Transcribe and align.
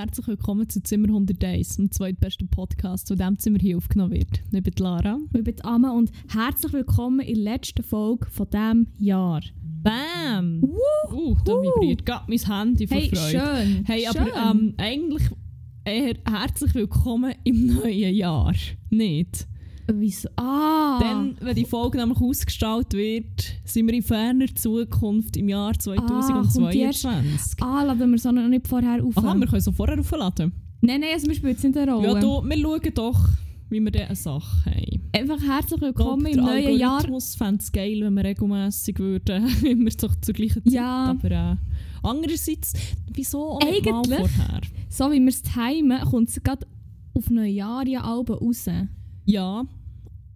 Herzlich 0.00 0.28
willkommen 0.28 0.66
zu 0.66 0.82
Zimmer 0.82 1.08
101, 1.08 1.76
dem 1.76 1.90
zweitbesten 1.90 2.48
Podcast, 2.48 3.06
zu 3.06 3.16
dem 3.16 3.38
Zimmer 3.38 3.58
hier 3.58 3.76
aufgenommen 3.76 4.12
wird. 4.12 4.40
Ich 4.50 4.62
bin 4.62 4.72
Lara. 4.78 5.18
Ich 5.36 5.44
bin 5.44 5.62
Amma 5.62 5.90
und 5.90 6.10
herzlich 6.32 6.72
willkommen 6.72 7.20
in 7.20 7.34
der 7.34 7.52
letzten 7.52 7.82
Folge 7.82 8.24
von 8.30 8.48
diesem 8.48 8.86
Jahr. 8.96 9.42
Bam! 9.82 10.62
Uh, 10.62 11.36
da 11.44 11.52
vibriert 11.52 12.06
gerade 12.06 12.24
mein 12.28 12.38
Handy 12.38 12.86
vor 12.86 12.96
Hey, 12.96 13.10
Freude. 13.10 13.28
schön. 13.28 13.84
Hey, 13.84 14.06
schön. 14.10 14.22
aber 14.32 14.50
ähm, 14.52 14.74
eigentlich 14.78 15.22
eher 15.84 16.14
herzlich 16.26 16.74
willkommen 16.74 17.34
im 17.44 17.66
neuen 17.66 18.14
Jahr. 18.14 18.54
Nicht? 18.88 19.46
Wieso? 19.86 20.28
Ah! 20.36 20.98
Dann, 21.00 21.36
wenn 21.40 21.54
die 21.54 21.64
Folge 21.64 21.98
nämlich 21.98 22.20
ausgestrahlt 22.20 22.92
wird, 22.92 23.54
sind 23.64 23.86
wir 23.86 23.94
in 23.94 24.02
ferner 24.02 24.46
Zukunft 24.54 25.36
im 25.36 25.48
Jahr 25.48 25.72
Ah, 25.72 25.94
kommt 25.94 26.10
die 26.74 26.78
erst- 26.80 27.02
2022. 27.02 27.62
ah, 27.62 27.82
laden 27.82 28.10
wir 28.10 28.18
so 28.18 28.30
noch 28.30 28.46
nicht 28.48 28.68
vorher 28.68 29.04
auf. 29.04 29.16
Aha, 29.16 29.34
wir 29.34 29.46
können 29.46 29.60
so 29.60 29.72
vorher 29.72 29.98
aufladen. 29.98 30.52
Nein, 30.80 31.00
nein, 31.00 31.10
also 31.14 31.26
wir 31.26 31.34
spielen 31.34 31.52
jetzt 31.52 31.64
nicht 31.64 31.76
eine 31.76 31.92
Rolle. 31.92 32.08
Ja, 32.08 32.20
du, 32.20 32.42
wir 32.48 32.56
schauen 32.58 32.94
doch, 32.94 33.28
wie 33.68 33.80
wir 33.80 33.90
diese 33.90 34.14
Sache 34.14 34.70
haben. 34.70 35.00
Einfach 35.12 35.40
herzlich 35.42 35.76
Ich 35.76 35.80
willkommen 35.82 36.24
glaub, 36.24 36.36
im 36.38 36.44
der 36.46 36.54
neuen 36.62 36.78
Jahr. 36.78 36.92
Algorithmus 36.96 37.34
fände 37.34 37.58
es 37.60 37.72
geil, 37.72 38.00
wenn 38.02 38.14
wir 38.14 38.24
regelmässig 38.24 38.98
würden, 38.98 39.46
immer 39.64 39.90
so 39.90 40.08
zur 40.20 40.34
gleichen 40.34 40.64
Zeit. 40.64 40.72
Ja. 40.72 41.10
Aber 41.10 41.30
äh, 41.30 41.56
andererseits, 42.02 42.72
wieso 43.12 43.52
auch 43.56 43.60
Eigentlich- 43.60 43.84
vorher? 44.18 44.60
So 44.88 45.10
wie 45.10 45.20
wir 45.20 45.28
es 45.28 45.42
timen, 45.42 46.00
kommt 46.02 46.28
es 46.30 46.42
gerade 46.42 46.66
auf 47.14 47.28
Neujahr 47.28 47.86
ja 47.86 48.02
Alben 48.02 48.36
raus. 49.38 49.66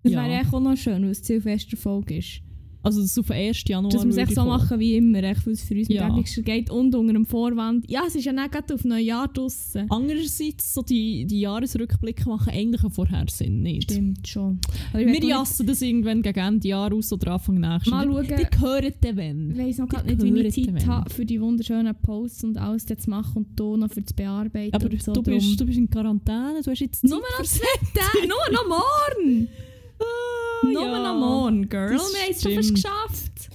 Das 0.03 0.13
Ja, 0.13 0.23
ja. 0.23 0.29
wäre 0.29 0.39
eigentlich 0.41 0.55
auch 0.55 0.61
noch 0.61 0.77
schön, 0.77 1.03
weil 1.03 1.11
es 1.11 1.25
Silvester 1.27 1.77
Folge 1.77 2.19
ist. 2.19 2.41
Also 2.85 3.01
das 3.03 3.19
auf 3.19 3.27
den 3.27 3.37
1. 3.37 3.65
Januar 3.67 3.91
Dass 3.93 4.05
wir 4.05 4.11
es 4.11 4.17
echt 4.17 4.29
ich 4.31 4.35
so 4.35 4.43
kommen. 4.43 4.51
machen 4.57 4.79
wie 4.79 4.97
immer, 4.97 5.23
echt, 5.25 5.47
weil 5.47 5.55
es 5.55 5.63
für 5.63 5.75
uns 5.75 5.89
Ja. 5.89 6.09
mit 6.09 6.45
geht 6.45 6.71
und 6.71 6.95
unter 6.95 7.13
dem 7.13 7.27
Vorwand. 7.27 7.91
Ja, 7.91 8.03
es 8.07 8.15
ist 8.15 8.25
ja 8.25 8.33
nicht 8.33 8.53
gerade 8.53 8.75
auf 8.75 8.85
Neujahr 8.85 9.29
draussen. 9.29 9.87
Andererseits, 9.91 10.75
so 10.75 10.83
die, 10.83 11.25
die 11.27 11.41
Jahresrückblicke 11.41 12.29
machen 12.29 12.51
eigentlich 12.53 12.85
auch 12.85 12.93
vorher 12.93 13.25
Sinn, 13.31 13.63
nicht? 13.63 13.91
Stimmt 13.91 14.27
schon. 14.29 14.61
Ich 14.89 15.07
weiss 15.07 15.07
Wir 15.23 15.25
jassen 15.29 15.67
das 15.67 15.83
irgendwann 15.83 16.23
gegen 16.23 16.39
Ende 16.39 16.69
Jahr 16.69 16.93
aus 16.93 17.13
oder 17.13 17.33
Anfang 17.33 17.59
nächstes 17.61 17.91
Mal 17.91 18.05
schauen. 18.07 18.27
Die 18.27 18.61
hören 18.61 18.93
dann 19.01 19.11
Ich 19.11 19.17
wenn. 19.17 19.59
weiss 19.59 19.79
noch 19.79 19.89
Die 19.89 19.97
nicht, 20.15 20.23
wie 20.23 20.41
ich 20.47 20.55
gehören 20.67 20.79
Zeit 20.79 20.87
habe, 20.87 21.11
für 21.11 21.25
die 21.25 21.41
wunderschönen 21.41 21.95
Posts 22.03 22.45
und 22.45 22.59
alles 22.59 22.85
zu 22.87 23.11
machen 23.11 23.37
und 23.37 23.47
hier 23.59 23.77
noch 23.77 23.91
für 23.91 24.03
das 24.03 24.13
Bearbeiten. 24.13 24.75
Aber 24.75 24.85
so 24.85 25.13
du, 25.13 25.23
bist, 25.23 25.47
drum. 25.47 25.57
du 25.57 25.67
bist 25.67 25.79
in 25.79 25.89
Quarantäne, 25.91 26.61
du 26.63 26.71
hast 26.71 26.81
jetzt 26.81 27.05
Nur 27.05 27.19
noch 27.21 27.45
zwei 27.45 27.67
Tage, 27.95 28.29
nur 28.29 28.53
noch 28.53 28.69
morgen! 28.69 29.49
Nur 30.73 30.83
ja. 30.83 31.13
noch 31.13 31.19
morgen, 31.19 31.69
Girl. 31.69 31.93
Das 31.93 32.13
Wir 32.13 32.21
haben 32.23 32.31
es 32.33 32.43
schon 32.43 32.55
fast 32.55 32.75
geschafft. 32.75 33.33
Das 33.39 33.49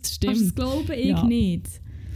Kannst 0.00 0.14
stimmt. 0.14 0.36
es 0.36 0.54
glauben? 0.54 0.92
Ich 0.92 1.06
Ja. 1.06 1.24
nicht. 1.24 1.66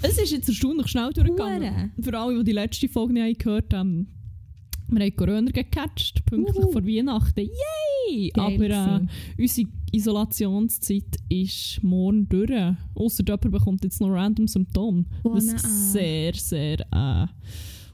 Es 0.02 0.18
ist 0.18 0.32
jetzt 0.32 0.48
erstaunlich 0.48 0.88
schnell 0.88 1.12
durchgegangen. 1.12 1.62
Hure. 1.74 1.90
Für 2.02 2.18
alle, 2.18 2.38
die 2.38 2.44
die 2.44 2.52
letzte 2.52 2.88
Folge 2.88 3.12
nicht 3.14 3.40
gehört 3.42 3.74
haben, 3.74 4.08
wir 4.88 5.04
haben 5.04 5.14
Corona 5.16 5.50
gecatcht, 5.52 6.24
pünktlich 6.26 6.64
Uhu. 6.64 6.72
vor 6.72 6.84
Weihnachten. 6.84 7.40
Yay! 8.08 8.30
Geil 8.30 8.44
Aber 8.44 9.00
äh, 9.00 9.06
unsere 9.38 9.68
Isolationszeit 9.92 11.16
ist 11.28 11.80
morgen 11.82 12.28
durch. 12.28 12.50
Ausser 12.94 13.22
jemand 13.24 13.50
bekommt 13.52 13.84
jetzt 13.84 14.00
noch 14.00 14.08
random 14.10 14.48
Symptome. 14.48 15.04
Oh 15.22 15.32
was 15.34 15.44
sehr, 15.92 16.34
sehr 16.34 16.80
äh, 16.92 17.26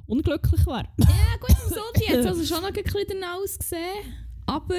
unglücklich 0.06 0.66
wäre. 0.66 0.86
Ja 0.98 1.36
gut, 1.40 1.56
so 1.68 1.80
die 2.00 2.12
hat 2.16 2.24
also 2.24 2.44
schon 2.44 2.62
noch 2.62 2.68
ein 2.68 2.74
bisschen 2.82 3.24
ausgesehen. 3.24 3.82
Aber 4.46 4.76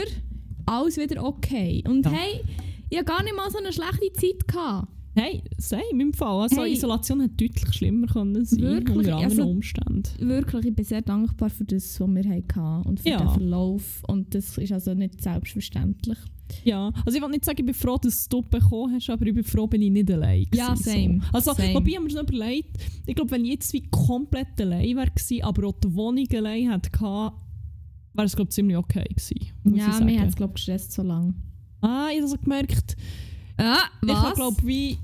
alles 0.67 0.97
wieder 0.97 1.23
okay. 1.23 1.83
Und 1.87 2.05
Ja. 2.05 2.11
hey, 2.11 2.41
ich 2.89 2.97
hatte 2.97 3.05
gar 3.05 3.23
nicht 3.23 3.35
mal 3.35 3.49
so 3.49 3.57
eine 3.57 3.73
schlechte 3.73 4.11
Zeit. 4.13 4.47
Gehabt. 4.47 4.87
Hey, 5.15 5.41
same 5.57 5.83
im 5.99 6.13
Fall. 6.13 6.43
Also 6.43 6.61
Hey. 6.61 6.73
Isolation 6.73 7.21
hätte 7.21 7.33
deutlich 7.47 7.73
schlimmer 7.73 8.05
können 8.05 8.45
sein 8.45 8.61
Wirklich? 8.61 8.97
unter 8.97 9.15
anderen 9.15 9.39
Also- 9.39 9.49
Umständen. 9.49 10.03
Wirklich, 10.19 10.65
ich 10.67 10.75
bin 10.75 10.85
sehr 10.85 11.01
dankbar 11.01 11.49
für 11.49 11.63
das, 11.65 11.99
was 11.99 12.07
wir 12.07 12.23
hatten 12.29 12.87
und 12.87 12.99
für 12.99 13.09
Ja. 13.09 13.17
den 13.17 13.29
Verlauf. 13.29 14.03
Und 14.07 14.35
das 14.35 14.55
ist 14.59 14.71
also 14.71 14.93
nicht 14.93 15.19
selbstverständlich. 15.23 16.17
Ja, 16.63 16.91
also 17.05 17.17
ich 17.17 17.21
will 17.21 17.29
nicht 17.31 17.43
sagen, 17.45 17.57
ich 17.59 17.65
bin 17.65 17.73
froh, 17.73 17.97
dass 17.97 18.29
du 18.29 18.41
bekommen 18.41 18.93
hast, 18.95 19.09
aber 19.09 19.25
ich 19.25 19.33
bin 19.33 19.43
froh, 19.43 19.67
bin 19.67 19.81
ich 19.81 19.91
nicht 19.91 20.09
allein 20.11 20.45
Ja, 20.53 20.69
gewesen, 20.75 20.83
same, 20.83 21.19
So. 21.23 21.27
Also, 21.33 21.53
same. 21.53 21.73
wobei 21.73 21.91
haben 21.91 22.03
wir 22.03 22.07
es 22.09 22.13
noch 22.15 22.23
überlegt, 22.23 22.77
ich 23.05 23.15
glaube, 23.15 23.31
wenn 23.31 23.43
ich 23.43 23.51
jetzt 23.51 23.73
wie 23.73 23.83
komplett 23.89 24.61
allein 24.61 24.95
wäre 24.95 25.07
gewesen, 25.09 25.43
aber 25.43 25.67
auch 25.67 25.73
die 25.83 25.93
Wohnung 25.93 26.25
allein 26.33 26.71
hätte 26.71 26.89
gehabt, 26.91 27.37
wäre 28.17 28.25
es 28.25 28.35
glaube 28.35 28.49
ich 28.49 28.55
ziemlich 28.55 28.77
okay 28.77 29.05
gewesen, 29.09 29.53
muss 29.63 29.73
ich 29.73 29.79
ja, 29.79 29.91
sagen. 29.91 30.05
mir 30.05 30.19
hat 30.21 30.29
es 30.29 30.35
glaube 30.35 30.51
ich 30.51 30.65
gestresst 30.65 30.91
so 30.91 31.03
lange. 31.03 31.33
ah, 31.81 32.07
ich 32.11 32.17
habe 32.17 32.27
so 32.27 32.37
gemerkt, 32.37 32.97
Ah, 33.57 33.85
ich 34.03 34.13
habe 34.13 34.35
glaube 34.35 34.57
wie 34.63 34.97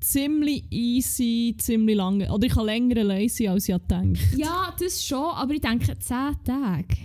ziemlich 0.00 0.64
easy, 0.70 1.56
ziemlich 1.58 1.96
lange, 1.96 2.32
oder 2.32 2.46
ich 2.46 2.52
kann 2.52 2.66
länger 2.66 3.00
allein 3.00 3.28
sein, 3.28 3.48
als 3.48 3.68
ich 3.68 3.74
gedacht. 3.74 4.18
Ja, 4.36 4.72
das 4.78 5.04
schon, 5.04 5.24
aber 5.34 5.54
ich 5.54 5.60
denke 5.60 5.98
10 5.98 6.36
Tage. 6.44 6.96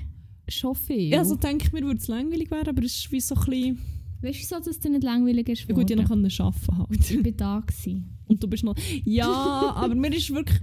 Schon 0.47 0.75
viel. 0.75 1.09
Ja, 1.09 1.19
also 1.19 1.35
denke 1.35 1.65
ich 1.65 1.73
mir, 1.73 1.81
würde 1.81 1.99
es 1.99 2.07
langweilig 2.07 2.51
werden, 2.51 2.69
aber 2.69 2.83
es 2.83 2.97
ist 2.97 3.11
wie 3.11 3.21
so 3.21 3.35
ein 3.35 3.45
bisschen, 3.45 3.79
weißt 4.21 4.41
du, 4.41 4.45
so, 4.45 4.55
dass 4.57 4.67
es 4.67 4.83
nicht 4.83 5.03
langweilig 5.03 5.49
ist? 5.49 5.67
ja 5.67 5.73
gut, 5.73 5.89
ich 5.89 5.97
noch 5.97 6.11
arbeiten 6.11 6.77
halt. 6.77 7.11
ich 7.11 7.23
bin 7.23 7.37
da. 7.37 7.63
Gewesen. 7.65 8.17
Und 8.27 8.43
du 8.43 8.47
bist 8.47 8.63
noch. 8.63 8.75
Ja, 9.05 9.27
aber 9.75 9.95
mir 9.95 10.13
ist 10.15 10.29
wirklich. 10.33 10.59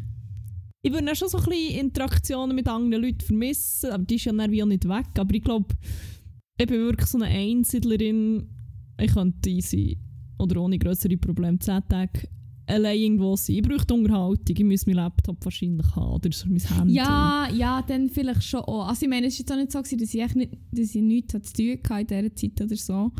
Ich 0.83 0.93
würde 0.93 1.11
auch 1.11 1.17
schon 1.17 1.29
so 1.29 1.39
ein 1.39 1.45
bisschen 1.45 1.81
Interaktionen 1.81 2.55
mit 2.55 2.69
anderen 2.69 3.03
Leuten 3.03 3.21
vermissen, 3.21 3.91
aber 3.91 4.05
die 4.05 4.15
ist 4.15 4.25
ja 4.25 4.33
dann 4.33 4.51
wie 4.51 4.63
auch 4.63 4.67
nicht 4.67 4.89
weg. 4.89 5.07
Aber 5.19 5.35
ich 5.35 5.43
glaube, 5.43 5.75
ich 6.57 6.67
bin 6.67 6.81
wirklich 6.81 7.09
so 7.09 7.19
eine 7.19 7.27
Einsiedlerin. 7.27 8.49
Ich 9.01 9.13
könnte 9.13 9.51
easy 9.51 9.99
oder 10.39 10.61
ohne 10.61 10.79
größere 10.79 11.17
Probleme 11.17 11.59
10 11.59 11.83
Tage 11.89 12.29
allein 12.69 12.99
irgendwo 12.99 13.37
sein. 13.37 13.57
Ich 13.57 13.63
brauche 13.63 13.95
Unterhaltung, 13.95 14.57
ich 14.57 14.65
muss 14.65 14.87
meinen 14.87 14.97
Laptop 14.97 15.45
wahrscheinlich 15.45 15.87
haben 15.97 16.13
oder 16.13 16.31
mein 16.47 16.61
Handy. 16.61 16.95
Ja, 16.95 17.49
ja, 17.53 17.83
dann 17.83 18.09
vielleicht 18.09 18.45
schon 18.45 18.61
auch. 18.61 18.89
Also 18.89 19.03
ich 19.03 19.09
meine, 19.09 19.27
es 19.27 19.39
war 19.39 19.41
jetzt 19.41 19.53
auch 19.53 19.57
nicht 19.57 19.73
so, 19.73 19.83
gewesen, 19.83 19.99
dass 20.01 20.15
ich, 20.15 20.35
nicht, 20.35 20.53
dass 20.73 20.95
ich 20.95 21.03
nichts 21.03 21.53
zu 21.53 21.53
tun 21.53 21.79
hatte 21.91 22.15
in 22.15 22.31
dieser 22.35 22.37
Zeit 22.37 22.61
oder 22.63 22.77
so. 22.77 23.13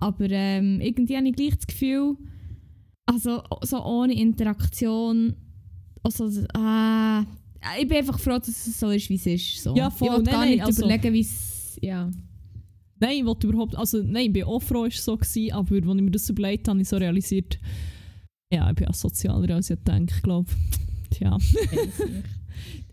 Aber 0.00 0.30
ähm, 0.30 0.80
irgendwie 0.80 1.16
habe 1.16 1.28
ich 1.28 1.36
gleich 1.36 1.56
das 1.56 1.66
Gefühl, 1.66 2.16
also 3.06 3.42
so 3.62 3.84
ohne 3.84 4.14
Interaktion, 4.14 5.34
also, 6.02 6.24
äh, 6.26 7.20
ich 7.80 7.88
bin 7.88 7.96
einfach 7.98 8.18
froh, 8.18 8.38
dass 8.38 8.48
es 8.48 8.78
so 8.78 8.90
ist, 8.90 9.08
wie 9.08 9.14
es 9.16 9.26
ist. 9.26 9.62
So. 9.62 9.74
Ja, 9.74 9.90
voll. 9.90 10.08
Ich 10.08 10.14
will 10.14 10.22
Nein, 10.22 10.32
gar 10.32 10.40
nein, 10.40 10.50
nicht 10.50 10.64
also- 10.64 10.82
überlegen, 10.84 11.12
wie 11.12 11.20
es... 11.20 11.78
Ja. 11.82 12.10
Nein, 13.00 13.18
ich 13.18 13.24
wollte 13.24 13.46
überhaupt. 13.46 13.76
Also, 13.76 14.02
nein, 14.02 14.26
ich 14.26 14.32
bin 14.32 14.44
auch 14.44 14.60
froh, 14.60 14.84
ist 14.84 15.04
so 15.04 15.16
gewesen, 15.16 15.52
aber 15.52 15.74
als 15.74 15.84
ich 15.84 16.02
mir 16.02 16.10
das 16.10 16.28
überlegt 16.30 16.66
habe, 16.66 16.76
habe 16.76 16.82
ich 16.82 16.88
so 16.88 16.96
realisiert, 16.96 17.58
ja, 18.52 18.68
ich 18.70 18.74
bin 18.76 18.88
auch 18.88 18.94
sozialer 18.94 19.54
als 19.54 19.70
ich 19.70 19.78
denke, 19.86 20.14
ich 20.16 20.22
glaube. 20.22 20.50
Tja. 21.10 21.38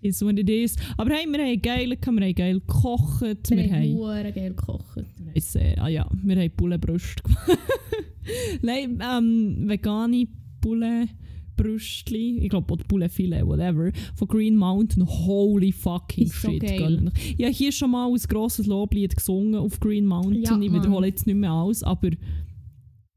ist 0.02 0.22
what 0.22 0.38
it 0.38 0.50
is. 0.50 0.76
Aber 0.98 1.14
hey, 1.16 1.26
wir 1.28 1.40
haben 1.44 1.62
geil, 1.62 1.90
wir 1.90 1.98
haben 2.06 2.36
geil 2.36 2.60
gekocht. 2.60 3.22
Wir, 3.22 3.36
Wir 3.50 3.72
haben 3.72 4.34
geil 4.34 4.50
gekocht. 4.50 4.96
wir 4.96 5.04
haben 5.32 5.40
sehr, 5.42 5.82
ah 5.82 5.88
ja, 5.88 6.08
wir 6.12 6.36
haben 6.36 6.52
Bullenbrüste 6.56 7.24
gemacht. 7.24 7.58
Nein, 8.62 9.00
ähm, 9.02 9.68
vegane 9.68 10.28
Bullenbrüstli, 11.56 12.40
ich 12.40 12.50
glaube 12.50 12.74
auch 12.74 12.78
Bullenfilet, 12.88 13.46
whatever, 13.46 13.92
von 14.16 14.28
Green 14.28 14.56
Mountain. 14.56 15.06
Holy 15.08 15.72
fucking 15.72 16.26
Ist 16.26 16.42
so 16.42 16.52
shit. 16.52 16.62
geil. 16.62 17.12
Ich 17.38 17.44
habe 17.44 17.54
hier 17.54 17.72
schon 17.72 17.92
mal 17.92 18.08
ein 18.08 18.16
grosses 18.28 18.68
Loblied 18.68 19.16
gesungen 19.16 19.56
auf 19.56 19.80
Green 19.80 20.06
Mountain. 20.06 20.42
Ja, 20.42 20.60
ich 20.60 20.72
Mann. 20.72 20.82
wiederhole 20.82 21.08
jetzt 21.08 21.26
nicht 21.26 21.36
mehr 21.36 21.52
alles, 21.52 21.84
aber 21.84 22.10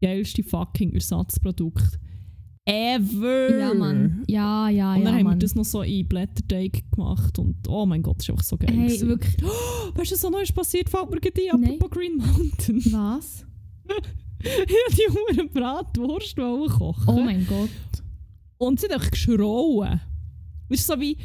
geilste 0.00 0.42
fucking 0.42 0.92
Ersatzprodukt 0.92 1.98
ever. 2.68 3.58
Ja, 3.58 3.74
Mann. 3.74 4.24
Ja, 4.28 4.68
ja, 4.68 4.94
Und 4.94 5.04
dann 5.04 5.14
ja, 5.14 5.18
haben 5.18 5.24
wir 5.24 5.30
Mann. 5.30 5.40
das 5.40 5.54
noch 5.54 5.64
so 5.64 5.82
in 5.82 6.06
Blätterteig 6.06 6.84
gemacht 6.92 7.38
und 7.38 7.56
oh 7.66 7.86
mein 7.86 8.02
Gott, 8.02 8.18
das 8.18 8.26
ist 8.26 8.30
einfach 8.30 8.44
so 8.44 8.56
geil. 8.58 8.70
Hey, 8.70 8.86
gewesen. 8.86 9.08
wirklich... 9.08 9.36
Weißt 9.94 10.10
du, 10.10 10.14
was 10.14 10.20
so 10.20 10.30
neu 10.30 10.42
ist 10.42 10.54
passiert, 10.54 10.90
fällt 10.90 11.10
mir 11.10 11.18
gerade 11.18 11.40
ein, 11.50 11.64
apropos 11.64 11.90
Green 11.90 12.16
Mountain. 12.18 12.82
Was? 12.92 13.46
ich 14.42 14.50
habe 14.50 14.92
die 14.92 15.36
Huren 15.38 15.50
Bratwurst 15.50 16.36
kochen 16.36 17.08
Oh 17.08 17.20
mein 17.20 17.46
Gott. 17.46 17.70
Und 18.58 18.80
sie 18.80 18.86
hat 18.86 18.94
einfach 18.94 19.10
geschrauen. 19.10 20.00
Weißt 20.68 20.86
so 20.86 21.00
wie, 21.00 21.16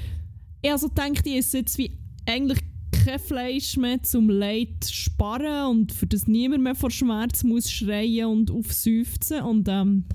ich 0.61 0.69
habe 0.69 0.79
so 0.79 0.87
gedacht, 0.87 1.25
ich 1.25 1.35
esse 1.35 1.57
jetzt 1.57 1.77
wie 1.77 1.91
eigentlich 2.25 2.59
kein 2.91 3.19
Fleisch 3.19 3.75
mehr 3.75 4.01
zum 4.01 4.29
Leid 4.29 4.85
sparen 4.89 5.67
und 5.67 5.91
für 5.91 6.07
das 6.07 6.27
niemand 6.27 6.63
mehr 6.63 6.75
vor 6.75 6.91
Schmerz 6.91 7.43
muss 7.43 7.69
schreien 7.69 8.27
und 8.27 8.51
aufseufzen 8.51 9.41
und 9.41 9.67
ähm, 9.67 10.05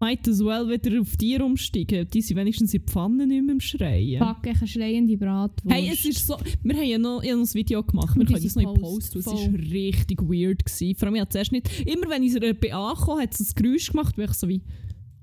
might 0.00 0.26
as 0.28 0.40
well 0.40 0.68
wieder 0.68 1.00
auf 1.00 1.16
Tiere 1.16 1.44
umsteigen. 1.44 2.08
Die 2.12 2.22
sind 2.22 2.36
wenigstens 2.36 2.74
in 2.74 2.80
die 2.80 2.90
Pfanne 2.90 3.26
nicht 3.26 3.44
mehr 3.44 3.52
am 3.52 3.60
Schreien. 3.60 4.18
Fuck, 4.18 4.46
ich 4.46 4.72
schreiende 4.72 5.16
Bratwurst. 5.16 5.74
Hey, 5.74 5.90
es 5.92 6.04
ist 6.04 6.26
so. 6.26 6.36
Wir 6.62 6.76
haben 6.76 6.84
ja 6.84 6.98
noch, 6.98 7.22
ich 7.22 7.30
habe 7.30 7.40
noch 7.40 7.48
ein 7.48 7.54
Video 7.54 7.82
gemacht. 7.82 8.16
Wir 8.16 8.24
können 8.24 8.42
das 8.42 8.54
noch 8.54 8.74
in 8.74 8.80
Post, 8.80 9.12
Post. 9.12 9.26
Es 9.26 9.32
war 9.32 9.58
richtig 9.58 10.22
weird. 10.22 10.64
Gewesen. 10.64 10.96
Vor 10.96 11.06
allem, 11.08 11.16
ich 11.16 11.20
habe 11.20 11.30
zuerst 11.30 11.52
nicht. 11.52 11.86
Immer 11.86 12.10
wenn 12.10 12.22
ich 12.22 12.34
einer 12.36 12.54
BA 12.54 12.94
kam, 12.94 13.20
hat 13.20 13.34
es 13.34 13.40
ein 13.40 13.62
Geräusch 13.62 13.90
gemacht, 13.90 14.16
wo 14.16 14.22
ich 14.22 14.32
so 14.32 14.48
wie. 14.48 14.62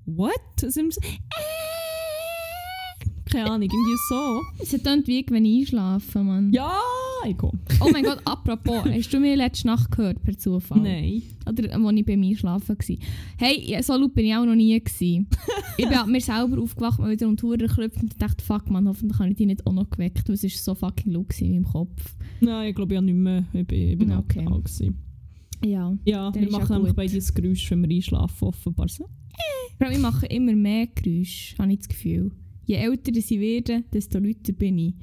What? 0.06 0.34
So. 0.60 0.82
Äh, 0.82 0.90
keine 3.32 3.50
Ahnung, 3.50 3.64
irgendwie 3.64 3.98
so. 4.10 4.42
Es 4.60 4.70
klingt 4.82 5.08
wie 5.08 5.26
wenn 5.30 5.46
ich 5.46 5.62
einschlafe, 5.62 6.24
Mann. 6.24 6.52
Ja, 6.52 6.80
Psycho. 7.24 7.54
Oh 7.80 7.90
mein 7.92 8.04
Gott, 8.04 8.20
apropos, 8.26 8.84
hast 8.92 9.14
du 9.14 9.20
mir 9.20 9.36
letzte 9.36 9.68
Nacht 9.68 9.92
gehört, 9.92 10.22
per 10.24 10.38
Zufall? 10.38 10.82
Nein. 10.82 11.24
Oder 11.48 11.66
äh, 11.66 11.72
als 11.72 11.96
ich 11.96 12.06
bei 12.06 12.18
mir 12.18 12.38
schlafen 12.38 12.78
war. 12.78 12.98
Hey, 13.38 13.62
ja, 13.66 13.82
so 13.82 13.96
laut 13.96 14.14
bin 14.14 14.26
ich 14.26 14.36
auch 14.36 14.46
noch 14.46 14.56
nie. 14.56 14.80
Gewesen. 14.80 15.28
ich 15.78 15.88
bin 15.88 16.12
mir 16.12 16.22
selber 16.22 16.62
aufgewacht, 16.62 17.00
mal 17.00 17.12
wieder 17.12 17.28
um 17.28 17.36
die 17.36 17.46
Uhr 17.46 17.58
geklopft 17.58 18.02
und 18.02 18.22
dachte, 18.22 18.44
fuck 18.44 18.70
man, 18.70 18.88
hoffentlich 18.88 19.20
habe 19.20 19.30
ich 19.30 19.38
dich 19.38 19.48
nicht 19.48 19.66
auch 19.66 19.74
noch 19.74 19.90
geweckt, 19.90 20.28
weil 20.28 20.36
es 20.36 20.44
ist 20.44 20.64
so 20.64 20.76
fucking 20.76 21.14
laut 21.14 21.40
in 21.40 21.52
meinem 21.52 21.66
Kopf. 21.66 22.16
Nein, 22.42 22.70
ich 22.70 22.76
glaube, 22.76 22.94
ich 22.94 22.98
habe 22.98 23.06
nicht 23.06 23.16
mehr. 23.16 23.46
Ich 23.54 23.66
bin, 23.66 23.90
ich 23.90 23.98
bin 23.98 24.12
Okay. 24.12 24.46
okay. 24.50 24.94
Ja. 25.66 25.96
Ja, 26.04 26.34
wir 26.34 26.44
ja 26.44 26.52
machen 26.52 26.76
nämlich 26.76 26.94
beide 26.94 27.16
das 27.16 27.34
Geräusch, 27.34 27.72
wenn 27.72 27.88
wir 27.88 27.96
einschlafen, 27.96 28.48
offenbar 28.48 28.90
so. 28.90 29.10
Vor 29.78 29.88
allem, 29.88 29.96
ich 29.96 30.02
mache 30.02 30.26
immer 30.28 30.54
mehr 30.54 30.88
Geräusche, 30.88 31.58
habe 31.58 31.72
ich 31.74 31.80
das 31.80 31.90
Gefühl. 31.90 32.32
Je 32.66 32.76
älter 32.76 33.12
ich 33.14 33.30
werde, 33.30 33.84
desto 33.94 34.20
lauter 34.20 34.54
bin 34.54 34.78
ich. 34.78 34.94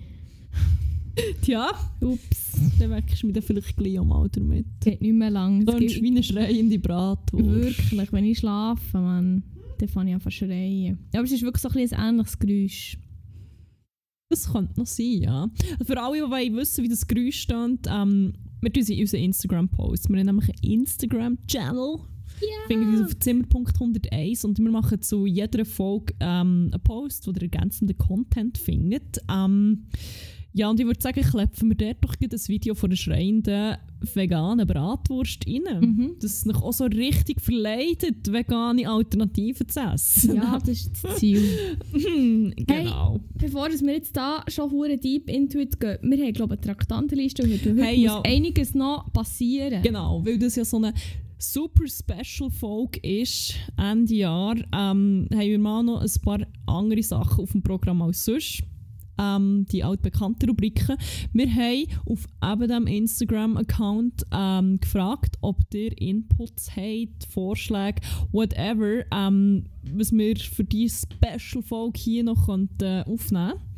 Tja, 1.42 1.68
Ups, 2.00 2.52
dann 2.78 2.90
weckst 2.90 3.22
du 3.22 3.26
mich 3.26 3.34
dann 3.34 3.42
vielleicht 3.42 3.76
gleich 3.76 4.00
mal 4.02 4.28
damit. 4.30 4.66
geht 4.80 5.02
nicht 5.02 5.12
mehr 5.12 5.30
lang. 5.30 5.64
Du 5.66 5.76
gibt- 5.76 6.00
wie 6.02 6.06
eine 6.06 6.22
schreiende 6.22 6.78
Bratwurst. 6.78 7.46
Wirklich, 7.46 8.12
wenn 8.12 8.24
ich 8.24 8.38
schlafe, 8.38 8.98
man, 8.98 9.42
dann 9.78 9.88
fange 9.88 10.10
ich 10.10 10.14
an 10.14 10.20
zu 10.20 10.30
schreien. 10.30 10.98
Ja, 11.12 11.20
aber 11.20 11.24
es 11.26 11.32
ist 11.32 11.42
wirklich 11.42 11.62
so 11.62 11.68
ein, 11.68 11.76
ein 11.78 12.08
ähnliches 12.14 12.38
Geräusch. 12.38 12.96
Das 14.30 14.50
könnte 14.50 14.78
noch 14.78 14.86
sein, 14.86 15.20
ja. 15.22 15.50
Für 15.84 16.00
alle, 16.00 16.20
die 16.46 16.54
wissen, 16.54 16.84
wie 16.84 16.88
das 16.88 17.06
Geräusch 17.06 17.40
stand, 17.40 17.86
ähm, 17.90 18.32
wir 18.62 18.72
tun 18.72 18.82
sie 18.84 18.94
in 18.94 19.00
unseren 19.00 19.20
Instagram-Posts. 19.24 20.08
Wir 20.08 20.18
haben 20.18 20.26
nämlich 20.26 20.48
einen 20.48 20.80
Instagram-Channel. 20.80 21.96
Ja. 22.40 22.66
Findet 22.66 22.98
ihr 22.98 23.04
auf 23.04 23.18
Zimmer.101 23.18 24.44
und 24.44 24.58
wir 24.58 24.70
machen 24.70 25.00
zu 25.02 25.26
jeder 25.26 25.64
Folge 25.64 26.14
ähm, 26.20 26.70
einen 26.72 26.82
Post, 26.82 27.26
wo 27.26 27.32
ihr 27.32 27.42
ergänzenden 27.42 27.96
Content 27.98 28.58
findet. 28.58 29.18
Ähm, 29.30 29.86
ja, 30.52 30.68
und 30.68 30.80
ich 30.80 30.86
würde 30.86 31.00
sagen, 31.00 31.22
klepfen 31.22 31.68
wir 31.68 31.76
dort 31.76 32.04
doch 32.04 32.16
das 32.16 32.48
Video 32.48 32.74
von 32.74 32.90
der 32.90 32.96
schreienden 32.96 33.76
veganen 34.14 34.66
Bratwurst 34.66 35.46
rein. 35.46 35.80
Mhm. 35.80 36.16
Das 36.20 36.32
es 36.32 36.46
noch 36.46 36.62
auch 36.62 36.72
so 36.72 36.84
richtig 36.84 37.40
verleitet, 37.40 38.32
vegane 38.32 38.88
Alternativen 38.88 39.68
zu 39.68 39.80
essen. 39.80 40.36
Ja, 40.36 40.58
das 40.58 40.68
ist 40.70 41.04
das 41.04 41.16
Ziel. 41.16 41.42
Genau. 42.56 43.20
Bevor 43.34 43.68
dass 43.68 43.82
wir 43.82 43.92
jetzt 43.92 44.16
da 44.16 44.44
schon 44.48 44.70
hure 44.70 44.96
deep 44.96 45.28
into 45.28 45.58
it 45.58 45.78
gehen, 45.78 45.98
wir 46.02 46.18
haben 46.18 46.32
glaube 46.32 46.54
ich 46.54 46.60
eine 46.60 46.76
Traktantenliste 46.76 47.42
und 47.42 47.52
heute 47.52 47.76
Hey, 47.76 48.00
ja. 48.00 48.16
muss 48.16 48.24
einiges 48.24 48.74
noch 48.74 49.12
passieren. 49.12 49.82
Genau, 49.82 50.24
weil 50.24 50.38
das 50.38 50.56
ja 50.56 50.64
so 50.64 50.78
eine 50.78 50.94
super 51.42 51.86
Special 51.88 52.50
Folge 52.50 53.00
ist, 53.00 53.54
Ende 53.76 54.14
Jahr, 54.14 54.56
ähm, 54.56 55.28
haben 55.32 55.40
wir 55.40 55.58
mal 55.58 55.82
noch 55.82 56.02
ein 56.02 56.22
paar 56.22 56.40
andere 56.66 57.02
Sachen 57.02 57.42
auf 57.42 57.52
dem 57.52 57.62
Programm 57.62 58.02
als 58.02 58.24
sonst. 58.24 58.62
Ähm, 59.18 59.66
die 59.70 59.84
altbekannten 59.84 60.48
Rubriken. 60.48 60.96
Wir 61.34 61.54
haben 61.54 61.84
auf 62.06 62.24
eben 62.42 62.68
dem 62.68 62.86
Instagram-Account 62.86 64.24
ähm, 64.32 64.80
gefragt, 64.80 65.36
ob 65.42 65.58
ihr 65.74 66.00
Inputs 66.00 66.70
habt, 66.74 67.26
Vorschläge, 67.30 68.00
whatever, 68.32 69.04
ähm, 69.12 69.64
was 69.82 70.12
wir 70.12 70.36
für 70.36 70.64
diese 70.64 71.06
Special-Folge 71.06 72.00
hier 72.00 72.24
noch 72.24 72.46
könnten, 72.46 73.02
aufnehmen 73.02 73.50
könnten. 73.50 73.69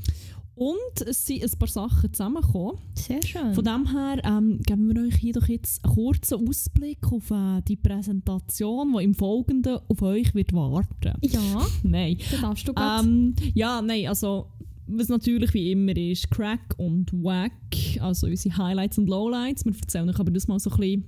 Und 0.54 1.06
es 1.06 1.26
sind 1.26 1.42
ein 1.42 1.58
paar 1.58 1.68
Sachen 1.68 2.12
zusammengekommen. 2.12 2.78
Sehr 2.94 3.22
schön. 3.22 3.54
Von 3.54 3.64
dem 3.64 3.90
her 3.90 4.20
ähm, 4.24 4.60
geben 4.64 4.94
wir 4.94 5.02
euch 5.02 5.16
hier 5.16 5.32
doch 5.32 5.48
jetzt 5.48 5.82
einen 5.84 5.94
kurzen 5.94 6.46
Ausblick 6.46 6.98
auf 7.10 7.30
äh, 7.30 7.62
die 7.66 7.76
Präsentation, 7.76 8.94
die 8.96 9.04
im 9.04 9.14
Folgenden 9.14 9.78
auf 9.88 10.02
euch 10.02 10.34
wird 10.34 10.52
warten. 10.52 11.14
ja, 11.22 11.66
Nein. 11.82 12.18
das 12.30 12.40
darfst 12.40 12.68
du 12.68 12.74
gerade. 12.74 13.08
Ähm, 13.08 13.34
ja, 13.54 13.80
nein, 13.80 14.08
also 14.08 14.48
was 14.86 15.08
natürlich 15.08 15.54
wie 15.54 15.72
immer 15.72 15.96
ist, 15.96 16.30
Crack 16.30 16.74
und 16.76 17.12
Wack, 17.12 17.52
also 18.00 18.26
unsere 18.26 18.56
Highlights 18.56 18.98
und 18.98 19.08
Lowlights. 19.08 19.64
Wir 19.64 19.72
erzählen 19.72 20.08
euch 20.10 20.18
aber 20.20 20.30
das 20.30 20.48
mal 20.48 20.58
so 20.58 20.70
ein 20.70 20.76
bisschen 20.76 21.04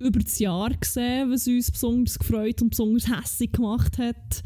über 0.00 0.18
das 0.18 0.38
Jahr 0.38 0.70
gesehen, 0.70 1.30
was 1.30 1.46
uns 1.46 1.70
besonders 1.70 2.18
gefreut 2.18 2.60
und 2.62 2.70
besonders 2.70 3.08
hässlich 3.08 3.52
gemacht 3.52 3.98
hat. 3.98 4.42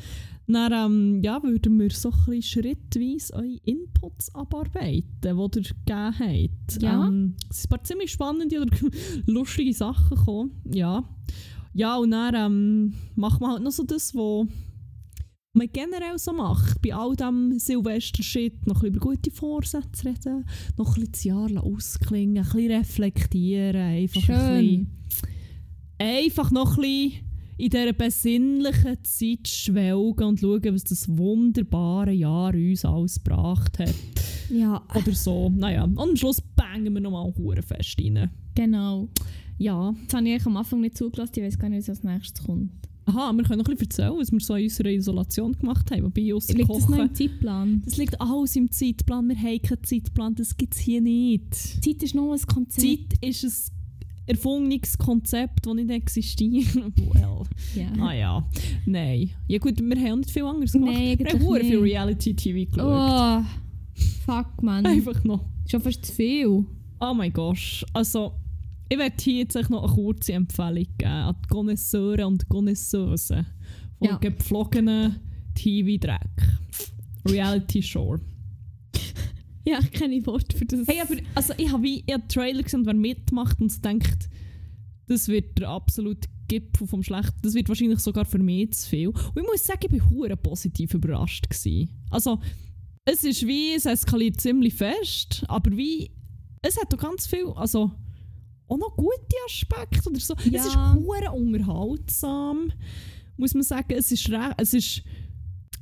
Dann 0.49 0.73
ähm, 0.73 1.23
ja, 1.23 1.43
würden 1.43 1.79
wir 1.81 1.91
so 1.91 2.13
ein 2.29 2.41
schrittweise 2.41 3.35
eure 3.35 3.59
Inputs 3.65 4.33
abarbeiten, 4.35 5.05
die 5.21 5.29
ihr 5.29 5.49
gegeben 5.49 5.75
habt. 5.89 6.83
Ja. 6.83 7.09
Ähm, 7.09 7.35
es 7.51 7.63
sind 7.63 7.67
ein 7.67 7.77
paar 7.77 7.85
ziemlich 7.85 8.13
spannende 8.13 8.61
oder 8.61 8.77
lustige 9.27 9.75
Sachen 9.75 10.17
gekommen. 10.17 10.53
Ja, 10.73 11.03
ja 11.75 11.97
und 11.97 12.13
dann 12.13 12.35
ähm, 12.35 12.95
machen 13.17 13.41
wir 13.41 13.51
halt 13.51 13.63
noch 13.63 13.73
so 13.73 13.83
das, 13.83 14.15
was 14.15 14.47
man 15.57 15.69
generell 15.73 16.19
so 16.19 16.33
macht. 16.33 16.81
Bei 16.81 16.95
all 16.95 17.17
dem 17.17 17.59
Silvester-Shit 17.59 18.67
noch 18.67 18.77
ein 18.77 18.93
bisschen 18.93 18.95
über 18.95 19.01
gute 19.01 19.31
Vorsätze 19.33 20.07
reden, 20.07 20.45
noch 20.77 20.97
ein 20.97 21.01
bisschen 21.01 21.13
das 21.13 21.25
Jahr 21.25 21.65
ausklingen, 21.65 22.45
ein 22.45 22.45
bisschen 22.45 22.71
reflektieren, 22.71 23.77
einfach 23.81 24.29
ein 24.29 24.37
Schön. 24.37 24.61
bisschen, 24.61 25.27
einfach 25.99 26.51
noch 26.53 26.77
ein 26.77 26.83
bisschen 26.83 27.26
in 27.59 27.71
dieser 27.71 27.93
besinnlichen 27.93 28.99
Zeit 29.03 29.49
schwelgen 29.49 30.25
und 30.25 30.41
schauen, 30.41 30.75
was 30.75 30.85
das 30.85 31.09
wunderbare 31.09 32.13
Jahr 32.13 32.55
uns 32.55 32.85
alles 32.85 33.23
gebracht 33.23 33.79
hat. 33.79 33.95
Ja, 34.51 34.83
Oder 34.95 35.13
so. 35.15 35.51
Naja, 35.51 35.85
und 35.85 35.99
am 35.99 36.17
Schluss 36.17 36.41
bangen 36.41 36.93
wir 36.95 37.01
nochmal 37.01 37.33
hure 37.37 37.63
fest 37.63 37.97
rein. 38.01 38.31
genau. 38.55 39.09
Ja. 39.59 39.95
Das 40.07 40.15
habe 40.19 40.29
ich 40.29 40.45
am 40.45 40.57
Anfang 40.59 40.83
nicht 40.83 40.99
zugelassen, 40.99 41.33
ich 41.37 41.43
weiß 41.45 41.59
gar 41.59 41.71
nicht, 41.71 41.81
was 41.89 41.89
als 41.89 42.03
nächstes 42.05 42.45
kommt. 42.45 42.71
Aha, 43.07 43.33
wir 43.33 43.43
können 43.45 43.61
noch 43.61 43.67
ein 43.69 43.77
bisschen 43.77 43.89
erzählen, 43.89 44.13
was 44.19 44.31
wir 44.33 44.41
so 44.41 44.55
in 44.57 44.65
unserer 44.65 44.91
Isolation 44.91 45.53
gemacht 45.57 45.91
haben. 45.93 46.13
Bei 46.13 46.35
uns 46.35 46.49
Liegt 46.49 46.69
das 46.69 46.81
noch 46.81 46.89
kochen. 46.89 47.01
im 47.09 47.15
Zeitplan? 47.15 47.83
Das 47.85 47.97
liegt 47.97 48.21
alles 48.21 48.57
im 48.57 48.71
Zeitplan. 48.71 49.29
Wir 49.29 49.37
haben 49.37 49.63
keinen 49.63 49.83
Zeitplan, 49.85 50.35
das 50.35 50.57
gibt 50.57 50.75
es 50.75 50.81
hier 50.81 51.01
nicht. 51.01 51.55
Zeit 51.55 52.03
ist 52.03 52.15
noch 52.15 52.33
ein 52.33 52.41
Konzept. 52.47 52.83
Zeit 53.15 53.25
ist 53.29 53.45
ein 53.45 53.76
erfundenes 54.27 54.97
Konzept, 54.99 55.67
das 55.67 55.75
nicht 55.75 55.91
existiert. 55.91 56.75
well, 57.15 57.43
Ja. 57.75 57.93
ah 58.03 58.13
ja, 58.13 58.49
nein. 58.87 59.31
Ja 59.47 59.59
gut, 59.59 59.79
wir 59.81 59.97
haben 59.97 60.13
auch 60.13 60.17
nicht 60.17 60.31
viel 60.31 60.45
anderes 60.45 60.73
gemacht. 60.73 60.93
Nein, 60.93 61.19
wir 61.19 61.27
haben 61.27 61.43
hure 61.45 61.61
viel. 61.61 61.79
Reality-TV 61.79 62.71
geschaut. 62.71 63.45
Oh, 63.45 63.45
fuck 64.25 64.63
man. 64.63 64.85
Einfach 64.87 65.23
noch. 65.25 65.45
Schon 65.69 65.81
fast 65.81 66.05
zu 66.05 66.13
viel. 66.13 66.65
Oh 67.01 67.15
mein 67.15 67.33
Gott. 67.33 67.85
Also, 67.93 68.33
ich 68.89 68.99
werde 68.99 69.17
hier 69.21 69.39
jetzt 69.41 69.55
noch 69.71 69.83
eine 69.85 69.93
kurze 69.93 70.33
Empfehlung 70.33 70.87
geben 70.99 71.11
an 71.11 71.37
die 71.45 71.49
Connoisseure 71.49 72.27
und 72.27 72.49
Connoisseusen 72.49 73.47
von 73.99 74.09
Ja. 74.09 74.17
gepflogenen 74.19 75.17
TV-Dreck. 75.55 76.59
Reality 77.29 77.83
Show. 77.83 78.19
Ja, 79.71 79.81
ich 79.81 79.91
kenne 79.91 80.25
Worte 80.27 80.57
für 80.57 80.65
das. 80.65 80.87
Hey, 80.87 81.01
aber 81.01 81.17
also 81.35 81.53
ich 81.57 81.73
habe 81.73 81.83
wie 81.83 82.03
den 82.03 82.29
Trailer 82.29 82.63
gesehen, 82.63 82.87
wer 82.87 82.95
mitmacht 82.95 83.61
und 83.61 83.85
denkt, 83.85 84.29
das 85.09 85.27
wird 85.27 85.59
der 85.59 85.71
absolute 85.71 86.29
Gipfel 86.47 86.87
vom 86.87 87.03
Schlechten. 87.03 87.37
Das 87.43 87.55
wird 87.55 87.69
wahrscheinlich 87.69 87.99
sogar 87.99 88.25
für 88.25 88.39
mich 88.39 88.73
zu 88.73 88.89
viel. 88.89 89.09
Und 89.09 89.37
ich 89.37 89.43
muss 89.43 89.67
sagen, 89.67 89.93
ich 89.93 90.03
war 90.03 90.11
hure 90.11 90.37
positiv 90.37 90.95
überrascht. 90.95 91.51
Gewesen. 91.51 91.91
Also, 92.11 92.41
es 93.05 93.25
ist 93.25 93.47
wie, 93.47 93.75
es 93.75 93.87
eskaliert 93.87 94.41
ziemlich 94.41 94.75
fest, 94.75 95.45
aber 95.49 95.77
wie, 95.77 96.11
es 96.63 96.81
hat 96.81 96.93
doch 96.93 96.99
ganz 96.99 97.27
viel, 97.27 97.47
also 97.55 97.91
auch 98.69 98.79
noch 98.79 98.97
gute 98.97 99.37
Aspekte 99.47 100.09
oder 100.09 100.21
so. 100.21 100.35
Ja. 100.45 100.61
Es 100.61 100.67
ist 100.67 100.77
hure 100.77 101.31
unterhaltsam, 101.33 102.73
muss 103.37 103.55
man 103.55 103.63
sagen. 103.63 103.95
Es 103.95 104.11
ist, 104.11 104.31
es 104.59 104.75
ist 104.75 105.03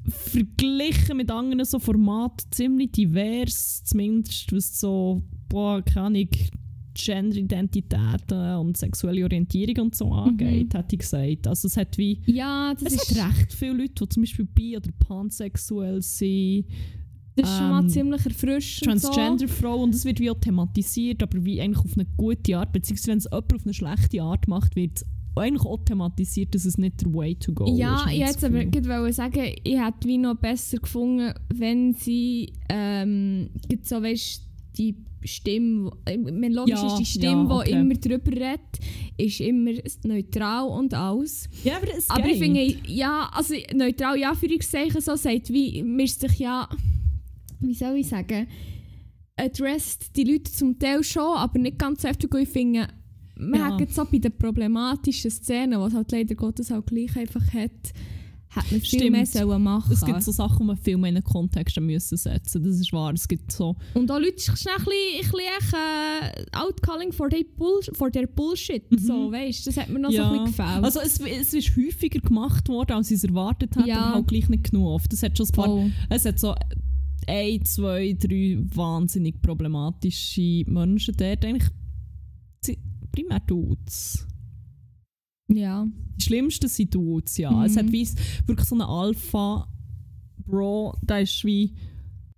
verglichen 0.08 1.16
mit 1.16 1.30
anderen 1.30 1.64
so 1.64 1.78
Formaten 1.78 2.46
ziemlich 2.50 2.92
divers, 2.92 3.82
zumindest 3.84 4.52
was 4.52 4.80
so, 4.80 5.22
boah, 5.48 5.82
keine 5.82 6.06
Ahnung, 6.06 6.28
Gender-Identitäten 6.94 8.56
und 8.56 8.76
sexuelle 8.76 9.24
Orientierung 9.24 9.86
und 9.86 9.96
so 9.96 10.12
angeht, 10.12 10.74
hätte 10.74 10.94
ich 10.94 11.00
gesagt. 11.00 11.46
Also 11.48 11.66
es 11.66 11.76
hat 11.76 11.98
wie, 11.98 12.20
Ja, 12.26 12.72
das 12.74 12.92
es 12.94 13.10
ist, 13.10 13.20
hat 13.20 13.36
recht 13.36 13.52
viele 13.52 13.72
Leute, 13.72 13.94
die 14.04 14.08
zum 14.08 14.22
Beispiel 14.22 14.44
bi- 14.44 14.76
oder 14.76 14.90
pansexuell 15.00 16.00
sind, 16.02 16.66
das 17.36 17.50
ist 17.50 17.58
schon 17.58 17.68
mal 17.68 17.82
ähm, 17.82 17.88
ziemlich 17.88 18.24
erfrischend. 18.24 19.02
Transgender-Frau 19.02 19.82
und 19.82 19.92
das 19.92 20.04
wird 20.04 20.20
wie 20.20 20.30
auch 20.30 20.38
thematisiert, 20.38 21.20
aber 21.20 21.44
wie 21.44 21.60
eigentlich 21.60 21.84
auf 21.84 21.94
eine 21.96 22.06
gute 22.16 22.56
Art, 22.56 22.72
beziehungsweise 22.72 23.10
wenn 23.10 23.18
es 23.18 23.24
jemand 23.24 23.54
auf 23.54 23.64
eine 23.64 23.74
schlechte 23.74 24.22
Art 24.22 24.46
macht, 24.46 24.76
wird 24.76 24.98
es 24.98 25.06
eigentlich 25.36 25.64
auch 25.64 25.84
thematisiert, 25.84 26.54
dass 26.54 26.64
es 26.64 26.78
nicht 26.78 27.00
der 27.00 27.12
Way 27.12 27.34
to 27.36 27.52
go 27.52 27.66
So. 27.66 27.72
ist. 27.72 27.78
Ja, 27.78 28.06
ich 28.10 28.22
hätte 28.24 28.46
aber 28.46 28.64
gerade 28.64 28.88
wollen 28.88 29.12
sagen, 29.12 29.52
ich 29.62 29.78
hätte 29.80 30.06
wie 30.08 30.18
noch 30.18 30.36
besser 30.36 30.78
gefunden, 30.78 31.34
wenn 31.52 31.94
sie 31.94 32.52
ähm, 32.68 33.50
so 33.82 34.02
weißt, 34.02 34.42
die 34.76 34.96
Stimme, 35.24 35.90
ich 36.08 36.18
meine, 36.18 36.54
logisch 36.54 36.74
Ja, 36.74 36.86
ist 36.86 36.98
die 36.98 37.06
Stimme, 37.06 37.48
ja, 37.48 37.62
die 37.64 37.70
okay. 37.70 37.80
immer 37.80 37.94
drüber 37.94 38.30
redet, 38.30 38.60
ist 39.16 39.40
immer 39.40 39.72
neutral 40.04 40.68
und 40.68 40.92
alles. 40.92 41.48
Ja, 41.64 41.76
aber 41.78 41.96
es 41.96 42.10
Aber 42.10 42.26
ich 42.26 42.38
geht. 42.38 42.42
finde, 42.42 42.90
ja, 42.92 43.30
also 43.32 43.54
neutral, 43.74 44.18
ja, 44.18 44.34
für 44.34 44.48
so 45.00 45.16
sagt, 45.16 45.50
wie, 45.50 45.82
ist 45.82 46.20
sich 46.20 46.38
ja, 46.38 46.68
wie 47.60 47.74
soll 47.74 47.96
ich 47.96 48.08
sagen, 48.08 48.46
addressed 49.36 50.14
die 50.16 50.24
Leute 50.24 50.52
zum 50.52 50.78
Teil 50.78 51.02
schon, 51.02 51.36
aber 51.36 51.58
nicht 51.58 51.78
ganz 51.78 52.02
so 52.02 52.08
heftig. 52.08 52.34
Ich 52.34 52.48
finde, 52.48 52.88
man 53.38 53.60
Ja. 53.60 53.66
hat 53.72 53.80
jetzt 53.80 53.94
so 53.94 54.04
bei 54.04 54.18
den 54.18 54.36
problematischen 54.36 55.30
Szenen, 55.30 55.80
was 55.80 55.92
halt 55.94 56.10
leider 56.12 56.34
Gottes 56.34 56.70
auch 56.72 56.84
gleich 56.84 57.16
einfach 57.16 57.42
hat, 57.52 57.70
hätte 58.48 58.70
man 58.70 58.80
viel 58.80 59.00
Stimmt. 59.00 59.10
mehr 59.10 59.26
sollen 59.26 59.62
machen 59.64 59.92
Es 59.92 60.04
gibt 60.04 60.22
so 60.22 60.30
Sachen, 60.30 60.58
die 60.60 60.64
man 60.64 60.76
viel 60.76 60.96
mehr 60.96 61.08
in 61.08 61.14
den 61.16 61.24
Kontext 61.24 61.78
müssen 61.80 62.16
setzen 62.16 62.62
Das 62.62 62.78
ist 62.78 62.92
wahr. 62.92 63.12
Es 63.12 63.26
gibt 63.26 63.50
so... 63.50 63.74
Und 63.94 64.08
auch 64.12 64.20
Leute 64.20 64.38
sind 64.38 64.56
schnell 64.56 64.74
ein 64.78 64.84
bisschen, 64.84 65.40
ein 65.40 65.58
bisschen 65.58 66.52
äh, 66.52 66.56
outcalling 66.56 67.12
for 67.12 67.28
their, 67.28 67.42
Bull 67.56 67.80
for 67.94 68.12
their 68.12 68.28
Bullshit. 68.28 68.88
Mhm. 68.92 68.98
So, 68.98 69.32
weißt, 69.32 69.66
das 69.66 69.76
hat 69.76 69.88
mir 69.88 69.98
noch 69.98 70.12
Ja. 70.12 70.28
so 70.28 70.38
ein 70.38 70.44
bisschen 70.44 70.64
gefällt. 70.66 70.84
Also 70.84 71.00
es, 71.00 71.18
es 71.18 71.54
ist 71.54 71.76
häufiger 71.76 72.20
gemacht 72.20 72.68
worden, 72.68 72.92
als 72.92 73.10
ich 73.10 73.16
es 73.16 73.24
erwartet 73.24 73.74
hätte, 73.76 73.88
Ja. 73.88 74.00
aber 74.02 74.14
halt 74.16 74.28
gleich 74.28 74.48
nicht 74.48 74.70
genug 74.70 74.86
oft. 74.86 75.12
Es 75.12 75.22
hat 75.24 75.36
schon 75.36 75.46
ein 75.46 75.52
paar... 75.52 75.66
Voll. 75.66 75.90
Es 76.10 76.24
hat 76.24 76.38
so 76.38 76.54
ein, 77.26 77.64
zwei, 77.64 78.12
drei 78.20 78.58
wahnsinnig 78.74 79.42
problematische 79.42 80.62
Menschen 80.66 81.16
dort. 81.16 81.44
Eigentlich 81.44 81.68
primär 83.14 83.40
Dudes. 83.40 84.26
Ja. 85.48 85.86
Die 86.16 86.22
schlimmsten 86.24 86.68
sind 86.68 86.94
Dudes, 86.94 87.36
ja. 87.36 87.50
Mhm. 87.50 87.62
Es 87.64 87.76
hat 87.76 87.90
wie 87.92 88.02
s- 88.02 88.14
wirklich 88.46 88.66
so 88.68 88.74
einen 88.74 88.82
Alpha-Bro, 88.82 90.96
der 91.02 91.20
ist 91.22 91.44
wie... 91.44 91.74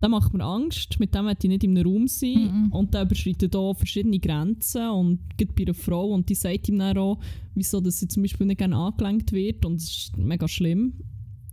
Der 0.02 0.11
macht 0.11 0.35
mir 0.35 0.45
Angst, 0.45 1.00
mit 1.00 1.14
dem 1.14 1.25
möchte 1.25 1.47
ich 1.47 1.52
nicht 1.52 1.64
in 1.64 1.76
einem 1.76 1.90
Raum 1.90 2.06
sein. 2.06 2.66
Mhm. 2.66 2.73
Und 2.73 2.92
der 2.92 3.02
überschreitet 3.02 3.56
auch 3.56 3.73
verschiedene 3.75 4.18
Grenzen 4.18 4.90
und 4.90 5.21
geht 5.38 5.54
bei 5.56 5.62
einer 5.62 5.73
Frau 5.73 6.11
und 6.11 6.28
die 6.28 6.35
sagt 6.35 6.68
ihm 6.68 6.78
dann 6.78 6.99
auch, 6.99 7.18
wieso 7.54 7.80
dass 7.80 8.00
sie 8.00 8.06
zum 8.06 8.23
Beispiel 8.23 8.47
nicht 8.47 8.59
gerne 8.59 8.76
angelenkt 8.76 9.33
wird 9.33 9.64
und 9.64 9.76
das 9.80 9.88
ist 9.88 10.16
mega 10.18 10.47
schlimm. 10.47 11.00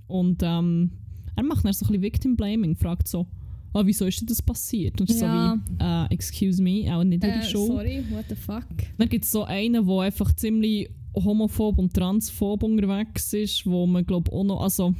Und 0.07 0.41
ähm, 0.43 0.91
er 1.37 1.43
macht 1.43 1.63
dann 1.63 1.71
so 1.71 1.85
ein 1.85 1.87
bisschen 1.87 2.01
Victim-Blaming, 2.03 2.75
fragt 2.75 3.07
so, 3.07 3.27
ah, 3.73 3.81
wieso 3.85 4.05
ist 4.05 4.19
denn 4.21 4.27
das 4.27 4.41
passiert? 4.41 4.99
Und 5.01 5.09
Ja. 5.09 5.15
so 5.15 5.25
wie, 5.25 5.83
äh, 5.83 6.13
excuse 6.13 6.61
me, 6.61 6.95
auch 6.95 7.03
nicht 7.03 7.23
Äh, 7.23 7.41
Schuld. 7.43 7.67
sorry, 7.67 8.03
what 8.09 8.25
the 8.29 8.35
fuck? 8.35 8.65
Dann 8.97 9.09
gibt 9.09 9.25
es 9.25 9.31
so 9.31 9.43
einen, 9.43 9.85
der 9.85 9.99
einfach 9.99 10.33
ziemlich 10.35 10.89
homophob 11.15 11.77
und 11.77 11.93
transphob 11.93 12.63
unterwegs 12.63 13.33
ist, 13.33 13.65
wo 13.65 13.85
man 13.85 14.05
glaube 14.05 14.31
auch 14.31 14.43
noch, 14.43 14.61
also 14.61 14.93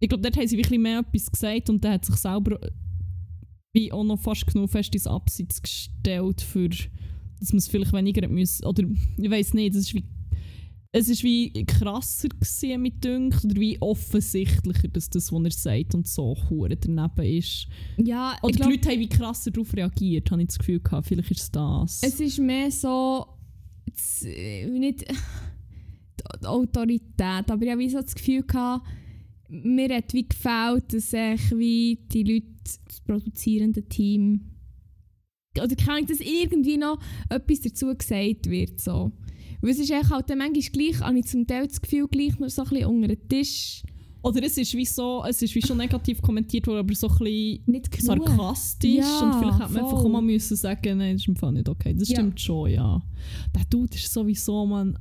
ich 0.00 0.08
glaube, 0.08 0.22
dort 0.22 0.36
haben 0.36 0.46
sie 0.46 0.56
wirklich 0.56 0.80
mehr 0.80 1.00
etwas 1.00 1.30
gesagt 1.30 1.68
und 1.68 1.84
der 1.84 1.92
hat 1.92 2.04
sich 2.06 2.16
selber 2.16 2.58
wie 3.74 3.92
auch 3.92 4.02
noch 4.04 4.18
fast 4.18 4.46
genug 4.46 4.70
fest 4.70 4.94
ins 4.94 5.06
Abseits 5.06 5.60
gestellt, 5.62 6.40
für, 6.40 6.68
dass 6.68 7.52
man 7.52 7.58
es 7.58 7.68
vielleicht 7.68 7.92
weniger 7.92 8.22
hat 8.22 8.30
müssen, 8.30 8.64
oder 8.66 8.82
ich 9.18 9.30
weiß 9.30 9.54
nicht, 9.54 9.74
das 9.74 9.82
ist 9.82 9.94
wie 9.94 10.04
es 10.92 11.08
ist 11.08 11.22
wie 11.22 11.52
krasser 11.66 12.28
gewesen, 12.28 12.82
mit 12.82 13.04
dünkt 13.04 13.44
oder 13.44 13.60
wie 13.60 13.80
offensichtlicher, 13.80 14.88
dass 14.88 15.08
das, 15.08 15.32
was 15.32 15.44
er 15.44 15.50
sagt 15.50 15.94
und 15.94 16.08
so 16.08 16.36
hure 16.48 16.76
daneben 16.76 17.38
ist. 17.38 17.68
Ja, 17.96 18.36
Oder 18.42 18.50
ich 18.50 18.56
die 18.56 18.62
glaub, 18.62 18.70
Leute 18.70 18.88
haben 18.88 19.00
wie 19.00 19.08
krasser 19.08 19.50
darauf 19.52 19.72
reagiert, 19.74 20.30
habe 20.30 20.42
ich 20.42 20.48
das 20.48 20.58
Gefühl 20.58 20.80
gehabt. 20.80 21.06
Vielleicht 21.06 21.30
ist 21.30 21.42
es 21.42 21.50
das. 21.52 22.00
es 22.02 22.18
ist 22.18 22.38
mehr 22.38 22.70
so, 22.72 23.24
nicht 23.86 25.04
die 26.42 26.46
Autorität, 26.46 27.50
aber 27.50 27.62
ich 27.62 27.70
habe 27.70 27.80
wie 27.80 27.90
so 27.90 28.00
das 28.00 28.14
Gefühl 28.14 28.42
gehabt, 28.42 28.86
mir 29.48 29.94
hat 29.94 30.12
wie 30.12 30.28
gefällt, 30.28 30.92
dass 30.92 31.12
ich 31.12 31.56
wie 31.56 31.98
die 32.12 32.22
Leute, 32.24 32.46
das 32.64 33.00
produzierende 33.00 33.82
Team, 33.82 34.56
oder 35.56 35.74
keine 35.74 35.98
Ahnung, 35.98 36.06
dass 36.06 36.20
irgendwie 36.20 36.76
noch 36.76 37.00
etwas 37.28 37.60
dazu 37.60 37.94
gesagt 37.96 38.48
wird. 38.48 38.80
So. 38.80 39.12
Weil 39.60 39.70
es 39.70 39.78
ist 39.78 39.90
echt 39.90 40.10
halt 40.10 40.30
dann 40.30 40.38
manchmal 40.38 40.62
gleich, 40.72 41.00
habe 41.00 41.18
ich 41.18 41.26
zum 41.26 41.46
Teil 41.46 41.66
das 41.66 41.80
Gefühl, 41.80 42.08
gleich 42.08 42.38
nur 42.38 42.48
so 42.50 42.62
ein 42.62 42.68
bisschen 42.70 42.86
unter 42.86 43.08
den 43.08 43.28
Tisch. 43.28 43.82
Oder 44.22 44.42
es 44.44 44.58
ist 44.58 44.74
wie 44.74 44.84
so, 44.84 45.24
es 45.26 45.40
ist 45.40 45.54
wie 45.54 45.62
schon 45.62 45.78
negativ 45.78 46.20
kommentiert 46.20 46.66
worden, 46.66 46.80
aber 46.80 46.94
so 46.94 47.08
ein 47.08 47.16
bisschen 47.18 47.62
Nicht 47.66 48.02
sarkastisch 48.02 48.96
Ja, 48.96 49.20
und 49.20 49.38
vielleicht 49.38 49.60
hätte 49.60 49.72
man 49.72 49.84
einfach 49.84 49.98
auch 50.04 50.08
mal 50.10 50.20
müssen 50.20 50.56
sagen, 50.58 50.98
nein, 50.98 51.14
das 51.14 51.22
ist 51.22 51.28
im 51.28 51.36
Fall 51.36 51.52
nicht 51.52 51.68
okay. 51.70 51.94
Das 51.94 52.08
Ja. 52.10 52.16
stimmt 52.16 52.38
schon, 52.38 52.70
ja. 52.70 53.02
Der 53.54 53.64
Dude 53.70 53.94
ist 53.96 54.12
sowieso, 54.12 54.66
man, 54.66 54.98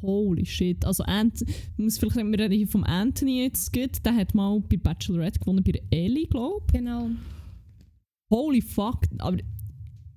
holy 0.00 0.46
shit. 0.46 0.82
Also 0.86 1.04
Ant 1.04 1.44
muss 1.76 1.98
vielleicht 1.98 2.16
nicht 2.16 2.24
mehr 2.26 2.48
reden 2.50 2.66
vom 2.66 2.84
Anthony 2.84 3.42
jetzt 3.42 3.70
geht, 3.74 4.04
der 4.06 4.14
hat 4.16 4.34
mal 4.34 4.58
bei 4.60 4.78
Bachelorette 4.78 5.38
gewonnen, 5.38 5.62
bei 5.62 5.72
der 5.72 5.82
Ellie, 5.90 6.26
glaube 6.26 6.64
Genau. 6.72 7.08
ich. 7.08 7.16
Holy 8.30 8.62
fuck. 8.62 9.00
Aber 9.18 9.36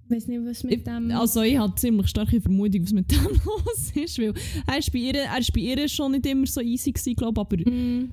weiß 0.10 0.28
nicht, 0.28 0.42
was 0.46 0.64
mit 0.64 0.86
dem... 0.86 1.12
Also 1.12 1.42
ich 1.42 1.58
habe 1.58 1.74
ziemlich 1.76 2.08
starke 2.08 2.42
Vermutung, 2.42 2.84
was 2.84 2.94
mit 2.94 3.12
dem 3.12 3.24
los 3.24 3.92
ist, 3.94 4.20
weil 4.20 4.34
er 4.68 4.78
ist 4.78 4.92
bei 4.92 5.00
ihr, 5.00 5.16
er 5.16 5.40
ist 5.40 5.54
bei 5.54 5.62
ihr 5.62 5.88
schon 5.88 6.12
nicht 6.14 6.26
immer 6.26 6.48
so 6.48 6.62
easy 6.62 6.92
glaube 6.92 7.42
aber 7.42 7.58
Mm, 7.58 8.10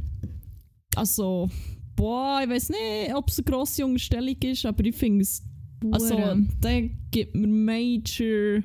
also 0.95 1.51
boah, 1.95 2.41
ich 2.43 2.51
weiß 2.51 2.71
nicht, 2.71 3.15
ob 3.15 3.29
es 3.29 3.39
eine 3.39 3.45
grosse 3.45 3.85
Unterstellung 3.85 4.37
ist, 4.43 4.67
aber 4.67 4.85
ich 4.85 4.97
finde 4.97 5.23
es, 5.23 5.43
also 5.91 6.17
der 6.63 6.83
gibt 7.11 7.35
mir 7.35 7.47
major 7.47 8.63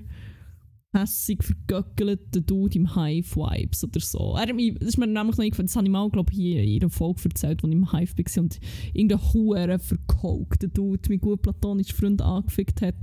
hässig 0.93 1.43
vergöckelten 1.43 2.45
Dude 2.45 2.75
im 2.75 2.95
Hive-Vibes 2.95 3.83
oder 3.83 3.99
so. 3.99 4.35
Er 4.37 4.47
das 4.47 4.87
ist 4.89 4.97
mir 4.97 5.07
nämlich 5.07 5.37
noch 5.37 5.43
eingefallen, 5.43 5.67
das 5.67 5.75
habe 5.75 5.85
ich 5.85 5.91
mal, 5.91 6.09
glaube 6.09 6.31
ich, 6.31 6.37
hier 6.37 6.63
in 6.63 6.81
einer 6.81 6.89
Folge 6.89 7.21
erzählt, 7.25 7.63
als 7.63 7.71
ich 7.71 7.77
im 7.77 7.91
Hive 7.91 8.17
war 8.17 8.43
und 8.43 8.59
irgendein 8.93 9.33
hure 9.33 9.79
verkokter 9.79 10.67
Dude 10.67 11.09
mit 11.09 11.21
gut 11.21 11.41
platonischen 11.41 11.95
Freund 11.95 12.21
angefickt 12.21 12.81
hat. 12.81 12.95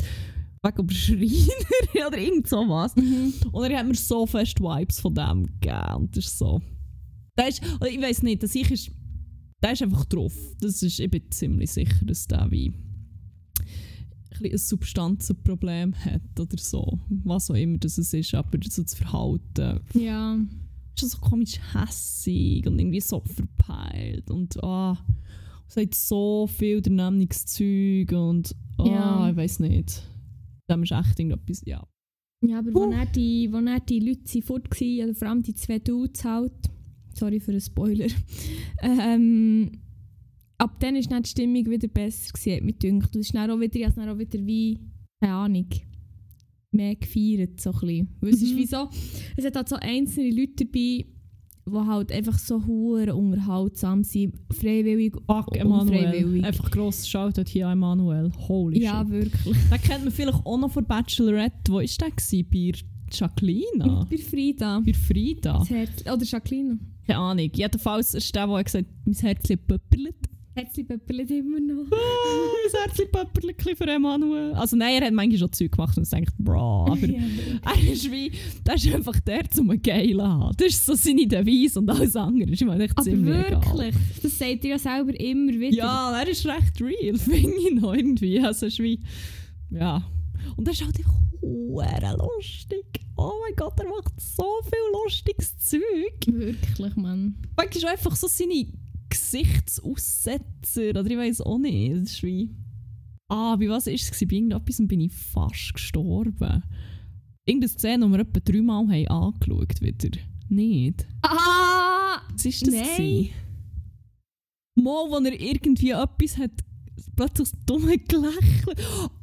Wegen 0.62 0.78
aber 0.78 0.92
Schreiner 0.92 2.07
oder 2.09 2.18
irgend 2.18 2.49
sowas. 2.49 2.95
Mhm. 2.97 3.33
Und 3.52 3.71
er 3.71 3.78
hat 3.78 3.87
mir 3.87 3.95
so 3.95 4.26
fest 4.26 4.61
Vibes 4.61 5.00
von 5.00 5.14
dem 5.14 5.47
gegeben. 5.47 5.95
Und 5.97 6.16
das 6.16 6.26
ist 6.26 6.38
so. 6.38 6.61
Der 7.38 7.49
ist, 7.49 7.62
ich 7.88 8.00
weiß 8.00 8.23
nicht, 8.23 8.42
dass 8.42 8.54
ich 8.54 8.71
ist. 8.71 8.90
Der 9.62 9.73
ist 9.73 9.83
einfach 9.83 10.04
drauf. 10.04 10.35
Das 10.61 10.83
ist, 10.83 11.00
ich 11.00 11.11
bin 11.11 11.30
ziemlich 11.30 11.71
sicher, 11.71 12.04
dass 12.04 12.26
der 12.26 12.50
wie 12.50 12.73
bisschen 14.38 14.54
ein 14.54 14.59
Substanzenproblem 14.59 15.95
hat 16.04 16.40
oder 16.40 16.59
so. 16.59 16.99
Was 17.25 17.50
auch 17.50 17.54
immer 17.54 17.78
das 17.78 17.99
es 17.99 18.12
ist, 18.14 18.35
aber 18.35 18.59
so 18.68 18.83
das 18.83 18.95
Verhalten 18.95 19.80
Ja. 19.95 20.35
ist 20.37 21.00
schon 21.00 21.09
so 21.09 21.18
komisch 21.18 21.59
hässig 21.75 22.66
und 22.66 22.78
irgendwie 22.78 23.00
so 23.00 23.21
verpeilt 23.25 24.30
und 24.30 24.62
ah, 24.62 24.99
sagt 25.66 25.95
so 25.95 26.47
viel 26.47 26.80
daneben 26.83 27.28
Zeug 27.30 28.12
und 28.12 28.54
ah, 28.78 28.87
Ja. 28.87 29.30
ich 29.30 29.37
weiß 29.37 29.61
nicht. 29.61 30.02
Dem 30.71 30.83
ist 30.83 30.92
echt 30.92 31.18
irgendetwas, 31.18 31.62
ja. 31.64 31.87
Ja, 32.47 32.61
aber 32.61 32.73
wo 32.73 32.90
dann 32.90 33.09
die, 33.14 33.49
wo 33.50 33.61
dann 33.61 33.80
die 33.88 34.00
Leute 34.00 34.21
sind 34.26 34.45
fort 34.45 34.71
waren, 34.71 35.04
oder 35.09 35.14
vor 35.14 35.28
allem 35.28 35.42
die 35.42 35.54
zwei 35.54 35.78
Dudes 35.78 36.25
halt, 36.25 36.52
sorry 37.14 37.40
für 37.40 37.50
einen 37.50 37.61
Spoiler, 37.61 38.07
ähm, 38.83 39.73
ab 40.59 40.79
dann 40.81 40.97
ist 40.97 41.11
dann 41.11 41.23
die 41.23 41.29
Stimmung 41.31 41.67
wieder 41.67 41.88
besser 41.88 42.33
gewesen, 42.33 42.57
hat 42.57 42.62
mich 42.65 42.79
gedacht. 42.79 43.15
Und 43.15 43.21
es 43.21 43.27
ist 43.29 43.35
dann 43.35 43.50
auch 43.50 43.61
wieder, 43.61 43.77
ich 43.77 43.95
dann 43.95 44.09
auch 44.09 44.19
wieder 44.19 44.45
wie, 44.47 44.81
keine 45.21 45.35
Ahnung, 45.35 45.67
mehr 46.71 46.95
gefeiert, 46.97 47.61
so 47.61 47.71
ein 47.71 47.79
bisschen. 47.81 48.09
Weil 48.21 48.31
es 48.35 48.43
ist 48.43 48.53
Mhm. 48.53 48.57
wie 48.59 48.67
so, 48.67 48.88
es 49.37 49.45
hat 49.45 49.57
halt 49.57 49.69
so 49.69 49.77
einzelne 49.77 50.31
Leute 50.31 50.65
dabei, 50.67 51.07
die 51.71 51.87
halt 51.87 52.12
einfach 52.12 52.38
so 52.38 52.65
hure 52.67 53.15
unterhaltsam 53.15 54.03
sind, 54.03 54.35
freiwillig 54.50 55.15
Fuck, 55.27 55.49
und 55.49 55.57
Emanuel. 55.59 56.45
Einfach 56.45 56.71
grosses 56.71 57.09
Shoutout 57.09 57.45
hier 57.49 57.67
an 57.67 57.75
Emanuel. 57.75 58.33
Holy 58.49 58.83
Ja, 58.83 59.00
shit. 59.03 59.11
wirklich. 59.11 59.57
Den 59.71 59.81
kennt 59.83 60.05
man 60.05 60.12
vielleicht 60.12 60.45
auch 60.47 60.59
noch 60.59 60.71
von 60.71 60.85
Bachelorette. 60.87 61.71
Wo 61.71 61.75
war 61.77 61.83
der? 61.85 62.11
gewesen? 62.11 62.47
Bei 62.50 62.73
Jacqueline? 63.11 64.07
Bei 64.11 64.17
Frida. 64.19 64.81
Bei 64.85 64.93
Frida? 64.95 65.65
Herz, 65.65 66.03
oder 66.03 66.25
Jacqueline. 66.25 66.79
Keine 67.07 67.19
Ahnung. 67.19 67.50
Jedenfalls 67.55 68.15
ist 68.15 68.35
der, 68.35 68.47
der 68.47 68.65
gesagt 68.65 68.87
hat, 68.87 68.95
mein 69.07 69.15
Herz 69.15 69.49
pöpperlet. 69.49 70.28
Herzlich 70.59 70.88
Pöppelt 70.88 71.31
immer 71.31 71.61
noch. 71.61 71.85
Oh, 71.88 71.95
mein 71.95 72.83
Herz 72.83 72.97
pöpperlet 73.12 73.79
für 73.79 73.87
Emanuel. 73.87 74.55
Also 74.55 74.75
nein, 74.75 75.00
er 75.00 75.07
hat 75.07 75.15
manchmal 75.15 75.38
schon 75.38 75.53
Zeug 75.53 75.71
gemacht 75.71 75.97
und 75.97 76.03
ich 76.03 76.11
denkt, 76.11 76.33
bro, 76.37 76.87
aber... 76.87 76.97
Ja, 77.07 77.21
Er 77.65 77.93
ist 77.93 78.11
wie, 78.11 78.33
der 78.67 78.75
ist 78.75 78.93
einfach 78.93 79.21
der, 79.21 79.43
um 79.57 79.71
einen 79.71 79.81
Geil 79.81 80.17
zu 80.17 80.23
haben. 80.27 80.57
Das 80.57 80.67
ist 80.67 80.85
so 80.85 80.95
seine 80.95 81.29
Devise 81.29 81.79
und 81.79 81.88
alles 81.88 82.17
andere 82.17 82.50
ist 82.50 82.61
ihm 82.61 82.71
echt 82.71 83.05
ziemlich 83.05 83.37
egal. 83.47 83.62
wirklich, 83.62 83.95
das 84.21 84.37
sagt 84.37 84.65
ihr 84.65 84.71
ja 84.71 84.79
selber 84.81 85.21
immer 85.21 85.53
wieder. 85.53 85.77
Ja, 85.77 86.19
er 86.19 86.29
ist 86.29 86.45
recht 86.45 86.81
real, 86.81 87.17
finde 87.19 87.53
ich 87.57 87.75
noch 87.81 87.95
irgendwie. 87.95 88.41
Also, 88.41 88.67
ist 88.67 88.81
wie, 88.81 88.99
ja. 89.71 90.03
Und 90.57 90.67
er 90.67 90.73
ist 90.73 90.85
halt 90.85 90.99
einfach 90.99 91.15
lustig. 92.37 92.85
Oh 93.17 93.33
mein 93.45 93.55
Gott, 93.55 93.79
er 93.79 93.88
macht 93.88 94.21
so 94.21 94.61
viel 94.65 95.05
lustiges 95.05 95.57
Zeug. 95.59 96.27
Wirklich, 96.27 96.97
Mann. 96.97 97.37
Du, 97.57 97.79
ist 97.79 97.85
einfach 97.85 98.17
so 98.17 98.27
seine 98.27 98.67
Gesichtsaussetzer, 99.09 100.91
oder 100.91 101.07
ich 101.07 101.17
weiß 101.17 101.41
auch 101.43 101.59
nicht. 101.59 101.93
Das 101.93 102.12
ist 102.12 102.23
wie, 102.23 102.50
ah, 103.29 103.57
bei 103.57 103.69
was 103.69 103.87
war 103.87 103.93
es? 103.93 104.11
Bei 104.11 104.35
irgendetwas 104.35 104.81
bin 104.81 105.00
ich 105.00 105.12
fast 105.12 105.75
gestorben. 105.75 106.62
Irgendeine 107.45 107.69
Szene, 107.69 108.07
die 108.07 108.12
wir 108.12 108.21
etwa 108.21 108.41
dreimal 108.41 108.87
haben 108.88 109.09
angeschaut 109.09 109.81
wieder. 109.81 110.19
Nicht? 110.49 111.07
Ah! 111.23 112.21
Was 112.33 112.45
ist 112.45 112.67
das? 112.67 112.75
Nein. 112.75 113.31
Mal, 114.75 115.11
wo 115.11 115.17
er 115.17 115.41
irgendwie 115.41 115.91
etwas 115.91 116.38
hat, 116.38 116.53
plötzlich 117.17 117.50
das 117.50 117.65
dumme 117.67 117.99
Gelächeln. 117.99 118.77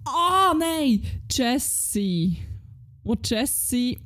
Ah, 0.06 0.54
nein! 0.58 1.01
Jessie. 1.32 2.38
Wo 3.04 3.15
Jessie. 3.24 3.98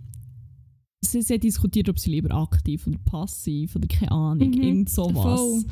Sie, 1.01 1.21
sie 1.21 1.33
hat 1.35 1.43
diskutiert, 1.43 1.87
ob 1.89 1.97
sie 1.97 2.09
lieber 2.11 2.35
aktiv 2.35 2.85
oder 2.85 2.97
passiv 3.05 3.75
oder 3.75 3.87
keine 3.87 4.11
Ahnung, 4.11 4.49
Mhm, 4.49 4.61
irgend 4.61 4.89
sowas. 4.89 5.39
voll. 5.39 5.63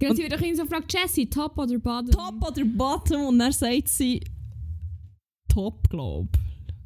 Gerade 0.00 0.16
sie 0.16 0.22
wird 0.22 0.32
doch 0.32 0.40
irgendwie 0.40 0.56
so 0.56 0.62
gefragt, 0.64 0.92
Jessie, 0.92 1.30
top 1.30 1.56
oder 1.58 1.78
bottom? 1.78 2.10
Top 2.10 2.48
oder 2.50 2.64
Bottom 2.64 3.26
und 3.26 3.38
dann 3.38 3.52
sagt 3.52 3.88
sie 3.88 4.20
Top, 5.48 5.88
glaub. 5.90 6.28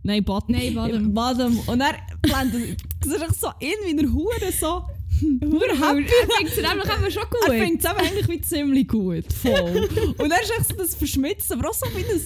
Nein, 0.03 0.23
Bottom. 0.25 0.55
Nein, 0.55 0.75
bottom. 0.75 1.15
Bottom. 1.15 1.59
Und 1.67 1.79
dann 1.79 1.95
blendet 2.23 2.81
das 3.01 3.23
echt 3.23 3.41
so 3.41 3.49
in 3.61 3.69
wie 3.87 3.99
eine 3.99 4.13
Hure 4.13 4.53
so 4.53 4.83
Nur 5.23 5.63
happy. 5.63 6.05
Er 6.05 6.29
findet 6.37 6.59
es 6.59 6.63
nämlich 6.63 6.87
eben 6.99 7.11
schon 7.11 7.23
gut. 7.31 7.49
Er 7.49 7.65
findet 7.65 7.81
es 7.81 7.87
eigentlich 7.87 8.29
wie 8.29 8.41
ziemlich 8.43 8.87
gut. 8.89 9.33
Voll. 9.33 9.89
Und 10.19 10.31
er 10.31 10.43
ist 10.43 10.53
echt 10.59 10.69
so 10.69 10.77
das 10.77 10.95
Verschmitzt, 10.95 11.51
aber 11.53 11.71
auch 11.71 11.75
so 11.75 11.87
wie 11.95 12.05
ein 12.05 12.21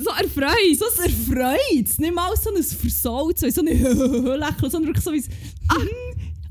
so 0.00 0.10
erfreut. 0.10 0.78
so 0.78 0.84
ein 1.02 1.10
Erfreut. 1.10 1.98
Nicht 1.98 2.14
mal 2.14 2.30
so 2.36 2.50
ein 2.54 2.62
Versaut, 2.62 3.38
so 3.38 3.46
ein 3.46 3.66
Lächeln, 3.66 4.70
sondern 4.70 4.86
wirklich 4.86 5.04
so 5.04 5.12
wie 5.12 5.18
ein 5.18 5.28
ah, 5.68 5.76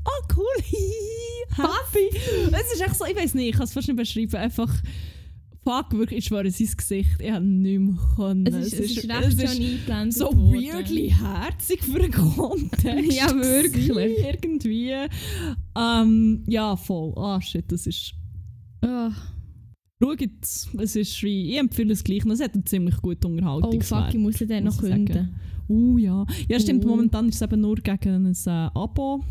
ah 0.04 0.34
cool, 0.36 0.64
happy. 1.56 2.16
Es 2.52 2.72
ist 2.72 2.80
echt 2.80 2.96
so, 2.96 3.04
ich 3.04 3.16
weiß 3.16 3.34
nicht, 3.34 3.48
ich 3.50 3.54
kann 3.54 3.64
es 3.64 3.72
fast 3.72 3.88
nicht 3.88 3.96
beschreiben, 3.96 4.36
einfach 4.36 4.72
fuck, 5.64 5.92
wirklich, 5.92 6.20
ich 6.20 6.24
schwöre, 6.26 6.50
sein 6.50 6.70
Gesicht, 6.76 7.20
ich 7.20 7.30
habe 7.30 7.44
nicht 7.44 7.80
mehr 7.80 7.98
können. 8.16 8.46
Es 8.46 8.66
ist, 8.66 8.72
es 8.74 8.90
ist 8.96 9.08
recht 9.08 9.40
schon 9.40 9.62
eingeblendet 9.62 10.14
so 10.14 10.26
worden. 10.26 10.52
weirdly 10.52 11.10
herzig 11.10 11.82
für 11.82 12.02
einen 12.02 12.12
Kontext. 12.12 13.12
Ja, 13.12 13.34
wirklich. 13.34 13.88
Irgendwie. 13.88 14.94
Ähm, 15.76 16.44
ja, 16.46 16.76
voll. 16.76 17.12
Ah, 17.16 17.40
shit, 17.40 17.70
das 17.70 17.86
ist... 17.86 18.14
Ah. 18.82 19.10
Schaut, 20.02 20.22
es 20.22 20.96
ist 20.96 21.22
wie... 21.22 21.50
Ich 21.52 21.58
empfehle 21.58 21.92
es 21.92 22.02
gleich. 22.02 22.24
Es 22.24 22.40
hat 22.40 22.54
einen 22.54 22.64
ziemlich 22.64 22.96
guten 23.02 23.26
Oh 23.26 23.30
Unterhaltungswert. 23.30 24.06
fuck, 24.06 24.14
ich 24.14 24.20
muss 24.20 24.36
den 24.36 24.64
noch 24.64 24.78
künden. 24.78 25.34
Uh, 25.68 25.98
ja. 25.98 26.26
Ja, 26.48 26.58
stimmt. 26.58 26.84
Uh. 26.84 26.88
Momentan 26.88 27.28
ist 27.28 27.36
es 27.36 27.42
eben 27.42 27.60
nur 27.60 27.76
gegen 27.76 28.26
ein 28.26 28.34
äh, 28.46 28.50
Abo. 28.50 29.22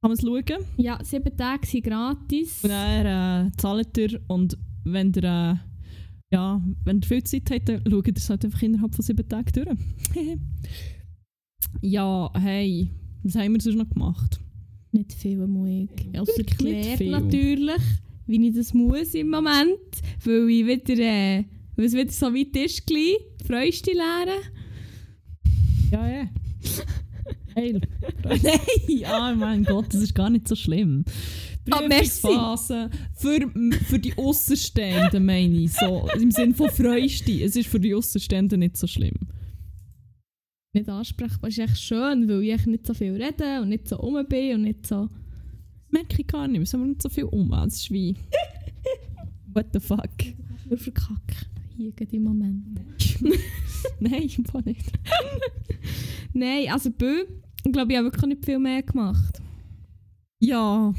Kann 0.00 0.10
man 0.10 0.12
es 0.12 0.20
schauen. 0.20 0.64
Ja, 0.76 0.98
sieben 1.02 1.36
Tage 1.36 1.66
sind 1.66 1.84
gratis. 1.84 2.62
Und 2.62 2.70
dann 2.70 3.48
äh, 3.48 3.50
zahlt 3.56 3.96
ihr 3.96 4.20
und 4.28 4.56
wenn 4.84 5.12
ihr, 5.14 5.24
äh, 5.24 5.54
ja, 6.32 6.62
wenn 6.84 7.00
ihr 7.00 7.06
viel 7.06 7.24
Zeit 7.24 7.50
habt, 7.50 7.68
dann 7.68 7.82
schaut 7.90 8.06
ihr 8.06 8.14
es 8.16 8.30
halt 8.30 8.44
einfach 8.44 8.62
innerhalb 8.62 8.94
von 8.94 9.02
sieben 9.02 9.28
Tagen 9.28 9.52
durch. 9.52 9.78
ja, 11.80 12.30
hey, 12.34 12.90
was 13.24 13.34
haben 13.34 13.54
wir 13.54 13.60
sonst 13.60 13.76
noch 13.76 13.90
gemacht? 13.90 14.38
Nicht 14.92 15.14
viel 15.14 15.44
Musik. 15.46 16.08
Außer 16.16 16.44
viel. 16.58 17.10
natürlich, 17.10 17.82
wie 18.28 18.48
ich 18.48 18.54
das 18.54 18.74
muss 18.74 19.14
im 19.14 19.30
Moment. 19.30 19.78
Weil 20.24 20.48
ich 20.50 20.66
wieder, 20.66 20.98
äh, 20.98 21.44
weil 21.76 21.86
es 21.86 21.94
wieder 21.94 22.12
so 22.12 22.26
weit 22.26 22.56
ist, 22.56 22.86
gleich. 22.86 23.16
Freust 23.46 23.86
du 23.86 23.90
dich 23.90 23.98
lernen? 23.98 24.42
Ja, 25.90 26.08
ja. 26.08 26.28
Hey, 27.54 27.72
nein, 28.24 29.04
ah 29.06 29.34
mein 29.34 29.64
Gott, 29.64 29.86
das 29.92 30.02
ist 30.02 30.14
gar 30.14 30.30
nicht 30.30 30.46
so 30.46 30.54
schlimm. 30.54 31.04
Ah. 31.70 31.80
Prüfungsphase 31.80 32.90
für, 33.14 33.50
für 33.86 33.98
die 33.98 34.16
Außenstehenden 34.16 35.24
meine 35.24 35.56
ich, 35.56 35.72
so 35.72 36.08
im 36.18 36.30
Sinne 36.30 36.54
von 36.54 36.70
freust 36.70 37.26
dich. 37.26 37.42
Es 37.42 37.56
ist 37.56 37.68
für 37.68 37.80
die 37.80 37.94
Außenstehenden 37.94 38.60
nicht 38.60 38.76
so 38.76 38.86
schlimm. 38.86 39.16
Nicht 40.72 40.88
ansprechbar 40.88 41.48
ist 41.48 41.58
echt 41.58 41.78
schön, 41.78 42.28
weil 42.28 42.42
ich 42.42 42.66
nicht 42.66 42.86
so 42.86 42.94
viel 42.94 43.12
rede 43.12 43.60
und 43.62 43.70
nicht 43.70 43.88
so 43.88 43.96
rum 43.96 44.24
bin 44.28 44.54
und 44.56 44.62
nicht 44.62 44.86
so... 44.86 45.08
Das 45.88 45.92
merke 45.92 46.20
ich 46.20 46.26
gar 46.26 46.46
nicht, 46.46 46.60
wir 46.60 46.66
sind 46.66 46.86
nicht 46.86 47.02
so 47.02 47.08
viel 47.08 47.24
um. 47.24 47.50
Es 47.52 47.76
ist 47.76 47.90
wie... 47.90 48.14
What 49.54 49.68
the 49.72 49.80
fuck? 49.80 50.10
Nur 50.68 50.78
verkacken. 50.78 51.46
Hier 51.76 51.92
im 52.12 52.24
Moment. 52.24 52.80
Nein, 54.00 54.28
im 54.36 54.44
Fall 54.44 54.62
nicht. 54.66 54.92
Nein, 56.34 56.68
also 56.70 56.90
Bö, 56.90 57.24
ich 57.64 57.72
glaube, 57.72 57.92
ich 57.92 57.98
habe 57.98 58.08
wirklich 58.08 58.26
nicht 58.26 58.44
viel 58.44 58.58
mehr 58.58 58.82
gemacht. 58.82 59.40
Ja, 60.40 60.92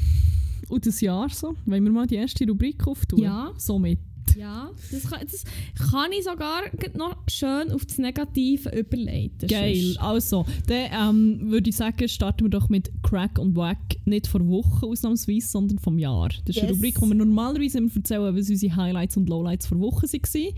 und 0.70 0.86
das 0.86 1.02
Jahr 1.02 1.30
so. 1.30 1.56
Wollen 1.66 1.84
wir 1.84 1.92
mal 1.92 2.08
die 2.08 2.16
erste 2.16 2.48
Rubrik 2.48 2.88
auftun? 2.88 3.20
Ja. 3.20 3.54
Somit. 3.58 4.00
Ja, 4.38 4.72
das 4.92 5.10
kann, 5.10 5.20
das 5.22 5.44
kann 5.92 6.12
ich 6.12 6.24
sogar 6.24 6.62
noch 6.98 7.18
schön 7.30 7.72
auf 7.72 7.86
das 7.86 7.98
Negative 7.98 8.70
überleiten. 8.78 9.48
Geil. 9.48 9.96
Also, 10.00 10.46
dann 10.68 11.16
ähm, 11.16 11.52
würde 11.52 11.70
ich 11.70 11.76
sagen, 11.76 12.08
starten 12.08 12.46
wir 12.46 12.50
doch 12.50 12.70
mit 12.70 12.92
Crack 13.04 13.40
und 13.40 13.56
Wack. 13.56 13.98
Nicht 14.06 14.28
vor 14.28 14.46
Wochen 14.48 14.86
ausnahmsweise, 14.86 15.48
sondern 15.48 15.80
vom 15.80 15.98
Jahr. 15.98 16.30
Das 16.46 16.56
ist 16.56 16.62
eine 16.62 16.70
Yes. 16.70 16.78
Rubrik, 16.78 17.02
wo 17.02 17.06
wir 17.06 17.16
normalerweise 17.16 17.80
immer 17.80 17.92
erzählen, 17.96 18.36
was 18.36 18.50
unsere 18.50 18.76
Highlights 18.76 19.18
und 19.18 19.30
Lowlights 19.30 19.68
vor 19.68 19.80
Wochen 19.80 20.04
waren. 20.04 20.54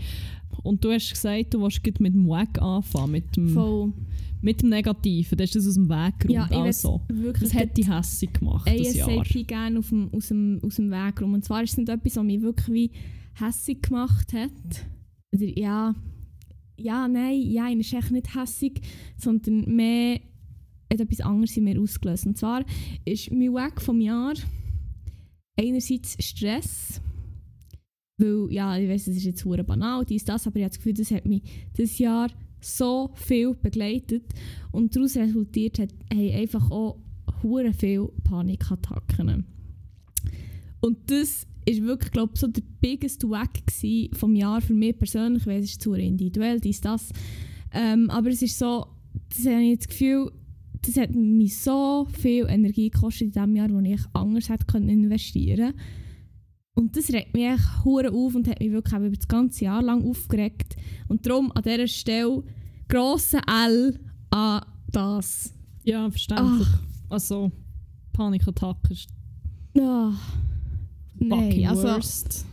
Und 0.62 0.84
du 0.84 0.92
hast 0.92 1.10
gesagt, 1.10 1.54
du 1.54 1.62
willst 1.62 1.82
mit 2.00 2.14
dem 2.14 2.28
Wack 2.28 2.60
anfangen, 2.60 3.12
mit 3.12 3.36
dem, 3.36 3.48
Voll. 3.48 3.92
mit 4.40 4.62
dem 4.62 4.68
Negativen. 4.68 5.38
Das 5.38 5.46
ist 5.46 5.56
das 5.56 5.68
aus 5.68 5.74
dem 5.74 5.88
Weg 5.88 6.20
geräumt. 6.20 6.50
Ja, 6.50 6.62
also, 6.62 7.00
wirklich 7.08 7.50
das 7.50 7.60
hat 7.60 7.76
dich 7.76 7.88
hässig 7.88 8.32
gemacht, 8.34 8.68
das 8.68 8.94
Jahr. 8.94 9.08
ASAP 9.08 9.46
gerne 9.46 9.78
auf 9.78 9.88
dem, 9.88 10.10
aus, 10.12 10.28
dem, 10.28 10.60
aus 10.64 10.76
dem 10.76 10.90
Weg 10.90 11.20
rum. 11.20 11.34
Und 11.34 11.44
zwar 11.44 11.62
ist 11.62 11.72
es 11.72 11.78
nicht 11.78 11.88
etwas, 11.88 12.16
was 12.16 12.24
mich 12.24 12.42
wirklich 12.42 12.68
wie 12.68 12.90
hässig 13.34 13.82
gemacht 13.82 14.32
hat. 14.32 14.86
Oder 15.32 15.58
ja, 15.58 15.94
ja, 16.76 17.08
nein, 17.08 17.40
ja, 17.40 17.68
ist 17.68 17.92
echt 17.92 18.10
nicht 18.10 18.34
hässig, 18.34 18.80
sondern 19.16 19.64
mehr 19.74 20.20
hat 20.92 21.00
etwas 21.00 21.20
anderes 21.20 21.56
in 21.56 21.64
mir 21.64 21.80
ausgelöst. 21.80 22.26
Und 22.26 22.36
zwar 22.36 22.64
ist 23.04 23.30
mein 23.30 23.54
Weg 23.54 23.80
vom 23.80 24.00
Jahr 24.00 24.34
einerseits 25.56 26.16
Stress, 26.22 27.00
weil, 28.18 28.48
ja, 28.50 28.76
ich 28.76 28.88
weiß, 28.88 29.08
es 29.08 29.16
ist 29.16 29.24
jetzt 29.24 29.44
hure 29.44 29.64
banal, 29.64 30.04
dies, 30.04 30.24
das, 30.24 30.46
aber 30.46 30.56
ich 30.56 30.64
habe 30.64 30.70
das 30.70 30.78
Gefühl, 30.78 30.94
das 30.94 31.10
hat 31.10 31.26
mich 31.26 31.42
das 31.76 31.98
Jahr 31.98 32.30
so 32.60 33.10
viel 33.14 33.54
begleitet 33.54 34.24
und 34.70 34.94
daraus 34.94 35.16
resultiert 35.16 35.78
hat, 35.78 35.92
haben 36.12 36.30
einfach 36.30 36.70
auch 36.70 36.98
hure 37.42 37.72
viel 37.72 38.08
Panikattacken. 38.24 39.46
Und 40.80 41.10
das 41.10 41.46
ist 41.64 41.82
wirklich, 41.82 42.10
glaube 42.12 42.36
so 42.36 42.46
der 42.46 42.62
biggest 42.80 43.28
Wack 43.28 43.62
vom 44.14 44.34
Jahr 44.34 44.60
für 44.60 44.74
mich 44.74 44.98
persönlich. 44.98 45.42
Ich 45.42 45.46
weiss, 45.46 45.64
es 45.64 45.70
ist 45.72 45.82
zu 45.82 45.94
individuell, 45.94 46.60
dies, 46.60 46.80
das. 46.80 47.10
Ähm, 47.72 48.10
aber 48.10 48.30
es 48.30 48.42
ist 48.42 48.58
so, 48.58 48.86
das 49.28 49.46
habe 49.46 49.62
ich 49.62 49.78
das 49.78 49.88
Gefühl, 49.88 50.30
das 50.84 50.96
hat 50.96 51.14
mich 51.14 51.56
so 51.58 52.06
viel 52.20 52.46
Energie 52.48 52.90
gekostet 52.90 53.28
in 53.28 53.32
diesem 53.32 53.56
Jahr, 53.56 53.70
wo 53.70 53.78
ich 53.78 54.00
anders 54.12 54.48
hätte 54.48 54.66
können 54.66 54.88
investieren 54.88 55.74
Und 56.74 56.96
das 56.96 57.12
regt 57.12 57.34
mich 57.34 57.44
echt 57.44 57.84
hure 57.84 58.10
auf 58.10 58.34
und 58.34 58.48
hat 58.48 58.60
mich 58.60 58.72
wirklich 58.72 58.94
auch 58.94 59.04
über 59.04 59.16
das 59.16 59.28
ganze 59.28 59.64
Jahr 59.64 59.82
lang 59.82 60.08
aufgeregt. 60.08 60.76
Und 61.08 61.26
darum 61.26 61.52
an 61.52 61.62
dieser 61.62 61.86
Stelle 61.86 62.42
grosse 62.88 63.38
L 63.46 64.00
an 64.30 64.62
das. 64.90 65.54
Ja, 65.84 66.10
verständlich. 66.10 66.68
Also, 67.08 67.52
Panikattacke 68.12 68.92
ist 68.92 69.08
Ah, 69.78 70.12
fucking 71.28 71.66
also 71.66 71.82
worst. 71.84 72.46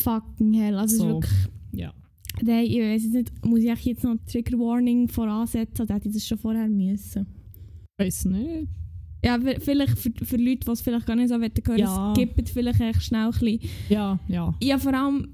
fucking 0.00 0.52
hell. 0.54 0.76
Also 0.78 0.84
es 0.86 0.92
ist 0.92 0.98
So. 0.98 1.08
wirklich, 1.08 1.32
Ja. 1.72 1.92
nein, 2.42 2.64
ich 2.66 2.78
weiß 2.80 3.02
nicht, 3.12 3.44
muss 3.46 3.60
ich 3.60 3.84
jetzt 3.84 4.02
noch 4.04 4.10
eine 4.12 4.24
Trigger 4.26 4.58
Warning 4.58 5.08
voransetzen 5.08 5.84
oder 5.84 5.94
hätte 5.94 6.08
ich 6.08 6.14
das 6.14 6.26
schon 6.26 6.38
vorher 6.38 6.68
müssen? 6.68 7.26
Weiß 7.98 8.24
nicht. 8.26 8.68
Ja, 9.24 9.38
vielleicht 9.58 9.98
für, 9.98 10.10
für 10.22 10.36
Leute, 10.36 10.66
die 10.66 10.70
es 10.70 10.82
vielleicht 10.82 11.06
gar 11.06 11.16
nicht 11.16 11.28
so 11.30 11.36
hören 11.36 11.50
wollen, 11.66 11.78
Ja. 11.78 12.12
skippen 12.14 12.44
vielleicht 12.46 12.80
echt 12.80 13.02
schnell 13.02 13.26
ein 13.26 13.30
bisschen. 13.30 13.60
Ja, 13.88 14.18
ja. 14.28 14.54
Ja, 14.62 14.78
vor 14.78 14.92
allem 14.92 15.28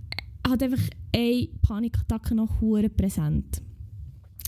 hat 0.46 0.62
einfach 0.62 0.83
eine 1.12 1.48
Panikattacke 1.62 2.35
noch 2.37 2.61
hure 2.61 2.88
präsent. 2.88 3.61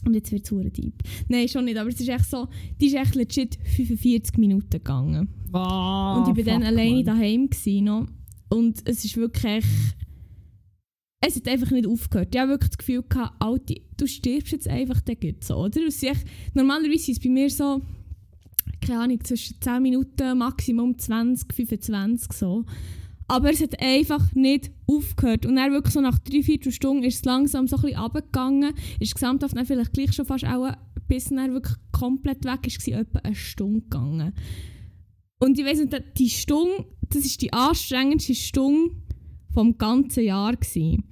Und 0.05 0.15
jetzt 0.15 0.33
wird 0.33 0.51
es 0.51 0.73
deep. 0.73 0.95
Nein, 1.29 1.49
schon 1.49 1.65
nicht, 1.65 1.79
aber 1.79 1.89
es 1.89 2.01
ist 2.01 2.09
echt 2.09 2.29
so, 2.29 2.49
die 2.81 2.87
ist 2.87 2.95
echt 2.95 3.15
legit 3.15 3.59
45 3.77 4.37
Minuten 4.39 4.71
gegangen. 4.71 5.29
Wow, 5.51 6.27
und 6.27 6.37
ich 6.37 6.47
war 6.47 6.55
dann 6.55 6.63
alleine 6.65 6.97
man. 6.97 7.05
daheim 7.05 7.51
gsi 7.51 7.81
noch. 7.81 8.07
Und 8.49 8.83
es 8.85 9.05
ist 9.05 9.17
wirklich 9.17 9.65
es 11.25 11.37
hat 11.37 11.47
einfach 11.47 11.71
nicht 11.71 11.87
aufgehört. 11.87 12.35
Ich 12.35 12.41
habe 12.41 12.51
wirklich 12.51 12.71
das 12.71 12.79
Gefühl 12.79 13.05
gehabt, 13.09 13.37
Alti, 13.39 13.83
du 13.97 14.07
stirbst 14.07 14.53
jetzt 14.53 14.69
einfach 14.69 15.01
dann 15.03 15.21
gut 15.21 15.45
so, 15.45 15.57
oder? 15.57 15.87
Ist 15.87 16.03
echt, 16.03 16.27
normalerweise 16.53 17.13
ist 17.13 17.19
es 17.19 17.21
bei 17.21 17.29
mir 17.29 17.49
so, 17.49 17.81
keine 18.85 19.01
Ahnung, 19.01 19.23
zwischen 19.23 19.61
10 19.61 19.83
Minuten, 19.83 20.39
Maximum 20.39 20.99
20, 20.99 21.53
25 21.53 22.33
so. 22.33 22.65
Aber 23.29 23.51
es 23.51 23.63
hat 23.63 23.81
einfach 23.81 24.35
nicht 24.35 24.71
aufgehört. 24.87 25.47
Und 25.47 25.57
dann 25.57 25.73
wirklich 25.73 25.95
so 25.95 26.01
nach 26.01 26.19
drei, 26.19 26.43
vier 26.43 26.59
Stunden 26.71 27.05
ist 27.05 27.17
es 27.17 27.25
langsam 27.25 27.67
so 27.67 27.77
ein 27.77 27.83
bisschen 27.83 27.99
runtergegangen. 27.99 28.75
Ist 29.01 29.15
gesamthaft 29.15 29.57
dann 29.57 29.67
vielleicht 29.67 29.93
gleich 29.93 30.13
schon 30.13 30.27
fast 30.27 30.45
auch, 30.45 30.73
bis 31.09 31.27
dann 31.27 31.53
wirklich 31.53 31.77
komplett 31.93 32.45
weg 32.45 32.67
ist, 32.67 32.87
war 32.87 33.01
etwa 33.01 33.19
eine 33.21 33.35
Stunde 33.35 33.81
gegangen. 33.81 34.33
Und 35.39 35.59
ich 35.59 35.65
weiss 35.65 35.81
nicht, 35.81 36.19
die 36.19 36.31
Stunde, 36.31 36.85
das 37.09 37.25
ist 37.25 37.43
die 37.43 37.53
anstrengendste 37.53 38.35
Stunde 38.35 38.95
vom 39.53 39.77
ganzen 39.77 40.25
Jahr 40.25 40.57
gewesen. 40.57 41.05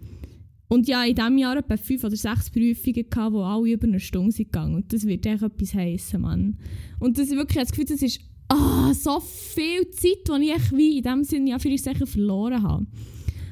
Und 0.69 0.87
ja, 0.87 1.05
in 1.05 1.17
diesem 1.17 1.37
Jahr 1.37 1.57
etwa 1.57 1.77
fünf 1.77 2.05
oder 2.05 2.15
sechs 2.15 2.49
Prüfungen 2.49 3.11
gehabt, 3.11 3.35
die 3.35 3.41
alle 3.41 3.73
über 3.73 3.89
eine 3.89 3.99
Stunde 3.99 4.31
sind 4.31 4.53
gegangen. 4.53 4.77
Und 4.77 4.93
das 4.93 5.05
wird 5.05 5.27
echt 5.27 5.43
etwas 5.43 5.75
heissen, 5.75 6.21
Mann. 6.21 6.59
Und 7.01 7.19
das 7.19 7.27
ist 7.27 7.35
wirklich, 7.35 7.59
das 7.59 7.73
Gefühl, 7.73 7.87
das 7.87 8.03
ist 8.03 8.21
ah, 8.51 8.93
so 8.95 9.21
viel 9.21 9.89
Zeit, 9.91 10.29
die 10.29 10.51
ich 10.51 10.73
wie 10.73 10.99
in 10.99 11.05
dem 11.05 11.25
Sinne 11.25 11.51
ja 11.51 11.59
für 11.59 11.77
sicher 11.77 12.07
verloren 12.07 12.63
habe. 12.63 12.87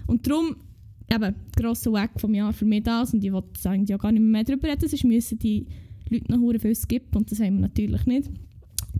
Und 0.06 0.26
darum, 0.26 0.56
eben, 1.10 1.34
grosser 1.56 1.92
Weg 1.92 2.10
vom 2.16 2.34
Jahr 2.34 2.52
für 2.52 2.64
mich 2.64 2.82
das. 2.82 3.14
Und 3.14 3.24
ich 3.24 3.32
wollte 3.32 3.58
sagen, 3.58 3.84
ja 3.86 3.96
gar 3.96 4.12
nicht 4.12 4.22
mehr 4.22 4.44
darüber 4.44 4.68
reden, 4.68 4.88
sonst 4.88 5.04
müssen 5.04 5.38
die 5.38 5.66
Leute 6.10 6.32
noch 6.32 6.60
viel 6.60 6.74
skippen. 6.74 7.18
Und 7.18 7.30
das 7.30 7.40
haben 7.40 7.54
wir 7.54 7.62
natürlich 7.62 8.06
nicht. 8.06 8.30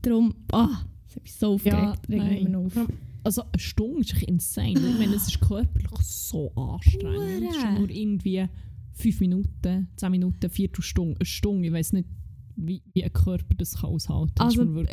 Darum, 0.03 0.35
ah, 0.53 0.85
das 1.07 1.17
hat 1.17 1.23
mich 1.23 1.35
so 1.35 1.55
aufgeregt. 1.55 2.01
Ja, 2.09 2.59
auf. 2.59 2.89
Also 3.25 3.43
eine 3.43 3.59
Stunde 3.59 4.01
ist 4.01 4.15
echt 4.15 4.29
insane. 4.29 4.73
Ich 4.73 4.99
meine, 4.99 5.15
es 5.15 5.29
ist 5.29 5.41
körperlich 5.41 6.01
so 6.03 6.53
anstrengend. 6.55 7.51
Es 7.51 7.57
ist 7.57 7.79
nur 7.79 7.91
irgendwie 7.91 8.47
5 8.93 9.21
Minuten, 9.21 9.89
10 9.97 10.11
Minuten, 10.11 10.39
eine 10.41 10.51
Viertelstunde, 10.51 11.17
eine 11.19 11.27
Stunde. 11.27 11.67
Ich 11.67 11.73
weiß 11.73 11.93
nicht, 11.95 12.09
wie, 12.57 12.83
wie 12.93 13.05
ein 13.05 13.13
Körper 13.13 13.55
das 13.57 13.81
kann 13.81 13.91
aushalten 13.91 14.35
kann. 14.35 14.47
Also, 14.47 14.63
ist 14.63 14.89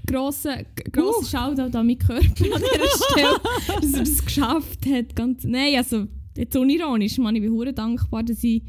wirklich 0.00 0.06
grosser 0.06 0.64
grosse 0.92 1.30
Shoutout 1.30 1.76
an 1.76 1.86
meinen 1.86 1.98
Körper 1.98 2.22
an 2.22 2.28
dieser 2.34 2.60
Stelle, 3.10 3.40
dass 3.80 3.92
er 3.92 4.00
das 4.00 4.24
geschafft 4.24 4.86
hat. 4.86 5.16
Ganz, 5.16 5.44
nein, 5.44 5.76
also 5.76 6.06
jetzt 6.36 6.56
unironisch, 6.56 7.18
man, 7.18 7.36
ich 7.36 7.42
bin 7.42 7.52
hure 7.52 7.72
dankbar, 7.72 8.22
dass 8.22 8.42
ich, 8.42 8.62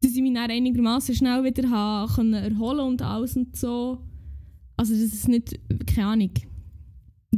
dass 0.00 0.14
ich 0.14 0.22
mich 0.22 0.34
dann 0.34 0.50
einigermaßen 0.50 1.14
schnell 1.14 1.44
wieder 1.44 1.70
habe, 1.70 2.12
können 2.12 2.34
erholen 2.34 2.80
und 2.80 3.02
alles 3.02 3.36
und 3.36 3.56
so. 3.56 3.98
Also 4.76 4.92
das 4.92 5.12
ist 5.12 5.28
nicht, 5.28 5.58
keine 5.86 6.08
Ahnung. 6.08 6.32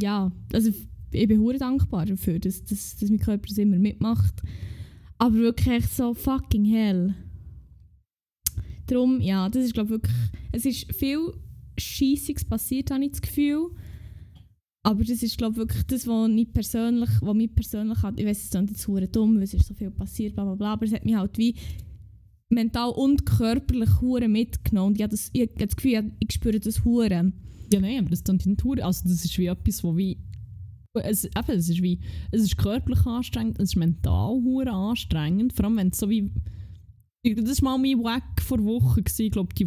Ja, 0.00 0.32
also 0.52 0.70
ich 1.10 1.28
bin 1.28 1.40
hure 1.40 1.58
dankbar 1.58 2.06
dafür, 2.06 2.38
dass, 2.38 2.64
dass, 2.64 2.96
dass 2.96 3.10
mein 3.10 3.20
Körper 3.20 3.46
das 3.48 3.58
immer 3.58 3.78
mitmacht. 3.78 4.42
Aber 5.18 5.34
wirklich 5.34 5.86
so 5.86 6.14
fucking 6.14 6.64
hell. 6.64 7.14
Darum, 8.86 9.20
ja, 9.20 9.48
das 9.48 9.64
ist 9.64 9.74
glaube 9.74 9.90
wirklich, 9.90 10.14
es 10.52 10.64
ist 10.64 10.94
viel 10.94 11.32
Scheissiges 11.80 12.44
passiert, 12.44 12.90
habe 12.90 13.04
ich 13.04 13.12
das 13.12 13.22
Gefühl. 13.22 13.70
Aber 14.82 15.04
das 15.04 15.22
ist 15.22 15.36
glaube 15.36 15.56
wirklich 15.56 15.82
das, 15.84 16.06
was 16.06 16.30
mich 16.30 16.52
persönlich, 16.52 17.10
was 17.20 17.34
mich 17.34 17.54
persönlich 17.54 18.02
hat, 18.02 18.18
ich 18.18 18.26
weiß 18.26 18.38
es 18.38 18.44
ist 18.44 18.54
jetzt 18.54 18.88
hure 18.88 19.08
dumm, 19.08 19.36
weil 19.36 19.42
es 19.42 19.54
ist 19.54 19.66
so 19.66 19.74
viel 19.74 19.90
passiert, 19.90 20.34
bla 20.34 20.44
bla 20.44 20.54
bla, 20.54 20.72
aber 20.72 20.86
es 20.86 20.92
hat 20.92 21.04
mich 21.04 21.14
halt 21.14 21.36
wie 21.36 21.54
mental 22.48 22.90
und 22.90 23.26
körperlich 23.26 24.00
hure 24.00 24.28
mitgenommen. 24.28 24.88
Und 24.88 24.96
ich 24.96 25.02
habe 25.02 25.10
das, 25.10 25.30
ich 25.32 25.42
habe 25.42 25.66
das 25.66 25.76
Gefühl, 25.76 26.12
ich 26.20 26.32
spüre 26.32 26.60
das 26.60 26.84
hure. 26.84 27.32
Ja, 27.72 27.80
nein, 27.80 27.98
aber 27.98 28.10
das 28.10 28.20
ist 28.20 28.46
nicht 28.46 28.64
hure. 28.64 28.84
Also 28.84 29.02
das 29.08 29.24
ist 29.24 29.36
wie 29.36 29.46
etwas, 29.46 29.84
wo 29.84 29.96
wie 29.96 30.16
es, 30.94 31.24
eben, 31.24 31.34
es 31.48 31.68
ist 31.68 31.82
wie 31.82 32.00
es 32.32 32.42
ist 32.42 32.56
körperlich 32.56 33.04
anstrengend, 33.06 33.58
es 33.58 33.70
ist 33.70 33.76
mental 33.76 34.40
hure 34.42 34.70
anstrengend, 34.70 35.52
vor 35.52 35.66
allem 35.66 35.76
wenn 35.76 35.88
es 35.88 35.98
so 35.98 36.08
wie 36.08 36.32
das 37.22 37.62
war 37.62 37.76
mal 37.76 37.94
mein 37.94 38.02
Wack 38.02 38.40
vor 38.40 38.64
Wochen 38.64 39.04
glaube 39.30 39.50
ich, 39.58 39.66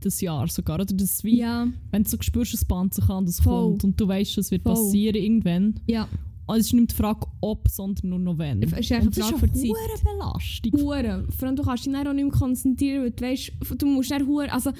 das 0.00 0.20
Jahr 0.20 0.48
sogar, 0.48 0.76
oder 0.76 0.86
das 0.86 1.22
wie 1.24 1.38
Ja, 1.38 1.68
wenn 1.90 2.02
du 2.04 2.08
so 2.10 2.16
spürst, 2.20 2.54
es 2.54 2.64
bahnt 2.64 2.94
sich 2.94 3.08
an, 3.08 3.26
das 3.26 3.40
Voll. 3.40 3.70
kommt 3.70 3.84
und 3.84 4.00
du 4.00 4.08
weißt, 4.08 4.38
es 4.38 4.50
wird 4.50 4.62
Voll. 4.62 4.74
passieren 4.74 5.16
irgendwann. 5.16 5.80
ja. 5.86 6.08
Also 6.46 6.60
es 6.62 6.66
ist 6.66 6.72
nicht 6.72 6.90
die 6.90 6.94
Frage 6.96 7.28
ob, 7.40 7.68
sondern 7.68 8.08
nur 8.10 8.18
noch 8.18 8.38
wenn. 8.38 8.60
Es 8.64 8.72
ist 8.72 8.90
einfach 8.90 9.06
und 9.06 9.16
das 9.16 9.24
eine 9.24 9.36
ist 9.36 9.40
Frage 9.40 9.52
eine 9.52 9.68
hohe 9.68 10.16
Belastung. 10.18 10.80
Hure. 10.80 11.26
Vor 11.30 11.46
allem, 11.46 11.56
du 11.56 11.62
kannst 11.62 11.86
dich 11.86 11.92
dann 11.92 12.06
auch 12.08 12.12
nicht 12.12 12.24
mehr 12.24 12.32
konzentrieren, 12.32 13.02
weil 13.04 13.10
du 13.12 13.24
weißt, 13.24 13.52
du 13.78 13.86
musst 13.86 14.10
dann 14.10 14.26
hure, 14.26 14.52
also 14.52 14.72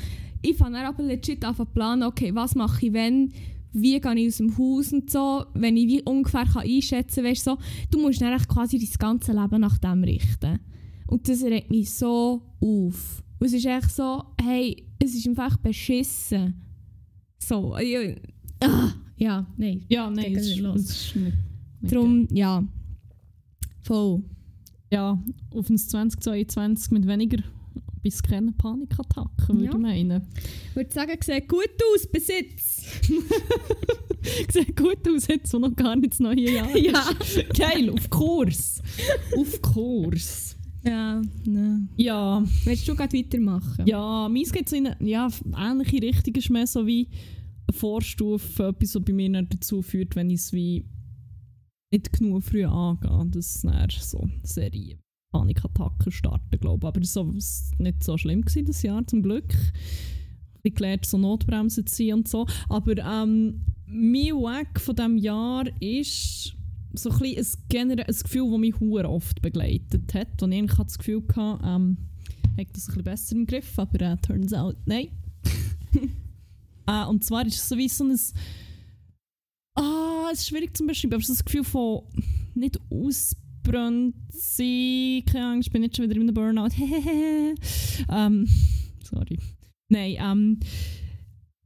ich 0.42 0.56
fange 0.56 0.78
dann 0.78 0.86
aber 0.86 1.04
legit 1.04 1.44
an 1.44 1.54
zu 1.54 1.64
planen, 1.66 2.02
okay, 2.02 2.34
was 2.34 2.56
mache 2.56 2.86
ich 2.86 2.92
wenn, 2.92 3.32
wie 3.72 4.00
gehe 4.00 4.14
ich 4.16 4.26
aus 4.28 4.36
dem 4.38 4.58
Haus 4.58 4.92
und 4.92 5.10
so, 5.12 5.44
wenn 5.54 5.76
ich 5.76 5.86
wie 5.86 6.02
ungefähr 6.02 6.44
kann 6.44 6.62
einschätzen 6.62 7.22
kann, 7.22 7.30
weißt 7.30 7.44
so, 7.44 7.56
du 7.92 8.00
musst 8.00 8.20
dann 8.20 8.36
quasi 8.48 8.76
dein 8.76 8.90
ganze 8.98 9.32
Leben 9.32 9.60
nach 9.60 9.78
dem 9.78 10.02
richten. 10.02 10.58
Und 11.06 11.28
das 11.28 11.42
regt 11.44 11.70
mich 11.70 11.90
so 11.90 12.42
auf. 12.60 13.22
Und 13.40 13.46
es 13.46 13.52
ist 13.54 13.66
echt 13.66 13.90
so, 13.90 14.22
hey, 14.40 14.86
es 14.98 15.14
ist 15.14 15.26
einfach 15.26 15.56
beschissen. 15.56 16.54
So, 17.38 17.76
ja, 17.78 18.00
ah, 18.62 18.92
ja 19.16 19.46
nein. 19.56 19.84
Ja, 19.88 20.10
nein, 20.10 20.36
es 20.36 20.46
ist, 20.48 20.58
los. 20.58 20.80
es 20.82 20.90
ist 20.90 21.16
nicht, 21.16 21.36
nicht 21.80 21.94
Darum, 21.94 22.28
ja, 22.30 22.62
voll. 23.82 24.22
ja, 24.92 25.18
auf 25.54 25.68
ein 25.70 25.78
2022 25.78 26.90
mit 26.92 27.06
weniger 27.06 27.42
bis 28.02 28.22
keine 28.22 28.52
Panikattacken, 28.52 29.48
würde 29.58 29.64
Ja. 29.64 29.70
ich 29.72 29.78
meinen. 29.78 30.26
Ich 30.70 30.76
würde 30.76 30.90
sagen, 30.92 31.18
sieht 31.22 31.48
gut 31.48 31.68
aus, 31.94 32.06
bis 32.06 32.28
jetzt. 32.28 32.82
Sieht 34.52 34.76
gut 34.76 35.06
aus, 35.08 35.26
jetzt 35.28 35.52
wo 35.52 35.58
noch 35.58 35.74
gar 35.76 35.96
nicht 35.96 36.12
das 36.12 36.20
neue 36.20 36.40
Jahr 36.54 36.74
ist. 36.74 36.86
Ja. 36.86 37.10
Geil, 37.56 37.90
auf 37.90 38.08
Kurs. 38.10 38.82
auf 39.36 39.60
Kurs. 39.62 40.56
Ja, 40.82 41.22
ne. 41.44 41.88
Ja, 41.96 42.42
Willst 42.64 42.88
du 42.88 42.94
gerade 42.94 43.16
weitermachen? 43.16 43.86
ja, 43.86 44.28
meins 44.28 44.52
geht 44.52 44.68
so 44.68 44.76
in 44.76 44.86
eine 44.86 45.08
ja, 45.08 45.28
ähnliche 45.56 46.02
Richtung, 46.02 46.34
ist 46.34 46.50
mehr 46.50 46.66
so 46.66 46.86
wie 46.86 47.08
eine 47.66 47.76
Vorstufe, 47.76 48.68
etwas, 48.68 48.94
was 48.94 49.04
bei 49.04 49.12
mir 49.12 49.30
dann 49.30 49.48
dazu 49.48 49.82
führt, 49.82 50.16
wenn 50.16 50.30
ich 50.30 50.40
es 50.40 50.52
wie 50.52 50.86
nicht 51.92 52.12
genug 52.12 52.44
früh 52.44 52.64
angehe, 52.64 53.26
dass 53.30 53.62
dann 53.62 53.88
so 53.90 54.28
Serie 54.42 54.98
Panikattacken 55.32 56.12
starten, 56.12 56.58
glaube 56.60 56.86
ich. 56.86 56.88
Aber 56.88 57.00
das 57.00 57.16
war 57.16 57.26
nicht 57.78 58.04
so 58.04 58.16
schlimm 58.16 58.42
gewesen, 58.42 58.66
das 58.66 58.82
Jahr, 58.82 59.06
zum 59.06 59.22
Glück. 59.22 59.52
Ich 60.62 60.74
gelernt, 60.74 61.06
so 61.06 61.18
Notbremsen 61.18 61.86
zu 61.86 61.92
ziehen 61.92 62.14
und 62.14 62.28
so. 62.28 62.46
Aber 62.68 62.96
ähm, 62.98 63.64
mein 63.86 64.34
Wack 64.34 64.80
von 64.80 64.94
diesem 64.94 65.16
Jahr 65.18 65.64
ist 65.80 66.54
so 66.94 67.10
ein, 67.10 67.22
ein, 67.22 67.46
generell, 67.68 68.06
ein 68.06 68.22
Gefühl, 68.22 68.50
das 68.50 68.58
mich 68.58 68.80
hure 68.80 69.08
oft 69.08 69.40
begleitet 69.42 70.12
hat. 70.14 70.42
Und 70.42 70.52
ich 70.52 70.70
hatte 70.70 70.84
das 70.84 70.98
Gefühl, 70.98 71.22
hatte, 71.34 71.64
ähm, 71.64 71.96
ich 72.56 72.68
das 72.72 72.84
ein 72.84 72.86
bisschen 72.86 73.04
besser 73.04 73.36
im 73.36 73.46
Griff, 73.46 73.78
aber 73.78 74.00
äh, 74.00 74.16
turns 74.18 74.52
out, 74.52 74.76
nein. 74.86 75.08
äh, 76.86 77.06
und 77.06 77.24
zwar 77.24 77.46
ist 77.46 77.56
es 77.56 77.68
so 77.68 77.76
wie 77.76 77.88
so 77.88 78.04
ein... 78.04 78.18
Ah, 79.76 80.28
es 80.32 80.40
ist 80.40 80.48
schwierig 80.48 80.76
zu 80.76 80.84
beschreiben, 80.86 81.14
aber 81.14 81.22
es 81.22 81.28
ist 81.28 81.38
das 81.40 81.44
Gefühl 81.44 81.64
von 81.64 82.02
nicht 82.54 82.78
ausbrennt 82.90 84.16
sein, 84.30 85.22
keine 85.26 85.52
Angst, 85.52 85.68
ich 85.68 85.72
bin 85.72 85.82
nicht 85.82 85.96
schon 85.96 86.04
wieder 86.04 86.16
in 86.16 86.22
einem 86.22 86.34
Burnout. 86.34 86.70
ähm, 88.10 88.48
sorry. 89.02 89.38
Nein, 89.88 90.16
ähm, 90.18 90.60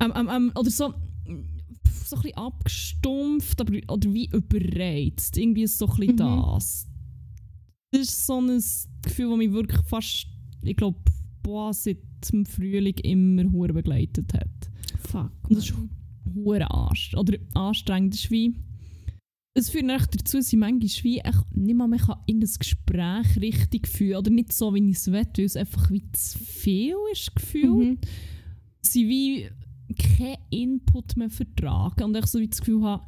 ähm, 0.01 0.13
ähm, 0.15 0.29
ähm, 0.31 0.53
oder 0.55 0.71
so, 0.71 0.95
so 2.07 2.17
ein 2.17 2.23
bisschen 2.23 2.38
abgestumpft, 2.38 3.61
aber, 3.61 3.73
oder 3.88 4.12
wie 4.12 4.29
überreizt. 4.33 5.37
Irgendwie 5.37 5.62
ist 5.64 5.79
so 5.79 5.87
ein 5.87 5.97
bisschen 5.97 6.14
Mhm. 6.14 6.17
das. 6.17 6.87
Das 7.93 8.03
ist 8.03 8.27
so 8.27 8.40
ein 8.40 8.62
Gefühl, 9.03 9.29
das 9.31 9.38
mich 9.38 9.53
wirklich 9.53 9.81
fast, 9.87 10.27
ich 10.62 10.77
glaube, 10.77 10.99
boah, 11.43 11.73
seit 11.73 11.99
dem 12.33 12.45
Frühling 12.47 12.97
immer 12.99 13.51
hure 13.53 13.73
begleitet 13.73 14.33
hat. 14.35 14.49
Fuck. 15.09 15.31
Und 15.49 15.57
das 15.57 15.64
ist 15.71 15.75
hure 16.35 16.71
anstrengend. 16.71 17.29
Oder 17.29 17.38
anstrengend 17.55 18.14
ist 18.14 18.31
wie. 18.31 18.55
Es 19.57 19.71
führt 19.71 19.88
echt 19.88 20.14
dazu, 20.21 20.38
dass 20.38 20.53
ich 20.53 20.59
manchmal 20.59 21.05
wie 21.05 21.19
echt 21.19 21.57
nicht 21.57 21.77
mal 21.77 21.87
mehr 21.87 22.01
kann 22.01 22.19
irgendein 22.27 22.51
Gespräch 22.59 23.37
richtig 23.40 23.87
führen 23.87 24.19
Oder 24.19 24.31
nicht 24.31 24.53
so, 24.53 24.75
wie 24.75 24.90
ich 24.90 24.97
es 24.97 25.07
will, 25.12 25.25
weil 25.37 25.45
es 25.45 25.57
einfach 25.57 25.90
wie 25.93 26.03
zu 26.11 26.38
viel 26.38 26.97
ist, 27.12 27.37
gefühlt. 27.37 27.90
Mhm. 27.90 27.99
Sie 28.81 29.09
wie 29.09 29.49
keinen 29.99 30.37
Input 30.51 31.16
mehr 31.16 31.31
vertragen. 31.31 32.05
Und 32.05 32.16
ich 32.16 32.27
so 32.27 32.40
wie 32.40 32.49
das 32.49 32.61
Gefühl 32.61 32.83
habe, 32.83 33.05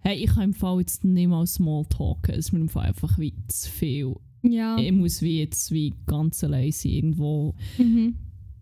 hey, 0.00 0.16
ich 0.16 0.30
kann 0.30 0.44
im 0.44 0.54
Fall 0.54 0.80
jetzt 0.80 1.04
nicht 1.04 1.28
mal 1.28 1.46
Smalltalken. 1.46 2.34
Es 2.34 2.46
ist 2.46 2.52
mir 2.52 2.60
im 2.60 2.68
Fall 2.68 2.86
einfach 2.86 3.18
wie 3.18 3.34
zu 3.48 3.70
viel. 3.70 4.14
Ja. 4.42 4.78
Ich 4.78 4.92
muss 4.92 5.22
wie 5.22 5.40
jetzt 5.40 5.72
wie 5.72 5.94
ganz 6.06 6.44
allein 6.44 6.70
sein 6.72 6.92
irgendwo. 6.92 7.54
Mhm. 7.78 8.16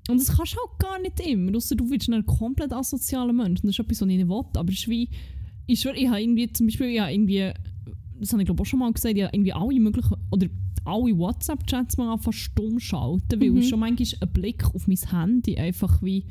Und 0.09 0.21
das 0.21 0.37
kannst 0.37 0.55
du 0.55 0.59
halt 0.59 0.79
gar 0.79 1.01
nicht 1.01 1.21
immer, 1.21 1.57
ausser 1.57 1.77
du 1.77 1.89
bist 1.89 2.11
ein 2.11 2.27
komplett 2.27 2.73
asozialer 2.73 3.33
Mensch. 3.33 3.61
Und 3.61 3.65
das 3.69 3.71
ist 3.71 3.81
etwas, 3.81 4.01
was 4.03 4.09
ich 4.09 4.17
nicht 4.17 4.29
will. 4.29 4.43
Aber 4.55 4.69
es 4.73 4.79
ist 4.79 4.89
wie, 4.89 5.09
ich 5.67 5.81
schwöre, 5.81 5.97
ich 5.97 6.09
habe 6.09 6.21
irgendwie, 6.21 6.53
zum 6.53 6.67
Beispiel, 6.67 6.89
ich 6.89 7.01
habe 7.01 7.13
irgendwie, 7.13 7.53
das 8.21 8.33
habe 8.33 8.43
ich 8.43 8.47
glaube 8.47 8.63
auch 8.63 8.67
schon 8.67 8.81
mal 8.81 8.93
gesagt, 8.93 9.17
ich 9.17 9.23
habe 9.23 9.35
irgendwie 9.35 9.53
alle 9.53 9.81
möglichen, 9.81 10.15
oder 10.31 10.47
alle 10.85 11.17
WhatsApp-Chats 11.19 11.97
mal 11.97 12.13
einfach 12.13 12.33
stumm 12.35 12.79
schalten, 12.79 13.41
weil 13.41 13.51
Mhm. 13.51 13.63
schon 13.63 13.81
manchmal 13.81 14.09
ein 14.21 14.33
Blick 14.33 14.75
auf 14.75 14.87
mein 14.87 14.99
Handy 14.99 15.57
einfach 15.57 16.03
wie, 16.03 16.25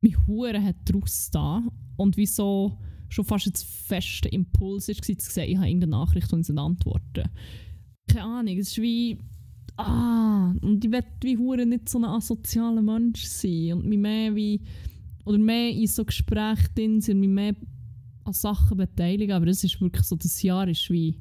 mich 0.00 0.16
Huren 0.26 0.64
hat 0.64 0.76
draus 0.84 1.30
da 1.30 1.62
und 1.96 2.16
wie 2.16 2.26
so 2.26 2.78
schon 3.08 3.24
fast 3.24 3.46
ein 3.46 3.52
fester 3.54 4.32
Impuls 4.32 4.88
war, 4.88 4.94
zu 4.94 5.14
sehen, 5.18 5.50
ich 5.50 5.56
habe 5.56 5.68
irgendeine 5.68 5.90
Nachricht 5.90 6.32
und 6.32 6.44
sie 6.44 6.56
antworten. 6.56 7.28
Keine 8.08 8.24
Ahnung, 8.24 8.58
es 8.58 8.68
ist 8.68 8.78
wie, 8.80 9.18
ah, 9.76 10.54
und 10.62 10.84
ich 10.84 10.90
will 10.90 11.04
wie 11.22 11.36
hure 11.36 11.66
nicht 11.66 11.88
so 11.88 11.98
ein 11.98 12.04
asozialer 12.04 12.82
Mensch 12.82 13.24
sein 13.24 13.72
und 13.74 13.86
mich 13.86 13.98
mehr 13.98 14.34
wie, 14.34 14.60
oder 15.24 15.38
mehr 15.38 15.70
in 15.70 15.86
so 15.86 16.04
Gesprächen 16.04 17.00
sind, 17.00 17.20
mich 17.20 17.28
mehr 17.28 17.56
an 18.24 18.32
Sachen 18.32 18.76
beteiligen, 18.76 19.32
aber 19.32 19.48
es 19.48 19.64
ist 19.64 19.80
wirklich 19.80 20.04
so, 20.04 20.16
das 20.16 20.42
Jahr 20.42 20.68
ist 20.68 20.88
wie 20.90 21.18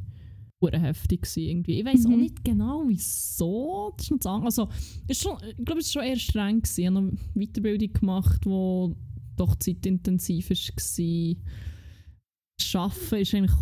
hure 0.61 0.79
heftig 0.79 1.21
gewesen 1.21 1.43
irgendwie. 1.43 1.79
Ich 1.79 1.85
weiß 1.85 2.05
auch 2.05 2.09
Mhm. 2.09 2.19
nicht 2.19 2.43
genau, 2.43 2.83
wieso, 2.87 3.93
das 3.97 4.11
ist 4.11 4.23
sagen. 4.23 4.43
Also, 4.45 4.69
ist 5.07 5.21
schon, 5.21 5.37
ich 5.57 5.65
glaube, 5.65 5.81
es 5.81 5.95
war 5.95 6.03
schon 6.03 6.09
eher 6.11 6.19
streng 6.19 6.61
gewesen. 6.61 6.79
Ich 6.81 6.87
habe 6.87 7.01
noch 7.01 7.13
Weiterbildung 7.35 7.93
gemacht, 7.93 8.41
die 8.45 8.95
doch 9.37 9.55
zeitintensiv 9.55 10.49
war. 10.49 11.35
Das 12.57 12.75
Arbeiten 12.75 13.15
ist 13.21 13.33
eigentlich, 13.33 13.55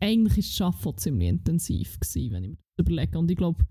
eigentlich 0.00 0.38
ist 0.38 0.60
auch 0.62 0.96
ziemlich 0.96 1.28
intensiv 1.28 1.98
gewesen, 1.98 2.32
wenn 2.32 2.44
ich 2.44 2.50
mir 2.50 2.56
das 2.76 2.86
überlege. 2.86 3.18
Und 3.18 3.30
ich 3.30 3.36
glaube, 3.38 3.64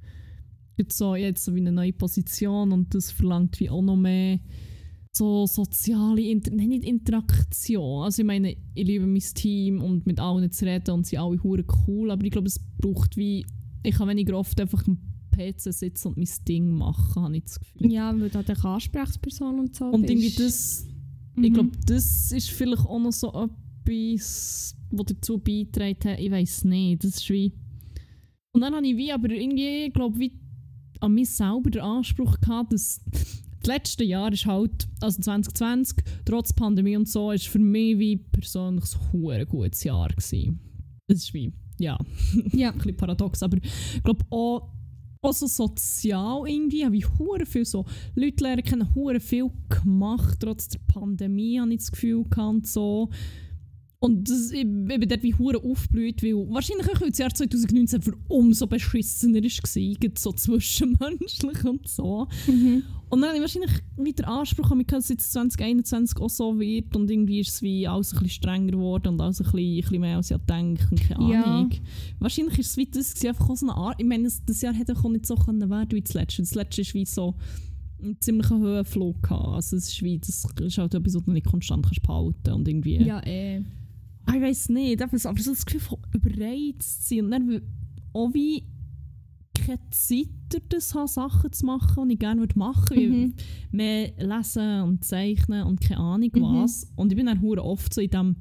jetzt 0.77 0.97
so, 0.97 1.15
jetzt 1.15 1.45
so 1.45 1.53
wie 1.53 1.59
eine 1.59 1.71
neue 1.71 1.93
Position 1.93 2.71
und 2.71 2.93
das 2.95 3.11
verlangt 3.11 3.59
wie 3.59 3.69
auch 3.69 3.83
noch 3.83 3.95
mehr 3.95 4.39
so 5.13 5.45
soziale 5.45 6.21
Inter 6.21 6.51
nein, 6.51 6.69
nicht 6.69 6.85
Interaktion. 6.85 8.03
Also 8.03 8.21
ich 8.21 8.25
meine, 8.25 8.55
ich 8.73 8.87
liebe 8.87 9.05
mein 9.05 9.19
Team 9.19 9.81
und 9.81 10.05
mit 10.05 10.19
allen 10.19 10.49
zu 10.51 10.65
reden 10.65 10.91
und 10.91 11.05
sie 11.05 11.17
alle 11.17 11.41
hure 11.43 11.65
cool, 11.87 12.11
aber 12.11 12.23
ich 12.25 12.31
glaube, 12.31 12.47
es 12.47 12.59
braucht 12.79 13.17
wie, 13.17 13.45
ich 13.83 13.95
kann 13.95 14.07
weniger 14.07 14.37
oft 14.37 14.59
einfach 14.59 14.87
am 14.87 14.97
PC 15.31 15.73
sitzen 15.73 16.09
und 16.09 16.17
mein 16.17 16.29
Ding 16.47 16.69
machen, 16.69 17.23
habe 17.23 17.37
ich 17.37 17.43
das 17.43 17.59
Gefühl. 17.59 17.91
Ja, 17.91 18.17
weil 18.17 18.29
du 18.29 18.35
halt 18.35 18.49
eine 18.49 18.63
Ansprechperson 18.63 19.59
und 19.59 19.75
so 19.75 19.85
Und 19.85 20.09
irgendwie 20.09 20.31
das, 20.35 20.85
Mhm. 21.35 21.43
ich 21.45 21.53
glaube, 21.53 21.71
das 21.85 22.31
ist 22.33 22.49
vielleicht 22.49 22.85
auch 22.85 22.99
noch 22.99 23.11
so 23.13 23.29
etwas, 23.29 24.75
was 24.91 25.05
dazu 25.05 25.37
beitragen 25.37 26.09
hat. 26.11 26.19
Ich 26.19 26.29
weiß 26.31 26.65
nicht. 26.65 27.03
Das 27.03 27.15
ist 27.15 27.29
wie. 27.29 27.53
Und 28.51 28.61
dann 28.61 28.75
habe 28.75 28.85
ich 28.85 28.97
wie, 28.97 29.11
aber 29.13 29.29
irgendwie, 29.29 29.89
glaube 29.93 30.19
wie 30.19 30.33
an 30.99 31.13
mich 31.13 31.29
selber 31.29 31.69
den 31.69 31.81
Anspruch 31.81 32.39
gehabt, 32.41 32.73
dass 32.73 33.01
das 33.61 33.67
letzte 33.67 34.03
Jahr 34.03 34.31
ist 34.33 34.45
halt, 34.45 34.87
also 35.01 35.21
2020, 35.21 35.97
trotz 36.25 36.53
Pandemie 36.53 36.97
und 36.97 37.07
so, 37.07 37.31
ist 37.31 37.47
für 37.47 37.59
mich 37.59 37.99
wie 37.99 38.17
persönlich 38.17 38.85
ein 39.13 39.45
gutes 39.45 39.83
Jahr 39.83 40.09
gewesen. 40.09 40.59
Das 41.07 41.19
ist 41.19 41.33
wie, 41.33 41.53
ja, 41.79 41.97
Ja. 42.53 42.71
ein 42.71 42.77
bisschen 42.77 42.97
paradox, 42.97 43.43
aber 43.43 43.57
ich 43.57 44.03
glaube 44.03 44.25
auch, 44.29 44.71
auch 45.21 45.33
so 45.33 45.45
sozial 45.45 46.47
irgendwie, 46.47 46.83
habe 46.83 46.97
ich 46.97 47.07
hure 47.19 47.45
viel 47.45 47.65
so 47.65 47.85
Leute 48.15 48.43
lernen 48.43 48.63
kennen, 48.63 48.95
hure 48.95 49.19
viel 49.19 49.51
gemacht, 49.69 50.39
trotz 50.39 50.67
der 50.69 50.79
Pandemie 50.87 51.59
habe 51.59 51.71
ich 51.71 51.79
das 51.79 51.91
Gefühl 51.91 52.23
gehabt 52.23 52.49
und 52.55 52.67
so. 52.67 53.09
Und 54.03 54.27
das, 54.27 54.49
ich, 54.49 54.63
bin 54.63 55.07
dort 55.07 55.21
wie 55.21 55.35
hure 55.35 55.63
aufgeblüht, 55.63 56.23
weil 56.23 56.33
wahrscheinlich 56.49 56.89
auch, 56.89 57.07
das 57.07 57.19
Jahr 57.19 57.31
2019 57.31 58.01
für 58.01 58.17
umso 58.29 58.65
beschissener 58.65 59.43
war, 59.43 60.11
so 60.17 60.31
zwischenmenschlich 60.31 61.63
und 61.65 61.87
so. 61.87 62.27
Mhm. 62.47 62.81
Und 63.09 63.21
dann 63.21 63.29
habe 63.29 63.35
ich 63.37 63.41
wahrscheinlich 63.41 63.83
wieder 63.97 64.27
Anspruch 64.27 64.71
an 64.71 64.83
dass 64.87 65.09
jetzt 65.09 65.31
2021 65.33 66.17
auch 66.19 66.31
so 66.31 66.59
wird 66.59 66.95
und 66.95 67.11
irgendwie 67.11 67.41
ist 67.41 67.49
es 67.49 67.61
wie 67.61 67.87
alles 67.87 68.13
ein 68.13 68.23
bisschen 68.23 68.41
strenger 68.41 68.71
geworden 68.71 69.09
und 69.09 69.21
alles 69.21 69.39
ein 69.39 69.43
bisschen, 69.43 69.59
ein 69.59 69.81
bisschen 69.81 70.01
mehr 70.01 70.17
als 70.17 70.31
ich 70.31 70.37
gedacht 70.37 70.91
und 70.91 71.01
keine 71.01 71.31
Ja. 71.31 71.43
Ahnung. 71.43 71.69
Wahrscheinlich 72.17 72.57
ist 72.57 72.71
es 72.71 72.77
wie 72.77 72.87
das 72.87 73.13
gewesen, 73.13 73.27
einfach 73.27 73.49
auch 73.51 73.55
so 73.55 73.67
eine 73.67 73.75
Art, 73.75 73.99
ich 73.99 74.07
meine, 74.07 74.23
das, 74.23 74.43
das 74.43 74.61
Jahr 74.61 74.73
hätte 74.73 74.95
auch 74.97 75.09
nicht 75.09 75.27
so 75.27 75.35
können 75.35 75.69
werden 75.69 75.91
wie 75.91 76.01
das 76.01 76.15
letzte. 76.15 76.41
Das 76.41 76.55
letzte 76.55 76.81
ist 76.81 76.95
wie 76.95 77.05
so 77.05 77.35
einen 78.01 78.19
ziemlichen 78.19 78.61
Höhenflug 78.61 79.21
gehabt. 79.21 79.45
Also 79.45 79.75
es 79.75 79.89
ist 79.89 80.01
wie, 80.01 80.17
das 80.17 80.43
ist 80.59 80.77
halt 80.79 80.95
etwas, 80.95 81.13
was 81.13 81.23
du 81.23 81.31
nicht 81.33 81.45
konstant 81.45 81.85
kannst 81.85 82.01
behalten 82.01 82.51
und 82.51 82.67
irgendwie... 82.67 82.97
Ja, 83.03 83.23
eh. 83.27 83.61
Ah, 84.25 84.35
ich 84.35 84.41
weiß 84.41 84.69
nicht, 84.69 85.01
aber 85.01 85.17
so 85.17 85.31
das 85.33 85.65
Gefühl 85.65 85.81
von 85.81 85.97
überreizt 86.13 87.07
zu 87.07 87.15
sein 87.15 87.25
und 87.25 87.31
dann 87.31 87.61
auch 88.13 88.33
wie 88.33 88.63
keine 89.53 89.79
Zeit 89.91 90.27
das 90.69 90.93
haben, 90.95 91.07
Sachen 91.07 91.51
zu 91.51 91.65
machen, 91.65 92.07
die 92.07 92.13
ich 92.15 92.19
gerne 92.19 92.41
würde 92.41 92.57
machen 92.57 92.95
würde. 92.97 93.09
Mhm. 93.27 93.33
Mehr 93.71 94.11
lesen 94.17 94.81
und 94.83 95.03
zeichnen 95.03 95.65
und 95.65 95.81
keine 95.81 95.99
Ahnung 95.99 96.29
Mhm. 96.33 96.41
was. 96.41 96.91
Und 96.95 97.11
ich 97.11 97.15
bin 97.17 97.25
dann 97.27 97.43
oft 97.59 97.93
so 97.93 98.01
in 98.01 98.09
dem 98.09 98.35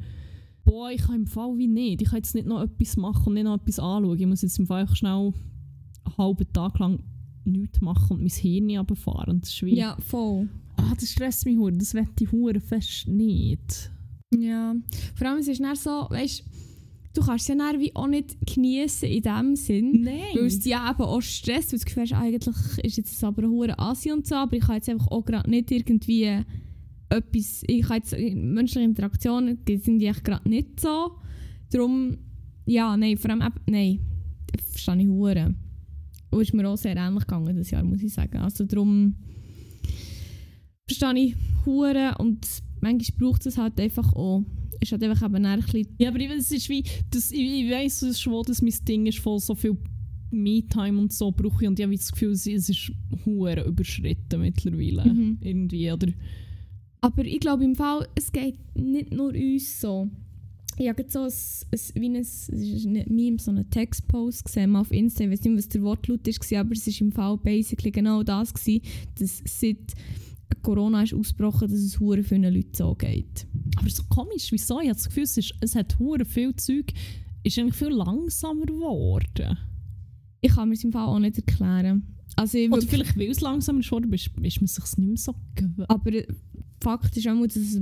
boah, 0.65 0.91
ich 0.91 1.03
kann 1.03 1.17
im 1.17 1.27
Fall 1.27 1.57
wie 1.59 1.67
nicht. 1.67 2.03
Ich 2.03 2.09
kann 2.09 2.19
jetzt 2.19 2.35
nicht 2.35 2.47
noch 2.47 2.63
etwas 2.63 2.97
machen 2.97 3.29
und 3.29 3.35
nicht 3.35 3.45
noch 3.45 3.57
etwas 3.61 3.79
anschauen. 3.79 4.19
Ich 4.19 4.27
muss 4.27 4.43
jetzt 4.43 4.59
im 4.59 4.67
Fall 4.67 4.83
einfach 4.83 4.95
schnell 4.97 5.33
einen 6.05 6.17
halben 6.17 6.53
Tag 6.53 6.79
lang 6.79 7.01
nichts 7.45 7.81
machen 7.81 8.13
und 8.17 8.21
mein 8.21 8.29
Hirn 8.29 8.71
runterfahren. 8.79 9.41
Das 9.41 9.51
ist 9.51 9.63
wie, 9.63 9.77
Ja, 9.77 9.97
voll. 10.01 10.49
ah, 10.77 10.93
das 10.99 11.11
stresst 11.11 11.45
mich 11.47 11.57
hure. 11.57 11.73
Das 11.73 11.95
wette 11.95 12.23
ich 12.25 12.31
hure 12.33 12.61
fest 12.61 13.09
nicht. 13.09 13.91
Ja. 14.37 14.75
Vor 15.15 15.27
allem, 15.27 15.39
es 15.41 15.49
ist 15.49 15.61
dann 15.61 15.75
so, 15.77 16.07
weißt 16.09 16.45
du, 17.15 17.21
kannst 17.23 17.49
es 17.49 17.57
ja 17.57 17.73
wie 17.79 17.95
auch 17.97 18.07
nicht 18.07 18.37
genießen 18.47 19.09
in 19.09 19.23
dem 19.23 19.57
Sinn. 19.57 20.03
Nein. 20.03 20.21
Weil 20.35 20.47
es 20.47 20.61
dich 20.61 20.73
ja 20.73 20.91
eben 20.91 21.03
auch 21.03 21.21
stresst, 21.21 21.73
weil 21.73 21.81
du 21.81 22.01
hast, 22.01 22.13
eigentlich 22.13 22.79
ist 22.85 22.97
jetzt 22.97 23.25
aber 23.25 23.43
eine 23.43 23.51
hure 23.51 23.79
Asi 23.79 24.13
und 24.13 24.27
so, 24.27 24.37
aber 24.37 24.57
ich 24.57 24.65
kann 24.65 24.77
jetzt 24.77 24.89
einfach 24.89 25.09
auch 25.09 25.25
gerade 25.25 25.51
nicht 25.51 25.71
irgendwie 25.71 26.43
etwas, 27.09 27.63
ich 27.67 27.83
kann 27.83 27.97
jetzt 27.97 28.17
menschliche 28.37 28.85
Interaktionen, 28.87 29.65
die 29.65 29.79
sind 29.79 30.01
echt 30.03 30.25
gerade 30.25 30.49
nicht 30.49 30.79
so. 30.81 31.13
Darum, 31.73 32.17
ja, 32.67 32.97
nein, 32.97 33.17
vor 33.17 33.31
allem, 33.31 33.43
eben- 33.43 33.61
nein, 33.67 34.01
verstehe 34.71 35.01
ich 35.03 35.09
hure. 35.09 35.55
Und 36.31 36.43
ist 36.43 36.55
mir 36.55 36.69
auch 36.69 36.77
sehr 36.77 36.97
ähnlich 36.97 37.27
gegangen 37.27 37.57
das 37.57 37.73
Jahr, 37.73 37.83
muss 37.83 38.03
ich 38.03 38.13
sagen. 38.15 38.39
Also 38.39 38.65
darum 38.65 39.17
verstehe 40.87 41.19
ich 41.19 41.35
hure 41.67 42.15
und 42.19 42.47
manchmal 42.81 43.19
braucht 43.19 43.47
es 43.47 43.59
halt 43.59 43.81
einfach 43.81 44.13
auch. 44.15 44.45
Ist 44.81 44.93
halt 44.93 45.03
einfach 45.03 45.27
eben 45.27 45.45
ein 45.45 45.61
bisschen 45.61 45.89
Ja, 45.99 46.09
aber 46.09 46.21
ich, 46.21 46.31
es 46.31 46.51
ist 46.51 46.69
wie, 46.69 46.85
das, 47.11 47.31
ich, 47.31 47.41
ich 47.41 47.71
weiss 47.71 48.19
schon, 48.19 48.43
dass 48.45 48.63
mein 48.63 48.75
Ding 48.87 49.07
ist 49.07 49.19
voll 49.19 49.39
so 49.39 49.55
viel 49.55 49.77
Me-Time 50.31 50.99
und 50.99 51.13
so 51.13 51.31
brauche 51.33 51.65
ich 51.65 51.69
und 51.69 51.79
ich 51.79 51.85
habe 51.85 51.95
das 51.95 52.13
Gefühl, 52.13 52.33
es 52.33 52.47
es 52.47 52.69
ist 52.69 52.93
hure 53.25 53.65
überschritten 53.67 54.41
mittlerweile. 54.41 55.13
Mhm. 55.13 55.39
Irgendwie, 55.41 55.91
oder? 55.91 56.09
Aber 57.01 57.25
ich 57.25 57.41
glaube 57.41 57.65
im 57.65 57.75
Fall, 57.75 58.07
es 58.15 58.31
geht 58.31 58.59
nicht 58.75 59.13
nur 59.13 59.35
uns 59.35 59.81
so. 59.81 60.09
Ich 60.77 60.89
habe 60.89 61.05
so 61.09 61.21
ein, 61.21 61.27
ein, 61.27 61.81
wie 61.95 62.09
ein, 62.09 62.17
es 62.17 62.49
ist 62.49 62.87
nicht 62.87 63.11
Meme, 63.11 63.39
so 63.39 63.51
einen 63.51 63.69
Textpost 63.69 64.45
gesehen 64.45 64.77
auf 64.77 64.91
Insta. 64.93 65.25
Ich 65.25 65.31
weiß 65.31 65.43
nicht, 65.43 65.59
was 65.59 65.69
der 65.69 65.83
Wortlaut 65.83 66.27
war, 66.27 66.61
aber 66.61 66.73
es 66.73 66.87
war 66.87 67.07
im 67.07 67.13
Fall 67.13 67.37
basically 67.39 67.91
genau 67.91 68.23
das, 68.23 68.55
gewesen, 68.55 68.83
dass 69.19 69.43
seit 69.45 69.95
Corona 70.63 71.03
ist 71.03 71.15
ausgebrochen, 71.15 71.69
dass 71.69 71.81
es 71.81 71.99
hure 72.01 72.23
vielen 72.23 72.53
Leuten 72.53 72.75
so 72.75 72.95
geht. 72.95 73.47
Aber 73.77 73.89
so 73.89 74.03
komisch, 74.09 74.51
wieso? 74.53 74.81
Ich 74.81 74.89
habe 74.89 74.97
das 74.97 75.09
Gefühl, 75.09 75.25
es, 75.25 75.37
ist, 75.37 75.55
es 75.61 75.75
hat 75.75 75.99
hure 75.99 76.25
viel 76.25 76.55
Zeug, 76.57 76.93
ist 77.43 77.59
eigentlich 77.59 77.77
viel 77.77 77.89
langsamer 77.89 78.67
geworden. 78.67 79.59
Ich 80.41 80.53
kann 80.53 80.69
mir 80.69 80.75
es 80.75 80.85
im 80.85 80.93
Fall 80.93 81.07
auch 81.07 81.19
nicht 81.19 81.37
erklären. 81.37 82.17
Also 82.37 82.59
Oder 82.59 82.83
vielleicht, 82.83 83.19
weil 83.19 83.31
es 83.31 83.41
langsamer 83.41 83.81
geworden, 83.81 84.13
ist, 84.13 84.31
ist 84.41 84.61
man 84.61 84.67
sich 84.67 84.97
nicht 84.97 85.09
mehr 85.09 85.17
so 85.17 85.35
gewöhnt. 85.55 85.91
aber 85.91 86.13
äh, 86.13 86.27
Fakt 86.83 87.17
ist 87.17 87.29
auch, 87.29 87.47
dass 87.47 87.57
es 87.57 87.77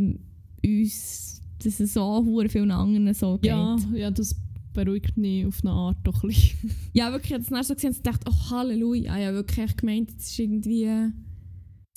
uns, 0.64 1.42
dass 1.62 1.80
es 1.80 1.94
so 1.94 2.24
hure 2.24 2.48
vielen 2.48 2.70
anderen 2.70 3.14
so 3.14 3.38
geht. 3.38 3.50
Ja, 3.50 3.76
ja, 3.94 4.10
das 4.10 4.34
beruhigt 4.72 5.16
mich 5.16 5.46
auf 5.46 5.60
eine 5.62 5.72
Art 5.72 5.98
doch 6.04 6.22
ein 6.22 6.28
bisschen. 6.28 6.70
Ja, 6.92 7.10
wirklich, 7.12 7.32
ich 7.32 7.48
habe 7.48 7.60
es 7.60 7.68
so 7.68 7.74
gesehen 7.74 7.94
und 7.94 8.06
dachte, 8.06 8.30
oh 8.30 8.50
Halleluja. 8.50 9.18
Ich 9.18 9.26
habe 9.26 9.36
wirklich 9.36 9.76
gemeint, 9.76 10.10
es 10.18 10.30
ist 10.30 10.38
irgendwie, 10.38 10.88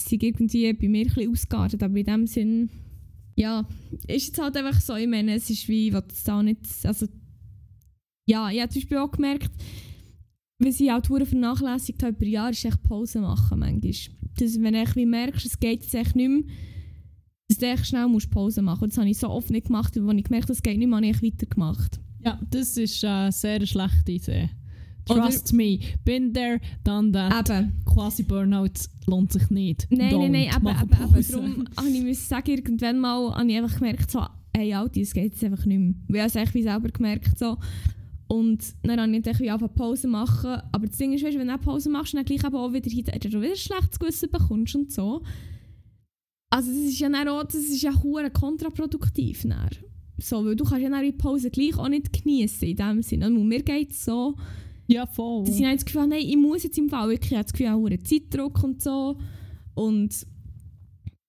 es 0.05 0.11
ist 0.11 0.23
irgendwie 0.23 0.73
bei 0.73 0.87
mir 0.87 1.07
ein 1.17 1.29
ausgeartet, 1.29 1.83
aber 1.83 1.97
in 1.97 2.05
dem 2.05 2.27
Sinn, 2.27 2.69
ja, 3.35 3.67
ist 4.07 4.27
jetzt 4.27 4.41
halt 4.41 4.57
einfach 4.57 4.79
so, 4.81 4.95
ich 4.95 5.07
meine, 5.07 5.35
es 5.35 5.49
ist 5.49 5.67
wie, 5.67 5.93
was 5.93 6.03
es 6.11 6.23
da 6.23 6.41
nicht, 6.43 6.59
also, 6.83 7.07
ja, 8.27 8.49
ich 8.49 8.61
habe 8.61 8.69
zum 8.69 8.81
Beispiel 8.81 8.97
auch 8.97 9.11
gemerkt, 9.11 9.51
wenn 10.59 10.69
ich 10.69 10.89
halt 10.89 11.07
verdammt 11.07 11.29
vernachlässigt 11.29 12.03
habe 12.03 12.13
über 12.13 12.25
Jahre, 12.25 12.51
ist 12.51 12.63
echt 12.65 12.83
Pause 12.83 13.19
machen 13.19 13.59
manchmal. 13.59 13.91
Dass, 14.37 14.61
wenn 14.61 14.75
ich 14.75 14.95
wie 14.95 15.05
merkst, 15.05 15.45
es 15.45 15.59
geht 15.59 15.81
jetzt 15.81 15.95
echt 15.95 16.15
nicht 16.15 16.29
mehr, 16.29 16.43
dass 17.47 17.57
du 17.57 17.65
echt 17.65 17.87
schnell 17.87 18.07
musst 18.07 18.29
Pause 18.29 18.61
machen 18.61 18.81
musst. 18.81 18.93
Das 18.93 19.01
habe 19.01 19.09
ich 19.09 19.17
so 19.17 19.29
oft 19.29 19.49
nicht 19.49 19.67
gemacht, 19.67 19.97
und 19.97 20.07
als 20.07 20.17
ich 20.17 20.23
gemerkt 20.23 20.45
habe, 20.45 20.53
es 20.53 20.61
geht 20.61 20.77
nicht 20.77 20.87
mehr, 20.87 20.97
habe 20.97 21.07
ich 21.07 21.23
weitergemacht. 21.23 21.99
Ja, 22.23 22.39
das 22.49 22.77
ist 22.77 23.03
äh, 23.03 23.31
sehr 23.31 23.55
eine 23.55 23.67
schlechte 23.67 24.11
Idee. 24.11 24.49
Oder- 25.09 25.21
Trust 25.21 25.53
me, 25.53 25.79
been 26.05 26.33
there, 26.33 26.59
done 26.83 27.11
that. 27.11 27.49
Eben. 27.49 27.83
Quasi 27.85 28.23
Burnout 28.23 28.69
lohnt 29.07 29.31
sich 29.33 29.49
nicht. 29.49 29.87
Nein, 29.89 30.13
Don't. 30.13 30.19
nein, 30.19 30.31
nein, 30.31 30.49
eben. 30.55 31.29
Darum 31.31 31.67
habe 31.77 31.89
ich 31.89 32.03
müssen 32.03 32.27
sagen, 32.27 32.51
irgendwann 32.51 32.99
mal 32.99 33.35
habe 33.35 33.51
ich 33.51 33.57
einfach 33.57 33.77
gemerkt, 33.77 34.11
so, 34.11 34.25
hey 34.55 34.73
Alti, 34.73 35.01
es 35.01 35.13
geht 35.13 35.33
jetzt 35.33 35.43
einfach 35.43 35.65
nicht 35.65 35.79
mehr. 35.79 35.93
Weil 36.07 36.27
ich 36.27 36.35
habe 36.35 36.45
es 36.47 36.53
wie 36.53 36.63
selber 36.63 36.89
gemerkt. 36.89 37.37
So. 37.37 37.57
Und 38.27 38.75
dann 38.83 39.01
habe 39.01 39.11
ich 39.11 39.39
wie 39.39 39.49
angefangen 39.49 39.75
Pause 39.75 40.07
machen. 40.07 40.61
Aber 40.71 40.87
das 40.87 40.97
Ding 40.97 41.13
ist, 41.13 41.23
weißt, 41.23 41.37
wenn 41.37 41.47
du 41.47 41.55
auch 41.55 41.61
Pause 41.61 41.89
machst, 41.89 42.13
dann 42.13 42.23
gleich 42.23 42.45
auch 42.45 42.73
wieder, 42.73 42.89
wieder 42.89 43.13
ein 43.13 43.55
schlechtes 43.55 43.99
Gewissen 43.99 44.29
bekommst 44.31 44.75
und 44.75 44.91
so. 44.91 45.21
Also 46.49 46.69
das 46.69 46.81
ist 46.81 46.99
ja 46.99 47.09
dann 47.09 47.27
auch, 47.27 47.43
das 47.43 47.55
ist 47.55 47.81
ja 47.81 47.91
hure 48.03 48.29
kontraproduktiv. 48.29 49.43
Dann. 49.43 49.69
So, 50.17 50.45
weil 50.45 50.55
du 50.55 50.63
kannst 50.63 50.83
ja 50.83 50.89
dann 50.89 51.03
die 51.03 51.11
Pause 51.11 51.49
gleich 51.49 51.77
auch 51.77 51.89
nicht 51.89 52.13
genießen 52.13 52.67
in 52.67 52.75
dem 52.75 53.01
Sinne. 53.01 53.27
Und 53.27 53.47
mir 53.47 53.63
geht 53.63 53.91
es 53.91 54.05
so, 54.05 54.35
Ja, 54.87 55.05
voll. 55.05 55.45
dass 55.45 55.55
ich 55.55 55.61
dann 55.61 55.75
das 55.75 55.85
Gefühl 55.85 56.07
nein, 56.07 56.21
ich 56.21 56.37
muss 56.37 56.63
jetzt 56.63 56.77
im 56.77 56.89
Fall 56.89 57.09
wirklich, 57.09 57.31
ich 57.31 57.37
habe 57.37 57.45
das 57.45 57.53
Gefühl, 57.53 57.67
auch 57.67 58.03
Zeitdruck 58.03 58.63
und 58.63 58.81
so. 58.81 59.17
Und 59.73 60.27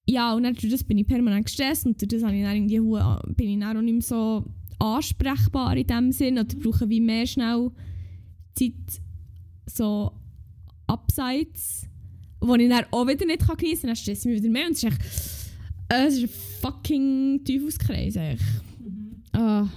ja, 0.06 0.34
und 0.34 0.42
dann 0.42 0.54
durch 0.54 0.70
das 0.70 0.84
bin 0.84 0.98
ich 0.98 1.06
permanent 1.06 1.46
gestresst 1.46 1.86
und 1.86 2.00
durch 2.00 2.08
das 2.08 2.22
habe 2.22 2.36
ich 2.36 2.42
dann 2.42 2.56
irgendwie, 2.56 3.34
bin 3.34 3.48
ich 3.48 3.60
dann 3.60 3.76
auch 3.76 3.82
nicht 3.82 3.92
mehr 3.92 4.02
so 4.02 4.44
ansprechbar 4.78 5.76
in 5.76 5.86
dem 5.86 6.12
Sinn 6.12 6.38
oder 6.38 6.56
brauche 6.56 6.88
wie 6.88 7.00
mehr 7.00 7.26
schnell 7.26 7.70
Zeit 8.54 9.00
so 9.66 10.12
abseits, 10.86 11.86
wo 12.40 12.54
ich 12.56 12.68
dann 12.68 12.84
auch 12.90 13.06
wieder 13.06 13.26
nicht 13.26 13.46
kann 13.46 13.56
geniessen 13.56 13.82
kann, 13.82 13.88
dann 13.88 13.96
stresst 13.96 14.20
es 14.20 14.24
mich 14.24 14.42
wieder 14.42 14.50
mehr 14.50 14.66
und 14.66 14.72
es 14.72 14.82
ist 14.82 14.84
echt, 14.84 15.00
äh, 15.88 16.06
es 16.06 16.14
ist 16.18 16.22
ein 16.24 16.30
fucking 16.60 17.44
Teufelskreis 17.44 18.16
eigentlich. 18.16 18.48
Ah. 19.32 19.68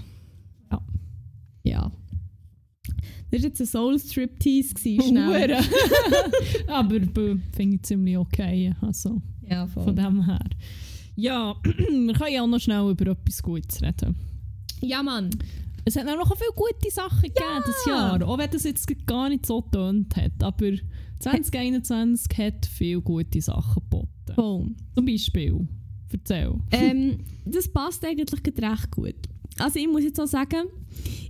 Ja. 0.72 0.82
Ja. 1.64 1.92
Das 3.36 3.44
war 3.44 3.50
jetzt 3.50 3.60
ein 3.62 3.66
Soul-Striptease, 3.68 4.74
schnell. 5.02 5.58
Aber 6.68 6.96
äh, 6.96 7.38
finde 7.56 7.76
ich 7.76 7.84
ziemlich 7.84 8.18
okay. 8.18 8.74
Also, 8.82 9.22
Ja, 9.50 9.68
voll. 9.68 9.84
von 9.84 9.96
dem 9.96 10.26
her. 10.26 10.40
Ja, 11.16 11.56
wir 11.64 12.14
können 12.14 12.34
ja 12.34 12.42
auch 12.44 12.48
noch 12.48 12.60
schnell 12.60 12.90
über 12.90 13.12
etwas 13.12 13.42
Gutes 13.44 13.82
reden. 13.82 14.16
Ja, 14.82 15.02
Mann. 15.04 15.30
Es 15.86 15.96
hat 15.96 16.08
auch 16.08 16.18
noch 16.18 16.36
viele 16.36 16.52
gute 16.56 16.92
Sachen 16.92 17.22
gegeben 17.22 17.64
dieses 17.68 17.86
Jahr. 17.86 18.22
Auch 18.28 18.38
wenn 18.38 18.50
das 18.50 18.64
jetzt 18.64 18.88
gar 19.06 19.30
nicht 19.30 19.46
so 19.46 19.62
getönt 19.62 20.16
hat. 20.16 20.32
Aber 20.42 20.72
2021 21.20 22.38
hat 22.38 22.66
viele 22.66 23.02
gute 23.02 23.42
Sachen 23.42 23.76
geboten. 23.76 24.34
Voll. 24.34 24.68
Zum 24.96 25.06
Beispiel. 25.06 25.68
Erzähl. 26.12 26.54
ähm, 26.72 27.18
das 27.46 27.68
passt 27.72 28.04
eigentlich 28.06 28.32
recht 28.34 28.92
gut. 28.92 29.16
Also 29.58 29.80
ich 29.80 29.88
muss 29.88 30.04
jetzt 30.04 30.20
auch 30.20 30.28
sagen, 30.28 30.68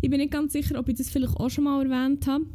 ich 0.02 0.10
bin 0.10 0.20
nicht 0.20 0.32
ganz 0.32 0.54
sicher, 0.54 0.80
ob 0.80 0.90
ich 0.90 0.96
das 0.96 1.10
vielleicht 1.10 1.36
auch 1.38 1.50
schon 1.50 1.66
mal 1.66 1.84
erwähnt 1.84 2.26
habe. 2.28 2.46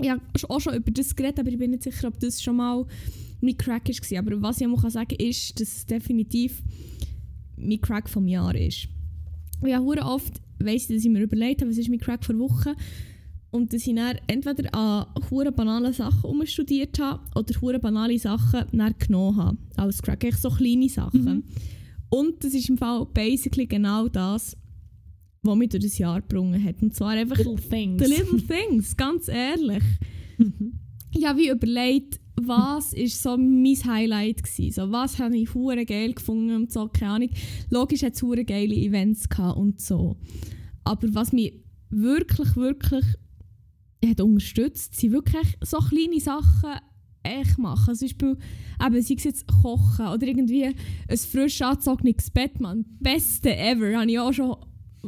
Ich 0.00 0.10
habe 0.10 0.20
auch 0.48 0.60
schon 0.60 0.74
über 0.74 0.90
das 0.90 1.14
geredet, 1.14 1.40
aber 1.40 1.50
ich 1.50 1.58
bin 1.58 1.70
nicht 1.70 1.82
sicher, 1.82 2.08
ob 2.08 2.18
das 2.20 2.42
schon 2.42 2.56
mal 2.56 2.86
mein 3.40 3.56
Crack 3.56 3.88
war. 3.88 4.18
Aber 4.18 4.42
was 4.42 4.60
ich 4.60 4.66
auch 4.66 4.82
mal 4.82 4.90
sagen 4.90 5.16
kann, 5.16 5.26
ist, 5.26 5.60
dass 5.60 5.76
es 5.76 5.86
definitiv 5.86 6.62
mein 7.56 7.80
Crack 7.80 8.08
vom 8.08 8.26
Jahr 8.28 8.54
ist. 8.54 8.88
Ja, 9.64 9.80
hure 9.80 10.02
oft 10.02 10.40
weiss 10.58 10.88
ich, 10.88 10.96
dass 10.96 11.04
ich 11.04 11.10
mir 11.10 11.22
überlegt 11.22 11.60
habe, 11.60 11.70
was 11.70 11.78
ist 11.78 11.88
mein 11.88 12.00
Crack 12.00 12.24
vor 12.24 12.38
Woche. 12.38 12.74
und 13.50 13.72
dass 13.72 13.86
ich 13.86 13.94
dann 13.94 14.18
entweder 14.26 14.74
an 14.74 15.06
hure 15.30 15.52
banale 15.52 15.92
Sachen 15.92 16.28
umstudiert 16.28 16.98
habe 16.98 17.20
oder 17.34 17.60
hure 17.60 17.78
banale 17.78 18.18
Sachen 18.18 18.64
dann 18.72 18.94
genommen 18.98 19.36
habe. 19.36 19.58
Als 19.76 20.02
Crack, 20.02 20.24
echt 20.24 20.40
so 20.40 20.50
kleine 20.50 20.88
Sachen. 20.88 21.24
Mhm. 21.24 21.44
Und 22.10 22.44
das 22.44 22.54
ist 22.54 22.68
im 22.68 22.76
Fall 22.76 23.06
basically 23.12 23.66
genau 23.66 24.08
das, 24.08 24.56
was 25.46 25.56
mich 25.56 25.70
durch 25.70 25.84
das 25.84 25.98
Jahr 25.98 26.20
gebrungen 26.20 26.62
hat. 26.62 26.82
Und 26.82 26.94
zwar 26.94 27.10
einfach 27.10 27.38
Little 27.38 27.56
things. 27.56 28.02
the 28.02 28.12
little 28.12 28.40
things, 28.40 28.96
ganz 28.96 29.28
ehrlich. 29.28 29.82
Ich 31.12 31.24
habe 31.24 31.38
wie 31.38 31.48
überlegt, 31.48 32.20
was 32.38 32.92
ist 32.92 33.22
so 33.22 33.38
mein 33.38 33.74
Highlight 33.86 34.42
gewesen. 34.42 34.70
So, 34.70 34.92
was 34.92 35.18
habe 35.18 35.36
ich 35.36 35.54
hure 35.54 35.86
geil 35.86 36.12
gefunden 36.12 36.54
und 36.54 36.72
so, 36.72 36.88
keine 36.88 37.12
Ahnung. 37.12 37.30
Logisch 37.70 38.02
hat 38.02 38.14
es 38.14 38.22
hure 38.22 38.44
geile 38.44 38.74
Events 38.74 39.26
gehabt 39.26 39.56
und 39.56 39.80
so. 39.80 40.16
Aber 40.84 41.14
was 41.14 41.32
mich 41.32 41.54
wirklich, 41.88 42.54
wirklich 42.56 43.04
hat 44.04 44.20
unterstützt, 44.20 44.94
sind 44.94 45.12
wirklich 45.12 45.56
so 45.62 45.78
kleine 45.78 46.20
Sachen 46.20 46.80
echt 47.22 47.58
machen. 47.58 47.94
Zum 47.94 48.06
Beispiel, 48.06 48.36
eben, 48.84 49.02
sei 49.02 49.14
es 49.14 49.24
jetzt 49.24 49.46
kochen 49.46 50.08
oder 50.08 50.26
irgendwie 50.26 50.64
ein 50.64 51.16
frisch 51.16 51.62
angezogenes 51.62 52.30
Bett, 52.30 52.60
man. 52.60 52.84
Beste 53.00 53.56
ever, 53.56 53.98
habe 53.98 54.10
ich 54.10 54.18
auch 54.18 54.32
schon 54.32 54.56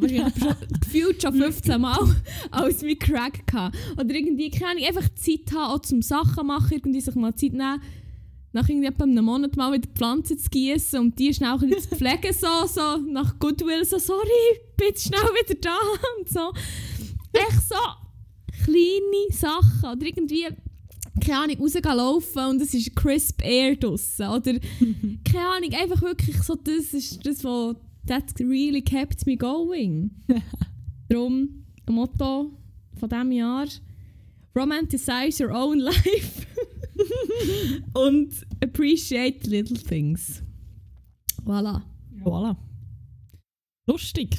gefühlt 0.00 1.22
schon 1.22 1.34
15 1.34 1.80
Mal 1.80 1.98
als 2.50 2.82
mein 2.82 2.98
Crack 2.98 3.46
gehabt. 3.46 3.76
Oder 3.94 4.14
irgendwie, 4.14 4.50
keine 4.50 4.72
Ahnung, 4.72 4.84
einfach 4.84 5.08
Zeit 5.14 5.52
haben, 5.52 5.74
auch 5.74 5.80
zum 5.80 6.02
Sachen 6.02 6.46
machen, 6.46 6.72
irgendwie 6.72 7.00
sich 7.00 7.14
mal 7.14 7.34
Zeit 7.34 7.52
nehmen, 7.52 7.80
nach 8.52 8.68
irgendwie 8.68 8.88
einem 9.02 9.24
Monat 9.24 9.56
mal 9.56 9.72
wieder 9.72 9.88
Pflanzen 9.94 10.38
zu 10.38 10.48
gießen 10.48 10.98
und 11.00 11.18
die 11.18 11.34
schnell 11.34 11.60
wieder 11.60 11.78
zu 11.78 11.88
pflegen, 11.88 12.32
so, 12.32 12.66
so, 12.66 12.96
nach 12.96 13.38
Goodwill, 13.38 13.84
so, 13.84 13.98
sorry, 13.98 14.60
bin 14.76 14.96
schnell 14.96 15.20
wieder 15.20 15.54
da 15.60 15.76
und 16.18 16.28
so. 16.28 16.52
Echt 17.32 17.68
so 17.68 17.76
kleine 18.64 19.30
Sachen 19.30 19.96
oder 19.96 20.06
irgendwie, 20.06 20.46
keine 21.24 21.38
Ahnung, 21.38 21.56
rausgehen 21.60 21.96
laufen 21.96 22.44
und 22.46 22.62
es 22.62 22.74
ist 22.74 22.96
crisp 22.96 23.44
air 23.44 23.76
draussen 23.76 24.28
oder 24.28 24.52
keine 25.30 25.48
Ahnung, 25.48 25.74
einfach 25.74 26.02
wirklich 26.02 26.42
so, 26.42 26.54
das 26.54 26.94
ist 26.94 27.24
das, 27.24 27.44
was 27.44 27.76
that 28.08 28.38
really 28.40 28.82
kept 28.82 29.26
me 29.26 29.36
going. 29.36 30.10
Darum, 31.08 31.64
ein 31.86 31.94
Motto 31.94 32.52
von 32.98 33.08
diesem 33.08 33.32
Jahr, 33.32 33.66
romanticize 34.54 35.40
your 35.40 35.52
own 35.52 35.78
life 35.80 36.46
und 37.94 38.34
appreciate 38.62 39.46
little 39.46 39.78
things. 39.78 40.42
Voilà. 41.44 41.82
Voilà. 42.22 42.56
Lustig. 43.86 44.38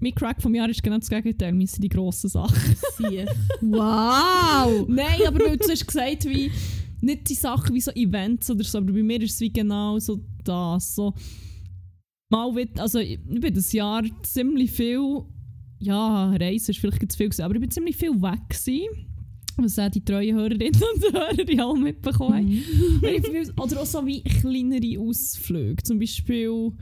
Mein 0.00 0.14
Crack 0.14 0.40
vom 0.40 0.54
Jahr 0.54 0.68
ist 0.70 0.82
genau 0.82 0.98
das 0.98 1.10
Gegenteil. 1.10 1.58
Wir 1.58 1.66
sind 1.66 1.82
die 1.82 1.88
grossen 1.88 2.30
Sachen. 2.30 2.56
wow! 3.60 4.86
Nein, 4.88 5.26
aber 5.26 5.40
weil 5.40 5.56
du 5.58 5.68
hast 5.68 5.86
gesagt, 5.86 6.24
wie 6.24 6.50
nicht 7.00 7.28
die 7.28 7.34
Sachen 7.34 7.74
wie 7.74 7.80
so 7.80 7.90
Events 7.90 8.50
oder 8.50 8.64
so, 8.64 8.78
aber 8.78 8.92
bei 8.92 9.02
mir 9.02 9.20
ist 9.20 9.34
es 9.34 9.40
wie 9.40 9.52
genau 9.52 9.98
so 9.98 10.20
das. 10.42 10.94
So, 10.94 11.12
mal 12.34 12.56
wieder, 12.56 12.82
also 12.82 12.98
ich 12.98 13.20
bin 13.24 13.54
das 13.54 13.72
Jahr 13.72 14.02
ziemlich 14.22 14.72
viel, 14.72 15.22
ja, 15.78 16.30
Reisen 16.30 16.70
ist 16.70 16.78
vielleicht 16.80 17.12
zu 17.12 17.16
viel 17.16 17.28
gewesen, 17.28 17.42
aber 17.42 17.54
ich 17.54 17.60
bin 17.60 17.70
ziemlich 17.70 17.96
viel 17.96 18.20
weg 18.20 18.48
gewesen. 18.48 19.10
Was 19.56 19.78
auch 19.78 19.88
die 19.88 20.04
treuen 20.04 20.34
Hörerinnen 20.34 20.82
und 20.94 21.12
Hörer 21.12 21.44
die 21.44 21.60
alle 21.60 21.78
mitbekommen 21.78 22.34
haben. 22.34 22.48
Mhm. 22.48 23.62
Oder 23.62 23.82
auch 23.82 23.86
so 23.86 24.04
wie 24.04 24.20
kleinere 24.20 25.00
Ausflüge. 25.00 25.80
Zum 25.84 26.00
Beispiel, 26.00 26.48
oh, 26.48 26.72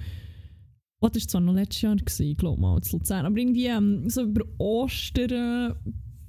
das 1.01 1.25
war 1.25 1.29
zwar 1.29 1.41
noch 1.43 1.53
letztes 1.53 1.83
Jahr, 1.83 1.97
gewesen, 1.97 2.35
glaube 2.35 2.63
mal, 2.63 2.79
in 2.79 2.99
Luzern, 2.99 3.27
aber 3.27 3.37
irgendwie 3.37 3.67
ähm, 3.67 4.09
so 4.09 4.23
über 4.23 4.47
Ostern 4.57 5.75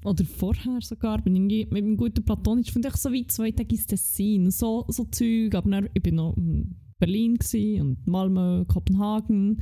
oder 0.04 0.26
vorher 0.26 0.82
sogar, 0.82 1.22
bin 1.22 1.50
ich 1.50 1.70
mit 1.72 1.82
einem 1.82 1.96
guten 1.96 2.26
Platonisch, 2.26 2.74
finde 2.74 2.90
ich 2.90 2.98
so 2.98 3.10
wie 3.14 3.26
zwei 3.26 3.52
Tage 3.52 3.74
ins 3.76 3.88
Tessin, 3.88 4.52
so, 4.52 4.84
so 4.90 5.06
Zeug, 5.06 5.56
aber 5.56 5.70
dann, 5.70 5.90
ich 5.94 6.04
bin 6.04 6.16
noch 6.16 6.36
in 6.36 6.76
Berlin 7.04 7.36
gewesen 7.36 7.82
und 7.82 8.08
Malmö, 8.08 8.64
Kopenhagen, 8.64 9.62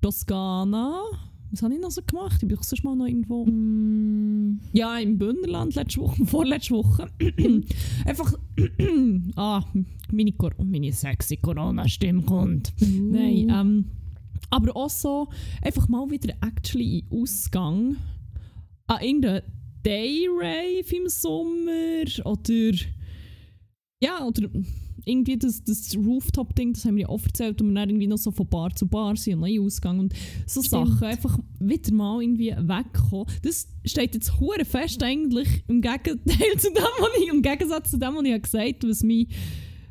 Toskana. 0.00 1.02
Was 1.50 1.62
habe 1.62 1.74
ich 1.74 1.80
noch 1.80 1.90
so 1.90 2.00
gemacht? 2.00 2.34
Ich 2.34 2.46
bin 2.46 2.56
doch 2.56 2.62
sonst 2.62 2.84
mal 2.84 2.94
noch 2.94 3.06
irgendwo... 3.06 3.44
Mm, 3.44 4.60
Ja, 4.72 4.96
im 5.00 5.18
Bündnerland 5.18 5.74
letzte 5.74 6.00
Woche, 6.00 6.24
vorletzte 6.26 6.74
Woche. 6.74 7.10
Einfach, 8.06 8.34
ah, 9.34 9.64
meine, 10.12 10.30
Cor 10.34 10.52
meine 10.62 10.92
sexy 10.92 11.38
Corona-Stimme 11.38 12.22
kommt. 12.22 12.72
Nein, 12.78 13.48
ähm, 13.52 13.84
aber 14.50 14.76
auch 14.76 14.90
so, 14.90 15.28
einfach 15.60 15.88
mal 15.88 16.08
wieder 16.08 16.34
actually 16.40 17.04
in 17.10 17.20
Ausgang 17.20 17.96
an 18.86 19.02
irgendeinen 19.02 19.42
Dayrave 19.82 20.96
im 20.96 21.08
Sommer 21.08 22.04
oder 22.24 22.72
ja, 24.02 24.24
oder 24.24 24.48
irgendwie 25.10 25.36
das, 25.36 25.62
das 25.64 25.96
Rooftop-Ding, 25.96 26.72
das 26.74 26.84
haben 26.84 26.96
wir 26.96 27.02
ja 27.02 27.08
oft 27.08 27.26
erzählt, 27.26 27.60
und 27.60 27.68
wir 27.68 27.74
dann 27.74 27.90
irgendwie 27.90 28.06
noch 28.06 28.18
so 28.18 28.30
von 28.30 28.46
Bar 28.48 28.74
zu 28.74 28.86
Bar 28.86 29.16
sind 29.16 29.34
und 29.34 29.40
neu 29.40 29.60
Ausgang 29.60 29.98
und 29.98 30.14
so 30.46 30.62
Stimmt. 30.62 30.88
Sachen, 30.88 31.04
einfach 31.06 31.38
wieder 31.58 31.92
mal 31.92 32.22
irgendwie 32.22 32.50
wegkommen. 32.56 33.26
Das 33.42 33.68
steht 33.84 34.14
jetzt 34.14 34.40
hure 34.40 34.64
fest 34.64 35.02
eigentlich 35.02 35.48
im 35.68 35.80
Gegenteil 35.80 36.56
zu 36.58 36.68
dem, 36.70 36.84
was 37.00 37.10
ich, 37.22 37.28
im 37.28 37.42
Gegensatz 37.42 37.90
zu 37.90 37.98
dem, 37.98 38.14
was 38.14 38.24
ich 38.24 38.42
gesagt 38.42 38.82
habe, 38.82 38.88
was 38.90 39.02
mein, 39.02 39.26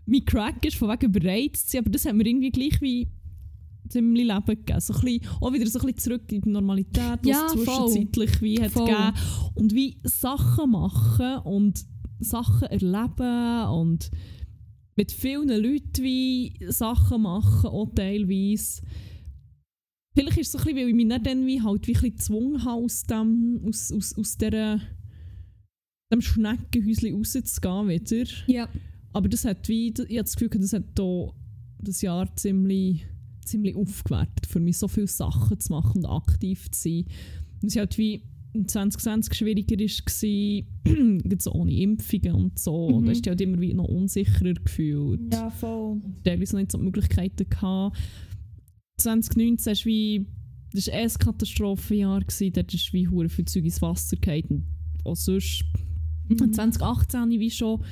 mein 0.05 0.25
Crack 0.25 0.65
ist, 0.65 0.77
von 0.77 0.89
wegen 0.89 1.11
bereit 1.11 1.55
zu 1.57 1.67
sein, 1.67 1.81
aber 1.81 1.89
das 1.91 2.05
haben 2.05 2.17
wir 2.19 2.25
irgendwie 2.25 2.51
gleich 2.51 2.81
wie 2.81 3.07
ziemlich 3.89 4.25
Leben 4.27 4.45
gegeben. 4.45 4.79
So 4.79 4.93
ein 4.93 5.01
bisschen, 5.01 5.21
auch 5.41 5.51
wieder 5.53 5.65
so 5.67 5.79
ein 5.79 5.85
bisschen 5.87 5.97
zurück 5.97 6.31
in 6.31 6.41
die 6.41 6.49
Normalität, 6.49 7.19
was 7.21 7.25
Ja, 7.27 7.47
es 7.47 7.63
voll. 7.63 7.89
zwischenzeitlich 7.89 8.41
wie 8.41 8.61
hat 8.61 8.71
Voll. 8.71 8.85
gegeben. 8.85 9.13
Und 9.55 9.73
wie 9.73 9.97
Sachen 10.03 10.71
machen 10.71 11.37
und 11.43 11.85
Sachen 12.19 12.67
erleben 12.67 13.69
und 13.69 14.11
mit 14.99 15.13
vielen 15.13 15.47
Leuten 15.47 16.03
wie 16.03 16.51
Sachen 16.67 17.21
machen, 17.21 17.69
auch 17.69 17.89
teilweise. 17.95 18.81
Vielleicht 20.13 20.37
ist 20.39 20.47
es 20.47 20.51
so 20.51 20.57
ein 20.57 20.63
bisschen, 20.65 20.77
weil 20.77 20.89
ich 20.89 20.95
mich 20.95 21.05
nicht 21.05 21.25
dann 21.25 21.47
wie 21.47 21.61
halt 21.61 21.87
wie 21.87 21.91
ein 21.91 22.01
bisschen 22.01 22.15
gezwungen 22.17 22.65
habe, 22.65 22.83
aus 22.83 23.03
dem, 23.03 23.61
aus, 23.65 23.93
aus, 23.93 24.17
aus 24.17 24.37
dieser, 24.37 24.81
dem 26.11 26.19
Schneckenhäuschen 26.19 27.15
rauszugehen 27.15 27.87
wieder. 27.87 28.29
Ja. 28.47 28.67
Aber 29.13 29.29
das 29.29 29.45
hat 29.45 29.69
wie, 29.69 29.87
ich 29.87 30.17
habe 30.17 30.23
das 30.23 30.35
Gefühl, 30.35 30.59
das 30.59 30.73
hat 30.73 30.83
hier 30.97 31.33
das 31.81 32.01
Jahr 32.01 32.35
ziemlich, 32.35 33.05
ziemlich 33.45 33.77
aufgewertet, 33.77 34.47
für 34.47 34.59
mich 34.59 34.79
so 34.79 34.89
viele 34.89 35.07
Sachen 35.07 35.61
zu 35.61 35.71
machen 35.71 35.99
und 35.99 36.07
aktiv 36.07 36.69
zu 36.71 36.81
sein. 36.81 37.05
Und 37.61 37.69
es 37.69 37.77
halt 37.77 37.97
wie 37.97 38.23
2020 38.53 39.33
schwieriger 39.33 39.77
war, 39.77 41.31
jetzt 41.31 41.47
ohne 41.53 41.73
Impfungen 41.73 42.33
und 42.33 42.59
so. 42.59 42.89
Mhm. 42.89 43.05
Da 43.05 43.11
hast 43.11 43.25
du 43.25 43.29
halt 43.29 43.41
immer 43.41 43.59
wie 43.59 43.73
noch 43.73 43.85
unsicherer 43.85 44.53
gefühlt. 44.53 45.33
Ja, 45.33 45.49
voll. 45.49 46.01
Teilweise 46.23 46.55
noch 46.55 46.61
nicht 46.61 46.71
so 46.71 46.77
die 46.77 46.85
Möglichkeiten 46.85 47.49
gehabt. 47.49 47.97
2019 48.97 49.73
ist 49.73 49.85
wie, 49.85 50.25
das 50.73 50.87
war 50.87 50.95
ein 50.95 51.09
Katastrophenjahr, 51.09 52.21
gewesen. 52.21 52.53
dort 52.53 52.73
ist 52.73 52.91
wie 52.91 53.07
hure 53.07 53.29
viel 53.29 53.45
Zeug 53.45 53.63
ins 53.65 53.81
Wasser 53.81 54.17
gefallen. 54.17 54.65
Auch 55.05 55.15
sonst 55.15 55.63
Mhm. 56.29 56.53
2018 56.53 57.19
habe 57.19 57.33
ich 57.33 57.39
wie 57.39 57.51
schon, 57.51 57.83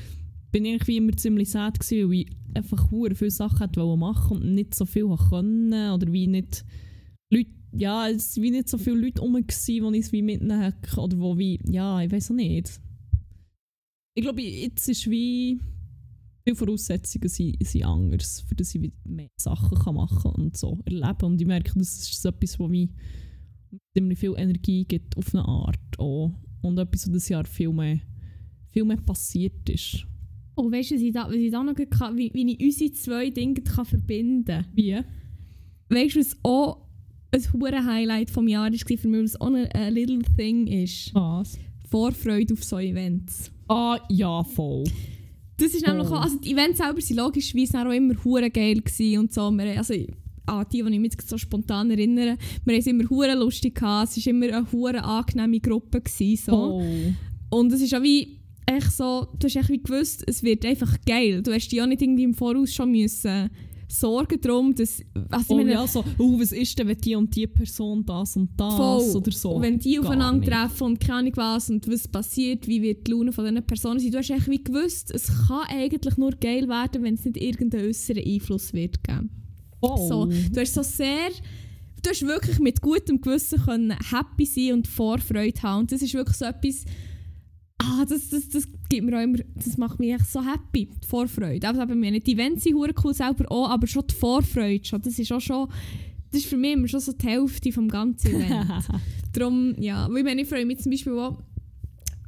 bin 0.51 0.65
ich 0.65 0.87
wie 0.87 0.97
immer 0.97 1.15
ziemlich 1.17 1.49
sad 1.49 1.79
gewesen, 1.79 2.09
weil 2.09 2.19
ich 2.21 2.27
einfach 2.53 2.91
hure 2.91 3.15
viele 3.15 3.31
Sachen 3.31 3.59
hätte 3.59 3.83
machen 3.97 4.37
und 4.37 4.53
nicht 4.53 4.75
so 4.75 4.85
viel 4.85 5.07
können 5.29 5.91
oder 5.91 6.11
wie 6.11 6.27
nicht 6.27 6.63
Leute, 7.29 7.49
ja, 7.71 8.09
es 8.09 8.35
waren 8.35 8.43
wie 8.43 8.51
nicht 8.51 8.69
so 8.69 8.77
viele 8.77 8.97
Leute 8.97 9.21
rum, 9.21 9.33
gewesen, 9.33 9.91
die 9.93 9.99
ich 9.99 10.05
es 10.05 10.11
wie 10.11 10.21
mitnehmen 10.21 10.73
oder 10.97 11.19
wo 11.19 11.37
wie, 11.37 11.59
ja, 11.65 12.01
ich 12.01 12.11
weiß 12.11 12.31
auch 12.31 12.35
nicht. 12.35 12.79
Ich 14.15 14.23
glaube, 14.23 14.41
jetzt 14.41 14.87
ist 14.89 15.09
wie 15.09 15.59
viele 16.43 16.55
Voraussetzungen 16.55 17.29
sind, 17.29 17.67
sind 17.67 17.85
anders, 17.85 18.41
für 18.47 18.55
dass 18.55 18.73
ich 18.73 18.91
mehr 19.03 19.29
Sachen 19.37 19.77
kann 19.77 19.95
machen 19.95 20.31
und 20.31 20.57
so 20.57 20.79
erleben 20.85 21.25
und 21.25 21.41
ich 21.41 21.47
merke, 21.47 21.73
das 21.75 21.97
ist 21.99 22.25
etwas, 22.25 22.59
was 22.59 22.69
mir 22.69 22.89
ziemlich 23.95 24.19
viel 24.19 24.33
Energie 24.37 24.85
gibt 24.85 25.17
auf 25.17 25.33
eine 25.35 25.45
Art 25.45 25.99
auch. 25.99 26.33
und 26.61 26.79
etwas, 26.79 27.05
was 27.07 27.13
das 27.13 27.29
Jahr 27.29 27.45
viel 27.45 27.71
mehr, 27.71 27.99
viel 28.71 28.85
mehr 28.85 28.97
passiert 28.97 29.69
ist. 29.69 30.07
Oh, 30.55 30.71
weißt 30.71 30.91
du, 30.91 30.95
was 30.95 31.01
ich 31.01 31.13
da, 31.13 31.27
was 31.27 31.35
ich 31.35 31.51
da 31.51 31.63
noch 31.63 31.75
kann, 31.75 32.17
wie, 32.17 32.33
wie 32.33 32.53
ich 32.53 32.65
unsere 32.65 32.91
zwei 32.93 33.29
Dinge 33.29 33.61
kann 33.61 33.85
verbinden 33.85 34.45
kann? 34.45 34.65
Wie? 34.73 34.97
Weißt 35.89 36.15
du, 36.15 36.19
was 36.19 36.37
auch 36.43 36.86
ein 37.31 37.41
hohes 37.53 37.85
Highlight 37.85 38.29
vom 38.29 38.47
Jahr 38.47 38.71
war 38.71 38.97
für 38.97 39.07
mich, 39.07 39.23
was 39.23 39.41
auch 39.41 39.47
ein, 39.47 39.67
ein 39.67 39.93
little 39.93 40.19
thing 40.37 40.67
ist? 40.67 41.13
Was? 41.13 41.57
Vorfreude 41.89 42.53
auf 42.53 42.63
so 42.63 42.79
Events. 42.79 43.51
Ah, 43.67 43.99
ja, 44.09 44.43
voll. 44.43 44.83
Das 45.57 45.73
ist 45.73 45.85
nämlich 45.85 46.07
Oh. 46.09 46.13
auch, 46.15 46.21
also 46.21 46.37
die 46.37 46.51
Events 46.51 46.77
selber 46.77 46.99
waren 46.99 47.17
logischerweise 47.17 47.79
auch 47.87 47.91
immer 47.91 48.13
hure 48.23 48.49
geil 48.49 48.81
gewesen 48.81 49.19
und 49.19 49.33
so. 49.33 49.49
Wir, 49.51 49.77
also, 49.77 49.93
an 50.45 50.65
die, 50.71 50.83
die 50.83 50.93
ich 50.93 50.99
mich 50.99 51.11
jetzt 51.13 51.29
so 51.29 51.37
spontan 51.37 51.89
erinnere, 51.91 52.37
wir 52.63 52.73
haben 52.73 52.79
es 52.79 52.87
immer 52.87 53.09
hure 53.09 53.33
lustig 53.35 53.75
gehabt. 53.75 54.15
Es 54.15 54.25
war 54.25 54.31
immer 54.33 54.45
eine 54.57 54.71
hure 54.71 55.03
angenehme 55.03 55.59
Gruppe. 55.59 56.01
Gewesen, 56.01 56.41
so. 56.45 56.81
Oh. 56.81 56.83
Und 57.49 57.71
es 57.73 57.81
ist 57.81 57.93
auch 57.95 58.03
wie, 58.03 58.37
echt 58.65 58.91
so, 58.91 59.27
du 59.39 59.47
hast 59.47 59.55
echt 59.55 59.69
wie 59.69 59.81
gewusst, 59.81 60.23
es 60.27 60.43
wird 60.43 60.65
einfach 60.65 60.95
geil. 61.05 61.41
Du 61.41 61.51
hast 61.53 61.69
dich 61.69 61.81
auch 61.81 61.87
nicht 61.87 62.01
irgendwie 62.01 62.23
im 62.23 62.33
Voraus 62.33 62.73
schon 62.73 62.91
müssen 62.91 63.49
Sorgen 63.89 64.39
darum, 64.41 64.75
dass... 64.75 65.01
Also 65.29 65.43
ich 65.43 65.49
Oh 65.49 65.55
meine, 65.55 65.71
ja, 65.71 65.87
so, 65.87 66.03
oh, 66.17 66.39
was 66.39 66.51
ist 66.51 66.77
denn, 66.77 66.87
wenn 66.87 66.97
die 66.97 67.15
und 67.15 67.33
die 67.35 67.47
Person 67.47 68.05
das 68.05 68.35
und 68.35 68.49
das 68.57 68.75
Voll. 68.75 69.15
oder 69.15 69.31
so? 69.31 69.51
Und 69.51 69.61
wenn 69.61 69.79
die 69.79 69.95
Gar 69.95 70.03
aufeinander 70.03 70.39
nicht. 70.39 70.51
treffen 70.51 70.83
und 70.83 70.99
keine 70.99 71.19
Ahnung 71.19 71.33
was 71.35 71.69
und 71.69 71.89
was 71.91 72.07
passiert, 72.07 72.67
wie 72.67 72.81
wird 72.81 73.07
die 73.07 73.11
Laune 73.11 73.31
von 73.31 73.45
diesen 73.45 73.65
Personen 73.65 73.99
sein, 73.99 74.11
du 74.11 74.17
hast 74.17 74.29
eigentlich 74.29 74.47
wie 74.47 74.63
gewusst, 74.63 75.11
es 75.11 75.27
kann 75.47 75.63
eigentlich 75.69 76.17
nur 76.17 76.31
geil 76.31 76.67
werden, 76.67 77.03
wenn 77.03 77.13
es 77.13 77.25
nicht 77.25 77.37
irgendeinen 77.37 77.87
äußeren 77.87 78.23
Einfluss 78.25 78.73
wird 78.73 79.03
geben. 79.03 79.29
Oh. 79.81 80.07
So, 80.07 80.25
du 80.25 80.59
hast 80.59 80.73
so 80.73 80.83
sehr... 80.83 81.29
Du 82.03 82.11
hast 82.11 82.21
wirklich 82.21 82.59
mit 82.59 82.81
gutem 82.81 83.21
Gewissen 83.21 83.59
können 83.63 83.95
happy 84.11 84.45
sein 84.45 84.73
und 84.73 84.87
Vorfreude 84.87 85.61
haben. 85.63 85.81
Und 85.81 85.91
das 85.91 86.01
ist 86.01 86.13
wirklich 86.13 86.37
so 86.37 86.45
etwas... 86.45 86.85
Ah, 87.79 88.05
das, 88.05 88.29
das, 88.29 88.49
das 88.49 88.67
gibt 88.89 89.05
mir 89.05 89.17
auch 89.17 89.23
immer... 89.23 89.39
Das 89.55 89.77
macht 89.77 89.99
mich 89.99 90.13
echt 90.13 90.31
so 90.31 90.43
happy, 90.43 90.89
die 91.03 91.07
Vorfreude. 91.07 91.67
Also 91.67 91.81
eben, 91.81 92.01
wir 92.01 92.11
nicht 92.11 92.27
die 92.27 92.33
Events 92.33 92.63
sind 92.63 92.75
cool 92.75 93.13
selber 93.13 93.51
auch, 93.51 93.69
aber 93.69 93.87
schon 93.87 94.05
die 94.07 94.15
Vorfreude 94.15 94.83
schon, 94.83 95.01
das 95.01 95.19
ist 95.19 95.31
auch 95.31 95.41
schon... 95.41 95.69
Das 96.31 96.41
ist 96.41 96.49
für 96.49 96.57
mich 96.57 96.73
immer 96.73 96.87
schon 96.87 96.99
so 96.99 97.13
die 97.13 97.25
Hälfte 97.25 97.71
vom 97.71 97.87
ganzen 97.87 98.35
Event. 98.35 98.65
Darum, 99.33 99.75
ja, 99.79 100.07
weil 100.09 100.17
ich 100.17 100.23
meine, 100.23 100.41
ich 100.41 100.49
freue 100.49 100.65
mich 100.65 100.79
zum 100.79 100.91
Beispiel 100.91 101.13
auch, 101.13 101.37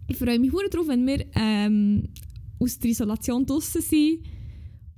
ich 0.08 0.18
freue 0.18 0.39
mich 0.39 0.52
hure 0.52 0.70
drauf, 0.70 0.88
wenn 0.88 1.06
wir 1.06 1.26
ähm, 1.36 2.08
aus 2.60 2.80
der 2.80 2.91
Isolation 2.91 3.45
draußen 3.45 3.82
sind 3.82 4.20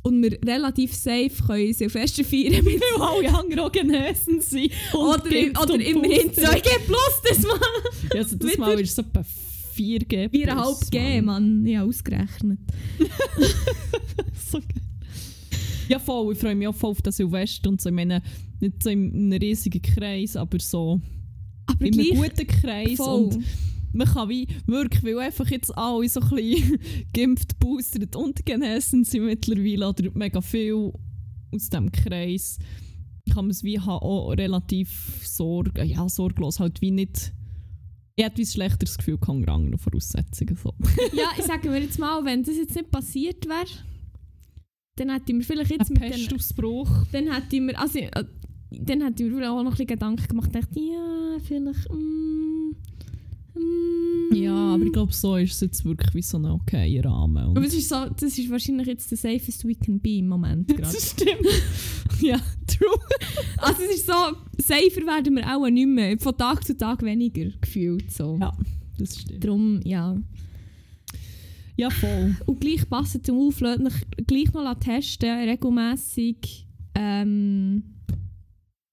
und 0.03 0.21
wir 0.21 0.37
relativ 0.45 0.93
safe 0.93 1.31
können 1.45 1.73
Silvester 1.73 2.23
feiern 2.23 2.63
mit 2.63 2.81
Weil 2.97 3.01
alle 3.01 3.37
anderen 3.37 3.59
auch 3.59 3.71
genesen 3.71 4.41
sind. 4.41 4.71
oder, 4.93 5.29
geimpft 5.29 5.61
oder 5.61 5.75
immerhin 5.75 6.27
boostet. 6.27 6.45
2G 6.45 6.79
plus 6.85 7.21
das 7.27 7.41
Mal. 7.43 7.59
Ja, 8.13 8.19
also 8.21 8.35
das 8.35 8.57
Mal 8.57 8.79
ist 8.79 8.91
es 8.91 8.97
etwa 8.97 9.23
4G. 9.75 10.29
4,5 10.29 10.89
G, 10.91 11.21
Mann. 11.21 11.65
Ich 11.65 11.77
habe 11.77 11.89
ausgerechnet. 11.89 12.59
so 14.51 14.59
geil. 14.59 14.81
Ja, 15.89 15.99
voll. 15.99 16.33
Ich 16.33 16.39
freue 16.39 16.55
mich 16.55 16.67
auch 16.67 16.75
voll 16.75 16.91
auf 16.91 17.01
das 17.01 17.17
Silvester 17.17 17.69
und 17.69 17.81
so. 17.81 17.89
Ich 17.89 17.95
meine, 17.95 18.21
nicht 18.59 18.81
so 18.81 18.89
in 18.89 19.13
einem 19.13 19.33
riesigen 19.33 19.81
Kreis, 19.81 20.35
aber 20.35 20.59
so 20.59 21.01
Aber 21.65 21.85
in 21.85 21.99
einem 21.99 22.15
guten 22.15 22.47
Kreis. 22.47 22.95
voll. 22.95 23.25
Und 23.25 23.43
man 23.93 24.07
kann 24.07 24.29
wie 24.29 24.47
wirklich, 24.67 25.03
weil 25.03 25.19
einfach 25.19 25.49
jetzt 25.49 25.77
alle 25.77 26.07
so 26.07 26.21
ein 26.21 26.29
bisschen 26.29 26.79
geimpft, 27.13 27.59
boostert 27.59 28.15
und 28.15 28.45
genesen 28.45 29.03
sind 29.03 29.25
mittlerweile 29.25 29.89
oder 29.89 30.09
mega 30.13 30.41
viel 30.41 30.93
aus 31.53 31.69
diesem 31.69 31.91
Kreis, 31.91 32.57
kann 33.33 33.45
man 33.45 33.51
es 33.51 33.63
wie 33.63 33.79
auch 33.79 34.29
relativ 34.31 35.21
sorg 35.23 35.77
ja, 35.83 36.07
sorglos 36.07 36.59
halt 36.59 36.81
wie 36.81 36.91
nicht 36.91 37.33
ich 38.21 38.25
hätte 38.27 38.41
ein 38.41 38.45
schlechteres 38.45 38.97
Gefühl 38.97 39.17
unter 39.25 39.51
anderen 39.51 39.79
Voraussetzungen. 39.79 40.55
So. 40.55 40.73
ja, 41.13 41.29
ich 41.37 41.45
sage 41.45 41.69
mir 41.69 41.81
jetzt 41.81 41.97
mal, 41.97 42.23
wenn 42.23 42.43
das 42.43 42.55
jetzt 42.55 42.75
nicht 42.75 42.91
passiert 42.91 43.47
wäre, 43.47 43.65
dann 44.95 45.09
hätte 45.09 45.31
ich 45.31 45.33
mir 45.37 45.43
vielleicht 45.43 45.71
jetzt 45.71 45.89
Ein 45.89 45.93
mit 45.93 46.03
den, 46.03 46.11
Pestausbruch. 46.11 47.07
dann 47.11 47.31
hätte 47.33 47.55
ich 47.55 47.61
mir, 47.61 47.79
also, 47.79 47.97
äh, 47.97 48.23
dann 48.69 49.01
hätte 49.01 49.23
ich 49.23 49.31
mir 49.31 49.51
auch 49.51 49.57
noch 49.57 49.63
ein 49.63 49.69
bisschen 49.71 49.87
Gedanken 49.87 50.27
gemacht, 50.27 50.53
dachte, 50.53 50.79
ja, 50.79 51.37
vielleicht, 51.43 51.89
mm, 51.89 52.75
mm, 53.55 54.10
Ja, 54.33 54.73
aber 54.73 54.83
ich 54.83 54.91
glaube, 54.91 55.13
so 55.13 55.35
ist 55.35 55.53
es 55.53 55.61
jetzt 55.61 55.85
wirklich 55.85 56.13
wie 56.13 56.21
so 56.21 56.37
ein 56.37 56.45
okayer 56.45 57.05
Rahmen. 57.05 57.47
Und 57.47 57.57
Aber 57.57 57.65
es 57.65 57.73
ist 57.73 57.89
so, 57.89 58.05
das 58.09 58.37
ist 58.37 58.49
wahrscheinlich 58.49 58.87
jetzt 58.87 59.09
the 59.09 59.15
safest 59.15 59.65
we 59.67 59.75
can 59.75 59.99
be 59.99 60.17
im 60.17 60.27
Moment 60.27 60.67
gerade. 60.75 60.81
das 60.81 61.11
stimmt. 61.11 61.47
ja, 62.21 62.39
true. 62.67 62.99
also 63.57 63.81
es 63.83 63.97
ist 63.97 64.07
so, 64.07 64.13
safer 64.57 65.05
werden 65.05 65.35
wir 65.35 65.55
auch 65.55 65.67
nicht 65.69 65.87
mehr. 65.87 66.17
Von 66.19 66.37
Tag 66.37 66.63
zu 66.65 66.77
Tag 66.77 67.03
weniger 67.03 67.49
gefühlt 67.59 68.11
so. 68.11 68.37
Ja. 68.39 68.51
Das 68.97 69.19
stimmt. 69.19 69.43
Darum, 69.43 69.79
ja. 69.83 70.15
Ja, 71.77 71.89
voll. 71.89 72.35
Und 72.45 72.61
gleich 72.61 72.87
passend 72.87 73.25
zum 73.25 73.39
Aufladen, 73.39 73.89
gleich 74.27 74.53
noch 74.53 74.75
testen, 74.75 75.49
regelmässig. 75.49 76.67
Ähm, 76.93 77.83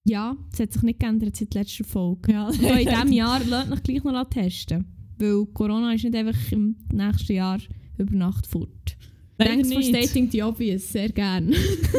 ja, 0.04 0.36
es 0.52 0.60
hat 0.60 0.72
sich 0.72 0.82
nicht 0.82 1.00
geändert 1.00 1.36
seit 1.36 1.52
der 1.52 1.62
letzten 1.62 1.84
Folge. 1.84 2.32
Ja, 2.32 2.48
in 2.48 2.58
diesem 2.88 3.12
Jahr 3.12 3.40
lasst 3.44 3.72
euch 3.72 3.82
gleich 3.82 4.04
noch 4.04 4.30
testen. 4.30 4.86
Weil 5.18 5.46
Corona 5.52 5.94
ist 5.94 6.04
nicht 6.04 6.14
einfach 6.14 6.52
im 6.52 6.76
nächsten 6.92 7.32
Jahr 7.32 7.58
über 7.98 8.14
Nacht 8.14 8.46
fort. 8.46 8.96
Leider 9.38 9.52
Thanks 9.52 9.72
for 9.72 9.82
stating 9.82 10.30
the 10.30 10.42
obvious, 10.42 10.90
sehr 10.90 11.10
gern. 11.10 11.54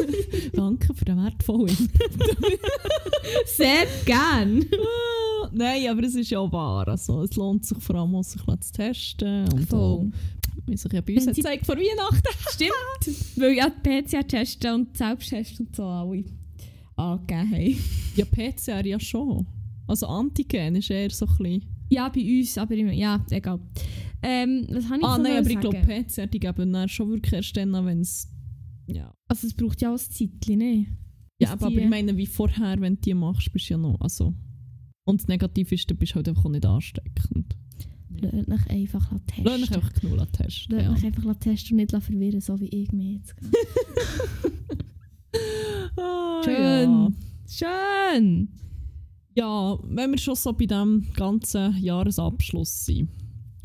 Danke 0.54 0.94
für 0.94 1.06
den 1.06 1.24
wertvollen. 1.24 1.70
sehr 3.46 3.88
gern. 4.06 4.66
Ah, 4.74 5.50
Nein, 5.54 5.90
aber 5.90 6.04
es 6.04 6.16
ist 6.16 6.30
ja 6.30 6.52
wahr. 6.52 6.88
Also, 6.90 7.24
es 7.24 7.36
lohnt 7.38 7.66
sich 7.66 7.78
vor 7.78 7.96
allem, 7.96 8.22
sich 8.24 8.42
zu 8.42 8.72
testen. 8.74 9.48
Und 9.54 9.70
Voll. 9.70 9.80
auch, 9.80 10.06
wie 10.66 10.76
sich 10.76 10.92
ja 10.92 11.00
bei 11.00 11.16
uns 11.16 11.28
gezeigt 11.28 11.66
vor 11.66 11.78
Weihnachten. 11.78 12.28
Stimmt. 12.50 13.38
Weil 13.38 13.54
ja 13.54 13.70
die 13.70 14.02
PCR-Tests 14.02 14.66
und 14.66 14.98
Selbsttests 14.98 15.62
und 15.62 15.74
so 15.74 15.84
alle 15.84 16.26
angegeben 16.98 17.52
haben. 17.52 17.78
Ja, 18.18 18.26
PCR 18.26 18.86
ja 18.86 19.00
schon. 19.00 19.48
Also 19.88 20.08
Antigen 20.08 20.76
ist 20.76 20.90
eher 20.90 21.10
so 21.10 21.26
ein 21.26 21.38
bisschen... 21.38 21.79
Ja, 21.90 22.10
bei 22.10 22.22
uns, 22.40 22.58
aber 22.58 22.76
im- 22.76 22.92
ja, 22.92 23.26
egal. 23.32 23.60
Ähm, 24.22 24.68
was 24.70 24.86
habe 24.90 24.98
ich 25.00 25.04
Ah 25.06 25.18
nein, 25.18 25.38
aber 25.40 25.50
ich 25.50 25.60
glaube 25.60 25.78
PCR, 25.80 26.28
die 26.28 26.40
geben 26.40 26.74
dann 26.74 26.90
schon 26.90 27.10
wirklich 27.10 27.34
erst 27.34 27.56
dann, 27.58 27.72
wenn 27.86 28.02
es... 28.02 28.28
Ja. 28.88 29.14
Also 29.28 29.48
es 29.48 29.54
braucht 29.54 29.82
ja 29.82 29.90
auch 29.90 29.94
ein 29.94 30.00
Zeitchen, 30.00 30.58
ne? 30.60 30.86
Ja, 31.42 31.52
aber, 31.54 31.68
aber 31.68 31.76
ich 31.78 31.88
meine, 31.90 32.18
wie 32.18 32.26
vorher, 32.26 32.80
wenn 32.82 32.96
du 32.96 33.02
die 33.02 33.14
machst, 33.14 33.52
bist 33.54 33.70
du 33.70 33.74
ja 33.76 33.78
noch... 33.78 34.00
Also, 34.02 34.34
und 35.06 35.22
das 35.22 35.28
Negativ 35.28 35.72
ist, 35.72 35.90
dann 35.90 35.98
bist 35.98 36.12
du 36.12 36.16
halt 36.18 36.28
einfach 36.30 36.46
auch 36.46 36.50
nicht 36.50 36.66
ansteckend. 36.66 37.56
Lasst 38.22 38.50
euch 38.50 38.70
einfach 38.70 39.10
testen. 39.26 39.44
Lass 39.46 39.62
dich 39.62 39.72
einfach 39.76 39.94
genug 39.94 40.34
testen. 40.34 40.76
Lasst 40.76 40.86
Ja. 40.86 40.92
euch 40.94 41.06
einfach 41.06 41.36
testen 41.36 41.80
und 41.80 41.92
nicht 41.94 42.04
verwirren, 42.04 42.42
so 42.42 42.60
wie 42.60 42.68
ich 42.68 42.92
mich 42.92 43.18
jetzt. 43.20 43.36
Ah, 45.98 46.42
Schön. 46.44 46.90
Ja. 46.90 47.12
Schön! 47.48 48.50
Ja, 49.36 49.78
wenn 49.84 50.12
wir 50.12 50.18
schon 50.18 50.36
so 50.36 50.54
bei 50.54 50.66
diesem 50.66 51.08
ganzen 51.16 51.78
Jahresabschluss 51.82 52.86
sind, 52.86 53.10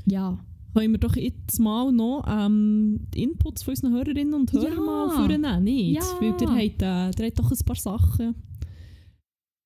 Ja. 0.06 0.38
können 0.74 0.92
wir 0.92 0.98
doch 0.98 1.16
jetzt 1.16 1.58
mal 1.60 1.90
noch 1.92 2.24
ähm, 2.28 3.00
die 3.14 3.22
Inputs 3.24 3.62
von 3.62 3.72
unseren 3.72 3.92
Hörerinnen 3.92 4.34
und 4.34 4.52
Hörern 4.52 4.72
Ja. 4.74 4.80
mal 4.80 5.10
vornehmen, 5.10 5.64
nicht? 5.64 5.96
Ja. 5.96 6.02
Weil 6.20 6.34
ihr 6.40 6.48
habt, 6.48 6.82
äh, 6.82 7.22
ihr 7.22 7.26
habt 7.26 7.38
doch 7.38 7.50
ein 7.50 7.58
paar 7.64 7.76
Sachen, 7.76 8.34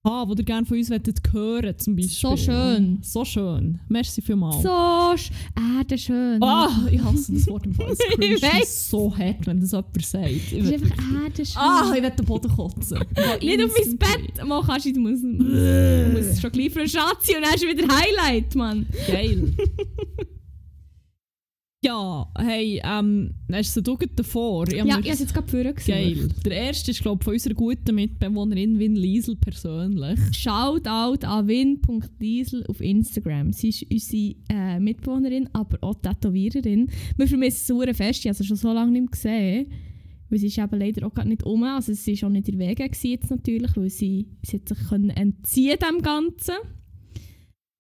ah, 0.08 0.24
die 0.26 0.38
ihr 0.40 0.44
gerne 0.44 0.66
von 0.66 0.76
uns 0.78 0.88
möchtet 0.88 1.20
hören 1.32 1.74
zum 1.78 1.96
Beispiel. 1.96 2.16
So 2.30 2.36
schön. 2.36 2.98
So 3.02 3.24
schön. 3.24 3.80
Merci 3.88 4.22
vielmals. 4.22 4.62
So, 4.62 4.68
sch- 4.68 5.30
Erde 5.78 5.98
schön. 5.98 6.42
Ah, 6.42 6.68
ich 6.90 7.02
hasse 7.02 7.32
das 7.32 7.46
Wort 7.48 7.66
im 7.66 7.74
Fall. 7.74 7.92
Es 7.92 7.98
weiss. 8.42 8.90
so 8.90 9.16
hart, 9.16 9.46
wenn 9.46 9.60
das 9.60 9.72
jemand 9.72 10.04
sagt. 10.04 10.28
Ich 10.30 10.52
Es 10.52 10.64
ist 10.66 10.72
einfach 10.72 10.96
Erde 11.24 11.46
schön. 11.46 11.56
ah, 11.62 11.92
ich 11.94 12.02
will 12.02 12.10
den 12.10 12.26
Boden 12.26 12.48
kotzen. 12.50 12.98
nicht 13.42 13.64
auf 13.64 13.72
mein 13.78 13.98
Bett! 13.98 14.46
Mal 14.46 14.62
kannst 14.64 14.86
du, 14.86 14.92
du 14.92 15.00
musst, 15.00 15.24
musst 15.24 16.40
schon 16.40 16.52
gleich 16.52 16.72
frisch 16.72 16.94
anziehen 16.96 17.36
und 17.36 17.42
dann 17.44 17.52
hast 17.52 17.62
du 17.62 17.68
wieder 17.68 17.86
Highlight, 17.88 18.54
Mann. 18.54 18.86
Geil. 19.06 19.54
ja, 21.84 22.28
hey, 22.36 22.80
ähm, 22.84 23.34
hast 23.52 23.76
du 23.76 23.80
du 23.80 23.96
davor? 24.16 24.66
Ich 24.66 24.74
Ja, 24.74 24.84
ich 24.84 24.92
habe 24.92 25.08
es 25.08 25.20
jetzt 25.20 25.32
gerade 25.32 25.48
vorgesucht. 25.48 25.86
Geil. 25.86 26.28
Der 26.44 26.52
erste 26.52 26.90
ist, 26.90 27.02
glaube 27.02 27.18
ich, 27.20 27.24
von 27.24 27.34
unserer 27.34 27.54
guten 27.54 27.94
Mitbewohnerin 27.94 28.80
Win 28.80 28.96
Liesel 28.96 29.36
persönlich. 29.36 30.18
Shoutout 30.36 31.24
an 31.24 31.46
win.diesel 31.46 32.66
auf 32.66 32.80
Instagram. 32.80 33.52
Sie 33.52 33.68
ist 33.68 33.84
unsere 33.90 34.34
äh, 34.48 34.80
Mitbewohnerin, 34.80 35.48
aber 35.52 35.78
auch 35.82 35.94
Tätowiererin. 35.94 36.90
Wir 37.16 37.28
vermissen 37.28 37.78
sehr 37.78 37.94
fest, 37.94 38.20
ich 38.20 38.26
habe 38.26 38.36
sie 38.36 38.44
schon 38.44 38.56
so 38.56 38.72
lange 38.72 38.90
nicht 38.90 39.02
mehr 39.02 39.10
gesehen. 39.10 39.72
Weil 40.30 40.38
sie 40.40 40.48
ist 40.48 40.58
eben 40.58 40.78
leider 40.80 41.06
auch 41.06 41.14
gerade 41.14 41.28
nicht 41.28 41.44
um. 41.44 41.62
Also 41.62 41.94
sie 41.94 42.20
war 42.20 42.28
auch 42.28 42.32
nicht 42.32 42.48
in 42.48 42.58
der 42.58 42.68
Wege 42.68 42.90
jetzt 43.02 43.30
natürlich, 43.30 43.76
weil 43.76 43.88
sie, 43.88 44.26
sie 44.42 44.56
hat 44.56 44.68
sich 44.68 44.78
können 44.88 45.10
entziehen 45.10 45.78
dem 45.78 46.02
Ganzen. 46.02 46.54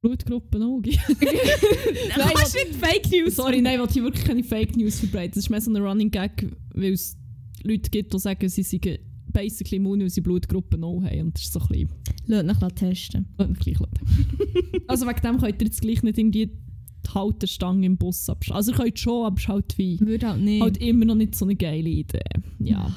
Blutgruppen 0.00 0.62
Auge. 0.62 0.90
Nein, 1.20 2.30
das 2.34 2.54
ist 2.54 2.54
nicht 2.54 2.74
Fake 2.76 3.10
News. 3.10 3.36
Sorry, 3.36 3.60
nein, 3.60 3.80
ich 3.88 3.96
wirklich 3.96 4.24
keine 4.24 4.44
Fake 4.44 4.76
News 4.76 5.00
verbreiten. 5.00 5.32
Das 5.34 5.44
ist 5.44 5.50
mehr 5.50 5.60
so 5.60 5.72
ein 5.72 5.76
Running 5.76 6.10
Gag, 6.10 6.46
weil 6.74 6.92
es 6.92 7.16
Leute 7.64 7.90
gibt, 7.90 8.14
die 8.14 8.18
sagen, 8.18 8.48
sie 8.48 8.62
seien 8.62 8.98
basically 9.32 9.76
immun, 9.76 10.00
weil 10.00 10.10
sie 10.10 10.20
Blutgruppen 10.20 10.84
O 10.84 11.02
haben. 11.02 11.20
Und 11.20 11.34
das 11.34 11.44
ist 11.44 11.52
so 11.52 11.60
ein 11.60 11.66
bisschen... 11.68 11.88
Lass 12.26 12.60
mich 12.60 12.72
testen. 12.74 13.26
Lass 13.38 13.48
mich 13.48 13.58
gleich 13.58 13.78
also 14.86 15.06
wegen 15.06 15.20
dem 15.20 15.38
könnt 15.38 15.60
ihr 15.60 15.66
jetzt 15.66 15.80
gleich 15.80 16.02
nicht 16.02 16.18
irgendwie 16.18 16.46
die 16.46 17.08
Haltestange 17.14 17.86
im 17.86 17.96
Bus 17.96 18.28
abschalten. 18.28 18.56
Also 18.56 18.72
ihr 18.72 18.78
könnt 18.78 18.98
schon, 18.98 19.26
aber 19.26 19.36
es 19.36 19.42
ist 19.42 19.48
halt 19.48 19.78
wie... 19.78 19.98
Würde 20.00 20.28
halt 20.28 20.40
nicht. 20.42 20.62
Halt 20.62 20.76
immer 20.78 21.06
noch 21.06 21.16
nicht 21.16 21.34
so 21.34 21.44
eine 21.44 21.56
geile 21.56 21.88
Idee. 21.88 22.20
Ja. 22.60 22.94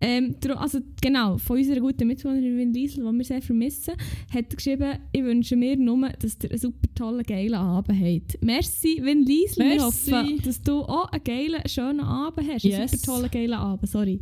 Ähm, 0.00 0.36
also 0.56 0.78
genau, 1.02 1.38
von 1.38 1.58
unserer 1.58 1.80
guten 1.80 2.06
Mitbewohnerin 2.06 2.72
Liesel, 2.72 3.04
die 3.04 3.18
wir 3.18 3.24
sehr 3.24 3.42
vermissen, 3.42 3.94
hat 4.32 4.56
geschrieben, 4.56 4.96
ich 5.12 5.24
wünsche 5.24 5.56
mir 5.56 5.76
nur, 5.76 6.08
dass 6.10 6.36
ihr 6.42 6.50
einen 6.50 6.58
super 6.60 6.88
tollen, 6.94 7.24
geilen 7.24 7.54
Abend 7.54 7.98
habt. 8.00 8.38
Merci, 8.44 9.00
Win 9.02 9.24
Liesel. 9.24 9.64
Wir 9.70 9.82
hoffen, 9.84 10.40
dass 10.44 10.62
du 10.62 10.82
auch 10.82 11.10
einen 11.10 11.24
geilen, 11.24 11.62
schönen 11.66 12.00
Abend 12.00 12.48
hast. 12.48 12.64
Einen 12.64 12.74
Yes. 12.74 12.92
super 12.92 13.12
tollen, 13.12 13.30
geilen 13.32 13.54
Abend, 13.54 13.88
sorry. 13.90 14.20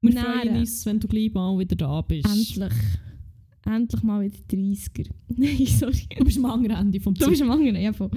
Wir 0.00 0.14
Nähren. 0.14 0.40
freuen 0.40 0.56
uns, 0.56 0.84
wenn 0.86 0.98
du 0.98 1.06
gleich 1.06 1.32
mal 1.34 1.56
wieder 1.58 1.76
da 1.76 2.00
bist. 2.00 2.26
Endlich. 2.26 2.72
Endlich 3.66 4.02
mal 4.02 4.22
wieder 4.22 4.36
30er. 4.50 5.10
Nein, 5.36 5.66
sorry. 5.66 6.06
Du 6.18 6.24
bist 6.24 6.38
am 6.38 6.46
anderen 6.46 6.76
Ende 6.76 6.98
vom 7.00 7.14
Du 7.14 7.28
bist 7.28 7.42
am 7.42 7.50
anderen, 7.52 7.76
ja 7.76 7.92
voll. 7.92 8.10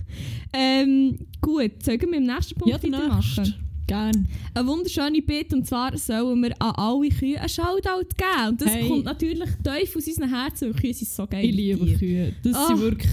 ähm, 0.52 1.16
gut, 1.40 1.82
sollen 1.82 2.00
wir 2.02 2.18
im 2.18 2.24
nächsten 2.24 2.54
Punkt 2.58 2.68
Ja, 2.70 2.82
weitermachen? 2.82 3.44
nächste. 3.44 3.67
Gern. 3.88 4.28
Eine 4.54 4.68
wunderschöne 4.68 5.20
Bitte, 5.22 5.56
und 5.56 5.66
zwar 5.66 5.96
sollen 5.98 6.40
wir 6.42 6.50
an 6.62 6.72
alle 6.76 7.08
Kühe 7.08 7.40
einen 7.40 7.48
Shoutout 7.48 8.06
geben. 8.16 8.48
Und 8.50 8.60
das 8.62 8.72
Hey. 8.74 8.86
kommt 8.88 9.04
natürlich 9.04 9.48
tief 9.64 9.96
aus 9.96 10.06
unseren 10.06 10.28
Herzen, 10.28 10.68
weil 10.72 10.80
Kühe 10.80 10.94
sind 10.94 11.08
so 11.08 11.26
geil. 11.26 11.44
Ich 11.44 11.54
liebe 11.56 11.86
Kühe. 11.98 12.34
Das 12.44 12.54
Ah. 12.54 12.66
sind 12.68 12.80
wirklich... 12.80 13.10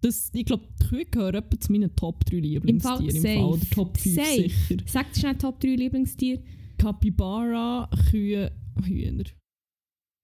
Das, 0.00 0.30
ich 0.32 0.44
glaube, 0.44 0.62
die 0.80 0.86
Kühe 0.86 1.04
gehören 1.06 1.34
etwa 1.34 1.58
zu 1.58 1.72
meinen 1.72 1.96
Top 1.96 2.24
3 2.26 2.36
Lieblingstieren. 2.36 3.08
Im 3.08 3.20
safe. 3.20 3.34
Fall. 3.34 3.44
Oder 3.44 3.70
Top 3.74 3.98
5 3.98 4.14
Safe. 4.14 4.42
sicher. 4.42 4.76
Sag 4.86 5.06
schnell 5.16 5.34
Top 5.36 5.58
3 5.58 5.68
Lieblingstiere. 5.74 6.40
Capybara, 6.76 7.90
Kühe, 8.10 8.52
Hühner. 8.84 9.24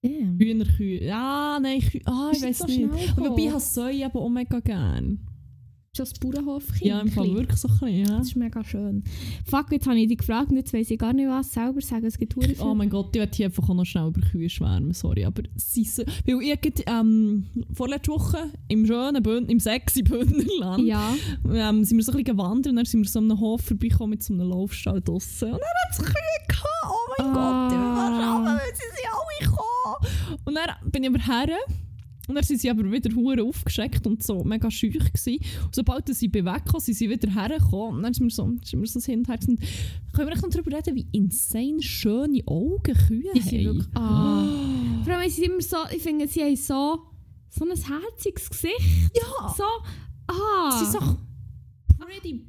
Yeah. 0.05 0.33
Hühner, 0.37 0.65
Kühe. 0.65 1.11
Ah, 1.13 1.59
nein, 1.61 1.81
Kühe. 1.81 2.01
Ah, 2.05 2.31
ich 2.33 2.41
weiß 2.41 2.67
nicht. 2.67 2.79
gekommen? 2.81 2.99
Wobei 3.17 3.47
ich 3.47 3.59
Säue 3.59 4.05
aber 4.05 4.21
auch 4.21 4.29
mega 4.29 4.59
gern. 4.61 5.19
Schon 5.95 6.05
das 6.05 6.13
Bauernhof 6.19 6.63
Ja, 6.81 6.99
im 6.99 7.07
Fall 7.09 7.33
wirklich 7.33 7.57
so 7.59 7.67
ein 7.69 7.73
bisschen, 7.79 7.99
ja. 8.05 8.17
Das 8.17 8.27
ist 8.27 8.35
mega 8.35 8.63
schön. 8.65 9.03
Fuck, 9.45 9.71
jetzt 9.71 9.87
habe 9.87 9.97
ich 9.97 10.07
dich 10.09 10.17
gefragt 10.17 10.49
und 10.49 10.57
jetzt 10.57 10.73
weiss 10.73 10.91
ich 10.91 10.99
gar 10.99 11.13
nicht, 11.13 11.27
was 11.29 11.53
selber 11.53 11.79
sagen. 11.81 12.05
Es 12.05 12.17
gibt 12.17 12.35
hure 12.35 12.53
Oh 12.59 12.75
mein 12.75 12.89
Gott, 12.89 13.09
ich 13.15 13.19
werde 13.19 13.31
hier 13.35 13.45
einfach 13.45 13.69
auch 13.69 13.73
noch 13.73 13.85
schnell 13.85 14.07
über 14.07 14.19
Kühe 14.21 14.49
schwärmen, 14.49 14.93
sorry. 14.93 15.23
Aber 15.25 15.43
sie 15.55 15.85
so, 15.85 16.03
weil 16.25 16.41
ich 16.41 16.59
gerade, 16.61 16.83
ähm, 16.87 17.45
vorletzte 17.73 18.11
Woche 18.11 18.49
im 18.67 18.85
schönen 18.85 19.23
Bünd, 19.23 19.49
im 19.49 19.59
sexy 19.59 20.03
Bündnerland 20.03 20.85
Ja. 20.85 21.13
ähm, 21.53 21.83
sind 21.85 21.97
wir 21.97 22.03
so 22.03 22.11
ein 22.11 22.17
bisschen 22.17 22.37
gewandert 22.37 22.67
und 22.71 22.75
dann 22.75 22.85
sind 22.85 23.01
wir 23.03 23.09
so 23.09 23.19
an 23.19 23.31
einem 23.31 23.39
Hof 23.39 23.61
vorbeigekommen 23.61 24.09
mit 24.11 24.23
so 24.23 24.33
einem 24.33 24.49
Laufstall 24.49 25.01
draussen. 25.01 25.53
Und 25.53 25.59
dann 25.59 25.61
hat 25.61 25.91
es 25.91 25.97
Kühe 25.99 26.13
gehabt. 26.47 26.65
Oh 26.87 27.13
mein 27.17 27.27
Ah. 27.27 27.67
Gott, 27.69 27.71
ich 27.71 27.79
war 27.79 28.21
schauen, 28.21 28.45
weil 28.45 28.75
sie 28.75 28.81
sind 28.95 29.07
alle 29.13 29.49
gekommen. 29.49 30.39
Und 30.45 30.55
dann 30.55 30.91
bin 30.91 31.03
ich 31.03 31.09
aber 31.09 31.19
her. 31.19 31.57
Und 32.27 32.35
dann 32.35 32.43
sind 32.43 32.59
sie 32.61 32.69
aber 32.69 32.89
wieder 32.91 33.13
hure 33.15 33.43
aufgeschreckt 33.43 34.05
und 34.07 34.23
so 34.23 34.43
mega 34.43 34.69
schüch 34.71 34.93
gewesen. 34.93 35.37
Und 35.63 35.75
sobald 35.75 36.07
sie 36.13 36.33
weggekommen 36.33 36.79
sind, 36.79 36.95
sie 36.95 37.09
wieder 37.09 37.29
hergekommen. 37.31 37.97
Und 37.97 38.03
dann 38.03 38.11
ist 38.11 38.19
mir 38.21 38.29
so, 38.29 38.49
ist 38.61 38.73
mir 38.75 38.85
so 38.87 38.99
das 38.99 39.05
Hin 39.05 39.19
und 39.19 39.27
Her. 39.27 39.39
Und 39.47 39.59
Können 40.13 40.29
wir 40.29 40.35
noch 40.35 40.49
darüber 40.49 40.77
reden, 40.77 40.95
wie 40.95 41.07
insane 41.11 41.81
schöne 41.81 42.41
Augen 42.47 42.95
Kühe 43.07 43.31
Die 43.35 43.41
sind 43.41 43.67
haben? 43.67 43.75
wirklich. 43.77 43.95
Ah. 43.95 45.01
Vor 45.03 45.13
allem, 45.13 45.29
sie 45.29 45.43
immer 45.45 45.61
so, 45.61 45.77
ich 45.95 46.01
finde, 46.01 46.27
sie 46.27 46.41
haben 46.41 46.55
so, 46.55 46.99
so 47.49 47.65
ein 47.65 47.69
herziges 47.75 48.49
Gesicht. 48.49 49.11
Ja! 49.15 49.53
So, 49.55 49.63
ah. 50.27 50.71
Sie 50.79 50.85
sind 50.85 50.93
so 50.93 51.17
pretty 51.97 52.43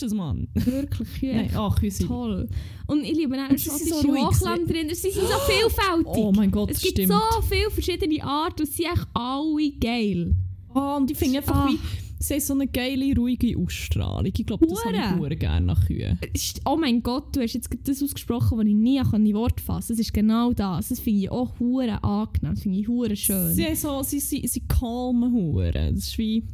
bitches, 0.00 0.14
Mann. 0.14 0.48
wirklich 0.54 1.08
Kühe. 1.20 1.34
Nein, 1.34 1.50
Kühe 1.78 1.90
sind... 1.90 2.06
Toll. 2.08 2.48
Und 2.86 3.04
ich 3.04 3.14
liebe 3.16 3.36
auch 3.36 3.50
so 3.56 3.70
schottische 3.70 4.06
ruhig. 4.06 4.22
Hochlandrinder. 4.24 4.94
Sie 4.94 5.10
sind 5.10 5.22
so 5.26 5.38
vielfältig. 5.46 6.06
Oh 6.06 6.32
mein 6.32 6.50
Gott, 6.50 6.70
es 6.70 6.76
das 6.76 6.82
gibt 6.84 6.98
stimmt. 6.98 7.12
so 7.12 7.42
viele 7.42 7.70
verschiedene 7.70 8.22
Arten 8.24 8.62
und 8.62 8.66
sie 8.68 8.82
sind 8.82 8.92
echt 8.92 9.06
alle 9.14 9.70
geil. 9.80 10.34
Ah, 10.74 10.96
und 10.96 11.10
ich 11.10 11.16
finde 11.16 11.38
einfach, 11.38 11.54
Ah. 11.66 11.68
wie, 11.70 11.78
sie 12.18 12.34
haben 12.34 12.40
so 12.40 12.54
eine 12.54 12.66
geile, 12.66 13.14
ruhige 13.16 13.58
Ausstrahlung. 13.58 14.32
Ich 14.36 14.46
glaube, 14.46 14.66
das 14.66 14.84
habe 14.84 14.96
ich 14.96 15.02
Hure. 15.02 15.18
hure 15.18 15.36
gerne 15.36 15.66
nach 15.66 15.86
Kühen. 15.86 16.18
Oh 16.66 16.76
mein 16.76 17.02
Gott, 17.02 17.34
du 17.34 17.40
hast 17.40 17.54
jetzt 17.54 17.70
das 17.84 18.02
ausgesprochen, 18.02 18.58
was 18.58 18.66
ich 18.66 18.74
nie 18.74 19.00
in 19.12 19.24
die 19.24 19.34
Worte 19.34 19.62
fassen. 19.62 19.92
Es 19.94 19.98
ist 19.98 20.12
genau 20.12 20.52
das. 20.52 20.88
Das 20.88 21.00
finde 21.00 21.20
ich 21.20 21.30
auch 21.30 21.58
hure 21.58 22.02
angenehm. 22.04 22.54
Das 22.54 22.62
finde 22.62 22.78
ich 22.78 22.88
hure 22.88 23.16
schön. 23.16 23.52
Sie, 23.54 23.74
so, 23.74 24.02
sie, 24.02 24.20
sie, 24.20 24.46
sie 24.46 24.60
calmen 24.66 25.32
hure. 25.32 25.72
Das 25.72 25.98
ist 25.98 26.18
wie... 26.18 26.44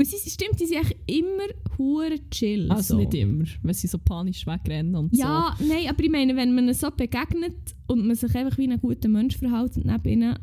Weil 0.00 0.06
sie, 0.06 0.16
sie 0.16 0.30
stimmt, 0.30 0.58
die 0.58 0.64
sind 0.64 0.78
echt 0.78 0.96
immer 1.06 1.76
hure 1.76 2.18
chill. 2.30 2.70
Also 2.72 2.94
so. 2.94 3.00
nicht 3.00 3.12
immer, 3.12 3.44
wenn 3.62 3.74
sie 3.74 3.86
so 3.86 3.98
panisch 3.98 4.46
wegrennen 4.46 4.96
und 4.96 5.14
Ja, 5.14 5.54
nein, 5.60 5.88
aber 5.90 6.02
ich 6.02 6.10
meine, 6.10 6.34
wenn 6.36 6.54
man 6.54 6.64
ihnen 6.64 6.72
so 6.72 6.90
begegnet 6.90 7.76
und 7.86 8.06
man 8.06 8.16
sich 8.16 8.34
einfach 8.34 8.56
wie 8.56 8.66
ein 8.66 8.80
guter 8.80 9.10
Mensch 9.10 9.36
verhält 9.36 9.76
neben 9.76 10.08
ihnen 10.08 10.38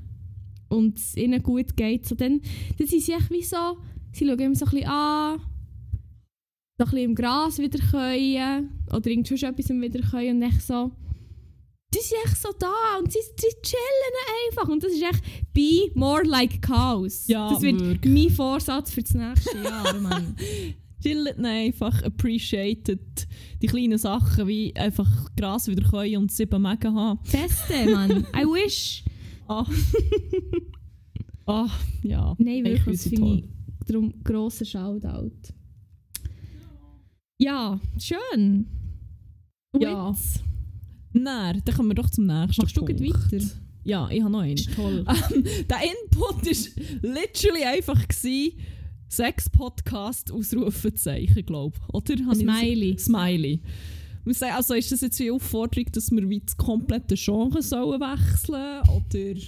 und 0.70 0.99
es 0.99 1.18
ihnen 1.18 1.41
gut 1.41 1.76
geht, 1.76 2.05
so, 2.05 2.14
dann, 2.14 2.39
dann 2.78 2.88
sind 2.88 3.01
sie 3.01 3.14
echt 3.14 3.32
wie 3.32 3.41
so, 3.41 3.80
sie 4.12 4.28
schauen 4.28 4.38
immer 4.38 4.53
so 4.53 4.66
ein 4.66 4.72
bisschen 4.72 4.89
an, 4.89 5.39
so 5.39 6.84
ein 6.84 6.91
bisschen 6.91 6.97
im 6.99 7.16
Gras 7.16 7.58
wieder 7.58 7.80
können 7.80 8.70
oder 8.95 9.08
irgend 9.08 9.26
sonst 9.26 9.41
etwas 9.41 9.70
wieder 9.70 10.01
können 10.01 10.36
und 10.36 10.41
echt 10.43 10.62
so, 10.62 10.91
die 11.93 11.99
sind 11.99 12.17
echt 12.25 12.38
so 12.41 12.49
da 12.59 12.97
und 12.99 13.11
sie, 13.11 13.19
sie 13.21 13.47
chillen 13.61 14.49
einfach 14.49 14.67
und 14.69 14.83
das 14.83 14.91
ist 14.91 15.01
echt 15.03 15.23
be 15.53 15.89
more 15.95 16.23
like 16.23 16.61
cows. 16.61 17.27
Ja, 17.27 17.49
das 17.49 17.61
wird 17.61 17.79
wirklich. 17.79 18.13
mein 18.13 18.29
Vorsatz 18.35 18.91
für 18.91 19.01
das 19.03 19.13
nächste 19.13 19.57
Jahr, 19.63 19.93
Mann. 19.99 20.35
Chillt 21.01 21.38
einfach, 21.39 22.03
appreciated 22.03 23.27
die 23.61 23.67
kleinen 23.67 23.97
Sachen, 23.97 24.47
wie 24.47 24.75
einfach 24.75 25.09
Gras 25.35 25.67
wieder 25.67 25.88
können 25.89 26.17
und 26.17 26.31
sieben 26.31 26.61
Mega 26.61 26.91
haben. 26.91 27.19
Beste, 27.31 27.89
Mann. 27.91 28.27
I 28.35 28.43
wish. 28.45 29.03
Ah, 29.47 29.65
ah 31.45 31.69
ja. 32.03 32.35
Nein, 32.38 32.65
wirklich, 32.65 32.97
das 33.01 33.07
finde 33.07 33.35
ich 33.35 33.43
darum 33.85 34.13
grosser 34.23 34.65
Shoutout. 34.65 35.31
Ja, 37.39 37.79
schön. 37.99 38.67
Und 39.71 39.81
Ja. 39.81 40.09
jetzt 40.09 40.43
Nein, 41.24 41.61
dann 41.65 41.76
kommen 41.76 41.89
wir 41.89 41.95
doch 41.95 42.09
zum 42.09 42.26
nächsten 42.26 42.61
machst 42.61 42.76
du 42.78 42.86
Punkt. 42.86 42.97
gleich 42.97 43.13
weiter. 43.13 43.45
Ja, 43.84 44.09
ich 44.11 44.22
habe 44.22 44.32
noch 44.32 44.39
einen. 44.41 44.55
Toll. 44.57 45.05
Der 45.70 45.78
Input 45.84 46.45
war 46.45 46.84
literally 47.01 47.63
einfach 47.63 48.07
gewesen, 48.07 48.53
Sex-Podcast 49.09 50.32
Ausrufezeichen, 50.32 51.45
glaube 51.45 51.78
ich. 51.88 51.93
Oder? 51.93 52.13
Ich 52.15 52.26
das- 52.26 52.38
Smiley. 52.39 52.97
Smiley. 52.99 53.61
Muss 54.26 54.39
sagen, 54.39 54.55
Also 54.55 54.74
ist 54.74 54.91
das 54.91 54.99
jetzt 55.01 55.18
wie 55.20 55.32
Aufforderung, 55.32 55.86
dass 55.93 56.11
wir 56.11 56.30
wie 56.30 56.41
das 56.41 56.57
komplette 56.57 57.15
Genre 57.15 57.61
sollen 57.61 58.01
wechseln 58.01 58.82
oder 58.89 59.39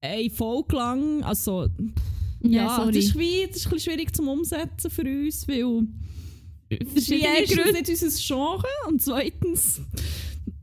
eine 0.00 0.30
Folge 0.30 0.76
lang, 0.76 1.22
also 1.22 1.68
ja, 2.42 2.76
sorry. 2.76 2.92
das 2.94 3.04
ist 3.04 3.18
wie, 3.18 3.46
das 3.46 3.56
ist 3.56 3.66
ein 3.66 3.70
bisschen 3.72 3.92
schwierig 3.92 4.14
zum 4.16 4.28
Umsetzen 4.28 4.90
für 4.90 5.02
uns, 5.02 5.46
weil 5.48 5.86
Verschiedene 6.92 7.38
erstens 7.40 7.56
Gründe. 7.62 7.80
nicht 7.80 8.02
unser 8.02 8.18
Genre 8.34 8.66
und 8.88 9.02
zweitens 9.02 9.80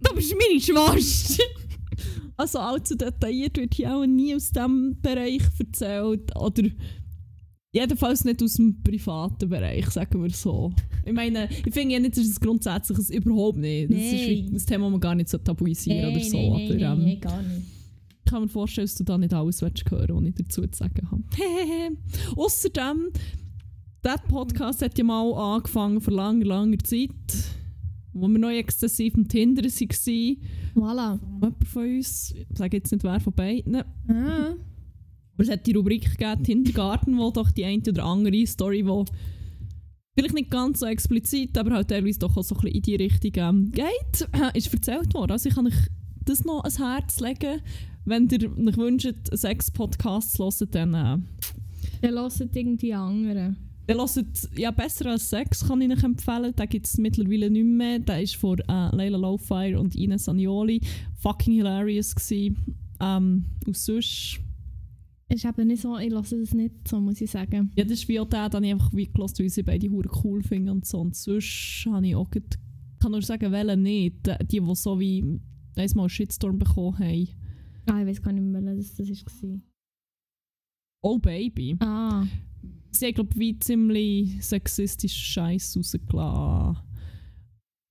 Du 0.02 0.16
bist 0.16 0.36
meine 0.38 0.60
Schwester. 0.60 1.44
Also 2.38 2.58
allzu 2.58 2.96
detailliert 2.96 3.58
wird 3.58 3.76
hier 3.76 3.96
auch 3.96 4.06
nie 4.06 4.34
aus 4.34 4.50
diesem 4.50 4.98
Bereich 5.00 5.44
erzählt. 5.60 6.36
Oder 6.36 6.64
jedenfalls 7.72 8.26
nicht 8.26 8.42
aus 8.42 8.54
dem 8.56 8.82
privaten 8.82 9.48
Bereich, 9.48 9.88
sagen 9.92 10.24
wir 10.24 10.30
so. 10.32 10.74
Ich 11.06 11.14
meine, 11.14 11.50
ich 11.52 11.72
finde 11.74 11.94
ja 11.94 12.00
nicht, 12.00 12.18
das 12.18 12.26
ist 12.26 12.42
ein 12.42 12.46
grundsätzliches 12.46 13.12
überhaupt 13.12 13.60
nicht. 13.60 13.92
Das 13.92 13.98
ist 13.98 14.12
wie 14.12 14.42
Nein. 14.44 14.56
ein 14.56 14.66
Thema, 14.66 14.86
das 14.86 14.92
man 14.92 15.00
gar 15.00 15.14
nicht 15.16 15.30
so 15.30 15.38
tabuisieren 15.38 16.12
oder 16.16 16.24
so. 16.24 16.38
aber 16.38 16.60
ähm, 16.60 16.80
gar 16.80 16.96
nicht. 16.96 17.22
ich 18.26 18.32
kann 18.32 18.42
mir 18.42 18.50
vorstellen, 18.50 18.88
dass 18.88 18.96
du 18.96 19.04
da 19.04 19.18
nicht 19.20 19.34
alles 19.34 19.62
willst 19.62 19.92
hören 19.92 20.16
was 20.16 20.24
ich 20.26 20.36
dazu 20.36 20.62
zu 20.66 20.78
sagen 20.78 21.12
habe. 21.12 21.24
Außerdem, 22.38 23.10
dieser 24.04 24.18
Podcast 24.28 24.82
hat 24.82 24.98
ja 24.98 25.04
mal 25.04 25.32
angefangen 25.34 26.02
vor 26.02 26.14
langer, 26.14 26.46
langer 26.46 26.80
Zeit, 26.80 27.10
wo 28.14 28.28
wir 28.28 28.40
noch 28.40 28.50
exzessiv 28.50 29.16
am 29.16 29.28
Tinder 29.28 29.64
waren. 29.64 30.38
Voilà. 30.76 31.20
Jemand 31.34 31.68
von 31.68 31.84
uns, 31.96 32.34
ich 32.36 32.58
sage 32.58 32.78
jetzt 32.78 32.92
nicht 32.92 33.04
wer 33.04 33.20
von 33.20 33.34
beiden, 33.34 33.76
Ah. 33.76 33.86
aber 35.34 35.44
es 35.44 35.50
hat 35.50 35.66
die 35.66 35.74
Rubrik 35.74 36.18
gegeben, 36.18 36.44
Kindergarten, 36.44 37.18
wo 37.18 37.32
doch 37.32 37.52
die 37.52 37.66
eine 37.66 37.82
oder 37.88 38.04
andere 38.06 38.46
Story, 38.46 38.84
die 38.84 39.06
vielleicht 40.16 40.36
nicht 40.36 40.52
ganz 40.52 40.80
so 40.82 40.86
explizit, 40.86 41.58
aber 41.58 41.72
halt 41.72 41.88
teilweise 41.88 42.20
doch 42.20 42.36
auch 42.38 42.44
so 42.44 42.56
ein 42.56 42.62
bisschen 42.62 42.76
in 42.76 42.82
die 42.82 42.96
Richtung 42.96 43.32
ähm, 43.36 43.72
geht, 43.72 44.28
ist 44.56 44.74
erzählt 44.74 45.14
worden. 45.14 45.32
Also 45.32 45.50
ich 45.50 45.56
kann 45.56 45.68
euch 45.68 45.88
das 46.26 46.44
noch 46.44 46.60
ans 46.64 46.80
Herz 46.80 47.20
legen. 47.20 47.62
Wenn 48.04 48.28
ihr 48.30 48.52
euch 48.68 48.78
wünscht, 48.78 49.14
Sex-Podcasts 49.32 50.34
zu 50.34 50.44
hören, 50.44 50.68
dann, 50.72 50.94
äh, 50.94 51.18
Dann 52.02 52.14
hören 52.16 52.50
irgendwie 52.54 52.94
andere. 52.94 53.56
Dann 53.94 54.08
hört 54.08 54.50
ja 54.58 54.72
besser 54.72 55.12
als 55.12 55.30
Sex, 55.30 55.68
kann 55.68 55.82
ich 55.82 55.92
euch 55.92 56.04
empfehlen. 56.04 56.56
Den 56.56 56.70
gibt 56.70 56.86
es 56.86 56.98
mittlerweile 56.98 57.50
nicht 57.50 57.66
mehr. 57.66 58.00
Der 58.00 58.22
ist 58.22 58.36
von 58.36 58.60
äh, 58.60 58.96
Leila 58.96 59.18
Lowfire 59.18 59.80
und 59.80 59.96
Ines 59.96 60.30
Agnoli. 60.30 60.82
Fucking 61.20 61.54
hilarious 61.54 62.16
gewesen. 62.16 62.78
Ähm, 63.00 63.46
und 63.66 63.78
sonst... 63.78 64.40
Ist 65.30 65.46
eben 65.46 65.68
nicht 65.68 65.82
so, 65.82 65.98
ich 65.98 66.12
lasse 66.12 66.38
das 66.38 66.54
nicht 66.54 66.86
so, 66.86 67.00
muss 67.00 67.22
ich 67.22 67.32
sagen. 67.32 67.72
Ja, 67.78 67.86
das 67.86 67.94
ist 67.94 68.08
wie 68.10 68.20
auch 68.20 68.28
der, 68.28 68.50
den 68.50 68.66
ich 68.66 68.72
einfach 68.74 68.92
wie 68.94 69.08
gehört, 69.08 69.40
weil 69.40 69.50
sie 69.50 69.64
beide 69.64 69.90
hure 69.90 70.10
cool 70.24 70.44
finden 70.44 70.72
und 70.72 70.86
so. 70.86 71.00
Und 71.00 71.16
sonst 71.16 71.88
habe 71.90 72.06
ich 72.06 72.16
auch 72.16 72.30
grad, 72.30 72.60
kann 73.00 73.12
nur 73.12 73.22
sagen, 73.22 73.50
welche 73.50 73.78
nicht. 73.78 74.28
Die, 74.28 74.60
die 74.60 74.76
so 74.76 75.00
wie 75.00 75.40
einmal 75.76 76.04
einen 76.04 76.10
Shitstorm 76.10 76.60
bekommen 76.60 77.00
haben. 77.00 77.30
Ah, 77.86 78.02
ich 78.02 78.08
weiß 78.08 78.22
gar 78.22 78.34
nicht 78.34 78.44
mehr, 78.44 78.62
welches 78.62 78.96
das 78.96 79.08
war. 79.42 79.60
Oh 81.02 81.18
Baby. 81.18 81.78
Ah. 81.80 82.26
Sie 82.92 83.06
haben, 83.06 83.14
glaube 83.14 83.36
wie 83.36 83.58
ziemlich 83.58 84.44
sexistischen 84.46 85.24
Scheiß 85.24 85.78
rausgelassen. 85.78 86.84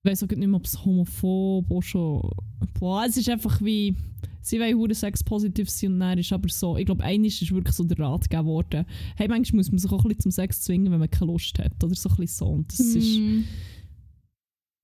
Ich 0.03 0.11
weiß 0.11 0.23
auch 0.23 0.27
nicht 0.29 0.47
mehr, 0.47 0.55
ob 0.55 0.65
es 0.65 0.83
homophob 0.83 1.69
auch 1.69 1.81
schon... 1.81 2.31
Boah, 2.79 3.05
es 3.07 3.17
ist 3.17 3.29
einfach 3.29 3.61
wie... 3.61 3.95
Sie 4.41 4.59
wollen 4.59 4.75
hure 4.77 4.95
sexpositiv 4.95 5.69
sein 5.69 5.93
und 5.93 5.99
dann 5.99 6.17
ist 6.17 6.33
aber 6.33 6.49
so... 6.49 6.77
Ich 6.77 6.85
glaube, 6.85 7.03
eines 7.03 7.41
ist 7.41 7.51
wirklich 7.51 7.75
so 7.75 7.83
der 7.83 7.99
Rat 7.99 8.29
gegeben 8.29 8.47
worden. 8.47 8.85
Hey, 9.15 9.27
manchmal 9.27 9.57
muss 9.57 9.71
man 9.71 9.77
sich 9.77 9.91
auch 9.91 10.03
ein 10.03 10.07
bisschen 10.07 10.21
zum 10.21 10.31
Sex 10.31 10.61
zwingen, 10.61 10.91
wenn 10.91 10.99
man 10.99 11.09
keine 11.09 11.31
Lust 11.31 11.59
hat. 11.59 11.83
Oder 11.83 11.93
so 11.93 12.09
ein 12.09 12.15
bisschen 12.15 12.37
so. 12.37 12.45
Und 12.45 12.71
das 12.71 12.79
ist... 12.79 13.15
Hm. 13.15 13.43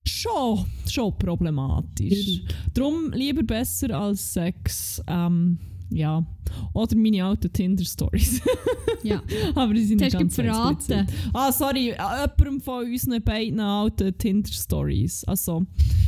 schon, 0.05 0.65
schon 0.87 1.17
problematisch. 1.17 2.43
Darum 2.73 3.11
lieber 3.11 3.43
besser 3.43 3.97
als 3.97 4.33
Sex. 4.33 5.01
Ähm, 5.07 5.57
ja. 5.89 6.25
Oder 6.73 6.95
meine 6.95 7.23
alten 7.23 7.51
Tinder-Stories. 7.51 8.41
Ja. 9.03 9.21
Aber 9.55 9.73
die 9.73 9.83
sind 9.83 10.01
Das 10.01 10.07
nicht 10.07 10.19
ganz 10.19 10.35
so 10.35 10.43
verraten. 10.43 11.07
Ah, 11.33 11.51
sorry, 11.51 11.89
äh, 11.89 11.95
jemandem 11.95 12.61
von 12.61 12.85
unseren 12.85 13.21
beiden 13.23 13.59
alten 13.59 14.17
Tinder-Stories. 14.17 15.23
Also, 15.25 15.65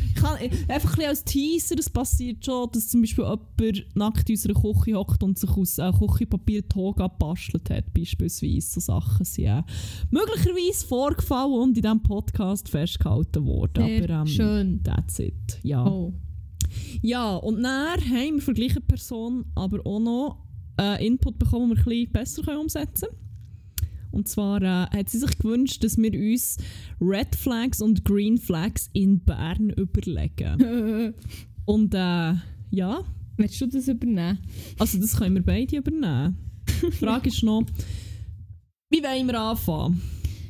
ich 0.08 0.16
kann, 0.16 0.38
äh, 0.38 0.50
einfach 0.68 0.98
ein 0.98 1.06
als 1.06 1.24
Teaser, 1.24 1.76
es 1.78 1.90
passiert 1.90 2.44
schon, 2.44 2.70
dass 2.72 2.90
zum 2.90 3.02
Beispiel 3.02 3.24
jemand 3.24 3.96
nackt 3.96 4.30
in 4.30 4.36
unserer 4.36 4.54
Küche 4.54 4.98
hockt 4.98 5.24
und 5.24 5.38
sich 5.38 5.50
aus 5.50 5.78
äh, 5.78 5.92
Küchenpapier 5.92 6.68
Toga 6.68 7.08
gebastelt 7.08 7.70
hat, 7.70 7.94
beispielsweise. 7.94 8.62
So 8.62 8.80
Sachen 8.80 9.26
sind 9.26 9.46
äh, 9.46 9.64
möglicherweise 10.12 10.88
vorgefallen 10.88 11.54
und 11.54 11.78
in 11.78 11.84
diesem 11.84 12.02
Podcast 12.02 12.70
festgehalten 12.70 13.46
worden. 13.46 13.86
Sehr 13.86 14.04
Aber 14.10 14.22
ähm, 14.22 14.28
schön. 14.28 14.84
that's 14.84 15.20
it. 15.20 15.60
Ja. 15.64 15.86
Oh. 15.86 16.14
Ja, 17.02 17.36
und 17.36 17.64
dann 17.64 18.00
haben 18.00 18.36
wir 18.36 18.42
von 18.42 18.56
der 18.56 18.66
gleichen 18.66 18.86
Person 18.86 19.46
aber 19.56 19.86
auch 19.86 20.00
noch 20.00 20.46
äh, 20.80 21.06
Input 21.06 21.40
bekommen, 21.40 21.76
den 21.76 21.78
wir 21.78 21.80
ein 21.80 21.86
bisschen 21.86 22.12
besser 22.12 22.44
können 22.44 22.60
umsetzen 22.60 23.10
können. 23.10 23.30
Und 24.12 24.28
zwar 24.28 24.62
äh, 24.62 24.98
hat 24.98 25.10
sie 25.10 25.20
sich 25.20 25.38
gewünscht, 25.38 25.84
dass 25.84 25.98
wir 25.98 26.14
uns 26.14 26.58
Red 27.00 27.36
Flags 27.36 27.82
und 27.82 28.04
Green 28.06 28.38
Flags 28.38 28.90
in 28.94 29.20
Bern 29.24 29.70
überlegen. 29.70 31.14
Und 31.66 31.94
äh, 31.94 32.34
ja, 32.72 33.04
Willst 33.38 33.62
du 33.62 33.68
das 33.68 33.88
übernehmen? 33.88 34.40
also 34.80 35.00
das 35.00 35.16
können 35.16 35.36
wir 35.36 35.44
beide 35.44 35.78
übernehmen. 35.78 36.38
Die 36.82 36.92
Frage 36.92 37.30
ist 37.30 37.44
noch, 37.44 37.64
wie 38.90 39.04
wollen 39.04 39.28
wir 39.28 39.40
anfangen? 39.40 40.02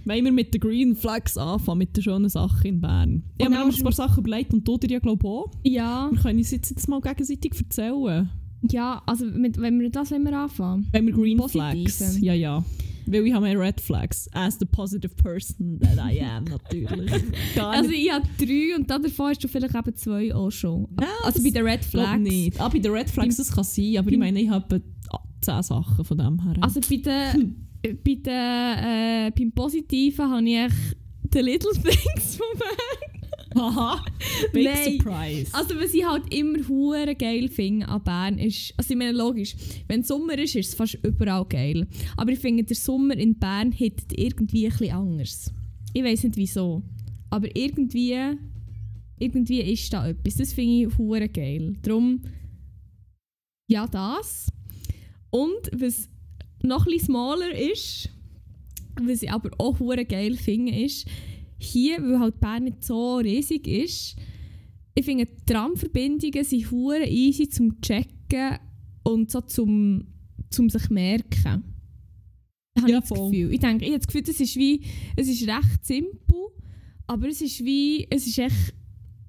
Wollen 0.10 0.26
wir 0.26 0.32
mit 0.32 0.53
den 0.55 0.60
Green 0.62 0.95
Flags 0.95 1.38
anfangen, 1.38 1.78
mit 1.78 1.95
den 1.95 2.01
schönen 2.01 2.30
Sachen 2.30 2.66
in 2.66 2.82
Bern? 2.82 3.24
Ich 3.38 3.45
habe 3.45 3.55
mir 3.55 3.64
noch 3.66 3.78
ein 3.78 3.84
paar 3.84 3.91
Sachen 3.91 4.20
überlegt 4.26 4.51
und 4.53 4.68
du 4.68 4.76
dir 4.78 4.89
ja 4.89 4.99
glaube 4.99 5.28
auch. 5.28 5.51
Ja, 5.64 6.10
Wir 6.12 6.20
können 6.20 6.39
uns 6.39 6.49
jetzt, 6.49 6.72
jetzt 6.72 6.88
mal 6.89 6.99
gegenseitig 6.99 7.53
erzählen. 7.60 8.28
ja, 8.72 9.03
also 9.05 9.26
mit, 9.26 9.62
wenn 9.62 9.80
wir 9.80 9.91
das 9.91 10.10
wenn 10.10 10.24
wir 10.24 10.36
anfangen. 10.36 10.88
Wenn 10.91 11.05
wir 11.05 11.14
Green 11.14 11.38
Positive. 11.38 11.89
Flags. 11.89 12.20
Ja, 12.22 12.34
ja. 12.34 12.66
Weil 13.05 13.26
ich 13.28 13.34
habe 13.34 13.45
mehr 13.45 13.60
Red 13.60 13.80
Flags. 13.82 14.28
As 14.34 14.57
the 14.60 14.66
positive 14.66 15.14
person 15.16 15.80
that 15.80 15.97
I 15.97 16.22
am, 16.22 16.43
natürlich. 16.45 17.12
Also 17.60 17.91
ich 17.91 18.12
habe 18.12 18.28
drei 18.39 18.76
und 18.76 18.89
davon 18.89 19.28
hast 19.30 19.43
du 19.43 19.47
vielleicht 19.47 19.76
eben 19.76 19.95
zwei 19.95 20.34
auch 20.34 20.49
schon. 20.51 20.88
Ja, 20.99 21.07
also 21.24 21.41
bei 21.43 21.51
den 21.51 21.66
Red 21.68 21.86
Flags. 21.86 22.20
nicht. 22.20 22.60
Ah, 22.60 22.68
bei 22.70 22.80
den 22.80 22.91
Red 22.91 23.10
Flags, 23.12 23.38
das 23.38 23.51
kann 23.51 23.64
sein, 23.64 23.97
aber 23.97 24.12
ich 24.12 24.18
meine, 24.18 24.41
ich 24.41 24.49
habe 24.49 24.82
10 25.41 25.62
Sachen 25.64 26.03
von 26.03 26.18
dem 26.18 26.41
her. 26.43 26.55
Also 26.62 26.80
bei 26.82 26.97
den, 26.97 27.68
bei 27.82 28.15
den 28.15 28.27
äh, 28.27 29.32
beim 29.36 29.51
Positiven 29.51 30.30
habe 30.30 30.49
ich 30.49 30.73
die 31.34 31.39
Little 31.39 31.71
Things 31.73 32.36
von 32.38 32.47
Bern. 32.57 33.09
Haha, 33.55 34.05
big 34.53 34.65
Nein. 34.65 34.97
surprise. 34.97 35.53
Also 35.53 35.75
was 35.75 35.93
ich 35.93 36.05
halt 36.05 36.32
immer 36.34 36.59
hure 36.67 37.15
geil 37.15 37.47
finde 37.49 37.88
an 37.88 38.03
Bern 38.03 38.38
ist, 38.38 38.73
also 38.77 38.91
ich 38.91 38.97
meine 38.97 39.17
logisch, 39.17 39.55
wenn 39.88 40.03
Sommer 40.03 40.38
ist, 40.38 40.55
ist 40.55 40.69
es 40.69 40.75
fast 40.75 40.99
überall 41.03 41.45
geil. 41.45 41.88
Aber 42.15 42.32
ich 42.32 42.39
finde, 42.39 42.63
der 42.63 42.75
Sommer 42.75 43.17
in 43.17 43.39
Bern 43.39 43.71
hittet 43.71 44.17
irgendwie 44.17 44.67
ein 44.67 44.71
bisschen 44.71 44.95
anders. 44.95 45.53
Ich 45.93 46.03
weiß 46.03 46.23
nicht 46.23 46.38
wieso. 46.38 46.84
Aber 47.32 47.47
irgendwie, 47.55 48.36
irgendwie 49.17 49.61
ist 49.61 49.91
da 49.91 50.07
etwas. 50.07 50.36
Das 50.36 50.53
finde 50.53 50.88
ich 50.88 50.97
hure 50.97 51.27
geil. 51.27 51.75
Darum, 51.82 52.21
ja 53.67 53.88
das. 53.88 54.47
Und 55.32 55.71
was 55.75 56.09
noch 56.64 56.86
ein 56.86 56.91
bisschen 56.91 57.07
smaller 57.07 57.51
ist, 57.51 58.10
was 59.01 59.24
ich 59.24 59.32
aber 59.32 59.49
auch 59.57 59.80
hure 59.80 60.05
geil 60.05 60.36
finde, 60.36 60.76
ist, 60.76 61.07
hier, 61.57 61.97
weil 62.01 62.20
halt 62.20 62.39
Bern 62.39 62.64
nicht 62.66 62.84
so 62.84 63.18
riesig 63.18 63.68
ist, 63.68 64.16
ich 64.95 65.05
finde, 65.05 65.26
die 65.26 65.45
Tramverbindungen 65.45 66.43
sind 66.43 66.72
hure 66.72 67.05
easy 67.07 67.47
zum 67.47 67.80
Checken 67.82 68.57
und 69.03 69.32
so 69.32 69.41
zum, 69.41 70.07
zum 70.49 70.70
sich 70.70 70.89
merken. 70.89 71.64
Habe 72.78 72.91
Ja, 72.91 72.97
ich 72.97 72.99
das 73.01 73.07
voll. 73.07 73.32
Gefühl. 73.32 73.53
Ich 73.53 73.60
denke, 73.60 73.86
ich 73.86 73.91
habe 73.91 73.99
das 73.99 74.07
Gefühl, 74.07 74.24
das 74.24 74.39
ist 74.39 74.55
wie, 74.55 74.82
es 75.16 75.28
ist 75.28 75.47
recht 75.47 75.86
simpel, 75.86 76.47
aber 77.07 77.28
es 77.28 77.41
ist 77.41 77.64
wie, 77.64 78.07
es 78.10 78.28
ist 78.28 78.38
echt, 78.39 78.74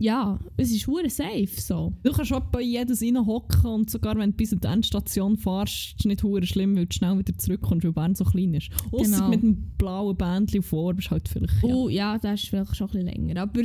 ja, 0.00 0.38
es 0.56 0.72
ist 0.72 0.86
hure 0.86 1.10
safe 1.10 1.46
so. 1.46 1.92
Du 2.02 2.10
kannst 2.10 2.32
auch 2.32 2.40
bei 2.40 2.62
jedes 2.62 3.02
reinhocken 3.02 3.66
und 3.66 3.90
sogar 3.90 4.16
wenn 4.16 4.30
du 4.30 4.36
bis 4.36 4.50
an 4.50 4.60
die 4.60 4.66
Endstation 4.66 5.36
fährst, 5.36 5.74
ist 5.74 5.94
es 5.98 6.04
nicht 6.06 6.22
hure 6.22 6.46
schlimm, 6.46 6.74
weil 6.74 6.86
du 6.86 6.94
schnell 6.94 7.18
wieder 7.18 7.36
zurückkommst, 7.36 7.84
weil 7.84 7.92
Bern 7.92 8.14
so 8.14 8.24
klein 8.24 8.54
ist. 8.54 8.70
Ausser 8.90 9.16
Genau. 9.16 9.28
mit 9.28 9.42
dem 9.42 9.72
blauen 9.76 10.16
Bändchen 10.16 10.62
vor 10.62 10.94
bist 10.94 11.10
halt 11.10 11.28
vielleicht... 11.28 11.52
Ja. 11.62 11.74
Oh 11.74 11.90
ja, 11.90 12.18
das 12.18 12.42
ist 12.42 12.48
vielleicht 12.48 12.74
schon 12.76 12.88
ein 12.88 12.92
bisschen 12.92 13.08
länger, 13.08 13.42
aber 13.42 13.62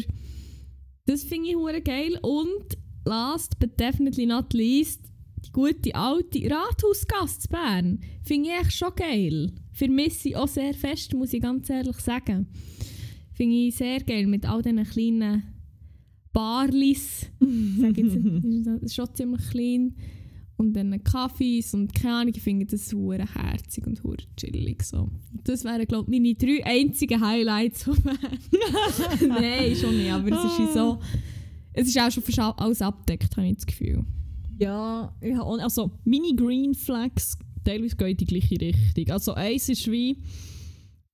das 1.05 1.23
finde 1.23 1.49
ich 1.51 1.55
hure 1.55 1.81
geil 1.81 2.19
und 2.21 2.77
last 3.05 3.57
but 3.57 3.79
definitely 3.79 4.25
not 4.25 4.51
least, 4.53 5.05
die 5.45 5.51
gute 5.53 5.95
alte 5.95 6.39
Rathausgasse 6.51 7.39
zu 7.39 7.47
Bern 7.47 8.01
finde 8.23 8.49
ich 8.49 8.59
echt 8.59 8.73
schon 8.73 8.93
geil. 8.93 9.53
Vermisse 9.71 10.29
ich 10.29 10.35
auch 10.35 10.49
sehr 10.49 10.73
fest, 10.73 11.13
muss 11.13 11.31
ich 11.31 11.41
ganz 11.41 11.69
ehrlich 11.69 11.97
sagen. 11.97 12.47
Finde 13.31 13.55
ich 13.55 13.75
sehr 13.75 14.01
geil 14.01 14.27
mit 14.27 14.45
all 14.45 14.61
diesen 14.61 14.83
kleinen 14.83 15.43
Barlis. 16.35 17.31
Ich 17.39 17.81
sage 17.81 18.01
jetzt, 18.01 18.15
nicht, 18.43 18.67
das 18.67 18.81
ist 18.83 18.95
schon 18.95 19.15
ziemlich 19.15 19.49
klein. 19.49 19.95
Und 20.57 20.73
dann 20.73 21.03
Kaffees 21.03 21.73
und 21.73 21.93
keine 21.93 22.15
Ahnung, 22.15 22.33
ich 22.35 22.41
finde 22.41 22.65
das 22.65 22.93
hure 22.93 23.25
herzig 23.33 23.85
und 23.87 24.01
hure 24.03 24.17
chillig. 24.37 24.83
So. 24.83 25.09
Das 25.43 25.63
wären, 25.65 25.85
glaube 25.85 26.13
ich, 26.13 26.19
meine 26.21 26.35
drei 26.35 26.65
einzigen 26.65 27.19
Highlights. 27.19 27.87
Nein, 29.27 29.75
schon 29.75 29.97
nicht, 29.97 30.11
aber 30.11 30.29
es 30.31 30.59
ist 30.59 30.73
so... 30.73 30.99
Es 31.73 31.87
ist 31.89 31.99
auch 31.99 32.09
schon 32.09 32.23
fast 32.23 32.39
alles 32.39 32.81
abdeckt, 32.81 33.35
habe 33.35 33.47
ich 33.47 33.55
das 33.55 33.65
Gefühl. 33.65 34.05
Ja, 34.57 35.13
auch- 35.41 35.59
also 35.59 35.91
meine 36.05 36.33
Green 36.33 36.73
Flags 36.73 37.37
teilweise 37.65 37.97
gehen 37.97 38.07
in 38.11 38.17
die 38.17 38.25
gleiche 38.25 38.61
Richtung. 38.61 39.09
Also 39.09 39.33
eins 39.33 39.67
ist 39.67 39.91
wie 39.91 40.17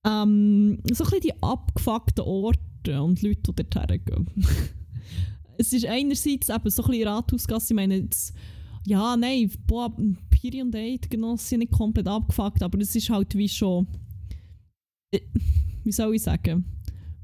ähm, 0.06 0.78
so 0.92 1.02
ein 1.04 1.10
bisschen 1.10 1.20
die 1.20 1.42
abgefuckten 1.42 2.24
Orte 2.24 3.02
und 3.02 3.22
Leute, 3.22 3.40
die 3.52 3.64
dort 3.64 3.74
hergehen. 3.90 4.26
es 5.58 5.72
ist 5.72 5.86
einerseits 5.86 6.48
eben 6.48 6.70
so 6.70 6.82
ein 6.82 6.90
bisschen 6.90 7.08
Rathausgasse, 7.08 7.72
ich 7.72 7.76
meine 7.76 7.96
jetzt, 7.96 8.34
ja, 8.86 9.16
nein, 9.16 9.50
boah, 9.66 9.94
Piri 10.30 10.62
und 10.62 10.74
Eid 10.74 11.08
Genossen 11.10 11.46
sind 11.46 11.58
nicht 11.60 11.72
komplett 11.72 12.08
abgefuckt, 12.08 12.62
aber 12.62 12.80
es 12.80 12.94
ist 12.96 13.10
halt 13.10 13.36
wie 13.36 13.48
schon, 13.48 13.86
äh, 15.12 15.20
wie 15.84 15.92
soll 15.92 16.14
ich 16.14 16.22
sagen, 16.22 16.64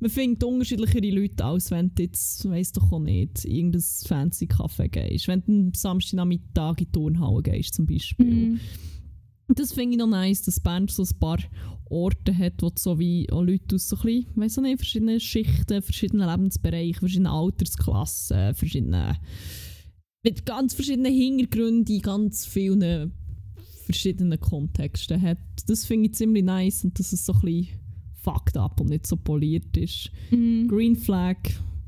man 0.00 0.10
findet 0.10 0.44
unterschiedlichere 0.44 1.10
Leute 1.10 1.44
als 1.44 1.70
wenn 1.70 1.92
du 1.94 2.02
jetzt, 2.04 2.48
weiss 2.48 2.72
doch 2.72 2.92
auch 2.92 3.00
nicht, 3.00 3.44
irgendein 3.44 3.82
fancy 3.82 4.46
Café 4.46 4.88
gehst. 4.88 5.26
Wenn 5.26 5.42
du 5.44 5.52
am 5.52 5.74
Samstagnachmittag 5.74 6.78
in 6.78 6.84
die 6.84 6.92
Turnhalle 6.92 7.42
gehst 7.42 7.74
zum 7.74 7.86
Beispiel. 7.86 8.26
Mhm. 8.26 8.60
Das 9.54 9.72
finde 9.72 9.92
ich 9.92 9.98
noch 9.98 10.06
nice, 10.06 10.42
dass 10.42 10.60
Bern 10.60 10.88
so 10.88 11.02
ein 11.02 11.18
paar 11.18 11.38
Orte 11.90 12.36
hat, 12.36 12.54
wo 12.60 12.70
so 12.76 12.98
wie 12.98 13.30
auch 13.30 13.42
Leute 13.42 13.76
aus 13.76 13.88
so 13.88 13.96
ein 13.96 14.24
bisschen, 14.34 14.62
nicht, 14.64 14.78
verschiedenen 14.78 15.20
Schichten, 15.20 15.82
verschiedenen 15.82 16.28
Lebensbereichen, 16.28 17.00
verschiedenen 17.00 17.32
Altersklassen, 17.32 18.54
verschiedenen, 18.54 19.16
mit 20.22 20.46
ganz 20.46 20.74
verschiedenen 20.74 21.12
Hintergründen, 21.12 21.96
in 21.96 22.02
ganz 22.02 22.46
vielen 22.46 23.12
verschiedenen 23.84 24.38
Kontexten 24.38 25.20
hat. 25.22 25.38
Das 25.66 25.86
finde 25.86 26.08
ich 26.08 26.14
ziemlich 26.14 26.44
nice 26.44 26.84
und 26.84 26.98
dass 26.98 27.12
es 27.12 27.24
so 27.24 27.32
ein 27.32 27.40
bisschen 27.40 27.78
fucked 28.22 28.56
up 28.56 28.80
und 28.80 28.90
nicht 28.90 29.06
so 29.06 29.16
poliert 29.16 29.76
ist. 29.76 30.10
Mhm. 30.30 30.68
Green 30.68 30.96
Flag, 30.96 31.36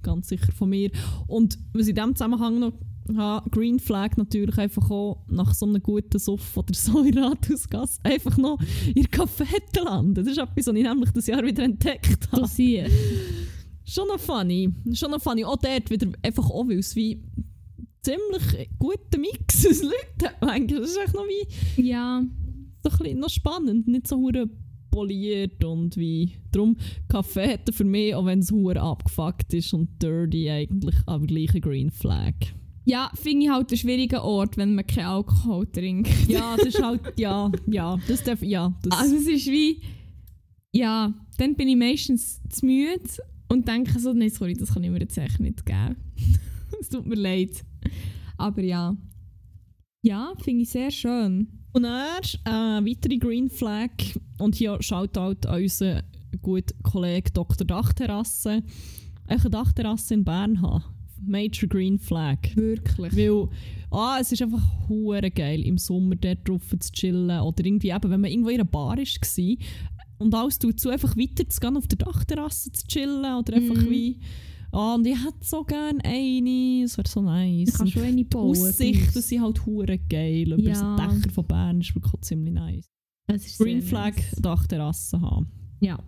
ganz 0.03 0.29
sicher 0.29 0.53
von 0.53 0.71
mir. 0.71 0.91
Und 1.27 1.59
was 1.73 1.89
in 1.89 1.95
diesem 1.95 2.15
Zusammenhang 2.15 2.59
noch 2.59 2.73
habe, 3.17 3.49
Green 3.51 3.79
Flag 3.79 4.17
natürlich 4.17 4.57
einfach 4.59 4.91
auch 4.91 5.25
nach 5.29 5.55
so 5.55 5.67
einem 5.67 5.83
guten 5.83 6.19
Suff 6.19 6.57
oder 6.57 6.75
so 6.75 7.01
in 7.05 7.19
Rathausgasse 7.19 8.01
einfach 8.03 8.37
noch 8.37 8.59
in 8.89 9.03
der 9.03 9.09
Cafette 9.09 9.81
landen. 9.85 10.15
Das 10.15 10.27
ist 10.27 10.39
etwas, 10.39 10.67
was 10.67 10.75
ich 10.75 10.83
nämlich 10.83 11.11
das 11.11 11.27
Jahr 11.27 11.45
wieder 11.45 11.63
entdeckt 11.65 12.29
habe. 12.33 12.43
Dosier. 12.43 12.89
Schon 13.85 14.09
noch 14.09 14.21
funny. 14.21 14.71
Schon 14.93 15.11
noch 15.11 15.21
funny. 15.23 15.45
Auch 15.45 15.57
dort 15.57 15.91
wieder 15.91 16.09
einfach 16.23 16.49
auch, 16.51 16.69
weil 16.69 16.79
es 16.79 16.95
wie 16.95 17.23
ziemlich 18.03 18.69
guter 18.79 19.19
Mix 19.19 19.67
aus 19.69 19.83
Leuten 19.83 20.35
manchmal. 20.41 20.81
Das 20.81 20.91
ist 20.91 20.99
echt 21.05 21.15
noch 21.15 21.27
wie 21.27 21.83
Ja. 21.83 22.23
so 22.83 22.91
ein 22.91 22.99
bisschen 22.99 23.19
noch 23.19 23.31
spannend, 23.31 23.89
nicht 23.89 24.07
so 24.07 24.17
hure 24.17 24.49
poliert 24.91 25.63
und 25.65 25.97
wie. 25.97 26.33
Darum, 26.51 26.77
Kaffee 27.09 27.47
hätte 27.47 27.73
für 27.73 27.85
mich, 27.85 28.15
auch 28.15 28.27
wenn 28.27 28.41
es 28.41 28.51
hure 28.51 28.81
abgefuckt 28.81 29.55
ist 29.55 29.73
und 29.73 30.03
dirty, 30.03 30.51
eigentlich 30.51 30.97
aber 31.07 31.27
gleich 31.27 31.55
ein 31.55 31.61
Green 31.61 31.91
Flag. 31.91 32.35
Ja, 32.85 33.11
finde 33.15 33.45
ich 33.45 33.51
halt 33.51 33.71
einen 33.71 33.79
schwierigen 33.79 34.21
Ort, 34.21 34.57
wenn 34.57 34.75
man 34.75 34.87
keinen 34.87 35.07
Alkohol 35.07 35.67
trinkt. 35.67 36.29
Ja, 36.29 36.57
das 36.57 36.67
ist 36.67 36.83
halt, 36.83 37.01
ja, 37.19 37.51
ja, 37.67 37.99
das 38.09 38.23
darf, 38.23 38.43
ja, 38.43 38.73
das, 38.83 38.99
Also 38.99 39.17
es 39.17 39.27
ist 39.27 39.47
wie... 39.47 39.81
Ja, 40.73 41.13
dann 41.37 41.57
bin 41.57 41.69
ich 41.69 41.77
meistens 41.77 42.41
zu 42.49 42.65
müde 42.65 43.03
und 43.49 43.67
denke 43.67 43.99
so, 43.99 44.13
nein, 44.13 44.31
sorry, 44.31 44.55
das 44.55 44.73
kann 44.73 44.85
ich 44.85 44.91
mir 44.91 45.01
jetzt 45.01 45.19
echt 45.19 45.41
nicht 45.41 45.67
geben. 45.67 45.97
es 46.81 46.89
tut 46.89 47.07
mir 47.07 47.17
leid. 47.17 47.65
Aber 48.39 48.63
ja. 48.63 48.97
Ja, 50.03 50.33
finde 50.41 50.63
ich 50.63 50.71
sehr 50.71 50.91
schön. 50.91 51.49
Und 51.73 51.83
dann, 51.83 52.23
äh, 52.45 52.89
weitere 52.89 53.19
Green 53.19 53.51
Flag, 53.51 53.91
und 54.39 54.55
hier 54.55 54.81
Shoutout 54.81 55.49
an 55.49 55.63
unseren 55.63 56.03
guten 56.41 56.83
Kollegen 56.83 57.33
Dr. 57.35 57.67
Dachterrasse, 57.67 58.63
eine 59.27 59.51
Dachterrasse 59.51 60.15
in 60.15 60.25
Bern 60.25 60.63
haben. 60.63 60.85
Major 61.27 61.69
Green 61.69 61.99
Flag. 61.99 62.39
Wirklich. 62.55 63.17
Weil, 63.17 63.49
ah, 63.91 64.19
es 64.21 64.33
ist 64.33 64.43
einfach 64.43 64.63
hure 64.89 65.31
geil, 65.31 65.61
im 65.65 65.79
Sommer 65.79 66.17
dort 66.17 66.49
drauf 66.49 66.63
zu 66.79 66.93
chillen. 66.93 67.41
Oder 67.41 67.65
irgendwie 67.65 67.91
eben, 67.91 68.11
wenn 68.11 68.21
man 68.21 68.31
irgendwo 68.31 68.49
in 68.51 68.57
einer 68.61 68.65
Bar 68.65 68.97
war 68.99 69.57
und 70.19 70.35
alles 70.35 70.59
tut 70.59 70.79
zu, 70.79 70.91
einfach 70.91 71.17
weiter 71.17 71.49
zu 71.49 71.61
gehen, 71.61 71.77
auf 71.77 71.87
der 71.89 71.99
Dachterrasse 71.99 72.73
zu 72.73 72.87
chillen. 72.87 73.35
Oder 73.37 73.55
einfach 73.57 73.77
Mhm. 73.83 73.91
wie, 73.91 74.19
ah, 74.73 74.95
und 74.95 75.07
ich 75.07 75.17
hätte 75.17 75.39
so 75.43 75.65
gerne 75.65 75.99
eine, 76.05 76.83
es 76.85 76.97
wäre 76.99 77.09
so 77.09 77.23
nice. 77.23 77.73
Du 77.73 77.79
kannst 77.79 77.93
schon 77.95 78.03
eine 78.03 78.17
Die 78.17 78.25
bauen. 78.25 78.51
Aussichten 78.51 79.21
sind 79.23 79.43
halt 79.43 79.65
hure 79.67 79.99
geil. 79.99 80.53
Über 80.53 80.63
Ja. 80.63 80.97
das 80.97 81.15
Dächer 81.23 81.31
von 81.35 81.47
Bern 81.47 81.81
ist 81.81 81.95
wirklich 81.95 82.21
ziemlich 82.23 82.55
nice. 82.55 82.87
Green 83.59 83.81
Flag 83.81 84.17
nice. 84.17 84.37
Dachterrasse 84.43 85.21
haben. 85.21 85.47
Ja. 85.81 85.99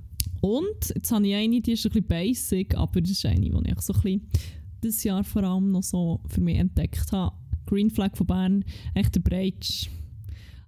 Und 0.41 0.93
jetzt 0.95 1.13
habe 1.13 1.27
ich 1.27 1.35
eine, 1.37 1.61
die 1.61 1.73
ist 1.73 1.87
ein 1.87 1.93
bisschen 1.93 2.07
basic, 2.09 2.77
aber 2.77 3.01
das 3.01 3.13
ist 3.13 3.25
eine, 3.27 3.41
die 3.41 3.47
ich 3.71 3.81
so 3.81 3.93
ein 3.93 4.01
bisschen 4.01 4.29
dieses 4.83 5.05
Jahr 5.05 5.25
vor 5.25 5.43
allem 5.45 5.71
noch 5.73 5.83
so 5.83 6.21
für 6.29 6.41
mich 6.41 6.57
entdeckt 6.59 7.13
habe. 7.13 7.35
Green 7.67 7.91
Flag 7.91 8.17
von 8.17 8.27
Bern, 8.27 8.65
echt 8.95 9.15
der 9.15 9.21
Breitsch. 9.21 9.89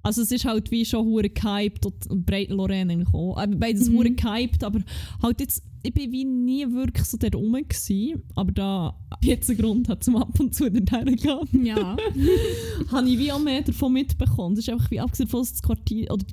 Also 0.02 0.20
es 0.22 0.30
ist 0.30 0.44
halt 0.44 0.70
wie 0.70 0.84
schon 0.84 1.06
hure 1.06 1.30
gehypt 1.30 1.86
und, 1.86 2.06
und 2.08 2.26
Breit 2.26 2.50
Lorraine 2.50 2.92
eigentlich 2.92 3.14
auch. 3.14 3.36
Aber 3.38 3.56
beides 3.56 3.88
Mhm. 3.88 3.96
hure 3.96 4.10
gehypt, 4.10 4.62
aber 4.62 4.80
halt 5.22 5.40
jetzt, 5.40 5.62
ich 5.82 5.94
bin 5.94 6.12
wie 6.12 6.24
nie 6.24 6.70
wirklich 6.72 7.06
so 7.06 7.16
dort 7.16 7.34
rum 7.34 7.52
gewesen, 7.54 8.22
aber 8.34 8.52
da 8.52 8.98
jetzt 9.22 9.48
einen 9.48 9.58
Grund 9.58 9.88
hat 9.88 10.04
zum 10.04 10.16
ab 10.16 10.38
und 10.38 10.54
zu 10.54 10.70
dorthin 10.70 11.16
gehen 11.16 11.64
Ja. 11.66 11.96
habe 12.92 13.08
ich 13.08 13.18
wie 13.18 13.32
auch 13.32 13.40
mehr 13.40 13.62
davon 13.62 13.94
mitbekommen. 13.94 14.54
Das 14.56 14.66
ist 14.66 14.72
einfach 14.72 14.90
wie 14.90 15.00
abgesehen 15.00 15.28
dass 15.30 15.52
das 15.52 15.62
Quartier, 15.62 16.10
oder 16.12 16.24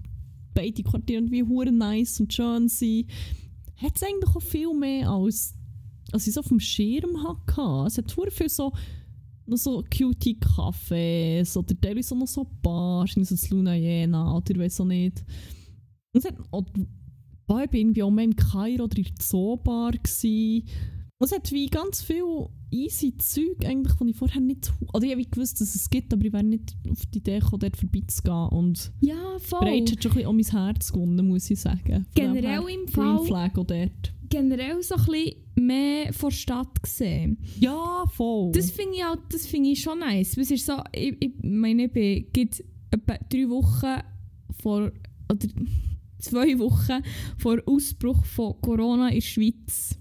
beide 0.54 0.84
Quartiere 0.84 1.32
wie 1.32 1.44
hure 1.44 1.72
nice 1.72 2.20
und 2.20 2.34
schön 2.34 2.68
sind, 2.68 3.08
hat 3.78 3.96
es 3.96 4.04
eigentlich 4.04 4.36
auch 4.36 4.42
viel 4.42 4.74
mehr 4.74 5.10
als, 5.10 5.54
als 6.12 6.28
ich 6.28 6.34
so 6.34 6.42
auf 6.42 6.48
dem 6.48 6.60
Schirm 6.60 7.24
hatte. 7.24 7.86
Es 7.88 7.98
hat 7.98 8.12
viel 8.32 8.50
so 8.50 8.72
noch 9.46 9.58
so 9.58 9.84
cutie 9.84 10.40
Cafés 10.40 11.58
oder 11.58 11.80
teilweise 11.80 12.16
noch 12.16 12.28
so 12.28 12.48
Bars, 12.62 13.14
so 13.14 13.22
das 13.36 13.50
Luna 13.50 13.76
Jena 13.76 14.36
oder 14.36 14.60
weiß 14.60 14.82
auch 14.82 14.86
nicht. 14.86 15.24
Und 16.14 16.24
es 16.24 16.26
hat, 16.26 16.36
oder, 16.52 16.72
boah, 17.48 17.64
ich 17.64 17.70
bin 17.70 17.82
irgendwie 17.82 18.04
auch 18.04 18.12
mehr 18.12 18.26
im 18.26 18.36
Kairo 18.36 18.86
oder 18.86 18.98
in 18.98 19.04
der 19.04 19.16
Zoobar 19.16 19.92
gsi. 19.92 20.66
Und 21.18 21.26
es 21.26 21.36
hat 21.36 21.52
wie 21.52 21.68
ganz 21.68 22.02
viel 22.02 22.48
easy 22.72 23.16
Zeug 23.18 23.64
eigentlich, 23.64 23.94
die 23.96 24.10
ich 24.10 24.16
vorher 24.16 24.42
nicht... 24.42 24.74
Oder 24.94 25.06
ich 25.06 25.12
habe 25.12 25.26
gewusst, 25.26 25.62
dass 25.62 25.76
es 25.76 25.90
gibt, 25.90 26.12
aber 26.14 26.26
ich 26.26 26.34
wäre 26.34 26.44
nicht 26.44 26.76
auf 26.90 27.06
die 27.08 27.20
Idee 27.20 27.40
gekommen, 27.40 27.60
dort 27.60 27.78
vorbeizugehen. 27.78 28.48
Und 28.50 28.92
ja, 29.02 29.38
voll. 29.40 29.60
Breitsch 29.60 29.92
hat 29.92 30.04
schon 30.04 30.12
ein 30.14 30.16
bisschen 30.16 30.30
an 30.30 30.36
mein 30.36 30.66
Herz 30.66 30.92
gewonnen, 30.92 31.28
muss 31.28 31.52
ich 31.52 31.60
sagen. 31.60 32.06
Von 32.06 32.06
Generell 32.16 32.62
im 32.62 32.86
Green 32.86 32.88
Fall, 32.88 33.26
Flag 33.26 33.58
auch 33.58 33.66
dort. 33.66 34.14
generell 34.32 34.82
so 34.82 34.96
ein 34.96 35.06
bisschen 35.06 35.36
mehr 35.56 36.14
von 36.14 36.30
der 36.30 36.36
Stadt 36.38 36.82
gesehen. 36.84 37.38
Ja, 37.60 38.06
voll. 38.14 38.52
Das 38.54 38.72
finde 38.72 38.96
ich, 38.96 39.04
auch- 39.04 39.18
das 39.30 39.46
find 39.48 39.68
ich 39.68 39.82
schon 39.82 40.00
nice. 40.00 40.38
Es 40.38 40.50
ist 40.52 40.66
so, 40.66 40.78
ich, 40.94 41.16
ich 41.20 41.32
meine, 41.44 41.86
ich 41.86 41.92
bin 41.92 42.26
gibt 42.32 42.64
etwa 42.92 43.18
drei 43.30 43.50
Wochen 43.50 44.02
vor, 44.62 44.92
oder 45.30 45.48
zwei 46.20 46.58
Wochen 46.60 47.04
vor 47.38 47.58
Ausbruch 47.66 48.24
von 48.26 48.60
Corona 48.62 49.08
in 49.10 49.16
der 49.16 49.22
Schweiz. 49.22 49.98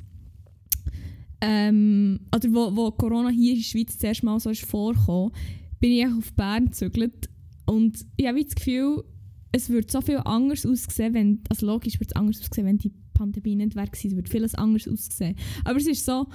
Ähm, 1.43 2.21
oder 2.35 2.53
wo, 2.53 2.77
wo 2.77 2.91
Corona 2.91 3.31
hier 3.31 3.53
in 3.53 3.59
der 3.59 3.65
Schweiz 3.65 3.99
zuerst 3.99 4.23
mal 4.23 4.39
so 4.39 4.51
ist 4.51 4.67
vorgekommen, 4.67 5.33
bin 5.79 5.93
ich 5.93 6.07
auf 6.07 6.33
Bern 6.35 6.67
gezögert. 6.67 7.31
Und 7.67 8.05
ich 8.17 8.27
habe 8.27 8.45
das 8.45 8.55
Gefühl, 8.55 9.05
es 9.53 9.69
würde 9.71 9.87
so 9.91 10.01
viel 10.03 10.19
anders 10.19 10.67
aussehen, 10.67 11.15
wenn, 11.15 11.41
also 11.49 11.67
logisch 11.67 11.95
würde 11.95 12.11
es 12.11 12.17
anders 12.17 12.41
aussehen, 12.43 12.67
wenn 12.67 12.79
die 12.79 12.93
Pandemie 13.21 13.57
nicht 13.57 13.77
wäre 13.77 13.87
gewesen, 13.87 14.09
es 14.09 14.17
würde 14.17 14.31
vieles 14.31 14.55
anders 14.55 14.89
aussehen. 14.89 15.37
Aber 15.65 15.79
es 15.79 15.87
ist 15.87 16.05
so, 16.07 16.27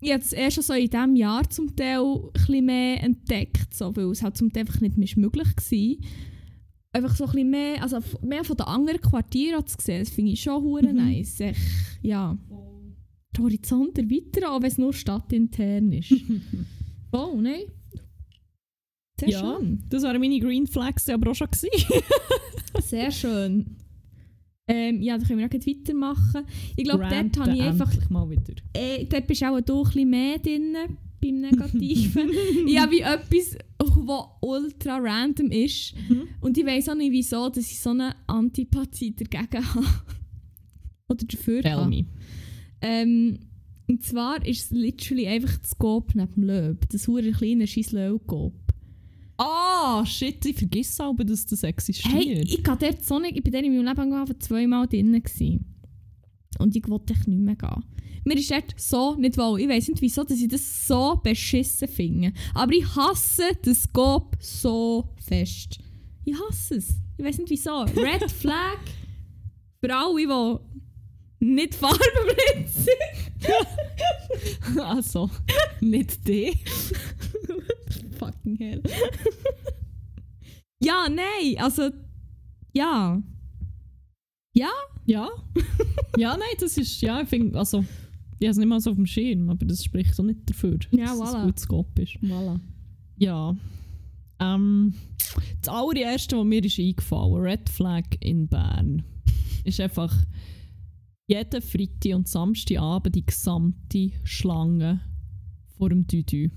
ich 0.00 0.12
habe 0.12 0.22
es 0.22 0.32
erst 0.32 0.56
schon 0.56 0.64
so 0.64 0.72
in 0.74 0.90
diesem 0.90 1.16
Jahr 1.16 1.48
zum 1.48 1.74
Teil 1.76 2.02
ein 2.48 2.64
mehr 2.64 3.02
entdeckt, 3.02 3.74
so, 3.74 3.94
weil 3.96 4.10
es 4.10 4.22
halt 4.22 4.36
zum 4.36 4.52
Teil 4.52 4.62
einfach 4.62 4.80
nicht 4.80 4.96
mehr 4.96 5.08
möglich 5.16 5.48
war. 5.48 6.06
Einfach 6.92 7.16
so 7.16 7.26
ein 7.26 7.50
mehr, 7.50 7.82
also 7.82 7.98
mehr 8.22 8.44
von 8.44 8.56
den 8.56 8.66
anderen 8.66 9.00
Quartieren 9.00 9.66
zu 9.66 9.76
sehen, 9.80 10.00
das 10.00 10.10
finde 10.10 10.32
ich 10.32 10.42
schon 10.42 10.64
Mhm. 10.64 10.96
nice. 10.96 11.40
Echt, 11.40 11.60
ja. 12.02 12.36
Der 13.36 13.44
Horizont 13.44 13.98
erweitern, 13.98 14.44
auch 14.44 14.62
wenn 14.62 14.70
es 14.70 14.78
nur 14.78 14.92
stadtintern 14.92 15.92
ist. 15.92 16.12
oh, 17.12 17.38
nein. 17.40 17.62
Sehr 19.20 19.28
ja, 19.30 19.40
schön. 19.40 19.84
das 19.88 20.02
waren 20.04 20.20
meine 20.20 20.38
Green 20.38 20.66
Flags 20.66 21.08
aber 21.08 21.32
auch 21.32 21.34
schon. 21.34 21.48
Sehr 22.80 23.10
schön. 23.10 23.76
Ähm, 24.68 25.00
ja, 25.00 25.16
dann 25.16 25.26
können 25.26 25.38
wir 25.38 25.46
auch 25.46 25.66
weitermachen. 25.66 26.44
Ich 26.76 26.84
glaube, 26.84 27.08
dort 27.08 27.38
habe 27.38 27.56
ich 27.56 27.62
einfach 27.62 28.10
mal 28.10 28.28
wieder. 28.28 28.54
äh, 28.74 29.06
dort 29.06 29.26
bist 29.26 29.42
auch 29.42 29.60
du 29.60 29.78
ein 29.78 29.84
bisschen 29.84 30.10
mehr 30.10 30.38
drin 30.38 30.76
beim 31.20 31.40
Negativen. 31.40 32.30
ich 32.66 32.78
habe 32.78 32.92
wie 32.92 33.00
etwas, 33.00 33.58
was 33.78 34.26
ultra 34.40 34.98
random 34.98 35.50
ist. 35.50 35.94
Mhm. 36.08 36.28
Und 36.40 36.58
ich 36.58 36.66
weiß 36.66 36.90
auch 36.90 36.94
nicht 36.94 37.12
wieso, 37.12 37.48
dass 37.48 37.70
ich 37.70 37.80
so 37.80 37.90
eine 37.90 38.14
Antipathie 38.26 39.14
dagegen 39.14 39.64
habe. 39.74 39.86
Oder 41.08 41.24
dafür 41.26 41.62
Tell 41.62 41.72
habe. 41.72 42.04
Ähm, 42.82 43.38
und 43.88 44.02
zwar 44.02 44.46
ist 44.46 44.66
es 44.66 44.70
literally 44.70 45.26
einfach 45.26 45.56
das 45.56 45.78
Gop 45.78 46.14
neben 46.14 46.34
dem 46.34 46.42
Löb. 46.44 46.88
Das 46.90 47.08
hure 47.08 47.32
kleine 47.32 47.66
scheiß 47.66 47.92
Löw-Gop. 47.92 48.67
Ah, 49.38 50.04
shit, 50.04 50.44
ich 50.44 50.56
vergesse 50.56 51.04
aber, 51.04 51.24
dass 51.24 51.46
das 51.46 51.62
existiert. 51.62 52.12
Hey, 52.12 52.42
ich 52.42 52.62
gehe 52.62 52.76
dort 52.76 53.04
so 53.04 53.20
nicht, 53.20 53.36
ich 53.36 53.42
bin 53.42 53.52
dort 53.52 53.64
in 53.64 53.84
meinem 53.84 54.10
Leben 54.10 54.40
zweimal 54.40 54.86
drin 54.88 55.12
gewesen. 55.12 55.64
Und 56.58 56.74
ich 56.74 56.86
wollte 56.88 57.14
nicht 57.14 57.26
mehr 57.26 57.54
gehen. 57.54 57.84
Mir 58.24 58.36
ist 58.36 58.50
dort 58.50 58.74
so 58.76 59.14
nicht 59.14 59.38
wohl. 59.38 59.60
Ich 59.60 59.68
weiß 59.68 59.88
nicht 59.88 60.02
wieso, 60.02 60.24
dass 60.24 60.40
ich 60.40 60.48
das 60.48 60.88
so 60.88 61.20
beschissen 61.22 61.86
finde. 61.86 62.32
Aber 62.52 62.72
ich 62.72 62.84
hasse 62.96 63.44
das 63.62 63.84
Scope 63.84 64.36
so 64.40 65.08
fest. 65.16 65.78
Ich 66.24 66.34
hasse 66.38 66.76
es. 66.76 66.94
Ich 67.16 67.24
weiß 67.24 67.38
nicht 67.38 67.50
wieso. 67.50 67.82
Red 67.82 68.28
Flag 68.30 68.78
für 69.80 69.94
alle, 69.94 70.60
die 71.40 71.46
nicht 71.46 71.76
farbenblind 71.76 72.68
sind. 74.74 74.80
also, 74.80 75.30
nicht 75.80 76.26
die. 76.26 76.54
Fucking 78.18 78.56
hell. 78.56 78.82
ja, 80.82 81.06
nein, 81.08 81.56
also, 81.58 81.90
ja. 82.72 83.22
Ja? 84.52 84.72
ja, 86.16 86.36
nein, 86.36 86.56
das 86.60 86.76
ist, 86.76 87.00
ja, 87.00 87.20
ich 87.22 87.28
finde, 87.28 87.58
also, 87.58 87.80
ich 88.38 88.46
habe 88.46 88.50
es 88.50 88.56
nicht 88.58 88.68
mal 88.68 88.80
so 88.80 88.90
auf 88.90 88.96
dem 88.96 89.06
Schirm, 89.06 89.48
aber 89.50 89.66
das 89.66 89.84
spricht 89.84 90.18
auch 90.18 90.24
nicht 90.24 90.40
dafür, 90.46 90.78
Ja, 90.90 91.06
dass 91.06 91.14
es 91.14 91.20
voilà. 91.20 91.40
ein 91.40 91.46
gutes 91.46 91.64
Scope 91.64 92.02
ist. 92.02 92.16
Voilà. 92.22 92.60
Ja. 93.16 93.56
Ähm, 94.40 94.94
das 95.60 95.74
allererste, 95.74 96.36
was 96.38 96.44
mir 96.44 96.64
ist 96.64 96.78
eingefallen, 96.78 97.34
Red 97.34 97.68
Flag 97.68 98.04
in 98.20 98.48
Bern, 98.48 99.02
ist 99.64 99.80
einfach 99.80 100.14
jeden 101.26 101.62
Freitag 101.62 102.14
und 102.14 102.28
Samstagabend 102.28 103.14
die 103.14 103.26
gesamte 103.26 104.10
Schlange 104.24 105.00
vor 105.76 105.90
dem 105.90 106.06
Düdü. 106.06 106.50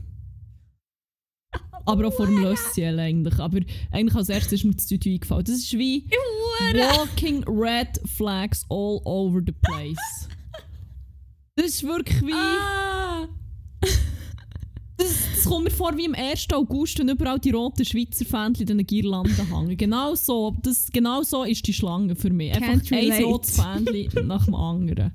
Aber 1.86 2.08
auch 2.08 2.14
vor 2.14 2.26
dem 2.28 2.42
Lösschen 2.42 3.00
eigentlich. 3.00 3.40
Aber 3.40 3.60
eigentlich 3.92 4.16
als 4.16 4.30
erstes 4.30 4.54
ist 4.54 4.66
mir 4.66 4.74
das 4.74 4.88
Düdü 4.88 5.14
eingefallen. 5.14 5.46
Das 5.46 5.56
ist 5.56 5.74
wie 5.74 6.08
walking 6.74 7.44
red 7.48 8.00
flags 8.06 8.66
all 8.70 9.02
over 9.06 9.42
the 9.46 9.52
place. 9.52 10.28
Das 11.56 11.66
ist 11.68 11.84
wirklich 11.84 12.22
wie... 12.22 12.34
Ah! 12.34 13.28
Das, 14.98 15.16
das 15.34 15.46
kommt 15.46 15.64
mir 15.64 15.72
vor 15.72 15.98
wie 15.98 16.06
am 16.06 16.14
1. 16.14 16.48
August, 16.54 17.00
wenn 17.00 17.10
überall 17.10 17.40
die 17.40 17.50
roten 17.50 17.84
Schweizer 17.84 18.26
Fähnchen 18.26 18.68
in 18.68 18.78
den 18.78 18.86
Girlanden 18.86 19.36
hängen. 19.36 19.76
Genau 19.76 20.14
so, 20.16 20.56
das, 20.62 20.92
genau 20.92 21.24
so 21.24 21.44
ist 21.44 21.66
die 21.66 21.74
Schlange 21.74 22.16
für 22.16 22.30
mich. 22.30 22.54
Einfach 22.54 22.84
Can't 22.84 22.94
ein 22.94 23.00
relate. 23.06 23.24
rotes 23.24 23.60
Fähnchen 23.60 24.28
nach 24.28 24.46
dem 24.46 24.56
anderen. 24.56 25.12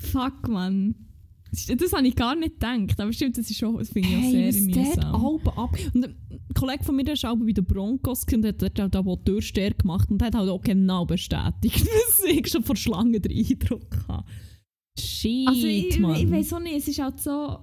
Fuck, 0.00 0.48
man. 0.48 0.94
Das 1.76 1.92
habe 1.92 2.06
ich 2.06 2.16
gar 2.16 2.34
nicht 2.34 2.60
gedacht. 2.60 3.00
Aber 3.00 3.12
stimmt, 3.12 3.38
das 3.38 3.50
ist 3.50 3.58
schon, 3.58 3.76
das 3.78 3.88
finde 3.90 4.08
ich 4.08 4.16
auch 4.16 4.20
Hey, 4.20 4.52
sehr 4.52 4.66
was 4.66 4.74
dort 4.74 4.96
mühsam. 4.96 5.14
Alben 5.14 5.58
ab... 5.58 5.78
Und 5.94 6.04
ein 6.06 6.54
Kollege 6.54 6.84
von 6.84 6.96
mir, 6.96 7.04
der 7.04 7.14
ist 7.14 7.24
auch 7.24 7.36
bei 7.36 7.52
den 7.52 7.64
Broncos 7.64 8.24
und 8.32 8.44
hat 8.44 8.62
dort 8.62 8.78
halt 8.78 8.96
auch 8.96 9.16
Türsteher 9.24 9.74
gemacht 9.74 10.10
und 10.10 10.22
hat 10.22 10.34
halt 10.34 10.48
auch 10.48 10.62
genau 10.62 11.04
bestätigt, 11.06 11.86
dass 11.86 12.24
ich 12.26 12.48
schon 12.48 12.62
vor 12.62 12.76
Schlangen 12.76 13.20
den 13.20 13.32
Eindruck 13.32 14.04
habe. 14.08 14.24
Shit, 14.98 15.48
Also 15.48 15.66
ich, 15.66 15.98
Mann. 15.98 16.16
ich 16.16 16.30
weiß 16.30 16.52
auch 16.54 16.60
nicht, 16.60 16.76
es 16.76 16.88
ist 16.88 16.98
halt 16.98 17.20
so... 17.20 17.58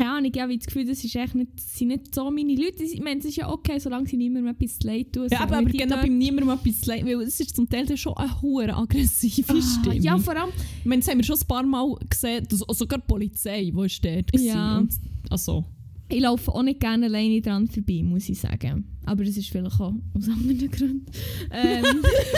Keine 0.00 0.12
Ahnung, 0.12 0.30
ich 0.32 0.40
habe 0.40 0.56
das 0.56 0.66
Gefühl, 0.66 0.84
das 0.86 1.02
ist 1.02 1.16
echt 1.16 1.34
nicht, 1.34 1.50
das 1.56 1.76
sind 1.76 1.88
nicht 1.88 2.14
so 2.14 2.30
meine 2.30 2.54
Leute. 2.54 2.84
Ich 2.84 3.00
meine, 3.02 3.18
es 3.18 3.26
ist 3.26 3.34
ja 3.36 3.50
okay, 3.50 3.80
solange 3.80 4.06
sie 4.06 4.16
niemandem 4.16 4.54
etwas 4.54 4.80
leid 4.84 5.12
tun. 5.12 5.26
Ja, 5.28 5.40
aber, 5.40 5.56
aber 5.58 5.70
genau 5.70 5.96
beim 5.96 6.16
niemandem 6.16 6.50
etwas 6.56 6.86
leid, 6.86 7.04
weil 7.04 7.20
es 7.22 7.40
ist 7.40 7.56
zum 7.56 7.68
Teil 7.68 7.96
schon 7.96 8.16
eine 8.16 8.40
hohe 8.40 8.72
aggressive 8.76 9.52
Ah, 9.52 9.60
Stimme. 9.60 9.96
Ja, 9.98 10.16
vor 10.16 10.36
allem... 10.36 10.50
Ich 10.78 10.84
meine, 10.84 11.00
das 11.00 11.08
haben 11.10 11.18
wir 11.18 11.24
schon 11.24 11.36
ein 11.40 11.46
paar 11.48 11.64
Mal 11.64 11.96
gesehen, 12.08 12.46
dass, 12.48 12.60
sogar 12.78 13.00
die 13.00 13.06
Polizei, 13.08 13.72
die 13.74 13.86
ist 13.86 14.04
dort 14.04 14.32
war. 14.32 14.40
Ja. 14.40 14.78
Und, 14.78 14.94
also, 15.30 15.64
Ich 16.08 16.20
laufe 16.20 16.52
auch 16.54 16.62
nicht 16.62 16.78
gerne 16.78 17.06
alleine 17.06 17.40
dran 17.40 17.66
vorbei, 17.66 18.00
muss 18.04 18.28
ich 18.28 18.38
sagen. 18.38 18.84
Aber 19.04 19.24
das 19.24 19.36
ist 19.36 19.50
vielleicht 19.50 19.80
auch 19.80 19.94
aus 20.14 20.28
anderen 20.28 20.70
Gründen. 20.70 21.06
Ähm, 21.50 21.84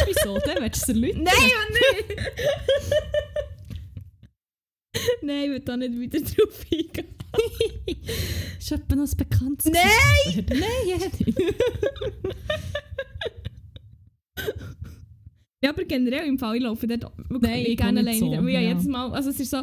wieso? 0.07 0.39
Dann 0.47 0.63
willst 0.63 0.89
du 0.89 0.93
es 0.93 0.97
erläutern. 0.97 1.25
Nein, 1.25 1.35
Mann, 1.37 2.09
nicht! 2.09 2.21
Nein, 5.23 5.45
ich 5.45 5.51
will 5.51 5.61
da 5.61 5.77
nicht 5.77 5.99
wieder 5.99 6.21
drauf 6.21 6.65
eingehen. 6.73 7.07
ist 8.59 8.73
etwa 8.73 8.97
noch 8.97 9.09
ein 9.09 9.17
bekanntes 9.17 9.73
Nein! 9.73 10.47
Nein, 10.49 10.69
Jedi. 10.87 11.35
Ja, 15.63 15.71
aber 15.71 15.85
generell 15.85 16.27
im 16.27 16.39
Fall, 16.39 16.57
ich 16.57 16.63
laufe 16.63 16.87
dort 16.87 17.03
wirklich 17.29 17.43
Nein, 17.43 17.65
ich 17.67 17.77
gerne 17.77 18.01
alleine. 18.01 18.19
so, 18.19 18.33
ja. 18.33 18.41
ja. 18.49 18.61
jedes 18.69 18.87
Mal, 18.87 19.13
also 19.13 19.29
es 19.29 19.39
ist 19.41 19.51
so, 19.51 19.59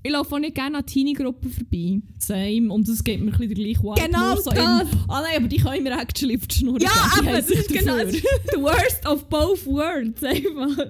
ich 0.00 0.12
laufe 0.12 0.32
auch 0.32 0.38
nicht 0.38 0.54
gerne 0.54 0.78
an 0.78 0.86
Teenie-Gruppen 0.86 1.50
vorbei. 1.50 2.00
Same. 2.18 2.72
Und 2.72 2.88
es 2.88 3.02
gibt 3.02 3.20
mir 3.20 3.32
ein 3.32 3.38
bisschen 3.48 3.56
Vibe. 3.56 4.00
Genau 4.00 4.36
so 4.36 4.50
das. 4.50 4.60
Ah 5.08 5.22
nein, 5.22 5.38
aber 5.38 5.48
die 5.48 5.56
können 5.56 5.82
mir 5.82 5.98
actually 6.00 6.36
auf 6.36 6.46
die 6.46 6.56
Schnur 6.56 6.80
Ja, 6.80 6.90
aber 7.18 7.32
das 7.32 7.50
ist 7.50 7.68
genau 7.68 7.98
dafür. 7.98 8.20
the 8.52 8.60
worst 8.60 9.04
of 9.06 9.28
both 9.28 9.66
worlds 9.66 10.22
einfach. 10.22 10.86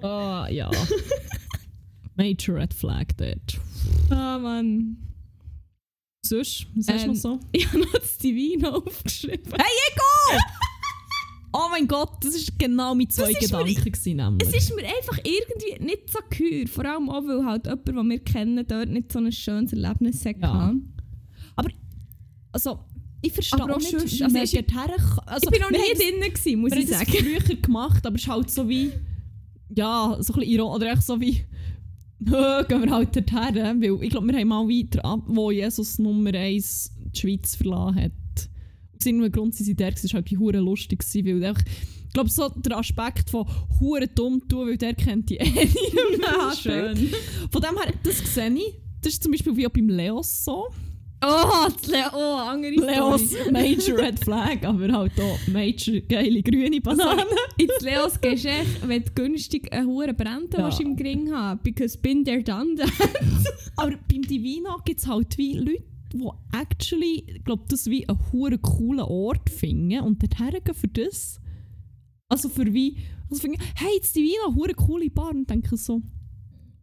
Ah, 0.00 0.46
ja. 0.48 0.70
Major 2.16 2.56
Red 2.56 2.72
Flag 2.74 3.06
dort. 3.16 3.58
Ah, 4.10 4.38
Mann. 4.38 4.96
Sonst, 6.24 6.66
was 6.74 6.88
hast 6.88 7.00
du 7.04 7.08
Ähm, 7.08 7.12
noch 7.12 7.20
so? 7.20 7.40
Ich 7.52 7.66
habe 7.68 7.78
noch 7.80 7.92
das 7.92 8.18
Divino 8.18 8.68
aufgeschrieben. 8.86 9.52
Hey, 9.52 9.72
Ego! 9.92 10.42
oh 11.52 11.68
mein 11.70 11.86
Gott, 11.86 12.12
das 12.22 12.34
ist 12.34 12.58
genau 12.58 12.94
mein 12.94 13.08
zwei 13.10 13.32
mir- 13.32 13.38
Gedanken 13.38 13.74
gewesen, 13.92 14.16
nämlich. 14.16 14.48
Es 14.48 14.54
ist 14.54 14.74
mir 14.74 14.82
einfach 14.84 15.18
irgendwie 15.22 15.84
nicht 15.84 16.10
so 16.10 16.18
geheuer. 16.30 16.66
Vor 16.66 16.84
allem 16.84 17.08
auch, 17.10 17.22
weil 17.26 17.44
halt 17.44 17.66
jemand, 17.66 17.86
den 17.88 18.10
wir 18.10 18.18
kennen, 18.20 18.66
dort 18.66 18.88
nicht 18.88 19.12
so 19.12 19.18
ein 19.20 19.30
schönes 19.30 19.72
Erlebnis 19.72 20.24
hatte. 20.24 20.40
Ja. 20.40 20.74
also, 22.52 22.80
ich 23.22 23.32
verstehe 23.32 23.60
Aber 23.62 23.74
auch 23.74 23.78
nicht, 23.78 23.90
sonst, 23.90 24.22
also 24.22 24.38
ist- 24.38 24.54
also, 24.54 24.56
ich 24.56 25.50
bin 25.50 25.60
noch 25.60 25.70
wir 25.70 25.78
nie 25.78 25.84
haben 25.84 25.98
das- 25.98 25.98
drin, 25.98 26.32
gewesen, 26.34 26.60
muss 26.60 26.72
Wir 26.72 26.78
ich 26.78 26.92
haben 26.94 27.06
das 27.06 27.12
sagen. 27.14 27.24
früher 27.46 27.56
gemacht, 27.56 28.06
aber 28.06 28.16
es 28.16 28.22
ist 28.22 28.28
halt 28.28 28.50
so 28.50 28.68
wie. 28.68 28.92
Ja, 29.74 30.16
so 30.20 30.32
ein 30.32 30.38
bisschen 30.40 30.42
ironisch. 30.54 30.76
Oder 30.76 30.92
echt 30.92 31.02
so 31.02 31.20
wie. 31.20 31.44
gehen 32.68 32.82
wir 32.82 32.90
halt 32.90 33.14
dorthin. 33.14 33.82
Weil 33.82 34.02
ich 34.02 34.10
glaube, 34.10 34.26
wir 34.28 34.38
haben 34.38 34.48
mal 34.48 34.66
weiter 34.66 35.04
ab, 35.04 35.22
wo 35.26 35.50
Jesus 35.50 35.98
Nummer 35.98 36.32
1 36.34 36.92
die 37.14 37.20
Schweiz 37.20 37.54
verlassen 37.54 38.02
hat. 38.02 38.12
Aus 38.98 39.06
irgendeinem 39.06 39.32
Grund 39.32 39.54
sind 39.54 39.66
sie 39.66 39.74
der, 39.74 39.92
es 39.92 40.04
war 40.04 40.22
halt 40.22 40.30
hure 40.38 40.58
lustig. 40.58 41.04
Weil 41.14 41.44
einfach, 41.44 41.62
ich 41.66 42.12
glaube, 42.12 42.30
so 42.30 42.48
der 42.48 42.78
Aspekt 42.78 43.28
von 43.30 43.46
hure 43.80 44.08
dumm 44.08 44.40
tun, 44.48 44.68
weil 44.68 44.78
der 44.78 44.94
kennt 44.94 45.28
die 45.28 45.36
eh 45.36 45.44
nicht 45.44 46.18
mehr. 46.18 46.52
Schön. 46.56 47.10
Von 47.50 47.60
dem 47.60 47.76
her, 47.78 47.92
das 48.02 48.34
sehe 48.34 48.50
ich. 48.54 48.74
Das 49.02 49.12
ist 49.12 49.22
zum 49.22 49.32
Beispiel 49.32 49.56
wie 49.56 49.66
auch 49.66 49.70
beim 49.70 49.88
Leos 49.88 50.44
so. 50.44 50.68
Oh, 51.24 51.66
das 51.72 51.86
Le 51.86 52.04
oh 52.14 52.36
andere 52.36 52.72
Leos. 52.72 53.32
Major 53.50 53.98
Red 53.98 54.18
Flag, 54.20 54.62
aber 54.64 54.92
halt 54.92 55.12
auch 55.18 55.38
Major 55.48 56.00
geile 56.08 56.42
grüne 56.42 56.80
Banane. 56.80 57.24
Ins 57.56 57.80
Leos 57.80 58.20
Geschäft, 58.20 58.86
wenn 58.86 59.02
du 59.02 59.10
günstig 59.14 59.72
einen 59.72 59.86
hohen 59.88 60.14
Brände 60.14 60.58
Ja. 60.58 60.68
im 60.78 60.94
Gring 60.94 61.32
haben 61.32 61.60
because 61.62 61.96
bin 61.98 62.22
der 62.22 62.42
dann 62.42 62.76
Aber 63.76 63.92
beim 64.10 64.22
Divino 64.22 64.76
gibt 64.84 65.00
es 65.00 65.06
halt 65.06 65.36
wie 65.38 65.54
Leute, 65.54 65.84
die 66.12 66.28
actually, 66.52 67.24
ich 67.26 67.44
glaube, 67.44 67.64
das 67.68 67.86
wie 67.86 68.06
einen 68.08 68.18
hure 68.32 68.58
coolen 68.58 69.00
Ort 69.04 69.48
finden 69.50 70.00
und 70.00 70.22
dorthin 70.22 70.62
gehen 70.62 70.74
für 70.74 70.88
das. 70.88 71.40
Also 72.28 72.48
für 72.48 72.72
wie, 72.74 72.98
also 73.30 73.40
finden, 73.40 73.58
hey, 73.76 73.98
das 74.00 74.12
Divino, 74.12 74.54
hure 74.54 74.74
coole 74.74 75.08
Bar 75.10 75.30
und 75.30 75.48
denken 75.48 75.76
so, 75.76 76.02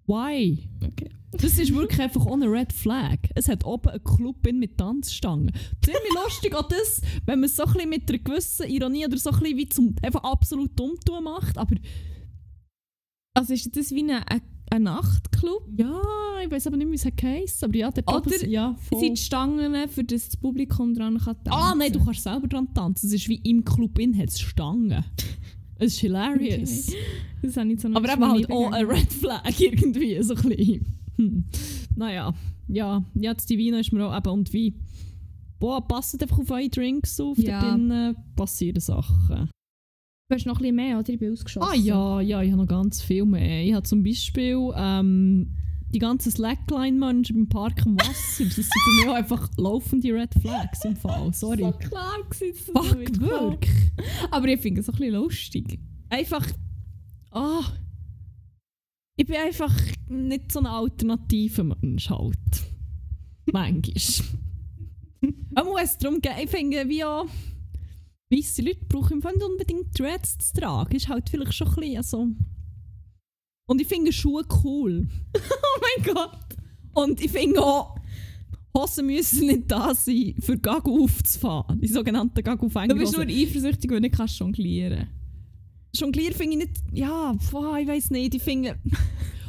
why? 0.07 0.69
Okay. 0.83 1.09
Das 1.37 1.57
ist 1.57 1.73
wirklich 1.73 1.99
einfach 2.01 2.25
ohne 2.25 2.51
Red 2.51 2.71
Flag. 2.73 3.17
Es 3.35 3.47
hat 3.47 3.65
oben 3.65 3.89
einen 3.89 4.03
Club 4.03 4.45
in 4.47 4.59
mit 4.59 4.77
Tanzstangen. 4.77 5.51
Ziemlich 5.83 6.13
lustig 6.23 6.55
auch 6.55 6.67
das, 6.67 7.01
wenn 7.25 7.39
man 7.39 7.49
es 7.49 7.55
so 7.55 7.63
ein 7.63 7.73
bisschen 7.73 7.89
mit 7.89 8.09
einer 8.09 8.19
gewissen 8.19 8.67
Ironie 8.67 9.05
oder 9.05 9.17
so 9.17 9.31
ein 9.31 9.39
bisschen 9.39 9.57
wie 9.57 9.69
zum 9.69 9.95
einfach 10.01 10.23
absolut 10.23 10.77
dumm 10.79 10.93
tun 11.05 11.23
macht, 11.23 11.57
aber 11.57 11.75
Also 13.33 13.53
ist 13.53 13.75
das 13.75 13.91
wie 13.91 14.03
ein, 14.03 14.23
ein, 14.27 14.41
ein 14.69 14.83
Nachtclub? 14.83 15.67
ja, 15.75 16.01
ich 16.43 16.51
weiß 16.51 16.67
aber 16.67 16.77
nicht, 16.77 16.89
wie 16.91 16.95
es 16.95 17.05
heisst, 17.05 17.63
aber 17.63 17.75
ja, 17.75 17.89
der 17.91 18.07
Oder 18.07 18.17
oben, 18.17 18.49
ja, 18.49 18.75
voll. 18.89 18.99
Sind 18.99 19.19
Stangen, 19.19 19.89
für 19.89 20.03
das 20.03 20.27
das 20.29 20.37
Publikum 20.37 20.93
dran 20.93 21.17
kann 21.17 21.35
tanzen 21.43 21.51
Ah, 21.51 21.73
nein, 21.75 21.91
du 21.91 22.03
kannst 22.03 22.23
selber 22.23 22.47
dran 22.47 22.73
tanzen. 22.73 23.07
Es 23.07 23.13
ist 23.13 23.27
wie 23.29 23.37
im 23.43 23.63
Club 23.65 23.97
in 23.99 24.17
hat 24.17 24.29
es 24.29 24.39
Stangen. 24.39 25.03
Es 25.79 25.93
ist 25.93 25.99
hilarious. 25.99 26.89
Okay. 26.89 26.97
Das 27.41 27.57
habe 27.57 27.71
ich 27.73 27.81
so 27.81 27.87
noch 27.89 27.97
Aber 27.97 28.13
eben 28.13 28.31
halt 28.31 28.51
auch 28.51 28.71
ein. 28.71 28.85
Red 28.85 29.11
Flag 29.11 29.41
irgendwie, 29.59 30.21
so 30.21 30.35
ein 30.35 30.41
bisschen. 30.43 30.85
Hm. 31.17 31.45
Naja, 31.95 32.33
ja, 32.67 33.03
ja, 33.15 33.33
das 33.33 33.45
Divino 33.45 33.77
ist 33.77 33.91
mir 33.93 34.05
auch 34.07 34.17
eben 34.17 34.29
und 34.29 34.51
wie, 34.53 34.75
boah, 35.59 35.85
passt 35.87 36.21
einfach 36.21 36.39
auf 36.39 36.49
eure 36.51 36.69
Drinks 36.69 37.19
auf, 37.19 37.37
Ja. 37.37 37.61
da 37.61 37.71
drinnen 37.71 38.15
passieren 38.35 38.79
Sachen. 38.81 39.49
Du 40.29 40.35
hast 40.35 40.45
noch 40.45 40.55
ein 40.55 40.59
bisschen 40.61 40.75
mehr, 40.75 40.99
oder? 40.99 41.09
Ich 41.09 41.19
bin 41.19 41.31
ausgeschossen. 41.33 41.69
Ah 41.71 41.75
ja, 41.75 42.21
ja, 42.21 42.41
ich 42.41 42.51
habe 42.51 42.61
noch 42.61 42.67
ganz 42.67 43.01
viel 43.01 43.25
mehr. 43.25 43.63
Ich 43.65 43.73
habe 43.73 43.83
zum 43.83 44.01
Beispiel 44.03 44.57
ähm, 44.75 45.55
die 45.93 45.99
ganzen 45.99 46.31
Slackline-Menschen 46.31 47.35
beim 47.35 47.49
Park 47.49 47.85
am 47.85 47.97
Wasser. 47.97 48.45
Das 48.45 48.55
sind 48.55 48.65
für 48.65 48.91
mich 49.01 49.09
auch 49.09 49.13
einfach 49.13 49.49
laufende 49.57 50.11
Red 50.13 50.33
Flags 50.41 50.83
im 50.85 50.95
Fall, 50.95 51.31
sorry. 51.33 51.61
So 51.61 51.71
klar 51.73 52.15
gewesen, 52.27 52.55
dass 52.73 52.83
das 52.83 52.87
Fuck, 52.87 53.19
wirklich. 53.21 53.71
Aber 54.31 54.47
ich 54.47 54.59
finde 54.61 54.81
es 54.81 54.89
auch 54.89 54.93
ein 54.93 54.99
bisschen 54.99 55.13
lustig. 55.13 55.79
einfach. 56.09 56.47
Ah. 57.29 57.61
ich 59.15 59.25
bin 59.27 59.35
einfach 59.35 59.73
nicht 60.13 60.51
so 60.51 60.59
ein 60.59 60.65
alternativer 60.65 61.63
Mensch 61.63 62.09
halt. 62.09 62.37
Manchmal. 63.51 64.27
Aber 65.55 65.81
es 65.81 65.97
darum 65.97 66.21
geht, 66.21 66.33
ich 66.43 66.49
finde, 66.49 66.87
wie 66.87 67.03
auch 67.03 67.27
weisse 68.29 68.61
Leute 68.61 68.85
brauchen 68.87 69.13
im 69.13 69.21
Fall 69.21 69.33
nicht 69.33 69.45
unbedingt 69.45 69.97
Dreads 69.97 70.37
zu 70.37 70.53
tragen. 70.61 70.95
Ist 70.95 71.07
halt 71.07 71.29
vielleicht 71.29 71.53
schon 71.53 71.67
ein 71.67 71.75
bisschen 71.75 71.97
also. 71.97 72.27
Und 73.65 73.81
ich 73.81 73.87
finde 73.87 74.11
Schuhe 74.11 74.43
cool. 74.63 75.07
Oh 75.75 75.81
mein 75.81 76.13
Gott! 76.13 76.39
Und 76.93 77.21
ich 77.21 77.31
finde 77.31 77.61
auch, 77.61 77.95
Hosen 78.75 79.05
müssen 79.05 79.47
nicht 79.47 79.71
da 79.71 79.93
sein, 79.93 80.35
für 80.39 80.57
Gagu 80.57 81.03
aufzufahren. 81.03 81.79
Die 81.79 81.87
sogenannten 81.87 82.43
Gagu 82.43 82.67
Du 82.67 82.95
bist 82.95 83.15
nur 83.15 83.25
eifersüchtig, 83.25 83.89
weil 83.89 83.97
du 83.97 84.01
nicht 84.01 84.15
kannst 84.15 84.37
jonglieren 84.39 85.07
Jonglieren 85.95 86.33
finde 86.33 86.53
ich 86.53 86.57
nicht, 86.57 86.83
ja, 86.91 87.35
boah, 87.51 87.77
ich 87.77 87.87
weiß 87.87 88.11
nicht, 88.11 88.35
ich 88.35 88.41
finde... 88.41 88.77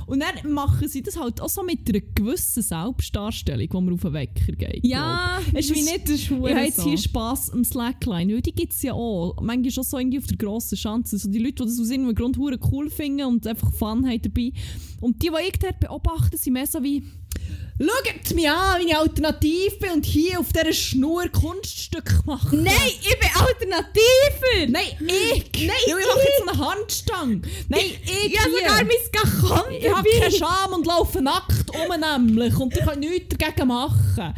Und 0.07 0.23
dann 0.23 0.53
machen 0.53 0.89
sie 0.89 1.03
das 1.03 1.19
halt 1.19 1.41
auch 1.41 1.49
so 1.49 1.63
mit 1.63 1.89
einer 1.89 2.01
gewissen 2.15 2.63
Selbstdarstellung, 2.63 3.69
die 3.69 3.77
man 3.77 3.95
auf 3.95 4.03
den 4.03 4.13
Wecker 4.13 4.53
geht. 4.53 4.85
Ja, 4.85 5.41
glaub. 5.43 5.59
es 5.59 5.71
ist 5.71 5.77
wie 5.77 5.83
nicht, 5.83 6.05
das 6.05 6.11
ist 6.11 6.31
ich 6.31 6.31
habe 6.31 6.61
jetzt 6.61 6.83
hier 6.83 6.99
Spass 6.99 7.51
am 7.51 7.65
Slackline, 7.65 8.35
weil 8.35 8.43
die 8.43 8.53
gibt 8.53 8.73
es 8.73 8.83
ja 8.83 8.93
auch. 8.93 9.41
Manchmal 9.41 9.85
auch 9.85 9.89
so 9.89 9.99
irgendwie 9.99 10.19
auf 10.19 10.27
der 10.27 10.37
grossen 10.37 10.77
Schanze. 10.77 11.19
So 11.19 11.31
die 11.31 11.39
Leute, 11.39 11.65
die 11.65 11.65
das 11.65 11.81
aus 11.81 11.91
irgendeinem 11.91 12.15
Grund 12.15 12.39
cool 12.73 12.91
finden 12.91 13.27
und 13.27 13.47
einfach 13.47 13.73
Fun 13.73 14.07
haben 14.07 14.23
dabei. 14.23 14.53
Und 15.01 15.23
die, 15.23 15.29
die 15.29 15.49
ich 15.49 15.59
dort 15.59 15.81
beobachte, 15.81 16.37
sind 16.37 16.55
mehr 16.55 16.67
so 16.67 16.83
wie 16.83 17.05
«Schaut 17.77 18.35
mich 18.37 18.49
an, 18.49 18.81
wie 18.81 18.87
ich 18.87 18.97
alternativ 18.97 19.79
bin 19.81 19.91
und 19.91 20.07
hier 20.07 20.39
auf 20.39 20.53
dieser 20.53 20.73
Schnur 20.73 21.29
Kunststück 21.29 22.25
mache.» 22.25 22.55
Nein, 22.55 22.73
ich 23.01 23.19
bin 23.19 23.29
alternativer! 23.35 24.69
Nein, 24.69 24.85
ich! 25.01 25.67
Nein, 25.67 25.77
ich 25.85 25.93
mache 25.93 26.19
jetzt 26.19 26.39
so 26.39 26.51
eine 26.51 26.67
Handstange! 26.67 27.43
Nein, 27.69 27.81
ich 27.81 28.33
Ich 28.33 28.39
habe 28.39 28.51
sogar 28.53 28.85
mein 28.85 28.97
Gachon 29.13 29.73
Ich 29.73 29.93
habe 29.93 30.09
keine 30.09 30.31
Scham 30.31 30.73
und 30.73 30.87
laufe 30.87 31.21
nackt 31.21 31.71
um 31.71 32.01
nämlich 32.01 32.57
und 32.57 32.77
ich 32.77 32.85
kann 32.85 33.01
nichts 33.01 33.37
dagegen 33.37 33.69
machen. 33.69 34.35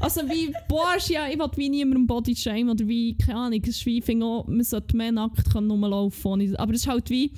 Also 0.00 0.22
wie, 0.28 0.52
ist 0.96 1.08
ja, 1.08 1.28
ich 1.28 1.38
will 1.38 1.50
wie 1.56 1.68
niemandem 1.68 2.06
Bodyshame 2.06 2.70
oder 2.70 2.86
wie, 2.86 3.16
keine 3.16 3.38
Ahnung, 3.38 3.62
ich 3.64 4.04
finde 4.04 4.26
auch, 4.26 4.46
man 4.46 4.64
sollte 4.64 4.96
mehr 4.96 5.12
nackt 5.12 5.50
können 5.50 5.70
rumlaufen 5.70 6.56
Aber 6.56 6.74
es 6.74 6.80
ist 6.80 6.88
halt 6.88 7.08
wie, 7.08 7.32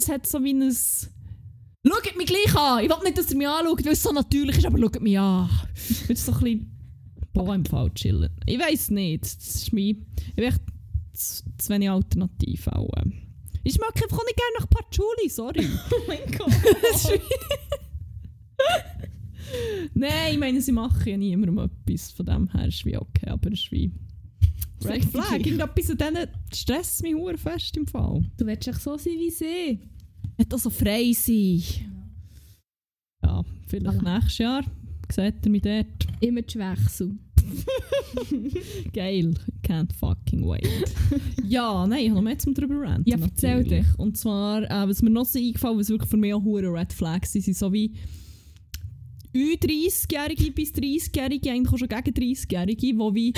es 0.00 0.08
hat 0.08 0.26
so 0.26 0.42
wie 0.42 0.54
ein... 0.54 0.74
Schaut 1.88 2.16
mich 2.16 2.26
gleich 2.26 2.54
an! 2.54 2.84
Ich 2.84 2.90
will 2.90 3.02
nicht, 3.04 3.18
dass 3.18 3.30
ihr 3.30 3.36
mich 3.36 3.48
anschaut, 3.48 3.84
weil 3.84 3.92
es 3.92 4.02
so 4.02 4.12
natürlich 4.12 4.58
ist, 4.58 4.66
aber 4.66 4.78
schaut 4.78 5.00
mich 5.00 5.18
an. 5.18 5.48
Jetzt 6.08 6.26
so 6.26 6.32
ein 6.32 6.40
bisschen, 6.40 6.78
boah, 7.32 7.54
im 7.54 7.64
Fall 7.64 7.90
chillen. 7.94 8.30
Ich 8.46 8.58
weiß 8.58 8.90
nicht, 8.90 9.24
das 9.24 9.36
ist 9.36 9.72
mein, 9.72 10.06
ich 10.16 10.34
bin 10.34 10.44
echt 10.44 10.60
zu, 11.12 11.42
zu 11.56 11.68
wenig 11.70 11.90
alternativ 11.90 12.68
auch. 12.68 12.90
Ich 13.64 13.78
mag 13.78 13.94
einfach 14.02 14.24
nicht 14.24 14.36
gerne 14.36 14.58
nach 14.58 14.70
Patchouli, 14.70 15.28
sorry. 15.28 15.66
Oh 15.90 16.02
mein 16.06 16.30
Gott! 16.36 16.52
Nein, 19.94 20.32
ich 20.32 20.38
meine, 20.38 20.60
sie 20.60 20.72
machen 20.72 21.08
ja 21.08 21.16
niemandem 21.16 21.58
etwas. 21.58 22.10
Von 22.12 22.26
dem 22.26 22.52
her 22.52 22.68
ist 22.68 22.76
es 22.76 22.84
wie 22.84 22.96
okay, 22.96 23.28
aber 23.28 23.52
es 23.52 23.60
ist 23.60 23.72
wie... 23.72 23.92
Red 24.84 25.04
Flag, 25.06 25.32
irgendetwas 25.32 25.90
an 25.90 25.98
denen 25.98 26.28
stresst 26.54 27.02
mich 27.02 27.16
fest 27.36 27.76
im 27.76 27.86
Fall. 27.88 28.24
Du 28.36 28.46
willst 28.46 28.68
echt 28.68 28.80
so 28.80 28.96
sein 28.96 29.14
wie 29.18 29.30
sie. 29.30 29.80
Hat 30.38 30.54
auch 30.54 30.58
so 30.58 30.70
frei 30.70 31.12
sein. 31.12 31.62
Ja, 33.22 33.44
vielleicht 33.66 33.86
Voilà. 34.00 34.14
nächstes 34.14 34.38
Jahr 34.38 34.64
seht 35.10 35.34
ihr 35.44 35.50
mich 35.50 35.62
dort. 35.62 36.06
Immer 36.20 36.42
die 36.42 36.58
Wechsel. 36.58 37.18
Geil. 38.92 39.34
Can't 39.62 39.92
fucking 39.94 40.46
wait. 40.46 40.68
ja, 41.46 41.86
nein, 41.86 42.00
ich 42.00 42.06
habe 42.10 42.16
noch 42.16 42.22
mehr 42.22 42.38
zum 42.38 42.54
drüber 42.54 42.80
ranten. 42.82 43.08
Ja, 43.08 43.16
erzähl 43.18 43.62
natürlich. 43.62 43.86
Und 43.98 44.16
zwar, 44.18 44.62
äh, 44.64 44.88
was 44.88 45.02
mir 45.02 45.10
noch 45.10 45.24
so 45.24 45.38
eingefallen 45.38 45.78
was 45.78 45.88
wirklich 45.88 46.10
für 46.10 46.16
mich 46.16 46.34
auch 46.34 46.42
hure 46.42 46.72
Red 46.72 46.92
Flags 46.92 47.32
sind, 47.32 47.44
sind 47.44 47.56
so 47.56 47.72
wie 47.72 47.94
Ü30-Jährige 49.34 50.52
bis 50.52 50.72
30-Jährige, 50.72 51.50
eigentlich 51.52 51.72
auch 51.72 51.78
schon 51.78 51.88
gegen 51.88 52.34
30-Jährige, 52.34 52.76
die 52.80 52.96
wie 52.96 53.32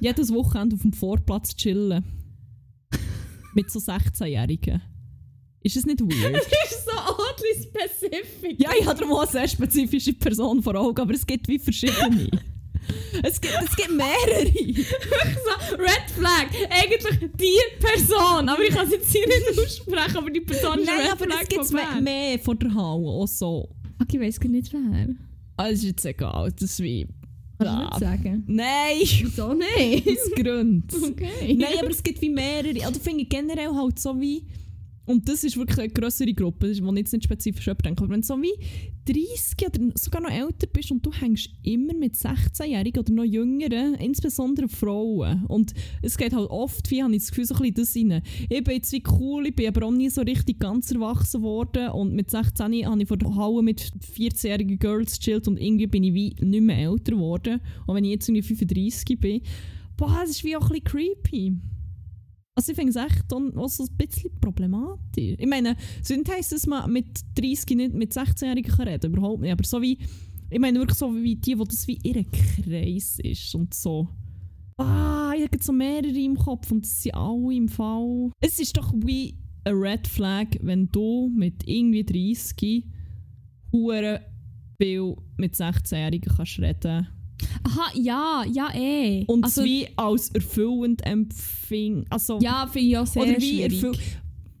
jedes 0.00 0.32
Wochenende 0.32 0.76
auf 0.76 0.82
dem 0.82 0.92
Vorplatz 0.92 1.54
chillen. 1.56 2.04
Mit 3.54 3.70
so 3.70 3.78
16-Jährigen. 3.78 4.82
Ist 5.66 5.76
das 5.76 5.84
nicht 5.86 6.00
weird? 6.00 6.34
Das 6.46 6.70
ist 6.70 6.84
so 6.86 6.96
oddly 6.96 7.62
specific. 7.62 8.60
ja, 8.60 8.70
ich 8.78 8.86
habe 8.86 8.98
darum 9.00 9.14
auch 9.14 9.22
eine 9.22 9.30
sehr 9.30 9.48
spezifische 9.48 10.12
Person 10.12 10.62
vor 10.62 10.74
Augen, 10.76 11.00
aber 11.00 11.12
es 11.12 11.26
gibt 11.26 11.48
wie 11.48 11.58
verschiedene. 11.58 12.28
es, 13.22 13.40
gibt, 13.40 13.54
es 13.64 13.76
gibt 13.76 13.90
mehrere. 13.90 14.46
so, 14.46 15.76
Red 15.76 16.10
Flag. 16.16 16.46
Eigentlich 16.70 17.30
die 17.36 17.58
Person. 17.80 18.48
Aber 18.48 18.62
ich 18.62 18.70
kann 18.70 18.86
es 18.86 18.92
jetzt 18.92 19.10
hier 19.12 19.26
nicht 19.26 19.58
aussprechen, 19.58 20.16
aber 20.16 20.30
die 20.30 20.40
Person 20.40 20.78
ist 20.78 20.86
Nein, 20.86 21.00
Red 21.00 21.12
aber 21.12 21.24
Flag 21.24 21.42
es 21.42 21.70
gibt 21.72 22.02
mehr, 22.02 22.38
von 22.38 22.58
der 22.58 22.74
Halle. 22.74 23.06
Auch 23.06 23.26
so. 23.26 23.68
Okay, 24.00 24.16
ich 24.16 24.20
weiss 24.20 24.38
gar 24.40 24.48
nicht 24.48 24.72
wer. 24.72 25.08
Ah, 25.56 25.70
das 25.70 25.78
ist 25.78 25.84
jetzt 25.84 26.04
egal. 26.06 26.52
Das 26.52 26.70
ist 26.70 26.80
wie. 26.82 27.08
Kannst 27.58 27.74
du 27.74 27.80
nicht 27.86 27.98
sagen? 27.98 28.44
Nein! 28.46 28.66
Wieso 29.00 29.54
nicht? 29.54 30.06
Aus 30.08 30.30
Gründen. 30.36 31.04
Okay. 31.04 31.54
Nein, 31.54 31.78
aber 31.80 31.90
es 31.90 32.02
gibt 32.02 32.20
wie 32.20 32.28
mehrere. 32.28 32.84
Also 32.84 33.00
finde 33.00 33.22
ich 33.22 33.28
generell 33.28 33.74
halt 33.74 33.98
so 33.98 34.20
wie. 34.20 34.46
Und 35.06 35.28
das 35.28 35.44
ist 35.44 35.56
wirklich 35.56 35.78
eine 35.78 35.88
größere 35.88 36.34
Gruppe, 36.34 36.76
wo 36.82 36.92
jetzt 36.94 37.12
nicht 37.12 37.24
spezifisch 37.24 37.66
jemand. 37.66 37.86
Aber 37.86 38.08
wenn 38.08 38.20
du 38.20 38.26
so 38.26 38.36
wie 38.42 38.52
30 39.06 39.66
oder 39.66 39.92
sogar 39.94 40.20
noch 40.20 40.30
älter 40.30 40.66
bist 40.66 40.90
und 40.90 41.06
du 41.06 41.12
hängst 41.12 41.50
immer 41.62 41.94
mit 41.94 42.14
16-Jährigen 42.14 43.00
oder 43.00 43.12
noch 43.12 43.24
Jüngeren, 43.24 43.94
insbesondere 43.94 44.68
Frauen. 44.68 45.44
Und 45.46 45.74
es 46.02 46.16
geht 46.16 46.34
halt 46.34 46.50
oft, 46.50 46.90
wie 46.90 47.02
habe 47.02 47.14
ich 47.14 47.22
das 47.22 47.30
Gefühl, 47.30 47.46
so 47.46 47.54
ein 47.54 47.72
bisschen 47.72 48.10
das 48.10 48.16
rein. 48.16 48.22
Ich 48.48 48.64
bin 48.64 48.74
jetzt 48.74 48.92
wie 48.92 49.02
cool, 49.18 49.46
ich 49.46 49.54
bin 49.54 49.68
aber 49.68 49.86
auch 49.86 49.92
nie 49.92 50.10
so 50.10 50.22
richtig 50.22 50.58
ganz 50.58 50.90
erwachsen 50.90 51.42
worden. 51.42 51.90
Und 51.90 52.14
mit 52.14 52.30
16 52.30 52.64
habe 52.86 53.02
ich 53.02 53.08
vor 53.08 53.16
der 53.16 53.34
Halle 53.34 53.62
mit 53.62 53.80
14-jährigen 54.16 54.78
Girls 54.78 55.18
gechillt 55.18 55.46
und 55.46 55.60
irgendwie 55.60 55.86
bin 55.86 56.02
ich 56.02 56.14
wie 56.14 56.34
nicht 56.40 56.62
mehr 56.62 56.78
älter 56.78 57.12
geworden. 57.12 57.60
Und 57.86 57.94
wenn 57.94 58.04
ich 58.04 58.10
jetzt 58.10 58.28
irgendwie 58.28 58.42
35 58.42 59.20
bin, 59.20 59.40
boah, 59.96 60.18
das 60.20 60.30
ist 60.30 60.44
wie 60.44 60.56
auch 60.56 60.68
ein 60.70 60.80
bisschen 60.80 60.84
creepy. 60.84 61.54
Also 62.58 62.72
ich 62.72 62.76
finde 62.76 62.90
es 62.90 62.96
echt 62.96 63.32
auch 63.32 63.68
so 63.68 63.84
ein 63.84 63.96
bisschen 63.98 64.30
problematisch. 64.40 65.36
Ich 65.38 65.46
meine, 65.46 65.76
nicht 66.08 66.30
heisst, 66.30 66.52
dass 66.52 66.66
man 66.66 66.90
mit 66.90 67.20
30 67.34 67.76
nicht 67.76 67.94
mit 67.94 68.12
16-Jährigen 68.12 68.72
kann 68.72 68.88
reden 68.88 69.12
überhaupt 69.12 69.42
nicht. 69.42 69.52
Aber 69.52 69.62
so 69.62 69.82
wie, 69.82 69.98
ich 70.48 70.58
meine 70.58 70.78
wirklich 70.78 70.96
so 70.96 71.14
wie 71.14 71.36
die, 71.36 71.58
wo 71.58 71.64
das 71.64 71.86
wie 71.86 71.98
ihr 72.02 72.24
Kreis 72.24 73.18
ist 73.22 73.54
und 73.54 73.74
so. 73.74 74.08
Ah, 74.78 75.34
ich 75.36 75.42
habe 75.42 75.58
so 75.60 75.72
mehrere 75.72 76.18
im 76.18 76.36
Kopf 76.36 76.70
und 76.70 76.86
das 76.86 77.02
sind 77.02 77.14
alle 77.14 77.54
im 77.54 77.68
Fall. 77.68 78.30
Es 78.40 78.58
ist 78.58 78.74
doch 78.74 78.90
wie 79.04 79.36
ein 79.64 79.74
Red 79.74 80.06
Flag, 80.06 80.46
wenn 80.62 80.88
du 80.88 81.30
mit 81.36 81.68
irgendwie 81.68 82.04
30 82.04 82.86
hure 83.70 84.22
viel 84.80 85.14
mit 85.36 85.54
16-Jährigen 85.54 86.32
kannst 86.34 86.58
reden 86.58 87.08
Aha, 87.66 87.90
ja, 87.94 88.44
ja 88.52 88.68
eh. 88.74 89.24
und 89.26 89.44
also, 89.44 89.62
es 89.62 89.66
wie 89.66 89.88
als 89.96 90.28
erfüllend 90.30 91.04
empfing. 91.04 92.06
Also, 92.10 92.38
ja, 92.40 92.66
finde 92.66 92.88
ich 92.88 92.98
auch 92.98 93.06
sehr 93.06 93.22
oder 93.22 93.36
wie 93.38 93.56
schwierig. 93.56 93.82
erfüll 93.82 93.98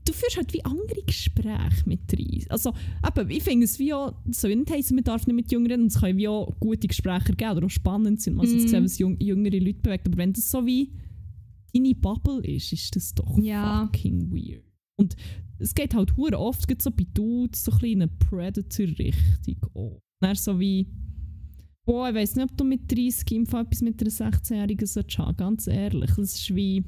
Du 0.04 0.12
führst 0.12 0.36
halt 0.36 0.52
wie 0.54 0.64
andere 0.64 1.02
Gespräche 1.04 1.82
mit 1.84 2.00
rein. 2.12 2.44
Also, 2.48 2.72
eben, 3.06 3.28
ich 3.30 3.42
finde 3.42 3.64
es 3.64 3.78
wie 3.80 3.92
auch, 3.92 4.14
so 4.30 4.46
nicht 4.46 4.70
heissen, 4.70 4.94
man 4.94 5.02
darf 5.02 5.26
nicht 5.26 5.34
mit 5.34 5.50
Jüngeren, 5.50 5.80
und 5.82 5.86
es 5.88 5.98
können 6.00 6.16
wie 6.16 6.28
auch 6.28 6.54
gute 6.60 6.86
Gespräche 6.86 7.32
geben 7.32 7.56
oder 7.56 7.66
auch 7.66 7.70
spannend 7.70 8.20
sein, 8.22 8.34
man 8.34 8.48
Mhm. 8.48 8.54
mm. 8.64 8.68
sehen, 8.68 8.84
was 8.84 8.98
jung, 8.98 9.18
jüngere 9.20 9.58
Leute 9.58 9.80
bewegt. 9.80 10.06
Aber 10.06 10.16
wenn 10.16 10.32
das 10.32 10.48
so 10.48 10.64
wie 10.64 10.92
deine 11.74 11.94
Bubble 11.96 12.40
ist, 12.46 12.72
ist 12.72 12.94
das 12.94 13.14
doch 13.14 13.36
Ja. 13.42 13.84
fucking 13.92 14.30
weird. 14.30 14.62
Und 14.96 15.16
es 15.58 15.74
geht 15.74 15.94
halt 15.94 16.16
hure 16.16 16.38
oft 16.38 16.68
geht 16.68 16.82
so 16.82 16.90
bei 16.90 17.04
Dudes 17.12 17.64
so 17.64 17.72
ein 17.72 17.78
bisschen 17.78 17.92
in 17.94 18.02
eine 18.02 18.10
Predator-Richtung. 18.18 19.56
Oh. 19.74 19.98
Dann 20.20 20.36
so 20.36 20.58
wie, 20.60 20.88
boah, 21.86 22.08
ich 22.10 22.14
weiss 22.14 22.34
nicht, 22.34 22.50
ob 22.50 22.56
du 22.56 22.64
mit 22.64 22.90
30 22.90 23.30
im 23.32 23.46
Fall 23.46 23.64
etwas 23.64 23.80
mit 23.80 24.00
einer 24.00 24.10
16-Jährigen 24.10 24.86
solltest 24.86 25.18
haben, 25.18 25.36
ganz 25.36 25.66
ehrlich. 25.66 26.10
Das 26.10 26.34
ist 26.34 26.54
wie, 26.54 26.84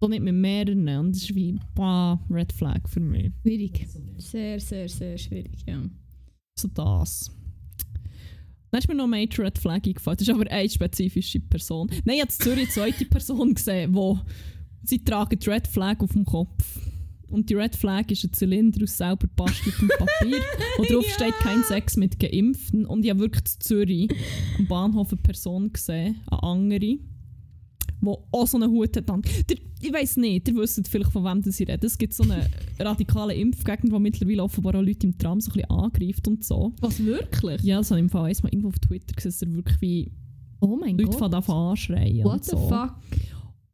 so 0.00 0.08
nicht 0.08 0.22
mit 0.22 0.34
mehreren 0.34 0.88
und 0.98 1.16
das 1.16 1.22
ist 1.22 1.34
wie, 1.34 1.58
boah, 1.74 2.22
Red 2.30 2.52
Flag 2.52 2.86
für 2.86 3.00
mich. 3.00 3.32
Schwierig. 3.42 3.88
Sehr, 4.18 4.60
sehr, 4.60 4.88
sehr 4.88 5.18
schwierig, 5.18 5.64
ja. 5.66 5.82
So 6.56 6.68
das. 6.68 7.30
Dann 8.70 8.80
ist 8.80 8.88
mir 8.88 8.94
noch 8.94 9.04
ein 9.04 9.10
Major 9.10 9.46
Red 9.46 9.58
Flag 9.58 9.80
eingefallen. 9.86 10.18
Das 10.18 10.28
ist 10.28 10.34
aber 10.34 10.50
eine 10.50 10.68
spezifische 10.68 11.40
Person. 11.40 11.88
Nein, 12.04 12.16
ich 12.16 12.20
habe 12.20 12.30
in 12.30 12.38
Zürich 12.38 12.58
eine 12.58 12.68
zweite 12.68 13.04
Person 13.06 13.54
gesehen, 13.54 13.94
wo 13.94 14.20
sie 14.82 15.02
tragen 15.02 15.38
die 15.38 15.48
Red 15.48 15.66
Flag 15.66 16.00
auf 16.00 16.12
dem 16.12 16.24
Kopf. 16.24 16.78
Und 17.30 17.50
die 17.50 17.54
Red 17.54 17.76
Flag 17.76 18.10
ist 18.10 18.24
ein 18.24 18.32
Zylinder 18.32 18.82
aus 18.82 18.96
selber 18.96 19.26
basteltem 19.36 19.88
Papier, 19.88 20.40
wo 20.78 20.82
drauf 20.92 21.04
Ja. 21.06 21.12
steht 21.14 21.34
«Kein 21.40 21.62
Sex 21.62 21.96
mit 21.96 22.18
Geimpften». 22.18 22.86
Und 22.86 23.04
ich 23.04 23.10
habe 23.10 23.20
wirklich 23.20 23.44
in 23.54 23.60
Zürich 23.60 24.08
am 24.58 24.66
Bahnhof 24.66 25.12
eine 25.12 25.20
Person 25.20 25.72
gesehen, 25.72 26.16
eine 26.30 26.42
andere, 26.42 26.78
die 26.80 27.00
auch 28.00 28.46
so 28.46 28.56
einen 28.56 28.70
Hut 28.70 28.96
hat. 28.96 29.08
Der, 29.08 29.56
ich 29.80 29.92
weiss 29.92 30.16
nicht, 30.16 30.48
ihr 30.48 30.54
wisst 30.56 30.86
vielleicht, 30.88 31.12
von 31.12 31.24
wem 31.24 31.42
das 31.42 31.58
ich 31.60 31.68
rede. 31.68 31.86
Es 31.86 31.98
gibt 31.98 32.14
so 32.14 32.22
einen 32.22 32.46
radikalen 32.78 33.36
Impfgegner, 33.36 33.90
der 33.90 33.98
mittlerweile 33.98 34.42
offenbar 34.42 34.74
auch 34.76 34.82
Leute 34.82 35.06
im 35.06 35.18
Tram 35.18 35.40
so 35.40 35.50
ein 35.50 35.54
bisschen 35.54 35.70
angreift 35.70 36.26
und 36.28 36.44
so. 36.44 36.72
Was, 36.80 37.04
wirklich? 37.04 37.62
Ja, 37.62 37.78
das 37.78 37.90
habe 37.90 38.00
ich 38.00 38.04
im 38.04 38.08
Fall 38.10 38.24
eins 38.26 38.42
mal 38.42 38.48
irgendwo 38.50 38.68
auf 38.68 38.78
Twitter 38.78 39.14
gesehen, 39.14 39.30
dass 39.32 39.42
er 39.42 39.52
wirklich 39.52 39.80
wie 39.80 40.12
Oh 40.60 40.76
mein 40.76 40.96
Leute 40.96 41.10
Gott. 41.10 41.18
von 41.18 41.30
davon 41.30 41.70
anschreien 41.70 42.24
What 42.24 42.44
the 42.44 42.50
so. 42.52 42.68
fuck? 42.68 42.94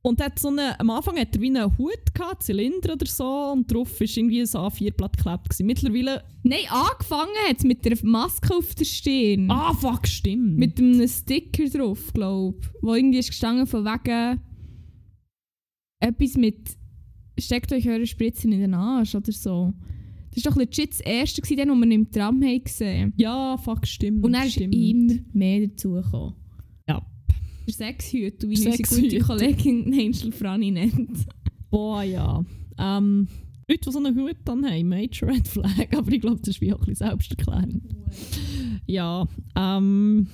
Und 0.07 0.21
er 0.21 0.27
hat 0.27 0.39
so 0.39 0.49
eine, 0.49 0.79
am 0.79 0.91
Anfang 0.91 1.17
hat 1.19 1.35
er 1.35 1.41
wie 1.41 1.47
einen 1.47 1.79
Hut 1.79 2.15
gehabt, 2.15 2.43
Zylinder 2.43 2.93
oder 2.93 3.07
so, 3.07 3.53
und 3.53 3.73
drauf 3.73 3.99
war 3.99 4.07
irgendwie 4.07 4.41
ein 4.41 4.47
A4-Blatt 4.47 5.17
geklebt. 5.17 5.45
gewesen. 5.45 5.67
Mittlerweile, 5.67 6.23
Nein, 6.43 6.59
angefangen 6.69 7.33
hat 7.49 7.57
es 7.57 7.65
mit 7.65 7.87
einer 7.87 7.97
Maske 8.03 8.55
auf 8.55 8.75
der 8.75 8.85
Stirn. 8.85 9.51
ah 9.51 9.73
fuck, 9.73 10.07
stimmt. 10.07 10.59
Mit 10.59 10.79
einem 10.79 11.09
Sticker 11.09 11.65
drauf, 11.71 12.13
glaube 12.13 12.59
ich. 12.61 12.83
Wo 12.83 12.95
irgendwie 12.95 13.19
ist 13.19 13.29
gestanden 13.31 13.67
von 13.67 13.87
wegen 13.87 14.41
etwas 16.01 16.35
mit 16.37 16.77
steckt 17.41 17.73
euch 17.73 17.89
eure 17.89 18.07
Spritzen 18.07 18.53
in 18.53 18.61
den 18.61 18.75
Arsch 18.75 19.15
oder 19.15 19.33
so. 19.33 19.73
Das 20.35 20.45
war 20.45 20.53
doch 20.53 20.59
legit 20.59 20.91
das 20.91 21.01
erste, 21.01 21.41
gewesen, 21.41 21.57
den, 21.57 21.81
wir 21.81 21.95
im 21.95 22.11
Tram 22.11 22.43
haben 22.43 22.63
gesehen 22.63 23.15
ja, 23.17 23.57
fuck, 23.57 23.87
stimmt. 23.87 24.23
Und 24.23 24.33
dann 24.33 24.47
ist 24.47 24.53
stimmt. 24.53 24.75
immer 24.75 25.15
mehr 25.33 25.67
dazugekommen. 25.69 26.35
Der 27.67 27.73
Sexhüter, 27.75 28.49
wie 28.49 28.55
Der 28.55 28.73
unsere 28.73 28.77
gute 28.77 28.89
Sexhüter. 28.89 29.27
Kollegin 29.27 29.85
Angel 29.93 30.33
Franny 30.33 30.71
nennt. 30.71 31.27
Boah, 31.71 32.03
ja. 32.03 32.45
Ähm, 32.79 33.29
Leute, 33.69 33.81
die 33.87 33.93
so 33.93 33.99
einen 33.99 34.17
Hut 34.17 34.37
dann 34.45 34.65
haben, 34.65 34.89
Major 34.89 35.29
Red 35.29 35.49
Flag, 35.49 35.97
aber 35.97 36.13
ich 36.13 36.21
glaube, 36.21 36.39
das 36.41 36.49
ist 36.49 36.61
wie 36.61 36.73
auch 36.73 36.79
ein 36.81 36.87
bisschen 36.87 37.09
selbsterklärend. 37.09 37.83
Ja, 38.87 39.27
ähm... 39.57 40.29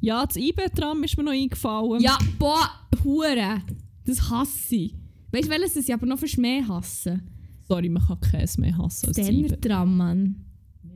Ja, 0.00 0.24
das 0.24 0.36
IB-Tram 0.36 1.02
ist 1.02 1.16
mir 1.16 1.24
noch 1.24 1.32
eingefallen. 1.32 2.00
Ja, 2.00 2.16
boah, 2.38 2.70
Hure. 3.02 3.62
Das 4.04 4.30
hasse 4.30 4.76
ich. 4.76 4.94
Weißt 5.32 5.46
du, 5.46 5.50
welches 5.50 5.76
ich 5.76 5.92
aber 5.92 6.06
noch 6.06 6.18
für 6.18 6.40
mehr 6.40 6.66
hasse? 6.68 7.20
Sorry, 7.68 7.88
man 7.88 8.02
kann 8.06 8.20
Käse 8.20 8.60
mehr 8.60 8.78
hassen 8.78 9.08
als 9.08 9.18
IB. 9.18 9.48
Denner 9.48 9.60
Tram, 9.60 9.96
Mann. 9.96 10.36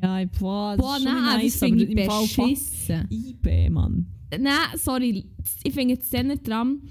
Ja, 0.02 0.24
boah, 0.38 0.76
das 0.76 0.86
Boah, 0.86 0.96
ist 0.96 1.02
schon 1.02 1.14
nein, 1.14 1.40
nice, 1.40 1.62
aber 1.62 1.76
im 1.76 2.10
Fall 2.10 2.22
beschissen. 2.22 3.08
IB, 3.10 3.70
Mann. 3.70 4.06
Nein, 4.38 4.76
sorry. 4.76 5.24
Ich 5.64 5.72
finde 5.74 5.96
das 5.96 6.08
Denner 6.10 6.42
Tram, 6.42 6.82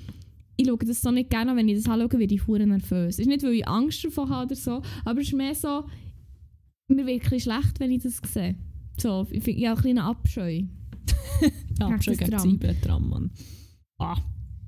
ich 0.57 0.67
schaue 0.67 0.77
das 0.77 1.01
so 1.01 1.11
nicht 1.11 1.29
gerne, 1.29 1.51
an. 1.51 1.57
wenn 1.57 1.67
ich 1.69 1.77
das 1.83 1.87
anschaue, 1.91 2.19
werde 2.19 2.33
ich 2.35 2.45
hure 2.47 2.65
nervös. 2.65 3.19
Ist 3.19 3.27
nicht, 3.27 3.43
weil 3.43 3.53
ich 3.53 3.67
Angst 3.67 4.03
davor 4.03 4.29
habe 4.29 4.45
oder 4.47 4.55
so, 4.55 4.81
aber 5.05 5.21
es 5.21 5.27
ist 5.27 5.33
mehr 5.33 5.55
so, 5.55 5.85
mir 6.87 7.05
wird 7.05 7.31
ein 7.31 7.39
schlecht, 7.39 7.79
wenn 7.79 7.91
ich 7.91 8.03
das 8.03 8.19
sehe. 8.25 8.55
So, 8.97 9.25
ich 9.31 9.43
finde, 9.43 9.59
ich 9.59 9.67
habe 9.67 9.75
einen 9.77 9.95
kleinen 9.95 9.99
Abscheu. 9.99 10.61
Ja, 11.79 11.87
Gegen 11.87 11.97
das 11.97 12.05
gegen 12.05 12.31
das 12.31 12.43
Tram. 12.43 12.49
IB-Tram, 12.53 13.09
Mann. 13.09 13.31
Ah, 13.97 14.15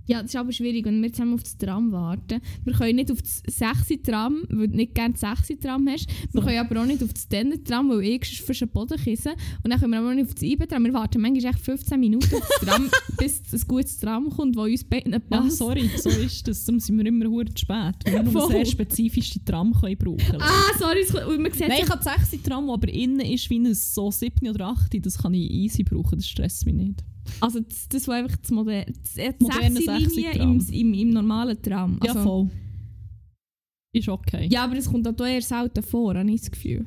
Ja, 0.05 0.21
das 0.21 0.31
ist 0.31 0.35
aber 0.35 0.51
schwierig, 0.51 0.85
wenn 0.85 1.01
wir 1.01 1.13
zusammen 1.13 1.35
auf 1.35 1.43
das 1.43 1.57
Tram 1.57 1.91
warten. 1.91 2.41
Wir 2.65 2.73
können 2.73 2.95
nicht 2.97 3.11
auf 3.11 3.21
das 3.21 3.41
6 3.47 4.03
Tram, 4.03 4.43
weil 4.49 4.67
du 4.67 4.75
nicht 4.75 4.95
gerne 4.95 5.13
das 5.13 5.21
6 5.47 5.61
Tram 5.61 5.87
hast. 5.87 6.07
Wir 6.31 6.41
können 6.41 6.57
aber 6.57 6.81
auch 6.81 6.85
nicht 6.85 7.01
auf 7.01 7.13
das 7.13 7.29
10 7.29 7.63
Tram, 7.63 7.89
weil 7.89 8.03
ich 8.03 8.41
für 8.41 8.53
den 8.53 8.67
Boden 8.67 8.97
kissen. 8.97 9.31
Und 9.63 9.71
dann 9.71 9.79
können 9.79 9.91
wir 9.93 10.01
auch 10.01 10.13
nicht 10.13 10.27
auf 10.27 10.33
das 10.33 10.43
IB 10.43 10.65
Tram. 10.65 10.83
Wir 10.83 10.93
warten 10.93 11.21
manchmal 11.21 11.53
echt 11.53 11.59
15 11.59 11.99
Minuten 11.99 12.35
auf 12.35 12.47
das 12.47 12.67
Tram, 12.67 12.89
bis 13.17 13.41
ein 13.53 13.61
gutes 13.67 13.97
Tram 13.97 14.29
kommt, 14.29 14.57
das 14.57 14.63
uns 14.63 14.83
beiden 14.83 15.13
ja, 15.13 15.19
passt. 15.19 15.57
sorry, 15.57 15.89
so 15.95 16.09
ist 16.09 16.47
das. 16.47 16.65
Darum 16.65 16.79
sind 16.79 16.97
wir 16.97 17.05
immer 17.05 17.45
zu 17.45 17.57
spät. 17.57 17.95
Weil 18.05 18.13
wir 18.13 18.23
nur 18.23 18.47
sehr 18.49 18.65
spezifische 18.65 19.43
Tram 19.45 19.73
können 19.73 19.97
brauchen. 19.97 20.41
Ah, 20.41 20.77
sorry, 20.77 21.05
man 21.37 21.51
sieht 21.51 21.69
Nein, 21.69 21.79
ich 21.83 21.89
habe 21.89 22.03
das 22.03 22.29
6 22.31 22.43
Tram, 22.43 22.67
das 22.67 22.73
aber 22.73 22.89
innen 22.89 23.21
ist 23.21 23.49
wie 23.49 23.59
ein 23.59 23.73
so 23.73 24.11
7 24.11 24.49
oder 24.49 24.67
8. 24.67 25.05
Das 25.05 25.17
kann 25.17 25.33
ich 25.33 25.49
easy 25.49 25.83
brauchen, 25.83 26.17
das 26.17 26.27
stresst 26.27 26.65
mich 26.65 26.75
nicht. 26.75 27.03
Also 27.39 27.59
das, 27.59 27.87
das 27.89 28.07
war 28.07 28.15
einfach 28.15 28.37
das 28.37 28.51
Modell. 28.51 28.85
Das, 28.85 29.13
das 29.13 29.39
Moderne 29.39 29.81
6 29.81 30.15
Linie 30.15 30.33
6er 30.33 30.41
im, 30.41 30.59
im, 30.71 30.93
im 30.93 31.09
normalen 31.09 31.61
Tram. 31.61 31.97
Also, 32.01 32.17
ja, 32.17 32.23
voll. 32.23 32.49
Ist 33.95 34.09
okay. 34.09 34.47
Ja, 34.51 34.63
aber 34.63 34.75
es 34.77 34.89
kommt 34.89 35.07
auch 35.07 35.25
eher 35.25 35.41
selten 35.41 35.83
vor, 35.83 36.15
habe 36.15 36.29
ich 36.31 36.41
das 36.41 36.51
Gefühl. 36.51 36.85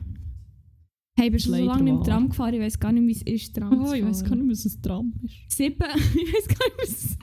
Hey, 1.18 1.30
bist 1.30 1.46
du 1.46 1.50
so 1.52 1.64
lange 1.64 1.88
im. 1.90 2.02
Tram 2.04 2.28
gefahren? 2.28 2.54
Ich 2.54 2.60
weiß 2.60 2.78
gar 2.78 2.92
nicht, 2.92 3.06
wie 3.06 3.12
es 3.12 3.22
ist, 3.42 3.54
Tram 3.54 3.80
Oh, 3.80 3.86
zu 3.86 3.94
ich 3.94 4.04
weiß 4.04 4.24
gar 4.24 4.36
nicht, 4.36 4.50
was 4.50 4.64
ein 4.66 4.82
Tram 4.82 5.12
ist. 5.24 5.56
Sieben? 5.56 5.76
ich 6.14 6.34
weiß 6.34 6.48
gar 6.48 6.66
nicht, 6.76 6.92
was. 6.92 7.18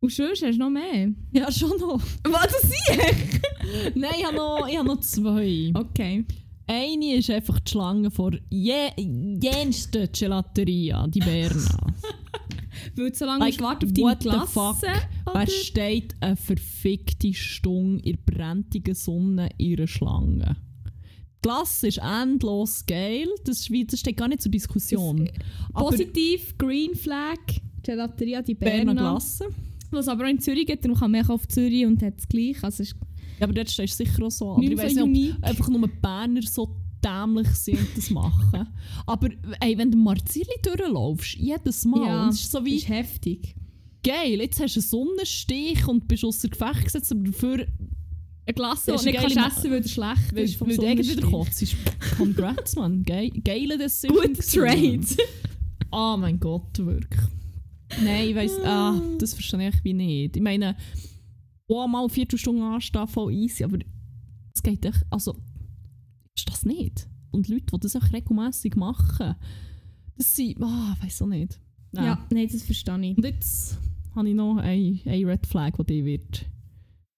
Und 0.00 0.12
sonst 0.12 0.42
hast 0.42 0.54
du 0.54 0.58
noch 0.60 0.70
mehr? 0.70 1.12
Ja, 1.32 1.50
schon 1.50 1.76
noch. 1.80 2.00
Was 2.24 2.46
das 2.46 2.70
ich? 2.70 3.94
Nein, 3.96 4.12
ich 4.16 4.24
habe 4.24 4.36
noch, 4.36 4.68
ich 4.68 4.78
habe 4.78 4.86
noch 4.86 5.00
zwei. 5.00 5.72
Okay. 5.74 6.24
Eine 6.70 7.14
ist 7.14 7.30
einfach 7.30 7.58
die 7.60 7.70
Schlange 7.70 8.10
vor 8.10 8.32
je, 8.50 8.90
jensten 8.96 10.08
Gelateria, 10.12 11.06
die 11.06 11.20
Berna. 11.20 11.86
Weil 12.94 13.10
du 13.10 13.16
so 13.16 13.24
lange 13.24 13.46
Like, 13.46 13.60
warten 13.60 13.86
auf 13.86 13.92
deine 13.92 14.16
Klasse. 14.16 14.86
Wer 15.32 15.46
steht 15.46 16.14
eine 16.20 16.36
verfickte 16.36 17.32
Stunde 17.32 18.04
in 18.04 18.16
der 18.16 18.32
brennenden 18.32 18.94
Sonne 18.94 19.48
einer 19.60 19.86
Schlange? 19.86 20.56
Die 20.84 21.48
Klasse 21.48 21.88
ist 21.88 21.98
endlos 21.98 22.84
geil. 22.86 23.28
Das, 23.44 23.68
ist 23.68 23.92
das 23.92 24.00
steht 24.00 24.16
gar 24.16 24.28
nicht 24.28 24.42
zur 24.42 24.50
Diskussion. 24.50 25.28
aber 25.72 25.90
Positiv, 25.90 26.56
Green 26.58 26.94
Flag, 26.94 27.38
Gelateria 27.82 28.42
di 28.42 28.54
Berner 28.54 28.94
Berna. 28.94 29.10
Klasse. 29.12 29.46
Was 29.90 30.08
aber 30.08 30.24
auch 30.24 30.28
in 30.28 30.38
Zürich 30.38 30.66
gibt, 30.66 30.84
darum 30.84 30.98
kann 30.98 31.10
man 31.10 31.24
auch 31.24 31.30
auf 31.30 31.48
Zürich 31.48 31.86
und 31.86 32.02
hat 32.02 32.18
es 32.18 32.28
gleich. 32.28 32.62
Also 32.62 32.82
ist 32.82 32.96
Ja, 33.38 33.44
aber 33.44 33.52
dort 33.52 33.70
stehst 33.70 33.98
du 33.98 34.04
sicher 34.04 34.24
auch 34.24 34.30
so. 34.30 34.58
Nicht 34.58 34.72
ich 34.72 34.78
weiss 34.78 34.94
nicht, 34.94 35.34
ob 35.36 35.44
einfach 35.44 35.68
nur 35.68 35.88
Berner 35.88 36.42
so 36.42 36.76
dämlich 37.04 37.48
sind 37.50 37.78
und 37.78 37.96
das 37.96 38.10
machen. 38.10 38.66
aber 39.06 39.28
ey, 39.60 39.78
wenn 39.78 39.90
du 39.90 39.98
Marzili 39.98 40.46
durchlaufst, 40.62 41.34
jedes 41.36 41.84
Mal, 41.84 42.06
Ja, 42.06 42.28
ist 42.28 42.50
so 42.50 42.64
wie 42.64 42.76
ist 42.76 42.88
heftig. 42.88 43.54
geil, 44.04 44.40
jetzt 44.40 44.60
hast 44.60 44.74
du 44.76 44.80
einen 44.80 44.88
Sonnenstich 44.88 45.86
und 45.86 46.08
bist 46.08 46.24
außer 46.24 46.48
Gefecht 46.48 46.84
gesetzt, 46.84 47.12
aber 47.12 47.22
dafür 47.22 47.66
Eine 48.46 48.54
Klasse, 48.54 48.92
Das 48.92 49.02
ist 49.02 49.06
nicht 49.06 49.18
kannst 49.18 49.36
essen 49.36 49.70
weil 49.70 49.80
du 49.82 49.88
schlecht 49.88 50.34
weil, 50.34 50.42
bist 50.42 50.56
vom 50.56 50.68
weil 50.68 50.76
du 50.96 51.08
wieder 51.08 51.22
kotzt. 51.28 51.76
Congrats, 52.16 52.74
man. 52.76 53.04
Geil, 53.04 53.30
geile 53.44 53.78
Decision. 53.78 54.18
Good 54.18 54.50
trade. 54.50 55.06
Oh 55.92 56.16
mein 56.18 56.40
Gott, 56.40 56.78
wirklich. 56.78 57.20
Nein, 58.02 58.28
ich 58.28 58.34
weiss, 58.34 58.58
ah, 58.64 59.00
das 59.18 59.34
verstehe 59.34 59.68
ich 59.68 59.84
wie 59.84 59.94
nicht. 59.94 60.36
Ich 60.36 60.42
meine, 60.42 60.76
oh, 61.68 61.86
mal 61.86 62.00
eine 62.00 62.08
Viertelstunde 62.08 62.62
anstehen, 62.64 63.06
voll 63.06 63.32
easy, 63.32 63.62
aber 63.64 63.78
es 64.54 64.62
geht 64.62 64.84
echt, 64.84 65.04
also, 65.10 65.36
ist 66.36 66.48
das 66.48 66.64
nicht? 66.64 67.08
Und 67.30 67.48
Leute, 67.48 67.66
die 67.74 67.80
das 67.80 67.94
auch 67.96 68.12
regelmässig 68.12 68.74
machen, 68.76 69.34
das 70.16 70.34
sind, 70.36 70.60
ah, 70.62 70.94
ich 70.98 71.04
weiss 71.04 71.22
auch 71.22 71.26
nicht. 71.26 71.60
Nein. 71.92 72.04
Ja, 72.04 72.26
nein, 72.32 72.48
das 72.50 72.62
verstehe 72.62 73.00
ich. 73.10 73.16
Und 73.16 73.24
jetzt 73.24 73.78
habe 74.14 74.28
ich 74.28 74.34
noch 74.34 74.56
eine, 74.56 74.98
eine 75.04 75.26
Red 75.26 75.46
Flag, 75.46 75.72
die 75.78 75.84
dich 75.84 76.04
wird 76.04 76.46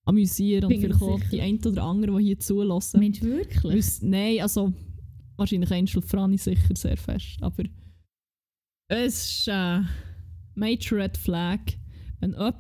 amüsieren 0.05 0.65
und 0.65 0.69
Bin 0.71 0.79
ich 0.81 0.87
vielleicht 0.87 1.03
auch 1.03 1.31
die 1.31 1.41
ein 1.41 1.59
oder 1.65 1.83
andere, 1.85 2.19
die 2.19 2.25
hier 2.25 2.39
zulassen. 2.41 3.01
Meinst 3.01 3.23
du 3.23 3.27
wirklich? 3.27 3.73
Weil's- 3.75 4.03
Nein, 4.03 4.41
also 4.41 4.73
wahrscheinlich 5.37 5.71
Angel 5.73 6.03
Franny 6.03 6.37
sicher 6.39 6.75
sehr 6.77 6.97
fest, 6.97 7.39
aber 7.41 7.65
es 8.89 9.31
ist 9.39 9.49
äh, 9.49 9.81
Major 10.55 10.99
Red 10.99 11.17
Flag, 11.17 11.61
wenn 12.19 12.33
jemand 12.33 12.57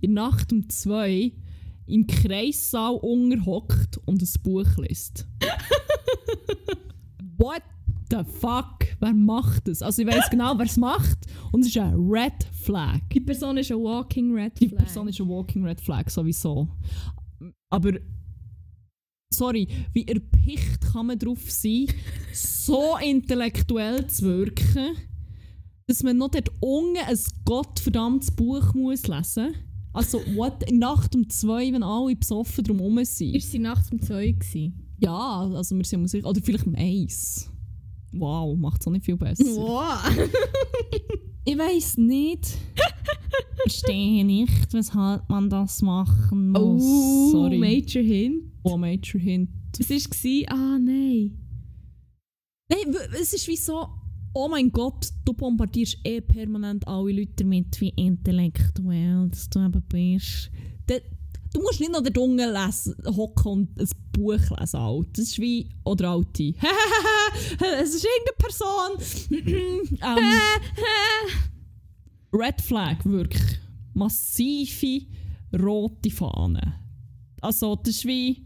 in 0.00 0.14
der 0.14 0.24
Nacht 0.24 0.52
um 0.52 0.68
zwei 0.68 1.32
im 1.86 2.06
Kreissaal 2.06 2.96
unterhockt 2.96 3.98
und 4.04 4.22
ein 4.22 4.42
Buch 4.42 4.76
liest. 4.76 5.26
What 7.38 7.62
the 8.10 8.24
fuck? 8.24 8.86
Wer 9.00 9.14
macht 9.14 9.68
das? 9.68 9.82
Also 9.82 10.02
ich 10.02 10.08
weiß 10.08 10.30
genau, 10.30 10.58
wer 10.58 10.66
es 10.66 10.76
macht 10.76 11.18
und 11.52 11.62
es 11.62 11.68
ist 11.68 11.78
ein 11.78 11.94
Red 11.94 12.44
Flag. 12.52 13.00
Die 13.12 13.20
Person 13.20 13.56
ist 13.56 13.70
ein 13.70 13.78
Walking 13.78 14.34
Red 14.34 14.60
Die 14.60 14.68
Flag. 14.68 14.80
Person 14.80 15.08
ist 15.08 15.20
ein 15.20 15.28
Walking 15.28 15.64
Red 15.64 15.80
Flag 15.80 16.10
sowieso. 16.10 16.68
Aber 17.70 17.92
sorry, 19.32 19.68
wie 19.92 20.06
erpicht 20.06 20.80
kann 20.92 21.06
man 21.06 21.18
darauf 21.18 21.50
sein, 21.50 21.86
so 22.32 22.96
intellektuell 22.98 24.06
zu 24.08 24.24
wirken, 24.24 24.96
dass 25.86 26.02
man 26.02 26.18
noch 26.18 26.28
dort 26.28 26.50
unten 26.60 26.98
ein 26.98 27.18
gottverdammtes 27.44 28.30
Buch 28.32 28.74
muss 28.74 29.06
lesen 29.06 29.54
Also, 29.98 30.20
what? 30.36 30.70
Nacht 30.70 31.16
um 31.16 31.28
zwei, 31.28 31.72
wenn 31.72 31.82
alle 31.82 32.14
besoffen 32.14 32.62
drumherum 32.62 33.04
sind. 33.04 33.34
Ist 33.34 33.50
sie 33.50 33.58
nachts 33.58 33.90
um 33.90 34.00
zwei 34.00 34.30
gewesen? 34.30 34.94
Ja, 35.00 35.40
also 35.52 35.76
wir 35.76 35.84
sind 35.84 36.06
sicher. 36.06 36.28
Oder 36.28 36.40
vielleicht 36.40 36.68
um 36.68 36.76
eins. 36.76 37.50
Wow, 38.12 38.56
macht 38.56 38.80
es 38.80 38.86
auch 38.86 38.92
nicht 38.92 39.04
viel 39.04 39.16
besser. 39.16 39.44
Wow. 39.56 39.98
Ich 41.44 41.58
weiß 41.58 41.96
nicht. 41.96 42.46
Verstehe 43.62 44.24
nicht, 44.24 44.72
weshalb 44.72 45.28
man 45.28 45.50
das 45.50 45.82
machen 45.82 46.52
muss. 46.52 46.82
Oh, 46.84 47.30
Sorry. 47.32 47.58
Major 47.58 48.02
Hint. 48.02 48.44
Oh, 48.62 48.76
Major 48.76 49.20
Hint. 49.20 49.50
Was 49.78 49.90
war? 49.90 50.56
Ah, 50.56 50.78
nein. 50.78 51.36
Nein, 52.70 52.94
es 53.20 53.32
ist 53.32 53.48
wie 53.48 53.56
so, 53.56 53.88
oh 54.32 54.48
mein 54.48 54.70
Gott, 54.70 55.08
du 55.24 55.32
bombardierst 55.32 55.98
eh 56.04 56.20
permanent 56.20 56.86
alle 56.86 57.12
Leute 57.12 57.32
damit, 57.36 57.80
wie 57.80 57.90
intellektuell 57.90 59.28
dass 59.30 59.48
du 59.50 59.60
eben 59.60 59.82
bist. 59.88 60.50
Du 61.52 61.62
musst 61.62 61.80
nicht 61.80 61.92
noch 61.92 62.00
unten 62.00 62.36
lesen, 62.36 62.94
hocken 63.06 63.52
und 63.52 63.80
ein 63.80 63.88
Buch 64.12 64.58
lesen, 64.58 64.76
Alt. 64.76 65.08
Das 65.12 65.24
ist 65.24 65.38
wie, 65.38 65.68
oder 65.84 66.10
Alte. 66.10 66.54
es 67.80 67.94
ist 67.94 68.06
irgendeine 68.06 68.36
Person. 68.38 69.88
ähm, 70.18 70.40
Red 72.32 72.60
Flag, 72.60 73.04
wirklich. 73.04 73.58
Massive 73.94 75.06
rote 75.58 76.10
Fahne. 76.10 76.74
Also, 77.40 77.76
das 77.76 77.96
ist 77.96 78.04
wie. 78.04 78.44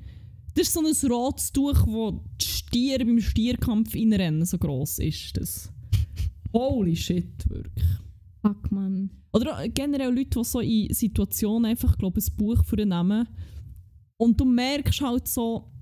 Das 0.54 0.68
ist 0.68 0.74
so 0.74 0.80
ein 0.80 1.10
rotes 1.10 1.50
Tuch, 1.50 1.86
wo 1.86 2.22
die 2.40 2.44
Stiere 2.44 3.04
beim 3.06 3.20
Stierkampf 3.20 3.94
reinrennen, 3.94 4.44
so 4.44 4.58
gross 4.58 4.98
ist 4.98 5.36
das. 5.36 5.71
Holy 6.52 6.96
shit, 6.96 7.48
wirklich. 7.48 7.86
Fuck, 8.42 8.70
man. 8.72 9.10
Oder 9.32 9.68
generell 9.68 10.14
Leute, 10.14 10.38
die 10.38 10.44
so 10.44 10.60
in 10.60 10.92
Situationen 10.92 11.70
einfach, 11.70 11.96
glaube 11.96 12.20
ein 12.20 12.36
Buch 12.36 12.64
vornehmen. 12.64 13.26
Und 14.16 14.40
du 14.40 14.44
merkst 14.44 15.00
halt 15.00 15.26
so, 15.26 15.72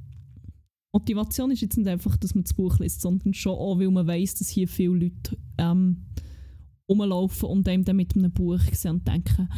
Motivation 0.93 1.51
ist 1.51 1.63
jetzt 1.63 1.77
nicht 1.77 1.89
einfach, 1.89 2.17
dass 2.17 2.35
man 2.35 2.45
das 2.45 2.55
Buch 2.55 2.79
liest, 2.79 3.01
sondern 3.01 3.33
schon 3.35 3.53
auch, 3.53 3.79
weil 3.79 3.91
man 3.91 4.07
weiß, 4.07 4.37
dass 4.37 4.49
hier 4.49 4.67
viele 4.67 4.95
Leute 4.95 5.37
ähm, 5.59 6.05
rumlaufen 6.89 7.49
und 7.49 7.69
einem 7.69 7.85
dann 7.85 7.97
mit 7.97 8.17
einem 8.17 8.33
Buch 8.33 8.61
sehen 8.73 8.93
und 8.93 9.07
denken, 9.07 9.49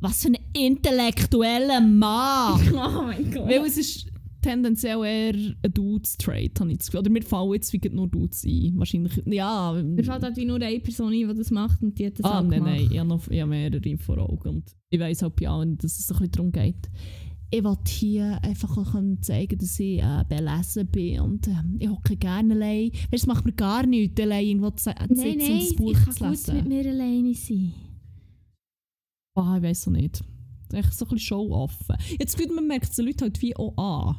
was 0.00 0.22
für 0.22 0.28
ein 0.28 0.38
intellektueller 0.52 1.80
Mann! 1.80 2.60
Oh 2.74 3.02
mein 3.02 3.30
Gott. 3.32 3.48
Weil 3.48 3.66
es 3.66 3.76
ist 3.78 4.06
tendenziell 4.46 5.04
eher 5.04 5.34
ein 5.62 5.72
Dudes-Trade, 5.72 6.50
habe 6.60 6.72
ich 6.72 6.78
das 6.78 6.86
Gefühl. 6.86 7.00
Oder 7.00 7.10
mir 7.10 7.22
fallen 7.22 7.52
jetzt 7.54 7.72
wie 7.72 7.88
nur 7.90 8.08
Dudes 8.08 8.44
ein. 8.44 8.72
Wahrscheinlich, 8.76 9.22
ja. 9.26 9.72
Mir 9.72 10.04
fällt 10.04 10.22
halt 10.22 10.36
wie 10.36 10.44
nur 10.44 10.60
eine 10.60 10.80
Person 10.80 11.12
ein, 11.12 11.28
die 11.28 11.34
das 11.34 11.50
macht 11.50 11.82
und 11.82 11.98
die 11.98 12.06
hat 12.06 12.18
das 12.18 12.24
Ah, 12.26 12.38
auch 12.38 12.42
nein, 12.42 12.60
gemacht. 12.60 12.76
nein, 12.76 12.88
ich 12.92 12.98
habe, 12.98 13.08
noch, 13.08 13.28
ich 13.28 13.40
habe 13.40 13.50
mehrere 13.50 13.98
vor 13.98 14.18
Augen. 14.18 14.48
Und 14.48 14.76
ich 14.90 15.00
weiss 15.00 15.22
halt 15.22 15.36
bei 15.36 15.48
allen, 15.48 15.76
dass 15.78 15.98
es 15.98 16.10
ein 16.10 16.16
bisschen 16.18 16.32
darum 16.32 16.52
geht. 16.52 16.88
Ich 17.50 17.62
wollte 17.62 17.90
hier 17.92 18.42
einfach 18.42 18.76
auch 18.76 18.94
zeigen, 19.20 19.58
dass 19.58 19.78
ich 19.78 20.02
äh, 20.02 20.24
belesen 20.28 20.86
bin 20.88 21.20
und 21.20 21.46
äh, 21.46 21.52
ich 21.78 21.88
hocke 21.88 22.16
gerne 22.16 22.54
allein. 22.54 22.90
Weißt, 23.12 23.24
du, 23.24 23.28
macht 23.28 23.44
mir 23.44 23.52
gar 23.52 23.86
nichts, 23.86 24.20
allein 24.20 24.46
irgendwo 24.46 24.70
zu, 24.70 24.90
zu 24.90 24.90
Nein, 24.90 25.16
sitzen 25.16 25.30
und 25.30 25.38
nein, 25.38 25.58
das 25.60 25.70
ich 25.70 25.76
Buch 25.76 25.92
kann 25.92 26.12
zu 26.12 26.18
gut 26.24 26.30
lesen. 26.30 26.54
mit 26.56 26.68
mir 26.68 26.90
alleine 26.90 27.34
sein. 27.34 27.72
Ah, 29.36 29.56
ich 29.58 29.62
weiss 29.62 29.86
auch 29.86 29.92
nicht. 29.92 30.24
Echt 30.72 30.92
so 30.94 31.04
ein 31.04 31.08
bisschen 31.10 31.18
show-offen. 31.20 31.96
Jetzt 32.18 32.36
gut, 32.36 32.52
man 32.54 32.66
merkt 32.66 32.90
es 32.90 32.96
den 32.96 33.06
Leuten 33.06 33.20
halt 33.20 33.40
wie 33.40 33.54
auch 33.56 33.76
an. 33.76 34.16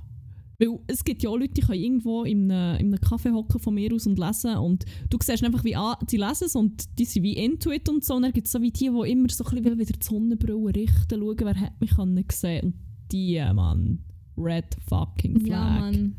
Weil 0.59 0.79
es 0.87 1.03
gibt 1.03 1.21
ja 1.21 1.29
auch 1.29 1.37
Leute, 1.37 1.53
die 1.53 1.61
können 1.61 1.81
irgendwo 1.81 2.23
in 2.23 2.51
einem, 2.51 2.79
in 2.79 2.87
einem 2.87 2.95
Café 2.95 3.31
hocken 3.31 3.59
von 3.59 3.75
mir 3.75 3.93
aus 3.93 4.07
und 4.07 4.17
lesen 4.17 4.57
und 4.57 4.85
du 5.09 5.17
siehst 5.21 5.43
einfach 5.43 5.63
wie 5.63 5.75
an, 5.75 5.97
sie 6.07 6.17
lesen 6.17 6.45
es 6.45 6.55
und 6.55 6.97
die 6.97 7.05
sind 7.05 7.23
wie 7.23 7.37
into 7.37 7.71
it 7.71 7.87
und 7.87 8.03
so. 8.03 8.15
Und 8.15 8.23
dann 8.23 8.31
gibt 8.31 8.47
es 8.47 8.53
so 8.53 8.61
wie 8.61 8.71
die, 8.71 8.89
die 8.89 9.11
immer 9.11 9.29
so 9.29 9.43
ein 9.45 9.61
bisschen 9.61 9.79
wieder 9.79 9.93
die 9.93 10.03
Sonnenbrille 10.05 10.75
richten, 10.75 11.19
schauen, 11.19 11.37
wer 11.39 11.59
hat 11.59 11.79
mich 11.79 11.95
können 11.95 12.25
sehen 12.31 12.65
Und 12.65 12.73
die, 13.11 13.39
Mann, 13.53 13.99
red 14.35 14.75
fucking 14.87 15.41
flag. 15.41 15.49
Ja, 15.49 15.79
Mann. 15.79 16.15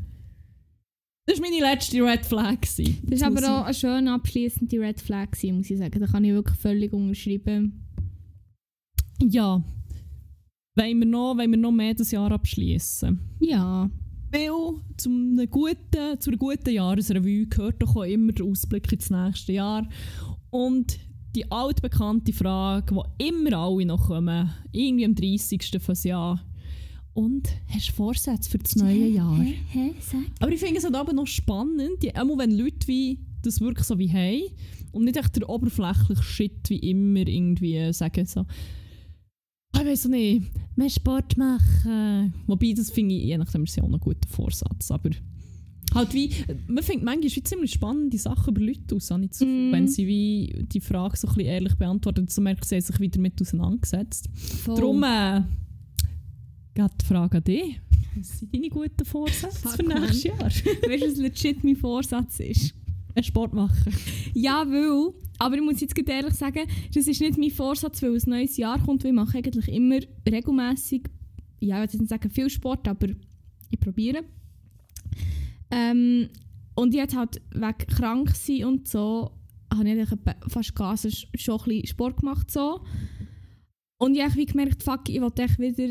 Das 1.25 1.39
war 1.39 1.47
meine 1.47 1.61
letzte 1.61 2.03
Red 2.03 2.25
Flag. 2.25 2.61
gewesen. 2.61 2.97
Das 3.03 3.21
war 3.21 3.27
aber 3.27 3.61
auch 3.61 3.65
eine 3.65 3.73
schön 3.75 4.07
abschließende 4.07 4.79
Red 4.79 4.99
Flag, 4.99 5.31
gewesen, 5.31 5.57
muss 5.57 5.69
ich 5.69 5.77
sagen. 5.77 5.99
Da 5.99 6.07
kann 6.07 6.23
ich 6.23 6.31
wirklich 6.31 6.57
völlig 6.57 6.91
unterschreiben. 6.91 7.85
Ja. 9.21 9.63
Wollen 10.75 10.99
wir 10.99 11.05
noch, 11.05 11.37
wollen 11.37 11.51
wir 11.51 11.57
noch 11.57 11.71
mehr 11.71 11.93
das 11.93 12.09
Jahr 12.09 12.31
abschließen? 12.31 13.19
Ja. 13.41 13.91
Weil 14.31 14.81
zum 14.97 15.31
einer 15.33 15.47
guten, 15.47 16.19
zu 16.19 16.29
einer 16.29 16.37
guten 16.37 16.69
Jahresrevue 16.69 17.47
gehört 17.47 17.81
doch 17.81 17.95
auch 17.95 18.03
immer 18.03 18.31
der 18.31 18.45
Ausblick 18.45 18.91
ins 18.91 19.09
nächste 19.09 19.53
Jahr. 19.53 19.87
Und 20.51 20.99
die 21.35 21.51
altbekannte 21.51 22.33
Frage, 22.33 22.95
die 23.19 23.27
immer 23.27 23.57
alle 23.57 23.85
noch 23.85 24.07
kommen, 24.07 24.51
irgendwie 24.71 25.05
am 25.05 25.15
30. 25.15 25.77
fürs 25.79 26.03
Jahr. 26.03 26.43
Und 27.13 27.49
hast 27.67 27.89
du 27.89 27.93
Vorsätze 27.93 28.49
für 28.49 28.59
das 28.59 28.75
neue 28.75 29.07
Jahr? 29.07 29.37
Hä? 29.37 29.55
Hä? 29.69 29.93
Sag. 29.99 30.21
Aber 30.39 30.51
ich 30.51 30.59
finde 30.59 30.77
es 30.77 30.83
halt 30.83 30.95
aber 30.95 31.13
noch 31.13 31.27
spannend, 31.27 32.01
die, 32.01 32.15
einmal 32.15 32.37
wenn 32.37 32.57
Leute 32.57 32.87
wie 32.87 33.19
das 33.41 33.61
wirklich 33.61 33.85
so 33.85 33.97
wie 33.99 34.11
haben 34.11 34.53
und 34.91 35.05
nicht 35.05 35.17
echt 35.17 35.35
der 35.35 35.49
oberflächliche 35.49 36.23
Shit 36.23 36.69
wie 36.69 36.77
immer 36.77 37.27
irgendwie 37.27 37.91
sagen 37.93 38.25
so 38.25 38.45
«Ah, 39.71 39.81
ich 39.81 39.85
weiß 39.85 40.05
auch 40.07 40.09
nicht, 40.09 40.51
mehr 40.79 40.89
Sport 40.89 41.37
machen. 41.37 42.33
Wobei, 42.47 42.73
das 42.75 42.89
finde 42.89 43.15
ich, 43.15 43.25
je 43.25 43.37
nachdem 43.37 43.63
ist 43.63 43.75
ja 43.75 43.83
auch 43.83 43.91
ein 43.91 43.99
guter 43.99 44.27
Vorsatz. 44.27 44.89
Aber 44.89 45.11
halt 45.93 46.13
wie, 46.13 46.31
man 46.67 46.83
findet 46.83 47.05
manchmal 47.05 47.31
wie 47.31 47.43
ziemlich 47.43 47.71
spannende 47.71 48.17
Sachen 48.17 48.55
über 48.55 48.65
Leute 48.65 48.95
aus, 48.95 49.07
das 49.07 49.19
Gefühl. 49.39 49.69
Mm. 49.69 49.71
wenn 49.71 49.87
sie 49.87 50.07
wie 50.07 50.65
die 50.71 50.79
Frage 50.79 51.17
so 51.17 51.27
ein 51.27 51.35
bisschen 51.35 51.49
ehrlich 51.49 51.75
beantworten, 51.75 52.27
so 52.27 52.41
merken 52.41 52.63
sie, 52.63 52.75
haben 52.75 52.81
sich 52.81 52.99
wieder 52.99 53.19
mit 53.19 53.41
auseinandergesetzt. 53.41 54.29
Voll. 54.33 54.75
Darum, 54.75 55.03
äh, 55.03 55.41
geht 56.73 56.91
die 57.01 57.05
Frage 57.05 57.37
an 57.37 57.43
dich. 57.43 57.81
Was 58.15 58.39
sind 58.39 58.53
deine 58.53 58.69
guten 58.69 59.05
Vorsätze 59.05 59.59
Fuck, 59.59 59.73
für 59.73 59.83
nächstes 59.83 60.23
Jahr? 60.23 60.39
Weißt 60.39 60.65
du, 60.65 61.11
was 61.11 61.17
legit 61.17 61.63
mein 61.63 61.75
Vorsatz 61.75 62.39
ist? 62.39 62.73
Sport 63.23 63.53
machen. 63.53 63.93
Ja, 64.33 64.65
weil. 64.67 65.13
Aber 65.39 65.55
ich 65.55 65.61
muss 65.61 65.79
jetzt 65.79 65.95
gerade 65.95 66.11
ehrlich 66.11 66.33
sagen, 66.33 66.67
das 66.93 67.07
ist 67.07 67.21
nicht 67.21 67.37
mein 67.37 67.49
Vorsatz, 67.49 68.01
weil 68.01 68.13
ein 68.13 68.21
neues 68.25 68.57
Jahr 68.57 68.79
kommt. 68.83 69.03
Weil 69.03 69.11
ich 69.11 69.15
mache 69.15 69.37
eigentlich 69.37 69.67
immer 69.69 69.99
regelmäßig, 70.29 71.03
ja, 71.61 71.75
ich 71.75 71.79
will 71.79 71.83
jetzt 71.83 71.99
nicht 71.99 72.09
sagen 72.09 72.29
viel 72.29 72.49
Sport, 72.49 72.87
aber 72.87 73.07
ich 73.69 73.79
probiere. 73.79 74.23
Ähm, 75.71 76.29
und 76.75 76.93
jetzt 76.93 77.15
halt 77.15 77.41
wegen 77.51 77.87
krank 77.87 78.35
sein 78.35 78.65
und 78.65 78.87
so, 78.87 79.31
habe 79.73 79.89
ich 79.89 80.09
fast 80.47 80.75
gar 80.75 80.97
schon 80.97 81.11
ein 81.11 81.31
bisschen 81.33 81.87
Sport 81.87 82.17
gemacht. 82.17 82.49
So. 82.51 82.81
Und 83.97 84.15
ich 84.15 84.23
habe 84.23 84.45
gemerkt, 84.45 84.83
fuck, 84.83 85.09
ich 85.09 85.21
will 85.21 85.31
echt 85.37 85.59
wieder, 85.59 85.89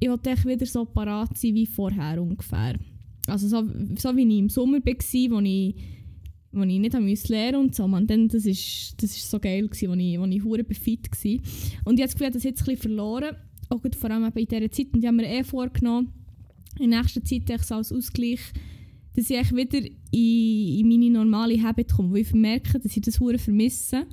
ich 0.00 0.08
will 0.08 0.18
echt 0.24 0.46
wieder 0.46 0.66
so 0.66 0.84
parat 0.84 1.36
sein 1.36 1.54
wie 1.54 1.66
vorher 1.66 2.20
ungefähr. 2.20 2.78
Also 3.26 3.46
so, 3.46 3.62
so 3.96 4.16
wie 4.16 4.22
ich 4.22 4.38
im 4.38 4.48
Sommer 4.48 4.78
war, 4.78 5.30
wo 5.30 5.40
ich 5.40 5.74
wo 6.52 6.62
ich 6.62 6.78
nicht 6.78 6.98
musste 6.98 7.32
lernen 7.32 7.60
und 7.60 7.74
so. 7.74 7.88
Man, 7.88 8.06
dann, 8.06 8.28
das 8.28 8.44
ist, 8.46 8.94
das 9.02 9.16
ist 9.16 9.30
so 9.30 9.40
geil, 9.40 9.66
gewesen, 9.66 9.88
wo 9.88 9.94
ich, 9.94 10.20
wo 10.20 10.24
ich 10.24 10.44
hure 10.44 10.64
fit 10.74 11.10
war. 11.10 11.32
Und 11.84 11.98
ich 11.98 12.02
habe 12.02 12.02
das 12.02 12.14
Gefühl, 12.14 12.30
das 12.30 12.42
jetzt 12.42 12.60
ein 12.60 12.64
bisschen 12.66 12.82
verloren. 12.82 13.36
Auch 13.70 13.80
gut, 13.80 13.96
vor 13.96 14.10
allem 14.10 14.30
in 14.34 14.46
dieser 14.46 14.70
Zeit. 14.70 14.88
Und 14.92 15.00
ich 15.00 15.06
habe 15.06 15.16
mir 15.16 15.28
eh 15.28 15.44
vorgenommen, 15.44 16.12
in 16.78 16.90
nächster 16.90 17.24
Zeit 17.24 17.50
so 17.64 17.74
als 17.74 17.92
Ausgleich, 17.92 18.40
dass 19.14 19.30
ich 19.30 19.52
wieder 19.54 19.78
in, 20.10 20.78
in 20.80 20.88
meine 20.88 21.10
normale 21.10 21.62
Habit 21.62 21.92
komme. 21.92 22.12
Weil 22.12 22.20
ich 22.20 22.32
merke, 22.34 22.78
dass 22.78 22.96
ich 22.96 23.02
das 23.02 23.18
hure 23.18 23.38
vermisse. 23.38 24.06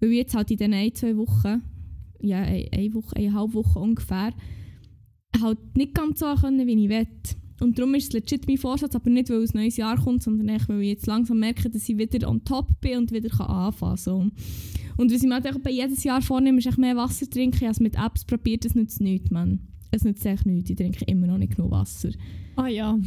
Weil 0.00 0.10
ich 0.10 0.18
jetzt 0.18 0.34
halt 0.34 0.50
in 0.50 0.58
den 0.58 0.74
ein, 0.74 0.94
zwei 0.94 1.16
Wochen, 1.16 1.62
ja, 2.20 2.38
eine 2.40 2.94
Woche, 2.94 3.16
eine 3.16 3.32
halbe 3.32 3.54
Woche 3.54 3.78
ungefähr, 3.78 4.34
halt 5.40 5.58
nicht 5.76 5.94
ganz 5.94 6.20
so 6.20 6.34
können, 6.34 6.66
wie 6.66 6.84
ich 6.84 6.88
will. 6.88 7.06
Und 7.62 7.78
darum 7.78 7.94
ist 7.94 8.08
es 8.08 8.12
legit 8.12 8.46
mein 8.48 8.58
Vorsatz, 8.58 8.94
aber 8.94 9.08
nicht, 9.08 9.30
weil 9.30 9.42
es 9.42 9.54
ein 9.54 9.60
neues 9.60 9.76
Jahr 9.76 9.96
kommt, 9.96 10.22
sondern 10.22 10.48
echt, 10.48 10.68
weil 10.68 10.82
ich 10.82 10.88
jetzt 10.88 11.06
langsam 11.06 11.38
merke, 11.38 11.70
dass 11.70 11.88
ich 11.88 11.96
wieder 11.96 12.28
on 12.28 12.44
top 12.44 12.80
bin 12.80 12.98
und 12.98 13.12
wieder 13.12 13.28
kann 13.28 13.46
anfangen 13.46 13.96
kann. 13.96 13.96
So. 13.96 14.26
Und 14.96 15.12
was 15.12 15.22
ich 15.22 15.28
mir 15.28 15.34
halt 15.34 15.62
bei 15.62 15.70
jedes 15.70 16.04
Jahr 16.04 16.20
vornehme, 16.22 16.58
ist 16.58 16.76
mehr 16.76 16.96
Wasser 16.96 17.28
trinken. 17.28 17.56
Ich 17.56 17.62
habe 17.62 17.72
es 17.72 17.80
mit 17.80 17.96
Apps 17.96 18.24
probiert, 18.24 18.64
es 18.64 18.74
nützt 18.74 19.00
nichts, 19.00 19.30
man. 19.30 19.60
Es 19.90 20.04
nützt 20.04 20.26
echt 20.26 20.44
nichts. 20.44 20.70
Ich 20.70 20.76
trinke 20.76 21.04
immer 21.04 21.26
noch 21.26 21.38
nicht 21.38 21.56
genug 21.56 21.70
Wasser. 21.70 22.10
Ah 22.56 22.66
ja. 22.66 22.98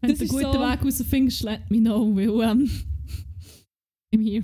Wenn 0.00 0.14
du 0.14 0.20
einen 0.20 0.28
guten 0.28 0.52
so 0.52 0.60
Weg 0.60 0.84
rausfindest, 0.84 1.42
let 1.42 1.70
me 1.70 1.78
know, 1.78 2.14
weil 2.14 2.50
ähm, 2.50 2.70
I'm 4.14 4.22
here. 4.22 4.42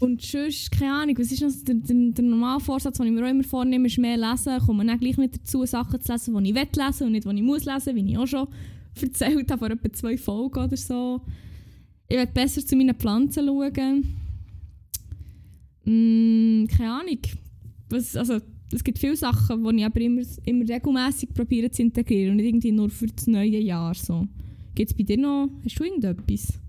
Und 0.00 0.22
sonst, 0.22 0.70
keine 0.70 0.92
Ahnung, 0.92 1.18
was 1.18 1.32
ist 1.32 1.42
noch 1.42 1.50
der, 1.64 1.74
der, 1.74 1.96
der 2.12 2.24
normale 2.24 2.60
Vorsatz, 2.60 2.98
den 2.98 3.06
ich 3.06 3.12
mir 3.12 3.24
auch 3.24 3.30
immer 3.30 3.42
vornehme, 3.42 3.88
ist 3.88 3.98
mehr 3.98 4.16
lesen. 4.16 4.58
Kommt 4.60 4.78
man 4.78 4.86
dann 4.86 5.00
gleich 5.00 5.16
nicht 5.16 5.36
dazu, 5.36 5.66
Sachen 5.66 6.00
zu 6.00 6.12
lesen, 6.12 6.44
die 6.44 6.50
ich 6.50 6.54
will 6.54 6.68
lesen 6.76 7.06
und 7.06 7.12
nicht, 7.12 7.24
die 7.24 7.34
ich 7.34 7.42
muss 7.42 7.64
lesen, 7.64 7.96
wie 7.96 8.12
ich 8.12 8.18
auch 8.18 8.26
schon 8.26 8.46
erzählt 9.02 9.50
habe, 9.50 9.58
vor 9.58 9.70
etwa 9.70 9.92
zwei 9.92 10.16
Folgen 10.16 10.64
oder 10.64 10.76
so. 10.76 11.20
Ich 12.08 12.16
will 12.16 12.26
besser 12.26 12.64
zu 12.64 12.76
meinen 12.76 12.94
Pflanzen 12.94 13.46
schauen. 13.46 14.04
Mm, 15.84 16.66
keine 16.66 16.92
Ahnung. 16.92 17.18
Was, 17.90 18.14
also, 18.16 18.38
es 18.72 18.84
gibt 18.84 18.98
viele 18.98 19.16
Sachen, 19.16 19.64
die 19.64 19.78
ich 19.78 19.84
aber 19.84 20.00
immer, 20.00 20.22
immer 20.44 20.68
regelmäßig 20.68 21.30
probiere 21.34 21.70
zu 21.70 21.82
integrieren 21.82 22.32
und 22.32 22.36
nicht 22.36 22.46
irgendwie 22.46 22.72
nur 22.72 22.90
für 22.90 23.06
das 23.06 23.26
neue 23.26 23.58
Jahr. 23.58 23.94
So. 23.94 24.28
Gibt 24.74 24.92
es 24.92 24.96
bei 24.96 25.02
dir 25.02 25.18
noch, 25.18 25.48
hast 25.64 25.80
du 25.80 25.84
irgendetwas? 25.84 26.60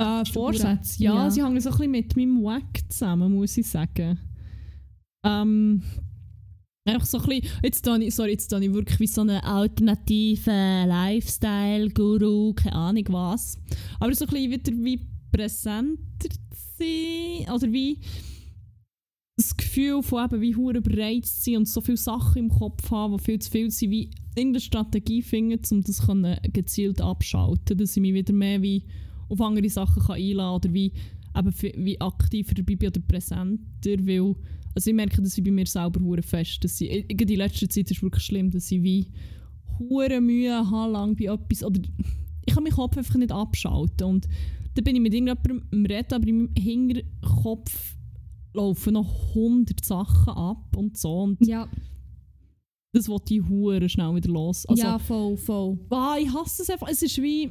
Äh, 0.00 0.24
Vorsätze, 0.24 1.02
ja, 1.02 1.14
ja, 1.14 1.30
sie 1.30 1.44
hängen 1.44 1.60
so 1.60 1.68
ein 1.68 1.76
bisschen 1.76 1.90
mit 1.90 2.16
meinem 2.16 2.42
Wack 2.42 2.80
zusammen, 2.88 3.34
muss 3.34 3.58
ich 3.58 3.68
sagen. 3.68 4.18
Ähm, 5.22 5.82
einfach 6.86 7.04
so 7.04 7.18
ein 7.18 7.26
bisschen, 7.26 7.50
jetzt 7.62 7.84
tue 7.84 8.02
ich, 8.02 8.14
sorry, 8.14 8.30
jetzt 8.30 8.48
tue 8.48 8.64
ich 8.64 8.72
wirklich 8.72 8.98
wie 8.98 9.06
so 9.06 9.20
einen 9.20 9.42
alternativen 9.42 10.88
Lifestyle-Guru, 10.88 12.54
keine 12.54 12.76
Ahnung 12.76 13.04
was. 13.10 13.58
Aber 13.98 14.14
so 14.14 14.24
ein 14.24 14.30
bisschen 14.30 14.50
wieder 14.50 14.72
wie 14.72 15.06
präsenter 15.30 16.30
sein, 16.78 17.54
oder 17.54 17.70
wie 17.70 17.98
das 19.36 19.54
Gefühl 19.54 20.02
von 20.02 20.24
eben 20.24 20.40
wie 20.40 20.56
hure 20.56 20.80
bereit 20.80 21.26
zu 21.26 21.42
sein 21.42 21.56
und 21.58 21.68
so 21.68 21.82
viele 21.82 21.98
Sachen 21.98 22.38
im 22.44 22.48
Kopf 22.48 22.90
haben, 22.90 23.18
die 23.18 23.22
viel 23.22 23.38
zu 23.38 23.50
viel 23.50 23.70
sind, 23.70 23.90
wie 23.90 24.10
irgendeine 24.34 24.60
Strategie 24.60 25.20
finden, 25.20 25.60
um 25.70 25.82
das 25.82 26.02
gezielt 26.54 27.02
abschalten, 27.02 27.76
dass 27.76 27.96
ich 27.96 28.00
mich 28.00 28.14
wieder 28.14 28.32
mehr 28.32 28.62
wie 28.62 28.86
auf 29.30 29.40
andere 29.40 29.70
Sachen 29.70 30.02
kann 30.02 30.16
einladen 30.16 30.54
oder 30.56 30.74
wie, 30.74 30.92
eben 31.36 31.86
wie 31.86 32.00
aktiver 32.00 32.54
dabei 32.54 32.76
bin 32.76 32.88
oder 32.88 33.00
präsenter, 33.00 34.06
weil 34.06 34.34
also 34.74 34.90
ich 34.90 34.96
merke, 34.96 35.20
dass 35.20 35.36
ich 35.36 35.44
bei 35.44 35.50
mir 35.50 35.66
selber 35.66 36.00
hure 36.00 36.22
fest, 36.22 36.62
dass 36.62 36.80
ich, 36.80 37.08
in 37.08 37.16
die 37.16 37.36
letzte 37.36 37.68
Zeit 37.68 37.90
ist 37.90 38.02
wirklich 38.02 38.24
schlimm, 38.24 38.50
dass 38.50 38.70
ich 38.70 38.82
wie 38.82 39.08
hure 39.78 40.20
Mühe 40.20 40.70
habe, 40.70 40.92
lang 40.92 41.16
bei 41.16 41.24
etwas, 41.24 41.64
oder 41.64 41.80
ich 42.46 42.54
kann 42.54 42.62
meinen 42.62 42.74
Kopf 42.74 42.96
einfach 42.96 43.16
nicht 43.16 43.32
abschalten 43.32 44.06
und 44.06 44.28
dann 44.74 44.84
bin 44.84 44.96
ich 44.96 45.02
mit 45.02 45.14
irgendjemandem 45.14 45.62
am 45.72 45.86
Reden, 45.86 46.14
aber 46.14 46.26
im 46.28 46.50
Hinterkopf 46.56 47.96
laufen 48.52 48.94
noch 48.94 49.34
hundert 49.34 49.84
Sachen 49.84 50.32
ab 50.32 50.76
und 50.76 50.96
so 50.96 51.22
und 51.22 51.44
ja. 51.46 51.68
das 52.92 53.08
wollte 53.08 53.34
ich 53.34 53.48
hure 53.48 53.88
schnell 53.88 54.14
wieder 54.14 54.30
los. 54.30 54.66
Also, 54.66 54.82
ja, 54.82 54.98
voll, 54.98 55.36
voll. 55.36 55.78
Ah, 55.90 56.16
ich 56.20 56.32
hasse 56.32 56.62
es 56.62 56.70
einfach, 56.70 56.88
es 56.88 57.02
ist 57.02 57.20
wie 57.20 57.50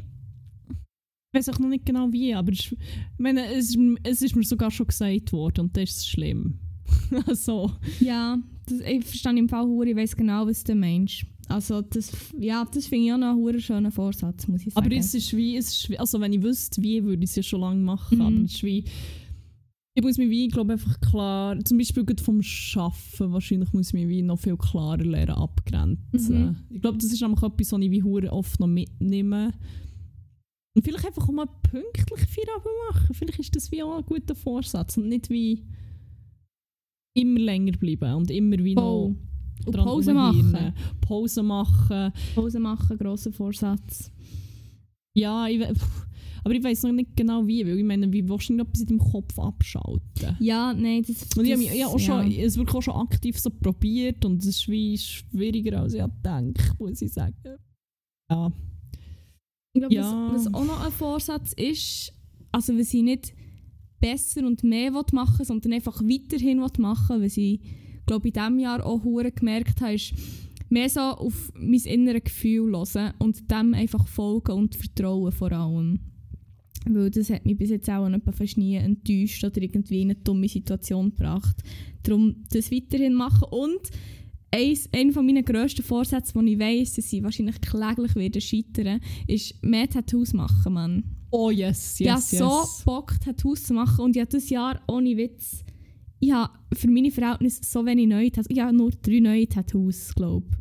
ich 1.31 1.38
weiß 1.38 1.49
auch 1.49 1.60
noch 1.60 1.69
nicht 1.69 1.85
genau 1.85 2.11
wie, 2.11 2.34
aber 2.34 2.51
ich 2.51 2.76
meine, 3.18 3.53
es, 3.53 3.77
es 4.03 4.22
ist 4.22 4.35
mir 4.35 4.43
sogar 4.43 4.72
schon 4.72 4.88
gesagt 4.88 5.31
worden 5.31 5.61
und 5.61 5.77
das 5.77 5.89
ist 5.91 6.10
schlimm. 6.10 6.57
also. 7.27 7.72
Ja, 7.99 8.39
das, 8.65 8.80
ich 8.80 9.06
verstehe 9.06 9.38
im 9.38 9.47
Fall 9.47 9.65
Hure, 9.65 9.89
ich 9.89 9.95
weiß 9.95 10.15
genau, 10.15 10.47
was 10.47 10.64
du 10.64 10.73
meinst. 10.73 11.26
Also 11.47 11.81
das, 11.81 12.11
ja, 12.38 12.65
das 12.72 12.88
finde 12.88 13.06
ich 13.06 13.14
auch 13.14 13.18
noch 13.18 13.47
einen 13.47 13.61
schönen 13.61 13.91
Vorsatz, 13.91 14.47
muss 14.47 14.65
ich 14.65 14.73
sagen. 14.73 14.85
Aber 14.85 14.95
es 14.95 15.14
ist 15.14 15.35
wie, 15.35 15.56
es 15.57 15.69
ist 15.69 15.89
wie 15.89 15.99
also 15.99 16.19
wenn 16.19 16.34
ich 16.34 16.41
wüsste, 16.41 16.81
wie, 16.81 17.03
würde 17.03 17.23
ich 17.23 17.30
es 17.30 17.35
ja 17.35 17.43
schon 17.43 17.61
lange 17.61 17.81
machen, 17.81 18.19
mhm. 18.19 18.26
aber 18.26 18.35
es 18.45 18.53
ist 18.53 18.64
wie, 18.64 18.85
ich 19.95 20.03
muss 20.03 20.18
mich 20.18 20.30
wie, 20.30 20.47
glaube 20.47 20.73
einfach 20.73 20.99
klar, 21.01 21.60
zum 21.64 21.77
Beispiel 21.77 22.06
vom 22.22 22.41
Schaffen 22.41 23.31
wahrscheinlich 23.34 23.73
muss 23.73 23.88
ich 23.88 23.93
mich 23.93 24.07
wie 24.07 24.22
noch 24.22 24.39
viel 24.39 24.57
klarer 24.57 25.03
lernen 25.03 25.35
abgrenzen. 25.35 26.45
Mhm. 26.45 26.56
Ich 26.69 26.81
glaube, 26.81 26.97
das 26.97 27.11
ist 27.11 27.22
einfach 27.22 27.51
etwas, 27.51 27.72
was 27.72 27.81
ich 27.81 27.91
wie 27.91 28.03
Hure 28.03 28.31
oft 28.31 28.60
noch 28.60 28.68
mitnehme 28.68 29.53
und 30.76 30.84
vielleicht 30.84 31.06
einfach 31.06 31.28
auch 31.28 31.34
mal 31.34 31.48
pünktlich 31.64 32.26
Feierabend 32.28 32.74
machen. 32.91 33.14
Vielleicht 33.14 33.40
ist 33.40 33.56
das 33.56 33.72
wie 33.72 33.84
auch 33.84 33.98
ein 33.98 34.06
guter 34.06 34.36
Vorsatz 34.36 34.98
und 34.98 35.10
nicht 35.10 35.30
wie 35.30 35.66
immer 37.14 37.40
länger 37.40 37.74
bleiben 37.74 38.14
und 38.14 38.32
immer 38.32 38.58
wie 38.60 38.76
noch 38.76 38.84
oh. 38.84 39.16
Pause 39.72 40.14
machen. 40.14 40.74
Pause 41.02 41.44
machen. 41.44 42.14
Pause 42.36 42.60
machen, 42.60 42.98
grosser 42.98 43.32
Vorsatz. 43.32 44.12
Ja, 45.14 45.48
ich, 45.48 45.62
aber 46.44 46.54
ich 46.54 46.64
weiß 46.64 46.84
noch 46.84 46.91
nicht 46.91 47.16
genau 47.16 47.46
wie, 47.46 47.66
weil 47.66 47.78
ich 47.78 47.84
meine, 47.84 48.12
wie 48.14 48.28
willst 48.28 48.50
du 48.50 48.58
etwas 48.58 48.82
in 48.82 48.88
deinem 48.88 49.00
Kopf 49.00 49.38
abschalten? 49.38 50.38
Ja, 50.40 50.74
nein, 50.74 51.04
das, 51.06 51.38
und 51.38 51.46
ich 51.46 51.52
habe 51.52 51.64
ja 51.64 51.88
auch 51.88 52.00
schon, 52.00 52.32
es 52.32 52.58
wirklich 52.58 52.76
auch 52.76 52.82
schon 52.82 52.96
aktiv 52.96 53.38
so 53.38 53.50
probiert 53.50 54.24
und 54.24 54.40
es 54.41 54.46
ist 54.46 54.70
wie 54.70 54.98
schwieriger 54.98 55.82
als 55.82 55.94
ich 55.94 56.04
denke, 56.24 56.64
muss 56.80 57.02
ich 57.02 57.12
sagen. 57.12 57.58
Ja. 58.30 58.52
Ich 59.74 59.82
glaube, 59.82 59.94
ja. 59.94 60.32
was, 60.34 60.46
was, 60.46 60.54
auch 60.54 60.66
noch 60.66 60.84
ein 60.84 60.91
Vorsatz 60.91 61.54
ist, 61.54 62.14
also 62.52 62.76
wenn 62.76 62.84
sie 62.84 63.04
nicht 63.04 63.34
besser 64.00 64.46
und 64.46 64.64
mehr 64.64 64.91
machen 64.91 65.46
sondern 65.46 65.74
einfach 65.74 66.02
weiterhin 66.02 66.60
machen 66.78 67.22
weil 67.22 67.30
sie, 67.30 67.62
glaube 68.06 68.30
in 68.30 68.34
diesem 68.34 68.60
Jahr 68.60 68.86
auch 68.86 69.04
hure 69.04 69.32
gemerkt 69.32 69.82
habe, 69.82 69.94
ist 69.94 70.14
mehr 70.70 70.90
so 70.90 71.02
auf 71.02 71.52
mein 71.56 71.82
inneres 71.82 72.24
Gefühl 72.24 72.72
hören 72.72 73.14
und 73.20 73.52
dem 73.52 73.74
einfach 73.74 74.08
folgen 74.08 74.52
und 74.52 74.76
vertrauen 74.76 75.32
vor 75.32 75.52
allem. 75.52 76.00
Weil 76.86 77.12
das 77.12 77.30
hat 77.30 77.46
mich 77.46 77.58
bis 77.58 77.72
jetzt 77.72 77.90
auch 77.90 78.10
fast 78.34 78.58
nie 78.58 78.76
enttäuscht 78.76 79.44
oder 79.44 79.62
irgendwie 79.62 80.02
in 80.02 80.12
eine 80.12 80.20
dumme 80.20 80.48
Situation 80.48 81.10
gebracht. 81.12 81.58
Darum 82.04 82.44
das 82.52 82.72
weiterhin 82.72 83.14
machen 83.14 83.48
und 83.52 83.82
eins, 84.52 84.90
einer 84.94 85.14
von 85.14 85.26
meinen 85.26 85.46
grössten 85.46 85.84
Vorsätzen, 85.84 86.46
die 86.46 86.54
ich 86.54 86.60
weiss, 86.60 86.94
dass 86.94 87.10
sie 87.10 87.24
wahrscheinlich 87.24 87.60
kläglich 87.62 88.16
werden 88.16 88.42
scheitern, 88.42 89.02
ist 89.28 89.62
mehr 89.64 89.90
Tattoos 89.90 90.34
machen, 90.34 90.74
Mann. 90.74 91.04
Oh 91.32 91.52
yes, 91.52 92.00
yes, 92.00 92.34
Ich 92.34 92.42
habe 92.42 92.66
so 92.66 92.84
Bock, 92.86 93.14
Tattoos 93.24 93.66
zu 93.66 93.74
machen 93.74 94.06
und 94.06 94.16
ich 94.16 94.22
habe 94.22 94.32
dieses 94.32 94.50
Jahr, 94.50 94.82
ohne 94.88 95.16
Witz, 95.16 95.64
ich 96.20 96.32
habe 96.32 96.52
für 96.74 96.90
meine 96.90 97.12
Verhältnisse 97.12 97.62
so 97.64 97.86
wenig 97.86 98.08
neue 98.08 98.32
Tattoos. 98.32 98.50
Ich 98.50 98.60
habe 98.60 98.76
nur 98.76 98.92
drei 98.92 99.20
neue 99.20 99.48
Tattoos, 99.48 100.14
glaube 100.16 100.48
ich. 100.52 100.58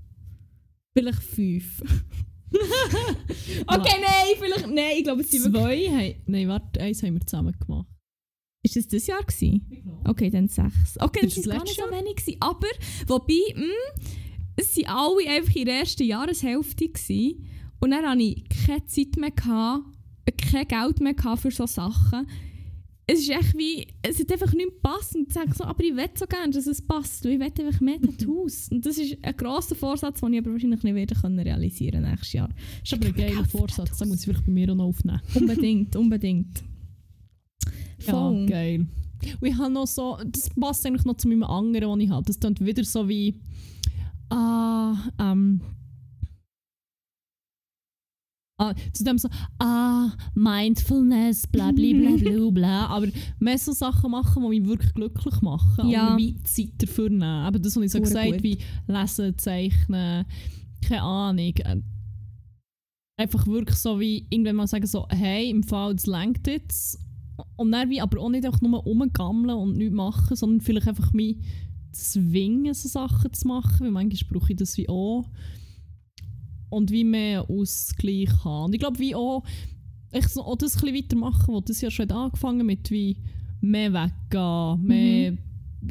Vielleicht 0.94 1.22
fünf. 1.22 1.82
okay, 3.66 4.00
nein, 4.00 4.36
vielleicht, 4.38 4.66
nein, 4.68 4.92
ich 4.96 5.04
glaube, 5.04 5.20
es 5.20 5.30
sind 5.30 5.52
Zwei, 5.52 6.16
nein, 6.26 6.48
warte, 6.48 6.80
eins 6.80 7.02
haben 7.02 7.14
wir 7.14 7.26
zusammen 7.26 7.54
gemacht. 7.58 7.86
Ist 8.62 8.76
das 8.76 8.88
das 8.88 9.06
Jahr? 9.06 9.22
Gewesen? 9.22 9.66
Okay, 10.04 10.30
dann 10.30 10.48
sechs. 10.48 10.98
Okay, 10.98 11.20
das, 11.22 11.34
das 11.34 11.46
war 11.46 11.56
gar 11.56 11.64
nicht 11.64 11.76
so 11.76 11.90
wenig. 11.90 12.16
Gewesen. 12.16 12.36
Aber, 12.40 12.66
wobei, 13.06 13.34
mh, 13.54 13.62
hm, 13.62 14.04
es 14.56 14.76
waren 14.76 14.86
alle 14.86 15.30
einfach 15.30 15.54
in 15.54 15.64
der 15.66 15.80
ersten 15.80 16.04
Jahreshälfte. 16.04 16.88
Gewesen. 16.88 17.46
Und 17.80 17.90
dann 17.92 18.04
hatte 18.04 18.22
ich 18.22 18.44
keine 18.66 18.84
Zeit 18.86 19.16
mehr, 19.16 19.30
gehabt, 19.30 19.84
kein 20.50 20.66
Geld 20.66 21.00
mehr 21.00 21.14
gehabt 21.14 21.42
für 21.42 21.50
solche 21.50 21.74
Sachen. 21.74 22.26
Es 23.10 23.20
ist 23.20 23.30
echt 23.30 23.56
wie, 23.56 23.86
es 24.02 24.20
hat 24.20 24.30
einfach 24.32 24.52
nicht 24.52 24.68
gepasst. 24.68 25.14
Und 25.14 25.28
ich 25.28 25.34
sage 25.34 25.54
so, 25.54 25.64
aber 25.64 25.82
ich 25.82 25.96
will 25.96 26.10
so 26.14 26.26
gerne, 26.26 26.52
dass 26.52 26.66
es 26.66 26.82
passt. 26.82 27.24
Ich 27.24 27.38
will 27.38 27.46
einfach 27.46 27.80
mehr 27.80 28.00
Tattoos. 28.02 28.68
Und 28.70 28.84
das 28.84 28.98
ist 28.98 29.16
ein 29.22 29.36
grosser 29.36 29.76
Vorsatz, 29.76 30.20
den 30.20 30.34
ich 30.34 30.40
aber 30.40 30.52
wahrscheinlich 30.52 30.82
nicht 30.82 30.94
wieder 30.94 31.18
können 31.18 31.38
realisieren 31.38 32.02
nächstes 32.02 32.32
Jahr. 32.34 32.48
Das 32.48 32.92
ist 32.92 32.94
aber 32.94 33.06
ein 33.06 33.14
geiler 33.14 33.44
Vorsatz, 33.46 33.96
den 33.96 34.08
muss 34.08 34.18
ich 34.18 34.24
vielleicht 34.24 34.44
bei 34.44 34.52
mir 34.52 34.70
auch 34.72 34.76
noch 34.76 34.86
aufnehmen. 34.86 35.22
unbedingt, 35.34 35.96
unbedingt. 35.96 36.64
Voll. 38.10 38.40
Ja, 38.40 38.46
geil. 38.46 38.86
Und 39.40 39.48
ich 39.48 39.56
habe 39.56 39.72
noch 39.72 39.86
so, 39.86 40.18
das 40.24 40.50
passt 40.50 40.86
eigentlich 40.86 41.04
noch 41.04 41.16
zu 41.16 41.28
meinem 41.28 41.44
anderen, 41.44 41.90
was 41.90 41.98
ich 41.98 42.10
habe. 42.10 42.24
Das 42.24 42.38
klingt 42.38 42.64
wieder 42.64 42.84
so 42.84 43.08
wie, 43.08 43.34
ah, 44.30 44.94
ähm, 45.18 45.60
ah, 48.58 48.74
zu 48.92 49.04
dem 49.04 49.18
so, 49.18 49.28
ah, 49.58 50.12
Mindfulness, 50.34 51.46
bla 51.48 51.72
bla 51.72 51.92
bla 51.92 52.16
bla 52.16 52.50
bla. 52.52 52.86
Aber 52.86 53.08
mehr 53.38 53.58
so 53.58 53.72
Sachen 53.72 54.10
machen, 54.10 54.42
die 54.42 54.60
mich 54.60 54.68
wirklich 54.68 54.94
glücklich 54.94 55.40
machen. 55.40 55.88
Ja. 55.88 56.12
Und 56.12 56.18
wie 56.18 56.40
Zeit 56.44 56.74
dafür 56.78 57.10
nehmen. 57.10 57.48
Eben 57.48 57.62
das, 57.62 57.76
was 57.76 57.82
ich 57.82 57.90
so 57.90 57.98
Hure 57.98 58.08
gesagt 58.08 58.32
gut. 58.32 58.42
wie 58.42 58.58
lesen, 58.86 59.38
zeichnen, 59.38 60.26
keine 60.80 61.02
Ahnung. 61.02 61.54
Äh, 61.56 61.80
Einfach 63.18 63.48
wirklich 63.48 63.76
so 63.76 63.98
wie, 63.98 64.28
irgendwann 64.30 64.54
mal 64.54 64.68
sagen 64.68 64.86
so, 64.86 65.08
hey, 65.08 65.50
im 65.50 65.64
Fall, 65.64 65.96
das 65.96 66.06
lenkt 66.06 66.46
jetzt. 66.46 67.00
Und 67.56 67.72
dann 67.72 67.90
wie, 67.90 68.00
aber 68.00 68.20
auch 68.20 68.30
nicht 68.30 68.44
einfach 68.44 68.60
nur 68.60 68.80
rumgammeln 68.80 69.56
und 69.56 69.76
nichts 69.76 69.94
machen, 69.94 70.36
sondern 70.36 70.60
vielleicht 70.60 70.88
einfach 70.88 71.12
mich 71.12 71.36
zwingen, 71.92 72.74
so 72.74 72.88
Sachen 72.88 73.32
zu 73.32 73.48
machen, 73.48 73.80
weil 73.80 73.90
manchmal 73.90 74.30
brauche 74.40 74.52
ich 74.52 74.58
das 74.58 74.76
wie 74.76 74.88
auch. 74.88 75.30
Und 76.70 76.90
wie 76.90 77.04
mehr 77.04 77.48
Ausgleich 77.48 78.30
haben. 78.44 78.66
Und 78.66 78.74
ich 78.74 78.80
glaube, 78.80 78.98
wie 78.98 79.14
auch, 79.14 79.42
ich 80.12 80.28
so 80.28 80.42
auch 80.42 80.56
das 80.56 80.76
ein 80.76 80.92
bisschen 80.92 80.96
weitermachen, 80.96 81.54
was 81.54 81.64
das 81.64 81.80
ja 81.80 81.90
schon 81.90 82.04
hat 82.04 82.12
angefangen 82.12 82.66
mit 82.66 82.90
wie 82.90 83.16
mehr 83.60 83.92
weggehen, 83.92 84.82
mehr 84.86 85.32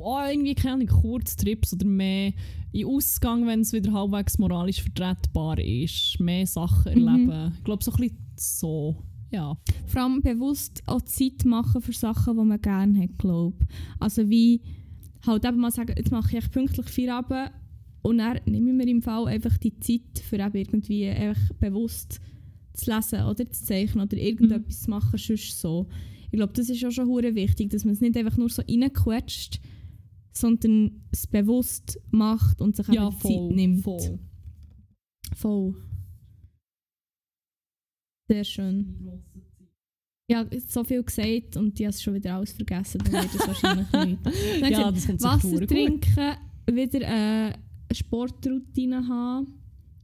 oh, 0.01 0.19
irgendwie 0.29 0.55
keine 0.55 0.85
Kurztrips 0.85 1.73
oder 1.73 1.85
mehr 1.85 2.33
in 2.71 2.85
Ausgang, 2.85 3.47
wenn 3.47 3.61
es 3.61 3.73
wieder 3.73 3.93
halbwegs 3.93 4.37
moralisch 4.37 4.81
vertretbar 4.81 5.59
ist, 5.59 6.19
mehr 6.19 6.45
Sachen 6.45 6.93
Mhm. 6.93 7.07
erleben. 7.07 7.53
Ich 7.57 7.63
glaube, 7.63 7.83
so 7.83 7.91
ein 7.91 7.97
bisschen 7.97 8.17
so, 8.35 9.03
ja. 9.31 9.57
Vor 9.85 10.01
allem 10.01 10.21
bewusst 10.21 10.81
auch 10.85 11.01
Zeit 11.01 11.45
machen 11.45 11.81
für 11.81 11.93
Sachen, 11.93 12.37
die 12.37 12.43
man 12.45 12.61
gerne 12.61 12.99
hat, 13.03 13.17
glaube 13.17 13.57
Also 13.99 14.29
wie 14.29 14.61
halt 15.25 15.45
eben 15.45 15.59
mal 15.59 15.71
sagen, 15.71 15.93
jetzt 15.97 16.11
mache 16.11 16.37
ich 16.37 16.51
pünktlich 16.51 16.87
Feierabend 16.87 17.51
und 18.01 18.19
dann 18.19 18.39
nehme 18.45 18.69
ich 18.69 18.75
mir 18.75 18.87
im 18.87 19.01
Fall 19.01 19.27
einfach 19.27 19.57
die 19.57 19.77
Zeit 19.79 20.19
für 20.23 20.37
eben 20.37 20.55
irgendwie 20.55 21.07
einfach 21.07 21.53
bewusst 21.59 22.21
zu 22.73 22.91
lesen 22.93 23.23
oder 23.23 23.49
zu 23.49 23.63
zeichnen 23.65 24.05
oder 24.05 24.17
irgendetwas 24.17 24.81
zu 24.81 24.89
machen, 24.89 25.17
sonst 25.17 25.59
so. 25.59 25.87
Ich 26.29 26.37
glaube, 26.37 26.53
das 26.53 26.69
ist 26.69 26.83
auch 26.85 26.91
schon 26.91 27.07
hure 27.07 27.35
wichtig, 27.35 27.69
dass 27.71 27.85
man 27.85 27.93
es 27.93 28.01
nicht 28.01 28.15
einfach 28.17 28.37
nur 28.37 28.49
so 28.49 28.61
reinquetscht, 28.61 29.59
sondern 30.31 31.01
es 31.11 31.25
bewusst 31.27 31.99
macht 32.11 32.61
und 32.61 32.75
sich 32.75 32.87
Ja, 32.89 33.09
voll, 33.11 33.31
Zeit 33.31 33.55
nimmt. 33.55 33.83
voll. 33.83 34.19
Voll. 35.35 35.75
Sehr 38.29 38.43
schön. 38.43 38.95
Ja, 40.29 40.45
so 40.67 40.83
viel 40.83 41.01
gesagt 41.03 41.55
und 41.55 41.79
ich 41.79 41.85
habe 41.85 41.93
es 41.93 42.01
schon 42.01 42.13
wieder 42.15 42.35
alles 42.35 42.51
vergessen, 42.51 42.99
dann 43.05 43.13
wird 43.13 43.33
es 43.33 43.47
wahrscheinlich 43.47 43.87
nicht. 44.05 44.25
Dann 44.61 44.71
Ja, 44.71 44.91
das 44.91 45.07
kommt 45.07 45.21
Wasser 45.23 45.39
verdammt 45.47 45.59
gut. 45.61 45.69
trinken, 45.69 46.35
wieder 46.69 47.01
äh, 47.01 47.05
eine 47.53 47.55
Sportroutine 47.93 49.07
haben. 49.07 49.47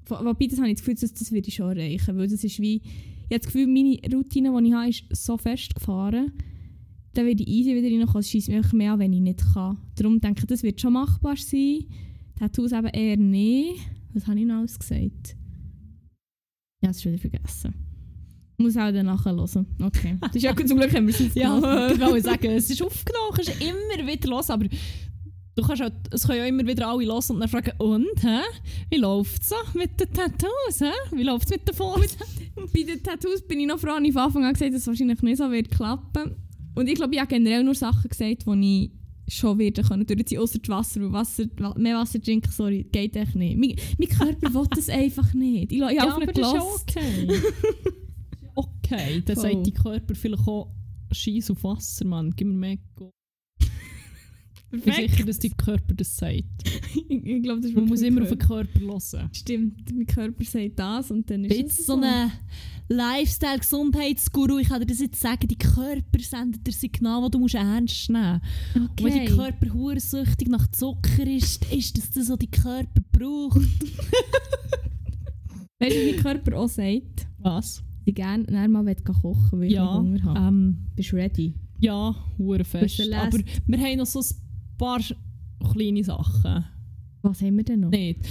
Wo- 0.05 0.23
Wobei, 0.23 0.47
das 0.47 0.59
habe 0.59 0.69
ich 0.69 0.75
das 0.75 0.81
Gefühl, 0.85 0.95
das, 0.95 1.13
das 1.13 1.31
würde 1.31 1.47
ich 1.49 1.55
schon 1.55 1.77
erreichen, 1.77 2.17
weil 2.17 2.27
das 2.29 2.41
ist 2.43 2.59
wie... 2.59 2.77
Ich 2.77 3.35
habe 3.35 3.39
das 3.39 3.45
Gefühl, 3.47 3.67
meine 3.67 3.97
Routine, 4.13 4.53
die 4.61 4.67
ich 4.67 4.73
habe, 4.73 4.89
ist 4.89 5.03
so 5.25 5.37
festgefahren. 5.37 6.31
Dann 7.13 7.25
werde 7.25 7.41
ich 7.43 7.49
easy 7.49 7.73
wieder 7.75 7.87
reinkommen. 7.87 8.19
Es 8.19 8.29
scheisst 8.29 8.49
mich 8.49 8.73
mehr 8.73 8.93
an, 8.93 8.99
wenn 8.99 9.13
ich 9.13 9.21
nicht 9.21 9.43
kann. 9.53 9.77
Darum 9.95 10.19
denke 10.21 10.41
ich, 10.41 10.47
das 10.47 10.61
wird 10.63 10.79
schon 10.79 10.93
machbar 10.93 11.35
sein. 11.35 11.85
Tattoos 12.37 12.71
eben 12.73 12.87
eher 12.87 13.17
nicht. 13.17 13.79
Was 14.13 14.27
habe 14.27 14.39
ich 14.39 14.45
noch 14.45 14.55
alles 14.59 14.77
gesagt? 14.77 15.35
Ja, 16.81 16.89
das 16.89 16.97
ist 16.97 17.05
wieder 17.05 17.17
vergessen. 17.17 17.73
Muss 18.64 18.77
auch 18.77 18.91
dann 18.91 19.06
nachher 19.06 19.35
hören. 19.35 19.65
Okay. 19.81 20.18
Das 20.22 20.35
ist 20.35 20.41
ja 20.44 20.56
zum 20.56 20.77
Glück 20.77 20.94
haben 20.95 21.07
wir 21.07 21.14
es 21.14 21.35
Ja, 21.35 21.56
aufgenommen. 21.56 21.91
ich 21.94 21.99
wollte 22.02 22.22
sagen, 22.22 22.45
es 22.52 22.69
ist 22.69 22.81
aufgenommen, 22.81 23.31
kannst 23.35 23.49
du 23.49 23.65
immer 23.65 24.07
wieder 24.11 24.30
los, 24.30 24.49
aber 24.49 24.65
du 25.56 25.61
kannst 25.61 25.81
auch, 25.84 25.90
es 26.11 26.26
können 26.26 26.40
ja 26.40 26.45
immer 26.45 26.65
wieder 26.65 26.88
alle 26.88 27.06
los 27.06 27.30
und 27.30 27.40
dann 27.40 27.49
fragen, 27.49 27.72
und, 27.77 28.07
hä? 28.23 28.40
wie 28.90 28.98
läuft 28.98 29.41
es 29.41 29.49
so 29.49 29.56
mit 29.77 29.99
den 29.99 30.11
Tattoos, 30.11 30.80
hä? 30.81 30.91
wie 31.15 31.23
läuft 31.23 31.45
es 31.45 31.52
mit 31.52 31.68
den 31.68 31.76
Fotos? 31.76 32.18
Bei 32.73 32.84
den 32.84 33.02
Tattoos 33.03 33.41
bin 33.48 33.60
ich 33.60 33.68
noch 33.68 33.80
froh, 33.80 33.91
habe 33.91 34.06
ich 34.07 34.14
von 34.14 34.22
Anfang 34.23 34.45
an 34.45 34.53
gesagt, 34.53 34.73
dass 34.73 34.81
es 34.81 34.88
wahrscheinlich 34.88 35.22
nicht 35.22 35.38
so 35.38 35.52
wird 35.52 35.69
klappen. 35.72 36.35
Und 36.76 36.88
ich 36.88 36.95
glaube, 36.95 37.14
ich 37.14 37.19
habe 37.19 37.30
generell 37.30 37.64
nur 37.64 37.76
Sachen 37.76 38.10
gesagt, 38.10 38.45
die 38.48 38.91
ich 39.26 39.35
schon 39.35 39.57
werden 39.60 39.85
können 39.88 40.06
durchziehen, 40.06 40.40
außer 40.40 40.60
das 40.60 40.69
Wasser. 40.69 41.02
Weil 41.02 41.14
Wasser, 41.14 41.44
wa- 41.57 41.73
mehr 41.77 41.98
Wasser 41.98 42.22
trinken, 42.22 42.52
sorry, 42.52 42.84
geht 42.91 43.15
echt 43.15 43.35
nicht. 43.35 43.57
Mein, 43.57 43.76
mein 43.98 44.10
Körper 44.10 44.53
will 44.53 44.68
das 44.76 44.90
einfach 44.90 45.34
nicht. 45.34 45.72
Ich, 45.72 45.80
ich 45.81 45.99
habe 45.99 46.14
auf 46.15 46.22
ihn 46.22 46.27
das 46.34 46.38
ist 46.48 46.53
ja 46.53 46.61
okay. 46.61 47.27
okay, 48.55 49.21
dann 49.25 49.35
Voll. 49.35 49.51
sagt 49.51 49.67
dein 49.67 49.73
Körper 49.73 50.15
vielleicht 50.15 50.47
auch, 50.47 50.71
scheiß 51.11 51.51
auf 51.51 51.63
Wasser, 51.63 52.05
Mann, 52.05 52.31
gib 52.35 52.47
mir 52.47 52.53
mehr 52.53 52.77
Go. 52.95 53.09
Ich 54.75 54.81
bin 54.81 54.91
sicher, 54.91 55.23
dass 55.23 55.38
dein 55.38 55.55
Körper 55.55 55.93
das 55.93 56.17
sagt. 56.17 56.43
ich, 57.09 57.43
glaube, 57.43 57.61
das 57.61 57.69
ist 57.69 57.75
Man 57.75 57.85
muss 57.85 58.01
immer 58.01 58.21
mein 58.21 58.23
auf 58.23 58.30
den 58.30 58.39
Körper. 58.39 58.80
Körper 58.80 58.99
hören. 59.11 59.30
Stimmt, 59.31 59.93
mein 59.95 60.07
Körper 60.07 60.43
sagt 60.43 60.80
das 60.80 61.11
und 61.11 61.30
dann 61.30 61.45
ist 61.45 61.55
Jetzt 61.55 61.80
es 61.81 61.85
so 61.85 62.01
ein 62.01 62.31
Lifestyle-Gesundheitsguru, 62.89 64.57
ich 64.57 64.69
kann 64.69 64.80
dir 64.81 64.88
das 64.88 64.99
jetzt 64.99 65.21
sagen, 65.21 65.47
dein 65.47 65.57
Körper 65.59 66.19
sendet 66.19 66.65
dir 66.65 66.71
Signal, 66.71 67.21
das 67.21 67.31
du 67.31 67.39
musst 67.39 67.53
ernst 67.55 68.09
nehmen 68.09 68.41
musst. 68.41 68.75
Und 68.75 68.89
wenn 69.03 69.13
Okay. 69.13 69.25
dein 69.27 69.38
Körper 69.38 69.73
hursüchtig 69.73 70.47
nach 70.49 70.67
Zucker 70.71 71.27
ist, 71.27 71.71
ist 71.71 71.95
das 71.97 72.09
das, 72.09 72.30
was 72.30 72.39
dein 72.39 72.49
Körper 72.51 73.01
braucht. 73.11 73.61
Weißt 75.80 75.95
du, 75.95 75.99
wie 75.99 76.13
mein 76.13 76.21
Körper 76.23 76.57
auch 76.57 76.69
sagt, 76.69 77.27
Was? 77.39 77.84
Ich 78.05 78.15
gerne 78.15 78.43
nachher 78.43 78.67
mal 78.67 78.85
will 78.85 78.95
gehen 78.95 79.15
kochen 79.21 79.59
weil 79.59 79.67
ich 79.67 79.73
Ja, 79.73 79.93
Hunger 79.97 80.23
habe. 80.23 80.39
ähm, 80.39 80.85
Bist 80.95 81.11
du 81.11 81.15
ready? 81.15 81.53
ja, 81.80 82.15
hure 82.38 82.63
fest. 82.63 83.01
Aber 83.13 83.39
wir 83.67 83.77
haben 83.80 83.97
noch 83.97 84.05
so 84.05 84.19
ein 84.19 84.77
paar 84.77 84.99
kleine 85.73 86.03
Sachen. 86.03 86.65
Was 87.21 87.41
haben 87.41 87.57
wir 87.57 87.63
denn 87.63 87.81
noch? 87.81 87.89
Nicht. 87.89 88.21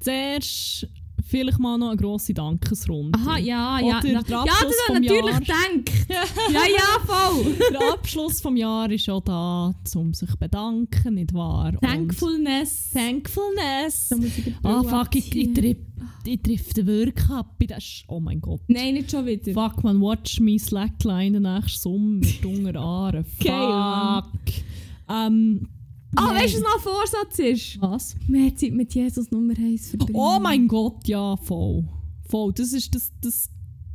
Zuerst 0.00 0.86
vielleicht 1.24 1.58
mal 1.58 1.78
noch 1.78 1.88
eine 1.90 1.96
grosse 1.96 2.34
Dankesrunde. 2.34 3.16
Aha, 3.18 3.38
ja, 3.38 3.78
ja. 3.80 3.98
Oder 3.98 4.00
na- 4.02 4.44
ja, 4.44 4.44
das 4.44 4.88
habe 4.88 5.04
ich 5.04 5.10
natürlich 5.10 5.38
gedacht. 5.38 6.08
ja, 6.52 6.60
ja, 6.76 7.06
voll. 7.06 7.54
Der 7.72 7.92
Abschluss 7.92 8.40
vom 8.40 8.56
Jahr 8.56 8.90
ist 8.90 9.08
auch 9.08 9.20
da, 9.22 9.74
um 9.94 10.12
sich 10.14 10.28
zu 10.30 10.36
bedanken, 10.36 11.14
nicht 11.14 11.32
wahr? 11.32 11.68
Und 11.74 11.80
Thankfulness. 11.82 12.90
Thankfulness. 12.92 14.10
Ich 14.10 14.44
die 14.44 14.54
Ah, 14.62 14.82
fuck, 14.82 15.14
ich, 15.14 15.34
ich, 15.36 15.48
abziehen. 15.48 15.76
Ich 16.24 16.40
trifft 16.42 16.84
wirklich 16.86 17.28
ab. 17.30 17.56
Das 17.68 17.78
ist, 17.78 18.04
oh 18.08 18.20
mein 18.20 18.40
Gott. 18.40 18.60
Nein, 18.68 18.94
nicht 18.94 19.10
schon 19.10 19.26
wieder. 19.26 19.52
Fuck, 19.52 19.82
man, 19.84 20.00
watch 20.00 20.40
me 20.40 20.58
slackline 20.58 21.32
den 21.40 21.42
nächsten 21.42 21.80
Sommer 21.80 22.18
mit 22.20 22.44
unter 22.44 22.80
Ahren. 22.80 23.24
Fuck. 23.24 24.30
Ähm, 25.08 25.68
Ah, 26.14 26.26
nein. 26.26 26.42
weißt 26.42 26.54
du, 26.56 26.58
was 26.58 26.64
noch 26.64 26.74
ein 26.76 26.80
Vorsatz 26.82 27.38
ist? 27.38 27.80
Was? 27.80 28.16
Mehr 28.28 28.54
Zeit 28.54 28.72
mit 28.72 28.94
Jesus 28.94 29.30
Nummer 29.30 29.54
1 29.56 29.90
verbringen. 29.90 30.14
Oh 30.14 30.38
mein 30.42 30.68
Gott, 30.68 31.08
ja, 31.08 31.38
voll. 31.38 31.88
Voll. 32.28 32.52
Das 32.52 32.72
ist 32.74 32.94
das, 32.94 33.10
das 33.22 33.48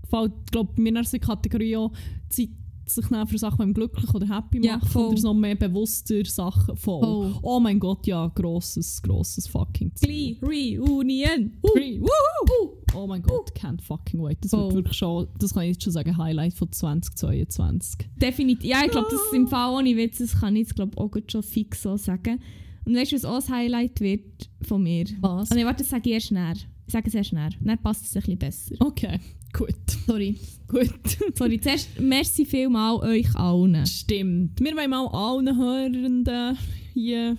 fällt, 0.09 0.33
glaube 0.51 0.81
mir 0.81 0.89
in 1.13 1.21
Kategorie 1.21 1.77
auch 1.77 1.91
Zeit 2.29 2.49
sich 2.89 3.09
nehmen 3.09 3.27
für 3.27 3.37
Sachen, 3.37 3.67
die 3.67 3.73
glücklich 3.73 4.13
oder 4.13 4.27
happy 4.27 4.65
Ja, 4.65 4.77
machen. 4.77 4.87
voll. 4.89 5.05
Oder 5.07 5.17
so 5.17 5.33
mehr 5.33 5.55
bewusster 5.55 6.23
Sachen. 6.25 6.75
Voll. 6.77 7.01
Voll. 7.01 7.35
Oh 7.41 7.59
mein 7.59 7.79
Gott, 7.79 8.05
ja, 8.07 8.27
grosses, 8.33 9.01
grosses 9.01 9.47
fucking 9.47 9.91
Ziel. 9.95 10.37
Reunion. 10.41 11.51
Woohoo! 11.61 12.73
Oh 12.95 13.05
mein 13.05 13.21
Gott, 13.21 13.51
can't 13.53 13.81
fucking 13.81 14.21
wait. 14.23 14.37
Das 14.41 14.51
wird 14.53 14.61
Voll. 14.63 14.73
wirklich 14.75 14.97
schon, 14.97 15.27
das 15.39 15.53
kann 15.53 15.63
ich 15.63 15.71
jetzt 15.73 15.83
schon 15.83 15.93
sagen, 15.93 16.17
Highlight 16.17 16.53
von 16.53 16.71
2022. 16.71 18.07
Definitiv. 18.15 18.69
Ja, 18.69 18.81
ich 18.85 18.91
glaube, 18.91 19.07
das 19.11 19.19
ist 19.21 19.33
im 19.33 19.47
Fall 19.47 19.73
ohne 19.75 19.95
Witz, 19.95 20.17
das 20.19 20.39
kann 20.39 20.55
ich 20.55 20.61
jetzt 20.67 20.75
glaub, 20.75 20.97
auch 20.97 21.11
schon 21.29 21.43
fix 21.43 21.81
so 21.83 21.97
sagen. 21.97 22.39
Und 22.85 22.95
weißt 22.95 23.11
du, 23.11 23.15
was 23.17 23.25
auch 23.25 23.35
ein 23.49 23.53
Highlight 23.55 23.99
wird 23.99 24.49
von 24.61 24.81
mir? 24.81 25.05
Was? 25.19 25.51
Ah, 25.51 25.55
nein, 25.55 25.65
warte, 25.65 25.83
das 25.83 25.89
sage 25.89 26.09
ich 26.09 26.13
erst 26.15 26.31
näher. 26.31 26.53
Ich 26.85 26.93
sage 26.93 27.07
es 27.07 27.13
erst 27.15 27.33
näher. 27.33 27.49
Dann 27.59 27.77
passt 27.81 28.05
es 28.05 28.15
ein 28.15 28.21
bisschen 28.21 28.37
besser. 28.39 28.75
Okay, 28.79 29.19
gut. 29.57 29.75
Sorry. 30.05 30.35
Gut. 30.67 31.17
Sorry, 31.35 31.59
zuerst 31.59 31.99
merci 31.99 32.45
vielmal 32.45 32.97
euch 32.97 33.35
allen. 33.35 33.85
Stimmt. 33.85 34.59
Wir 34.59 34.75
wollen 34.75 34.89
mal 34.89 35.07
allen 35.07 35.57
Hörenden 35.57 36.57
hier, 36.93 37.37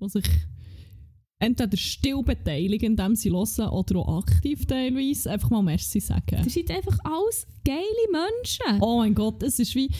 die 0.00 0.08
sich 0.08 0.24
entweder 1.38 1.76
still 1.76 2.22
beteiligen, 2.22 2.92
indem 2.92 3.14
sie 3.14 3.30
hören, 3.30 3.68
oder 3.70 4.00
auch 4.00 4.22
aktiv 4.22 4.66
teilweise, 4.66 5.30
einfach 5.30 5.50
mal 5.50 5.62
Merci 5.62 6.00
sagen. 6.00 6.42
Ihr 6.44 6.50
seid 6.50 6.70
einfach 6.70 6.98
alles 7.04 7.46
geile 7.64 7.82
Menschen. 8.10 8.82
Oh 8.82 8.98
mein 8.98 9.14
Gott, 9.14 9.42
es 9.42 9.58
ist 9.58 9.74
wie, 9.74 9.90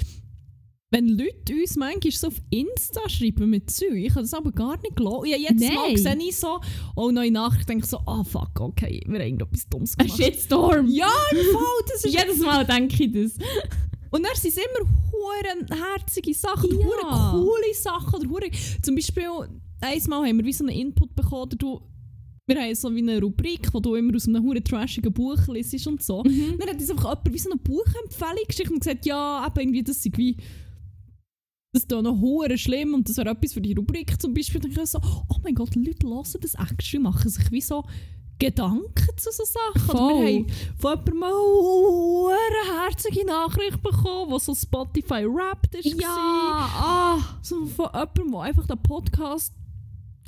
wenn 0.91 1.09
Leute 1.09 1.53
uns 1.53 1.77
manchmal 1.77 2.13
so 2.13 2.29
auf 2.29 2.41
Insta 2.51 3.09
schreiben 3.09 3.51
mit 3.51 3.71
Zeug, 3.71 3.95
ich 3.95 4.15
kann 4.15 4.23
das 4.23 4.35
aber 4.35 4.53
gar 4.53 4.81
nicht 4.81 4.95
glauben. 4.95 5.27
Ja, 5.27 5.37
Mal 5.37 5.93
Nein. 5.93 5.97
sehe 5.97 6.17
ich 6.29 6.37
so, 6.37 6.61
oh, 6.95 7.11
neue 7.11 7.31
Nachricht, 7.33 7.69
denke 7.69 7.85
ich 7.85 7.91
so, 7.91 7.99
ah 8.07 8.23
fuck, 8.23 8.61
okay, 8.61 9.01
wir 9.07 9.19
haben 9.19 9.41
etwas 9.41 9.69
Dummes 9.69 9.99
Ein 9.99 10.07
gemacht. 10.07 10.23
Shitstorm. 10.23 10.87
Ja, 10.89 11.11
im 11.33 11.39
Fall, 11.53 11.85
das 11.89 12.05
ist... 12.05 12.15
Jedes 12.15 12.39
Mal 12.39 12.65
denke 12.65 13.05
ich 13.05 13.13
das. 13.13 13.33
Und 14.11 14.23
dann 14.25 14.35
sind 14.37 14.57
es 14.57 14.59
immer 14.59 14.89
hure 15.11 15.77
herzige 15.93 16.33
Sachen, 16.35 16.71
Ja. 16.71 16.77
hure 17.33 17.33
coole 17.33 17.75
Sachen, 17.75 18.21
oder 18.21 18.31
hure... 18.31 18.51
Zum 18.81 18.95
Beispiel, 18.95 19.25
einmal 19.81 20.29
haben 20.29 20.39
wir 20.39 20.45
wie 20.45 20.53
so 20.53 20.65
einen 20.65 20.77
Input 20.77 21.15
bekommen, 21.17 21.51
du... 21.59 21.81
Wir 22.49 22.63
haben 22.63 22.77
so 22.77 22.95
wie 22.95 23.01
eine 23.01 23.21
Rubrik, 23.21 23.75
wo 23.75 23.81
du 23.81 23.97
immer 23.97 24.15
aus 24.15 24.29
einem 24.29 24.45
hure 24.45 24.63
trashigen 24.63 25.13
Buch 25.13 25.49
liest 25.49 25.85
und 25.89 26.01
so. 26.01 26.23
Mhm. 26.23 26.55
Dann 26.61 26.69
hat 26.69 26.77
uns 26.77 26.89
einfach 26.91 27.09
jemand 27.11 27.33
wie 27.35 27.39
so 27.39 27.51
eine 27.51 27.59
Buchempfehlung 27.59 28.45
geschickt 28.47 28.71
und 28.71 28.79
gesagt, 28.79 29.05
ja, 29.05 29.45
eben 29.45 29.61
irgendwie, 29.61 29.83
das 29.83 30.01
sei 30.01 30.13
wie 30.15 30.37
das 31.77 31.99
ist 31.99 32.03
noch 32.03 32.21
hure 32.21 32.57
schlimm 32.59 32.95
und 32.95 33.09
das 33.09 33.17
wäre 33.19 33.31
etwas 33.31 33.53
für 33.53 33.61
die 33.61 33.75
Rubrik 33.75 34.21
zum 34.21 34.33
Beispiel. 34.35 34.61
Dann 34.61 34.71
ich 34.71 34.79
so, 34.87 34.99
oh 35.29 35.37
mein 35.43 35.55
Gott, 35.55 35.75
Leute 35.75 36.07
hören 36.07 36.25
das 36.41 36.55
extra, 36.55 36.99
machen 37.01 37.31
sich 37.31 37.51
wie 37.51 37.61
so 37.61 37.85
Gedanken 38.39 39.17
zu 39.17 39.31
so 39.33 39.45
Sachen. 39.45 39.91
Oder 39.91 39.99
Voll. 39.99 40.25
wir 40.25 40.35
haben 40.35 40.47
von 40.79 40.91
jemandem 40.91 41.19
mal 41.19 42.35
eine 42.35 42.83
herzige 42.85 43.25
Nachricht 43.27 43.83
bekommen, 43.83 44.33
die 44.35 44.41
so 44.45 44.55
Spotify 44.55 45.25
Wrapped 45.27 45.75
ist. 45.75 46.01
Ja, 46.01 46.09
ah. 46.09 47.19
So 47.43 47.65
von 47.67 47.87
jemandem, 47.95 48.31
der 48.33 48.41
einfach 48.41 48.67
den 48.67 48.83
Podcast 48.83 49.55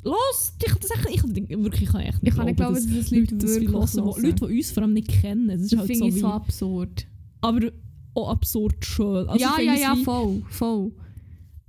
los. 0.03 0.53
Ich, 0.65 0.73
das 0.73 0.91
echt, 0.91 1.09
ich, 1.09 1.23
wirklich, 1.23 1.83
ich 1.83 1.89
kann 1.89 2.01
echt 2.01 2.23
nicht 2.23 2.31
Ich 2.31 2.35
kann 2.35 2.45
nicht 2.47 2.57
glauben, 2.57 2.75
dass 2.75 2.87
das 2.87 3.11
Leute 3.11 3.35
das 3.35 3.49
wirklich 3.51 3.71
hören. 3.71 4.05
hören. 4.05 4.23
Leute, 4.23 4.47
die 4.47 4.57
uns 4.57 4.71
vor 4.71 4.83
allem 4.83 4.93
nicht 4.93 5.07
kennen. 5.07 5.47
Das 5.49 5.61
ist 5.61 5.71
Das 5.73 5.79
halt 5.79 5.87
finde 5.87 6.09
so 6.11 6.15
ich 6.15 6.21
so 6.21 6.27
absurd. 6.27 7.07
aber 7.41 7.71
auch 8.15 8.29
absurd 8.31 8.83
schön. 8.83 9.29
Also 9.29 9.39
ja, 9.39 9.59
ja, 9.61 9.75
ja, 9.75 9.95
voll, 9.97 10.41
voll. 10.49 10.91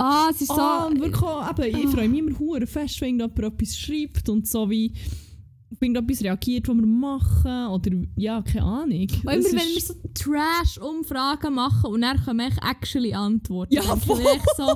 Ah, 0.01 0.29
es 0.31 0.41
ist 0.41 0.49
so... 0.49 0.55
Ah, 0.61 0.87
und 0.87 0.99
wirklich 1.01 1.23
auch, 1.23 1.51
eben, 1.51 1.77
ich 1.77 1.87
Ah. 1.87 1.91
freue 1.91 2.09
mich 2.09 2.21
immer 2.21 2.39
hure 2.39 2.67
fest, 2.67 3.01
wenn 3.01 3.19
jemand 3.21 3.39
etwas 3.39 3.77
schreibt 3.77 4.29
und 4.29 4.47
so 4.49 4.69
wie 4.71 4.93
auf 5.73 5.81
irgendetwas 5.81 6.23
reagiert, 6.25 6.67
was 6.69 6.77
wir 6.77 6.87
machen 6.87 7.67
oder 7.69 7.91
ja, 8.17 8.43
keine 8.43 8.65
Ahnung. 8.65 9.03
Und 9.03 9.33
immer 9.33 9.45
wenn 9.45 9.53
wir 9.55 9.81
so 9.81 9.95
Trash-Umfragen 10.15 11.55
machen 11.55 11.91
und 11.93 12.01
dann 12.03 12.23
kommen 12.25 12.41
echt 12.41 12.59
actually 12.63 13.15
Antworten. 13.15 13.75
Ja, 13.75 13.83
voll. 13.97 14.23
so, 14.57 14.75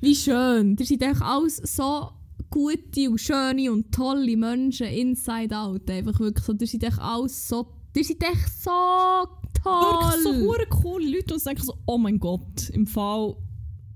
wie 0.00 0.14
schön. 0.14 0.76
Ihr 0.78 0.86
seid 0.86 1.02
echt 1.02 1.22
alles 1.22 1.56
so 1.64 2.10
gute 2.50 3.10
und 3.10 3.20
schöne 3.20 3.72
und 3.72 3.92
tolle 3.92 4.36
Menschen 4.36 4.86
inside 4.88 5.56
out. 5.56 5.88
Einfach 5.90 6.18
wirklich 6.20 6.44
so, 6.44 6.52
ihr 6.52 6.66
seid 6.66 6.82
echt 6.84 6.98
alles 7.00 7.48
so, 7.48 7.66
ihr 7.94 8.04
seid 8.04 8.22
echt 8.22 8.62
so 8.62 8.70
toll. 9.62 9.82
wirklich 10.02 10.22
so 10.22 10.34
hure 10.46 10.66
coole 10.68 11.08
Leute, 11.16 11.34
uns 11.34 11.44
denken 11.44 11.62
so, 11.62 11.74
oh 11.86 11.98
mein 11.98 12.18
Gott, 12.18 12.68
im 12.72 12.86
Fall, 12.86 13.36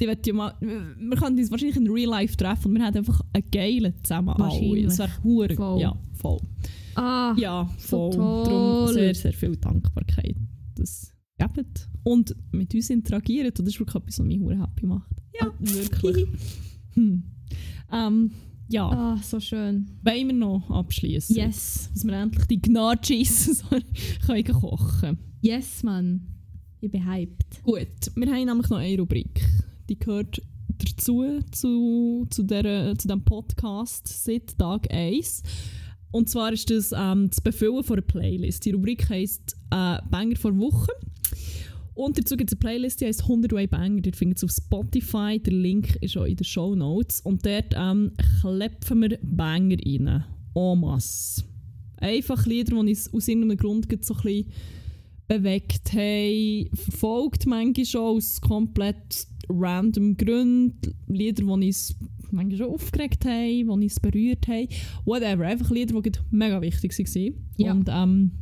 die 0.01 0.07
wird 0.07 0.27
ja 0.27 0.33
mal, 0.33 0.55
wir 0.61 1.17
können 1.17 1.39
uns 1.39 1.51
wahrscheinlich 1.51 1.77
in 1.77 1.89
Real 1.91 2.11
Life 2.11 2.37
treffen 2.37 2.69
und 2.69 2.75
wir 2.79 2.85
haben 2.85 2.97
einfach 2.97 3.21
einen 3.33 3.51
geilen 3.51 3.95
zusammen. 4.03 4.35
Wahrscheinlich. 4.37 4.85
Es 4.87 4.99
wäre 4.99 5.11
hure, 5.23 5.55
Voll. 5.55 5.81
ja, 5.81 5.97
voll. 6.15 6.41
ah, 6.95 7.35
Ja, 7.37 7.69
So 7.79 8.11
voll. 8.11 8.15
toll. 8.15 8.45
Darum 8.45 8.95
sehr, 8.95 9.15
sehr 9.15 9.33
viel 9.33 9.57
Dankbarkeit. 9.57 10.37
Das 10.75 11.13
gebt. 11.39 11.89
Und 12.03 12.35
mit 12.53 12.75
uns 12.75 12.91
interagieren, 12.91 13.51
das 13.55 13.67
ist 13.67 13.79
wirklich 13.79 13.97
etwas, 13.97 14.19
was 14.19 14.27
mich 14.27 14.41
hure 14.41 14.59
happy 14.61 14.87
macht. 14.87 15.11
Ja, 15.41 15.53
wirklich. 15.59 16.27
hm. 16.95 17.23
ähm, 17.93 18.31
ja, 18.69 18.89
ah, 18.89 19.19
so 19.23 19.41
schön. 19.41 19.87
wollen 20.05 20.29
wir 20.29 20.35
noch 20.35 20.71
abschließen? 20.71 21.35
Yes. 21.35 21.91
Dass 21.93 22.05
wir 22.05 22.13
endlich 22.15 22.47
die 22.47 22.61
Gnatschis 22.63 23.59
so 23.59 23.77
können 24.27 24.45
kochen 24.45 25.19
Yes, 25.41 25.83
Mann. 25.83 26.27
Ich 26.81 26.91
bin 26.91 27.05
hyped. 27.05 27.63
Gut, 27.65 27.89
wir 28.15 28.33
haben 28.33 28.45
nämlich 28.47 28.69
noch 28.71 28.79
eine 28.79 28.99
Rubrik. 28.99 29.45
Die 29.91 29.99
gehört 29.99 30.41
dazu, 30.79 31.41
zu, 31.51 32.25
zu, 32.31 32.43
der, 32.45 32.97
zu 32.97 33.09
diesem 33.09 33.25
Podcast 33.25 34.07
seit 34.07 34.57
Tag 34.57 34.87
1. 34.89 35.43
Und 36.13 36.29
zwar 36.29 36.53
ist 36.53 36.71
das 36.71 36.93
ähm, 36.97 37.29
das 37.29 37.41
Befüllen 37.41 37.83
von 37.83 37.97
einer 37.97 38.07
Playlist. 38.07 38.65
Die 38.65 38.71
Rubrik 38.71 39.11
heisst 39.11 39.57
äh, 39.73 39.99
Banger 40.09 40.37
vor 40.37 40.57
Woche. 40.57 40.93
Und 41.95 42.19
dazu 42.19 42.37
gibt 42.37 42.51
es 42.51 42.55
eine 42.55 42.61
Playlist, 42.61 43.01
die 43.01 43.07
heisst 43.07 43.23
100 43.23 43.53
Way 43.53 43.67
Banger. 43.67 44.01
Dort 44.01 44.15
findet 44.15 44.41
ihr 44.41 44.47
auf 44.47 44.53
Spotify. 44.53 45.41
Der 45.41 45.55
Link 45.55 45.97
ist 45.97 46.17
auch 46.17 46.25
in 46.25 46.37
den 46.37 46.45
Show 46.45 46.77
Notes. 46.77 47.21
Und 47.23 47.45
dort 47.45 47.75
ähm, 47.77 48.13
klepfen 48.41 49.03
wir 49.03 49.19
Banger 49.23 49.77
rein. 49.85 50.25
En 50.55 50.81
masse. 50.81 51.43
Einfach 51.97 52.47
Lieder, 52.47 52.77
die 52.77 52.91
uns 52.91 53.13
aus 53.13 53.27
irgendeinem 53.27 53.57
Grund 53.57 53.89
so 54.05 54.15
ein 54.15 54.23
bisschen 54.23 54.53
bewegt 55.27 55.93
haben. 55.93 56.71
Verfolgt 56.75 57.47
manchmal 57.47 57.87
schon 57.87 58.17
aus 58.17 58.41
komplett 58.41 59.27
random 59.51 60.17
Gründen. 60.17 60.95
Lieder, 61.09 61.43
die 61.43 61.51
uns 61.51 61.97
manchmal 62.31 62.59
schon 62.59 62.75
aufgeregt 62.75 63.25
haben, 63.25 63.59
die 63.59 63.65
uns 63.65 64.01
berührt 64.01 64.47
haben. 64.49 64.69
Whatever. 65.05 65.47
Einfach 65.47 65.71
Lieder, 65.71 66.01
die 66.01 66.13
mega 66.31 66.61
wichtig 66.61 66.99
waren. 66.99 67.35
Ja. 67.57 67.73
Und 67.73 67.89
ähm, 67.91 68.33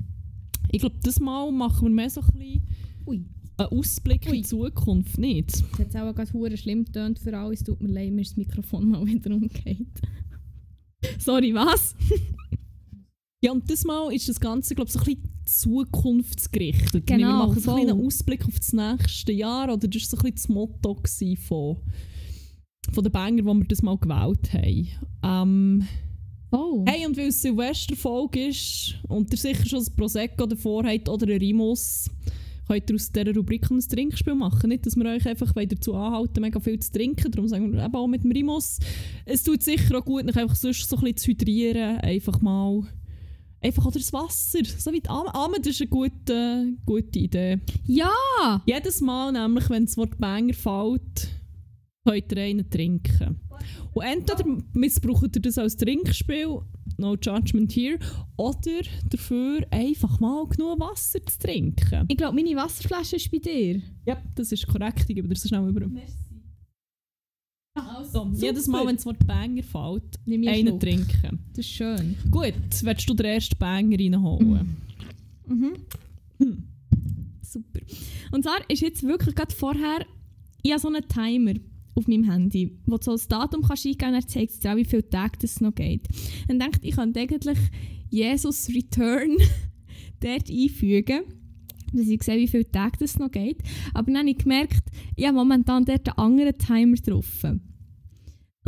ich 0.70 0.80
glaube, 0.80 0.96
das 1.02 1.20
Mal 1.20 1.50
machen 1.52 1.88
wir 1.88 1.94
mehr 1.94 2.10
so 2.10 2.20
ein 2.20 2.26
bisschen 2.26 2.62
Ui. 3.06 3.24
einen 3.56 3.68
Ausblick 3.68 4.26
in 4.26 4.32
Ui. 4.32 4.36
die 4.38 4.42
Zukunft. 4.42 5.18
Nicht? 5.18 5.62
Das 5.78 5.94
hat 5.94 5.96
auch 5.96 6.14
gerade 6.14 6.32
hure 6.32 6.56
schlimm 6.56 6.84
getönt 6.84 7.18
für 7.18 7.36
alle. 7.36 7.54
Es 7.54 7.64
tut 7.64 7.80
mir 7.80 7.88
leid, 7.88 8.12
mir 8.12 8.22
ist 8.22 8.32
das 8.32 8.36
Mikrofon 8.36 8.88
mal 8.88 9.06
wieder 9.06 9.34
umgeht. 9.34 9.86
Sorry, 11.18 11.54
was? 11.54 11.94
Ja, 13.40 13.52
und 13.52 13.70
das 13.70 13.84
Mal 13.84 14.12
ist 14.12 14.28
das 14.28 14.40
Ganze, 14.40 14.74
glaube 14.74 14.88
ich, 14.88 14.92
so 14.94 14.98
ein 14.98 15.04
bisschen 15.04 15.22
zukunftsgerichtet. 15.48 17.06
Genau, 17.06 17.28
wir 17.28 17.46
machen 17.46 17.60
so 17.60 17.74
einen 17.74 18.00
Ausblick 18.00 18.46
auf 18.46 18.58
das 18.58 18.72
nächste 18.72 19.32
Jahr. 19.32 19.72
Oder 19.72 19.88
das 19.88 20.02
war 20.02 20.08
so 20.08 20.16
ein 20.18 20.32
bisschen 20.32 20.34
das 20.34 20.48
Motto 20.48 21.02
von, 21.46 21.76
von 22.92 23.04
den 23.04 23.12
Banger, 23.12 23.42
die 23.42 23.44
wir 23.44 23.64
das 23.64 23.82
Mal 23.82 23.98
gewählt 23.98 24.52
haben. 24.52 24.88
Ähm, 25.22 25.88
Oh. 26.50 26.82
hey, 26.88 27.04
und 27.06 27.14
weil 27.18 27.28
es 27.28 27.42
Silvesterfolge 27.42 28.48
ist 28.48 28.94
und 29.06 29.30
ihr 29.30 29.36
sicher 29.36 29.66
schon 29.66 29.80
ein 29.80 29.96
Prosecco 29.96 30.46
davor 30.46 30.82
habt 30.84 31.06
oder 31.10 31.26
ein 31.26 31.38
Rimus, 31.38 32.08
könnt 32.66 32.88
ihr 32.88 32.94
aus 32.94 33.12
dieser 33.12 33.34
Rubrik 33.34 33.70
ein 33.70 33.80
Trinkspiel 33.80 34.34
machen. 34.34 34.68
Nicht, 34.70 34.86
dass 34.86 34.96
wir 34.96 35.04
euch 35.04 35.26
einfach 35.26 35.52
dazu 35.52 35.94
anhalten, 35.94 36.40
mega 36.40 36.58
viel 36.58 36.78
zu 36.78 36.92
trinken. 36.92 37.30
Darum 37.30 37.48
sagen 37.48 37.72
wir 37.72 37.84
eben 37.84 37.94
auch 37.94 38.06
mit 38.06 38.24
dem 38.24 38.32
Rimus. 38.32 38.78
Es 39.26 39.42
tut 39.42 39.62
sicher 39.62 39.98
auch 39.98 40.04
gut, 40.04 40.24
noch 40.24 40.36
einfach 40.36 40.56
sonst 40.56 40.88
so 40.88 40.96
ein 40.96 41.02
bisschen 41.02 41.16
zu 41.18 41.30
hydrieren. 41.32 41.98
Einfach 41.98 42.40
mal... 42.40 42.82
Einfach 43.60 43.86
oder 43.86 43.98
das 43.98 44.12
Wasser. 44.12 44.64
So 44.64 44.92
wie 44.92 45.00
die 45.00 45.08
Amen. 45.08 45.30
Amen, 45.32 45.56
das 45.58 45.72
ist 45.72 45.80
eine 45.80 45.90
gute, 45.90 46.74
gute 46.86 47.18
Idee. 47.18 47.60
Ja! 47.84 48.62
Jedes 48.66 49.00
Mal, 49.00 49.32
nämlich, 49.32 49.68
wenn 49.68 49.86
das 49.86 49.96
Wort 49.96 50.16
Banger 50.18 50.54
fällt, 50.54 51.28
könnt 52.04 52.32
ihr 52.32 52.42
einen 52.42 52.70
trinken. 52.70 53.40
Und 53.92 54.04
entweder 54.04 54.44
missbraucht 54.72 55.34
ihr 55.34 55.42
das 55.42 55.58
als 55.58 55.76
Trinkspiel, 55.76 56.60
no 56.98 57.16
judgment 57.16 57.72
here, 57.72 57.98
oder 58.36 58.82
dafür 59.10 59.66
einfach 59.70 60.20
mal 60.20 60.46
genug 60.46 60.78
Wasser 60.78 61.24
zu 61.26 61.38
trinken. 61.38 62.04
Ich 62.08 62.16
glaube, 62.16 62.36
meine 62.36 62.54
Wasserflasche 62.54 63.16
ist 63.16 63.30
bei 63.30 63.38
dir. 63.38 63.82
Ja, 64.06 64.22
das 64.36 64.52
ist 64.52 64.68
korrekt. 64.68 65.06
Ich 65.08 65.16
gebe 65.16 65.26
dir 65.26 65.34
das 65.34 65.48
schnell 65.48 65.68
über. 65.68 65.86
Also, 67.80 68.30
jedes 68.34 68.66
Mal, 68.66 68.86
wenn 68.86 68.96
das 68.96 69.06
Wort 69.06 69.26
Banger 69.26 69.62
fällt, 69.62 70.18
Nimm 70.26 70.42
ich 70.42 70.48
einen 70.48 70.68
Schluck. 70.68 70.80
trinken. 70.80 71.38
Das 71.50 71.58
ist 71.64 71.70
schön. 71.70 72.16
Gut, 72.30 72.54
willst 72.82 73.08
du 73.08 73.14
den 73.14 73.26
ersten 73.26 73.56
Banger 73.58 73.98
reinholen? 73.98 74.76
Mhm. 75.46 75.72
Hm. 76.38 76.64
Super. 77.42 77.80
Und 78.32 78.42
zwar 78.42 78.58
ist 78.68 78.82
jetzt 78.82 79.02
wirklich 79.02 79.34
gerade 79.34 79.54
vorher, 79.54 80.04
ich 80.62 80.70
habe 80.72 80.80
so 80.80 80.88
einen 80.88 81.06
Timer 81.08 81.54
auf 81.94 82.06
meinem 82.06 82.30
Handy, 82.30 82.76
wo 82.86 82.96
du 82.96 83.04
so 83.04 83.12
das 83.12 83.26
Datum 83.26 83.62
kannst 83.62 83.86
eingeben 83.86 84.08
und 84.10 84.14
er 84.14 84.26
zeigt 84.26 84.52
es 84.52 84.60
dir 84.60 84.72
auch, 84.72 84.76
wie 84.76 84.84
viele 84.84 85.08
Tage 85.08 85.38
das 85.40 85.60
noch 85.60 85.74
geht. 85.74 86.02
Und 86.48 86.60
denkt, 86.60 86.80
ich 86.82 86.94
könnte 86.94 87.20
eigentlich 87.20 87.58
Jesus 88.10 88.68
Return 88.68 89.36
dort 90.20 90.50
einfügen, 90.50 91.22
dass 91.92 92.06
ich 92.06 92.22
sehe, 92.22 92.36
wie 92.36 92.48
viele 92.48 92.70
Tage 92.70 92.98
das 93.00 93.18
noch 93.18 93.30
geht. 93.30 93.58
Aber 93.94 94.06
dann 94.12 94.18
habe 94.18 94.30
ich 94.30 94.38
gemerkt, 94.38 94.82
ich 95.16 95.26
habe 95.26 95.36
momentan 95.36 95.84
dort 95.86 96.06
einen 96.08 96.18
anderen 96.18 96.58
Timer 96.58 96.96
drauf. 96.96 97.42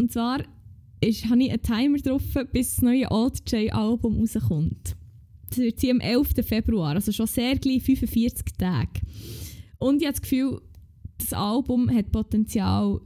Und 0.00 0.10
zwar 0.10 0.42
ist, 1.02 1.28
habe 1.28 1.42
ich 1.42 1.50
einen 1.50 1.60
Timer 1.60 1.98
drauf, 1.98 2.22
bis 2.52 2.76
das 2.76 2.82
neue 2.82 3.10
Old 3.10 3.42
J-Album 3.52 4.18
rauskommt. 4.18 4.96
Das 5.50 5.58
wird 5.58 5.78
sie 5.78 5.90
am 5.90 6.00
11. 6.00 6.36
Februar, 6.42 6.94
also 6.94 7.12
schon 7.12 7.26
sehr 7.26 7.58
gleich 7.58 7.82
45 7.82 8.46
Tage. 8.56 9.00
Und 9.78 10.00
ich 10.00 10.06
habe 10.06 10.14
das 10.14 10.22
Gefühl, 10.22 10.62
das 11.18 11.34
Album 11.34 11.94
hat 11.94 12.10
Potenzial, 12.12 12.98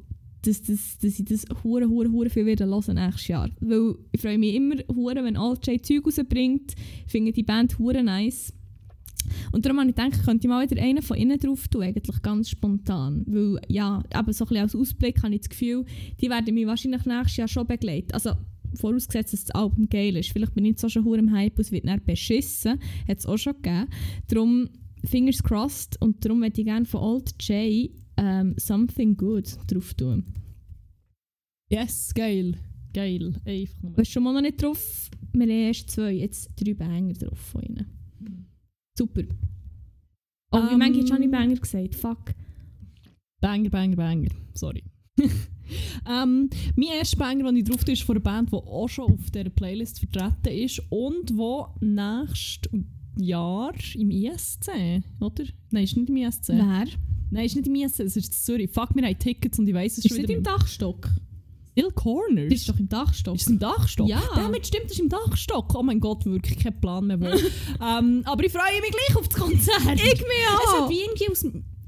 dass, 0.42 0.62
dass, 0.62 0.98
dass 0.98 1.18
ich 1.18 1.24
das 1.24 1.46
hure 1.64 1.88
hure 1.88 2.12
hure 2.12 2.30
viel 2.30 2.46
wieder 2.46 2.66
hören 2.66 2.94
nächstes 2.94 3.26
Jahr. 3.26 3.50
Weil 3.58 3.96
ich 4.12 4.20
freue 4.20 4.38
mich 4.38 4.54
immer 4.54 4.76
hure, 4.94 5.24
wenn 5.24 5.36
Alt 5.36 5.66
J 5.66 5.84
Zeug 5.84 6.06
rausbringt. 6.06 6.76
Ich 7.06 7.10
finde 7.10 7.32
die 7.32 7.42
Band 7.42 7.76
hure 7.76 8.04
nice. 8.04 8.52
Und 9.52 9.64
darum 9.64 9.80
habe 9.80 9.90
ich 9.90 9.96
gedacht, 9.96 10.24
könnte 10.24 10.46
ich 10.46 10.48
mal 10.48 10.68
wieder 10.68 10.82
einen 10.82 11.02
von 11.02 11.16
innen 11.16 11.38
drauf 11.38 11.68
tun, 11.68 11.82
eigentlich 11.82 12.22
ganz 12.22 12.50
spontan. 12.50 13.24
Weil, 13.26 13.60
ja, 13.68 14.02
eben 14.14 14.32
so 14.32 14.44
ein 14.44 14.48
bisschen 14.48 14.56
als 14.56 14.74
Ausblick 14.74 15.22
habe 15.22 15.34
ich 15.34 15.42
das 15.42 15.50
Gefühl, 15.50 15.84
die 16.20 16.30
werden 16.30 16.54
mich 16.54 16.66
wahrscheinlich 16.66 17.04
nächstes 17.04 17.36
Jahr 17.36 17.48
schon 17.48 17.66
begleiten. 17.66 18.12
Also, 18.12 18.32
vorausgesetzt, 18.76 19.32
dass 19.32 19.44
das 19.44 19.54
Album 19.54 19.88
geil 19.88 20.16
ist. 20.16 20.30
Vielleicht 20.30 20.54
bin 20.54 20.64
ich 20.64 20.70
jetzt 20.70 20.84
auch 20.84 20.88
schon 20.88 21.18
im 21.18 21.32
Hype, 21.32 21.58
es 21.58 21.70
wird 21.70 21.86
dann 21.86 22.02
beschissen. 22.04 22.80
Hat 23.08 23.18
es 23.18 23.26
auch 23.26 23.38
schon 23.38 23.54
gegeben. 23.54 23.86
Darum, 24.28 24.68
fingers 25.04 25.42
crossed. 25.42 26.00
Und 26.00 26.24
darum 26.24 26.40
möchte 26.40 26.60
ich 26.60 26.66
gerne 26.66 26.84
von 26.84 27.00
Old 27.00 27.34
J 27.42 27.90
ähm, 28.16 28.54
Something 28.56 29.16
Good 29.16 29.56
drauf 29.66 29.94
tun. 29.94 30.24
Yes, 31.70 32.12
geil. 32.14 32.56
Geil. 32.92 33.34
Einfach 33.44 33.82
nur. 33.82 33.96
Weißt 33.96 34.10
du 34.10 34.12
schon 34.12 34.22
mal 34.22 34.32
noch 34.32 34.40
nicht 34.40 34.62
drauf? 34.62 35.10
Wir 35.32 35.42
haben 35.42 35.50
erst 35.50 35.90
zwei, 35.90 36.12
jetzt 36.12 36.50
drei 36.56 36.74
Banger 36.74 37.14
drauf 37.14 37.38
von 37.38 37.62
ihnen. 37.62 37.86
Super. 38.96 39.22
Oh, 40.52 40.58
wie 40.58 40.72
Ähm, 40.72 40.78
manchmal 40.78 41.10
habe 41.12 41.24
ich 41.24 41.30
Banger 41.30 41.56
gesagt? 41.56 41.94
Fuck. 41.94 42.34
Banger, 43.40 43.70
Banger, 43.70 43.96
Banger. 43.96 44.30
Sorry. 44.54 44.84
ähm, 46.08 46.48
mein 46.76 46.88
erster 46.98 47.16
Banger, 47.18 47.44
den 47.44 47.56
ich 47.56 47.64
drauf 47.64 47.86
ist 47.88 48.02
von 48.02 48.16
einer 48.16 48.22
Band, 48.22 48.50
die 48.52 48.56
auch 48.56 48.88
schon 48.88 49.12
auf 49.12 49.30
dieser 49.30 49.50
Playlist 49.50 49.98
vertreten 49.98 50.48
ist 50.48 50.82
und 50.90 51.30
die 51.30 51.84
nächstes 51.86 52.72
Jahr 53.16 53.72
im 53.94 54.10
ISC, 54.10 55.02
oder? 55.20 55.44
Nein, 55.70 55.84
ist 55.84 55.96
nicht 55.96 56.08
im 56.08 56.16
ISC. 56.16 56.48
Wer? 56.48 56.86
Nein, 57.30 57.46
ist 57.46 57.56
nicht 57.56 57.66
im 57.66 57.74
ISS, 57.74 58.00
es 58.00 58.16
ist 58.16 58.26
in 58.26 58.32
Zürich. 58.32 58.70
Fuck, 58.70 58.94
wir 58.94 59.04
haben 59.06 59.18
Tickets 59.18 59.58
und 59.58 59.68
ich 59.68 59.74
weiss 59.74 59.98
es 59.98 60.04
Ist 60.04 60.08
schon 60.08 60.18
nicht 60.18 60.28
wieder. 60.28 60.38
im 60.38 60.44
Dachstock? 60.44 61.10
Still 61.76 61.90
Corners? 61.90 62.50
Das 62.50 62.60
ist 62.60 62.68
doch 62.68 62.78
im 62.78 62.88
Dachstock. 62.88 63.34
Ist 63.34 63.42
es 63.42 63.48
im 63.48 63.58
Dachstock? 63.58 64.08
Ja. 64.08 64.22
Damit 64.36 64.66
stimmt, 64.66 64.86
es 64.86 64.92
ist 64.92 65.00
im 65.00 65.08
Dachstock. 65.08 65.74
Oh 65.74 65.82
mein 65.82 65.98
Gott, 65.98 66.24
wirklich 66.24 66.58
kein 66.58 66.80
Plan 66.80 67.06
mehr 67.06 67.18
ähm, 67.20 68.22
aber 68.24 68.44
ich 68.44 68.52
freue 68.52 68.80
mich 68.80 68.92
gleich 68.92 69.16
auf 69.16 69.28
das 69.28 69.38
Konzert. 69.38 69.80
Ich 69.94 70.20
mir 70.20 70.28
Es 70.62 70.68
auch. 70.68 70.82
hat 70.82 70.90
wie 70.90 71.00
irgendwie 71.00 71.30
aus 71.30 71.44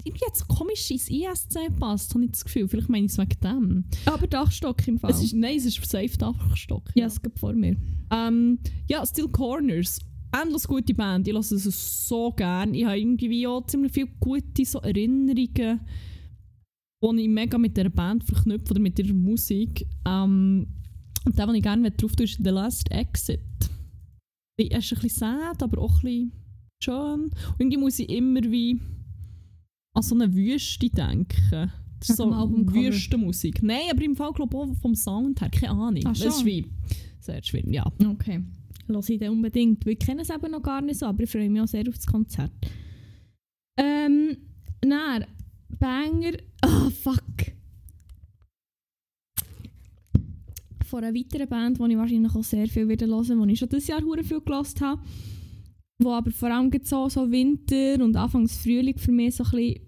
irgendwie 0.07 0.25
es 0.33 0.47
komisch 0.47 0.91
ins 0.91 1.09
ISC 1.09 1.67
gepasst, 1.67 2.15
habe 2.15 2.25
ich 2.25 2.31
das 2.31 2.45
Gefühl. 2.45 2.69
Vielleicht 2.69 2.89
meine 2.89 3.07
ich 3.07 3.13
es 3.13 3.19
wegen 3.19 3.41
dem. 3.43 3.85
Aber 4.05 4.27
Dachstock 4.27 4.87
im 4.87 4.99
Fall. 4.99 5.11
Es 5.11 5.23
ist, 5.23 5.35
nein, 5.35 5.57
es 5.57 5.67
ist 5.67 5.85
safe 5.85 6.17
Dachstock. 6.17 6.83
ja, 6.95 7.07
es 7.07 7.21
gibt 7.21 7.39
vor 7.41 7.53
mir. 7.53 7.77
Ähm, 8.13 8.59
ja, 8.89 9.05
Still 9.05 9.29
Corners. 9.29 9.99
Endlos 10.33 10.67
gute 10.69 10.93
Band. 10.95 11.27
Ich 11.27 11.35
lasse 11.35 11.55
es 11.57 12.09
so 12.09 12.31
gerne. 12.33 12.77
Ich 12.77 12.85
habe 12.85 12.99
irgendwie 12.99 13.47
auch 13.47 13.65
ziemlich 13.67 13.93
viele 13.93 14.09
gute 14.21 14.65
so 14.65 14.81
Erinnerungen, 14.81 15.81
die 17.03 17.23
ich 17.23 17.29
mega 17.29 17.59
mit 17.59 17.77
dieser 17.77 17.91
Band 17.91 18.25
verknüpfe 18.25 18.71
oder 18.71 18.81
mit 18.81 18.99
ihrer 18.99 19.15
Musik. 19.15 19.87
Ähm, 20.07 20.67
und 21.25 21.39
der, 21.39 21.47
den 21.47 21.57
ich 21.57 21.63
gerne 21.63 21.91
drauf 21.91 22.15
tue, 22.15 22.25
ist 22.25 22.41
The 22.43 22.51
Last 22.51 22.91
Exit. 22.91 23.41
Er 24.59 24.79
ist 24.79 24.93
ein 24.93 25.01
bisschen 25.01 25.11
sad, 25.11 25.63
aber 25.63 25.83
auch 25.83 26.03
ein 26.03 26.03
bisschen 26.03 26.33
schön. 26.83 27.25
Und 27.25 27.33
irgendwie 27.59 27.77
muss 27.77 27.99
ich 27.99 28.09
immer 28.09 28.43
wie 28.43 28.81
an 29.95 30.03
so 30.03 30.15
eine 30.15 30.33
Wüste 30.35 30.89
denken. 30.89 31.71
Das 32.01 32.11
ist 32.11 32.17
so. 32.17 32.31
Wüstenmusik. 32.31 33.63
Nein, 33.63 33.91
aber 33.91 34.03
im 34.03 34.15
Fall 34.17 34.33
glaube 34.33 34.57
ich 34.57 34.63
auch 34.63 34.77
vom 34.81 34.95
Sound 34.95 35.41
her. 35.41 35.51
Keine 35.51 35.73
Ahnung. 35.73 36.03
Ach 36.07 36.13
das 36.13 36.39
ist 36.39 36.45
wie 36.45 36.67
sehr 37.21 37.43
schwer, 37.43 37.69
ja. 37.69 37.85
Okay. 38.05 38.45
Lass 38.89 39.09
ich 39.09 39.19
den 39.19 39.33
unbedingt. 39.33 39.85
weil 39.85 39.95
Ich 39.95 39.99
kenne 39.99 40.23
es 40.23 40.31
eben 40.31 40.51
noch 40.51 40.63
gar 40.63 40.81
nicht 40.81 40.99
so, 40.99 41.07
aber 41.07 41.25
ich 41.25 41.31
freue 41.31 41.51
mich 41.51 41.61
auch 41.61 41.67
sehr 41.67 41.89
auf 41.89 41.97
das 41.97 42.07
Konzert. 42.07 42.53
Ähm, 43.79 44.37
dann, 44.81 45.25
Banger. 45.79 46.33
Ah, 46.77 46.91
fuck. 46.91 47.23
Von 50.85 51.05
einer 51.05 51.17
weiteren 51.17 51.49
Band, 51.49 51.79
die 51.79 51.91
ich 51.91 51.97
wahrscheinlich 51.97 52.35
auch 52.35 52.45
sehr 52.45 52.69
viel 52.69 52.89
wieder 52.89 53.07
hören 53.07 53.47
die 53.47 53.53
ich 53.55 53.59
schon 53.59 53.69
dieses 53.69 53.89
Jahr 53.89 54.03
hure 54.03 54.23
viel 54.23 54.41
gehört 54.41 54.81
habe. 54.81 55.01
Wo 55.99 56.13
aber 56.13 56.31
vor 56.31 56.51
allem 56.51 56.71
so, 56.83 57.09
so 57.09 57.31
Winter 57.31 58.05
und 58.05 58.15
Anfangs 58.17 58.59
Frühling 58.59 58.99
für 58.99 59.13
mich 59.13 59.37
so 59.37 59.45
ein 59.45 59.51
bisschen 59.51 59.81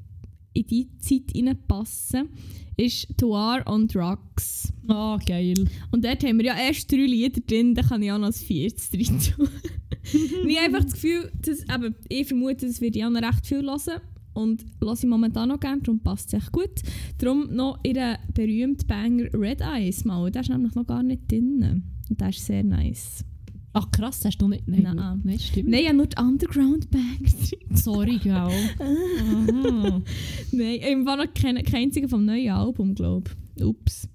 in 0.55 0.67
die 0.67 0.99
Zeit 0.99 1.35
reinpassen, 1.37 2.31
ist 2.77 3.07
Tour 3.19 3.63
on 3.67 3.87
Drugs. 3.87 4.73
Ah, 4.89 5.19
geil. 5.25 5.69
Und 5.91 6.05
dort 6.05 6.25
haben 6.25 6.39
wir 6.39 6.47
ja 6.47 6.57
erst 6.57 6.91
drei 6.91 7.05
Lieder 7.05 7.41
drin, 7.43 7.75
da 7.75 7.83
kann 7.83 8.03
ich 8.03 8.11
auch 8.11 8.19
noch 8.19 8.29
ein 8.29 8.33
viertes 8.33 8.89
drin 8.89 9.21
tun. 9.21 9.49
ich 10.49 10.57
habe 10.57 10.67
einfach 10.67 10.85
das 10.85 10.95
Gefühl, 10.95 11.31
dass, 11.43 11.61
eben, 11.63 11.95
ich 12.09 12.27
vermute, 12.27 12.67
das 12.67 12.81
werde 12.81 12.99
ich 12.99 13.05
auch 13.05 13.11
noch 13.11 13.23
recht 13.23 13.47
viel 13.47 13.63
hören. 13.63 14.01
Und 14.39 14.65
höre 14.81 14.93
ich 14.93 15.05
momentan 15.05 15.49
noch 15.49 15.59
gerne, 15.59 15.83
darum 15.83 15.99
passt 16.01 16.29
es 16.33 16.35
echt 16.41 16.53
gut. 16.53 16.71
Darum 17.19 17.53
noch 17.55 17.79
ihren 17.83 18.17
berühmten 18.33 18.87
Banger 18.87 19.25
Red 19.35 19.61
Eyes 19.61 20.05
mal. 20.05 20.31
Der 20.31 20.43
ist 20.43 20.49
nämlich 20.51 20.75
noch 20.77 20.87
gar 20.87 21.03
nicht 21.03 21.31
drin. 21.31 21.83
Und 22.09 22.21
der 22.21 22.29
ist 22.29 22.45
sehr 22.47 22.63
nice. 22.63 23.25
Ach 23.73 23.91
krass, 23.91 24.25
hast 24.25 24.39
du 24.39 24.47
nicht? 24.49 24.67
Nein, 24.69 24.83
Nein. 24.95 25.21
nein, 25.25 25.39
stimmt. 25.39 25.69
Nein, 25.69 25.87
habe 25.87 25.97
nur 25.97 26.07
die 26.07 26.21
Underground-Banger 26.21 27.19
drin. 27.21 27.77
Sorry, 27.77 28.19
gell. 28.19 28.33
Aha. 28.35 30.03
Nein, 30.53 30.79
ich 30.81 31.05
war 31.07 31.17
noch 31.17 31.35
kein, 31.35 31.57
kein 31.65 31.83
einziger 31.85 32.09
vom 32.09 32.25
neuen 32.25 32.51
Album, 32.51 32.95
glaube 32.95 33.31
ich. 33.57 33.65
Ups. 33.65 34.09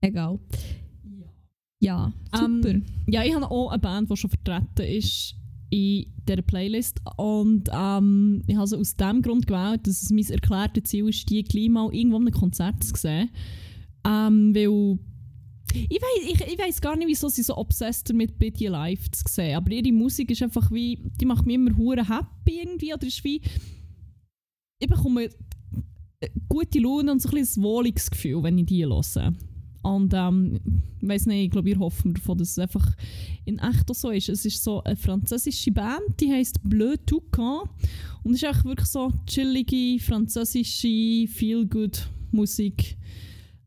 Egal. 0.00 0.38
Ja, 1.80 2.12
Ähm, 2.34 2.62
super. 2.62 2.80
Ja, 3.06 3.22
ich 3.24 3.34
habe 3.34 3.50
auch 3.50 3.70
eine 3.70 3.78
Band, 3.78 4.10
die 4.10 4.16
schon 4.16 4.30
vertreten 4.30 4.82
ist 4.96 5.36
in 5.70 6.06
dieser 6.28 6.42
Playlist. 6.42 7.00
Und 7.16 7.68
ähm, 7.72 8.42
ich 8.46 8.56
habe 8.56 8.66
sie 8.66 8.78
aus 8.78 8.96
dem 8.96 9.22
Grund 9.22 9.46
gewählt, 9.46 9.86
dass 9.86 10.02
es 10.02 10.10
mein 10.10 10.26
erklärtes 10.26 10.84
Ziel 10.84 11.08
ist, 11.08 11.28
die 11.28 11.42
gleich 11.42 11.68
mal 11.68 11.92
irgendwo 11.92 12.16
an 12.16 12.22
einem 12.22 12.34
Konzert 12.34 12.82
zu 12.82 12.94
sehen. 12.96 13.30
Ähm, 14.06 14.54
weil 14.54 14.98
ich 15.72 16.00
weiß 16.00 16.28
ich, 16.28 16.40
ich 16.40 16.58
weiss 16.58 16.80
gar 16.80 16.96
nicht, 16.96 17.08
wieso 17.08 17.28
sie 17.28 17.42
so 17.42 17.56
obsessed 17.56 18.08
damit 18.08 18.38
bin, 18.38 18.52
die 18.52 18.66
live 18.66 19.10
zu 19.10 19.24
sehen. 19.26 19.56
Aber 19.56 19.70
ihre 19.72 19.92
Musik 19.92 20.30
ist 20.30 20.42
einfach 20.42 20.70
wie, 20.70 20.98
die 21.20 21.24
macht 21.26 21.46
mich 21.46 21.56
immer 21.56 21.76
hure 21.76 22.08
happy 22.08 22.60
irgendwie. 22.62 22.94
Oder 22.94 23.06
ist 23.06 23.24
wie, 23.24 23.40
ich 24.78 24.88
bekomme 24.88 25.24
äh, 26.20 26.28
gute 26.48 26.78
Laune 26.78 27.12
und 27.12 27.22
so 27.22 27.28
ein 27.28 27.34
bisschen 27.34 27.62
ein 27.62 27.66
wohliges 27.66 28.10
Gefühl, 28.10 28.42
wenn 28.42 28.58
ich 28.58 28.66
die 28.66 28.84
höre. 28.84 29.32
Und 29.84 30.14
ähm, 30.14 30.58
ich 31.00 31.08
weiss 31.08 31.26
nicht, 31.26 31.44
ich 31.44 31.50
glaube, 31.50 31.68
ihr 31.68 31.78
hoffen 31.78 32.14
davon, 32.14 32.38
dass 32.38 32.52
es 32.52 32.58
einfach 32.58 32.90
in 33.44 33.58
echt 33.58 33.90
auch 33.90 33.94
so 33.94 34.10
ist. 34.10 34.30
Es 34.30 34.46
ist 34.46 34.64
so 34.64 34.82
eine 34.82 34.96
französische 34.96 35.70
Band, 35.72 36.18
die 36.18 36.32
heisst 36.32 36.58
Bleu 36.64 36.96
Toucan. 37.04 37.68
Und 38.22 38.32
es 38.32 38.42
ist 38.42 38.48
echt 38.48 38.64
wirklich 38.64 38.88
so 38.88 39.12
chillige, 39.26 40.02
französische, 40.02 41.28
feel-good 41.28 42.08
Musik. 42.32 42.96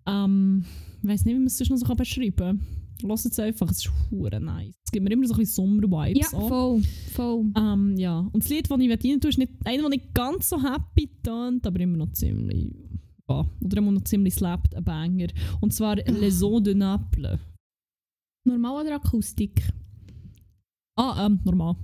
Ähm, 0.08 0.66
ich 1.04 1.08
weiss 1.08 1.24
nicht, 1.24 1.36
wie 1.36 1.40
man 1.40 1.48
es 1.48 1.58
sonst 1.58 1.70
noch 1.70 1.78
so 1.78 1.96
beschreiben 1.96 2.36
kann. 2.36 2.62
Lass 3.04 3.26
es 3.26 3.38
einfach, 3.38 3.70
es 3.70 3.86
ist 3.86 3.92
hure 4.10 4.40
nice. 4.40 4.74
Es 4.84 4.92
gibt 4.92 5.04
mir 5.04 5.12
immer 5.12 5.28
so 5.28 5.36
ein 5.36 5.40
bisschen 5.40 5.66
Sommer-Vibes. 5.66 6.32
Ja, 6.32 6.40
voll. 6.40 6.82
voll. 7.14 7.46
Ähm, 7.56 7.96
ja. 7.96 8.28
Und 8.32 8.44
das 8.44 8.50
Lied, 8.50 8.72
das 8.72 8.80
ich 8.80 8.90
rein 8.90 9.22
tue, 9.22 9.30
ist 9.30 9.38
nicht 9.38 9.52
einer, 9.66 9.84
der 9.84 9.90
nicht 9.90 10.16
ganz 10.16 10.50
so 10.50 10.60
happy 10.60 11.12
tönt, 11.22 11.68
aber 11.68 11.80
immer 11.80 11.98
noch 11.98 12.12
ziemlich. 12.14 12.74
Oder 13.28 13.78
immer 13.78 13.92
noch 13.92 14.04
ziemlich 14.04 14.36
slappt, 14.36 14.76
ein 14.76 14.84
Banger. 14.84 15.28
Und 15.60 15.74
zwar 15.74 15.98
Les 15.98 16.42
Eaux 16.42 16.62
de 16.62 16.74
Naples. 16.74 17.40
Normal 18.46 18.86
oder 18.86 18.96
Akustik? 18.96 19.62
Ah, 20.96 21.26
ähm, 21.26 21.40
normal. 21.44 21.76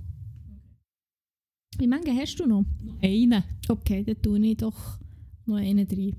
Wie 1.78 1.86
viele 1.86 2.20
hast 2.20 2.36
du 2.40 2.46
noch? 2.46 2.64
Eine. 3.02 3.44
Okay, 3.68 4.02
dann 4.04 4.22
tue 4.22 4.38
ich 4.46 4.56
doch 4.56 4.98
noch 5.46 5.56
einen 5.56 5.86
rein. 5.86 6.16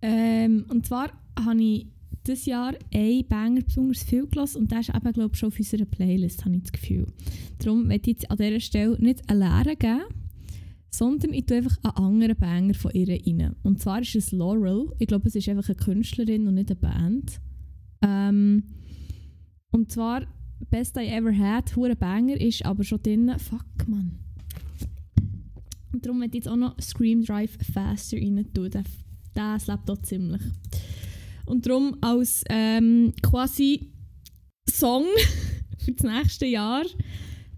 Ähm, 0.00 0.64
und 0.70 0.86
zwar 0.86 1.10
habe 1.38 1.62
ich 1.62 1.86
dieses 2.26 2.46
Jahr 2.46 2.74
einen 2.92 3.26
Banger 3.28 3.60
besonders 3.62 4.02
viel 4.02 4.26
gelassen 4.26 4.62
und 4.62 4.70
der 4.70 4.80
ist 4.80 4.88
eben, 4.88 5.12
glaube 5.12 5.30
ich, 5.32 5.38
schon 5.38 5.48
auf 5.48 5.58
unserer 5.58 5.84
Playlist, 5.84 6.44
habe 6.44 6.56
ich 6.56 6.62
das 6.62 6.72
Gefühl. 6.72 7.06
Darum 7.58 7.86
möchte 7.86 8.10
ich 8.10 8.16
jetzt 8.16 8.30
an 8.30 8.38
dieser 8.38 8.60
Stelle 8.60 8.98
nicht 8.98 9.28
eine 9.28 9.40
Leere 9.40 9.76
geben, 9.76 10.04
sondern 10.98 11.32
ich 11.32 11.46
tue 11.46 11.58
einfach 11.58 11.76
einen 11.82 11.96
anderen 11.96 12.36
Banger 12.36 12.74
von 12.74 12.92
ihr 12.92 13.08
rein. 13.08 13.54
Und 13.62 13.80
zwar 13.80 14.00
ist 14.00 14.14
es 14.14 14.32
Laurel. 14.32 14.92
Ich 14.98 15.08
glaube, 15.08 15.28
es 15.28 15.34
ist 15.34 15.48
einfach 15.48 15.68
eine 15.68 15.76
Künstlerin 15.76 16.46
und 16.46 16.54
nicht 16.54 16.70
eine 16.70 16.80
Band. 16.80 17.40
Ähm, 18.02 18.64
und 19.70 19.90
zwar 19.90 20.26
Best 20.70 20.96
I 20.96 21.06
Ever 21.08 21.36
Had, 21.36 21.74
hure 21.76 21.96
Banger, 21.96 22.40
ist 22.40 22.64
aber 22.64 22.84
schon 22.84 23.02
drin. 23.02 23.32
Fuck, 23.38 23.88
man. 23.88 24.18
Und 25.92 26.04
darum 26.04 26.22
ich 26.22 26.34
jetzt 26.34 26.48
auch 26.48 26.56
noch 26.56 26.80
Scream 26.80 27.24
Drive 27.24 27.56
Faster 27.72 28.16
rein 28.16 28.46
tun. 28.52 28.70
Der, 28.70 28.84
der 29.36 29.58
slept 29.58 29.90
auch 29.90 30.02
ziemlich. 30.02 30.42
Und 31.46 31.66
darum 31.66 31.96
als 32.00 32.42
ähm, 32.48 33.12
quasi 33.22 33.92
Song 34.68 35.04
für 35.78 35.92
das 35.92 36.04
nächste 36.04 36.46
Jahr 36.46 36.84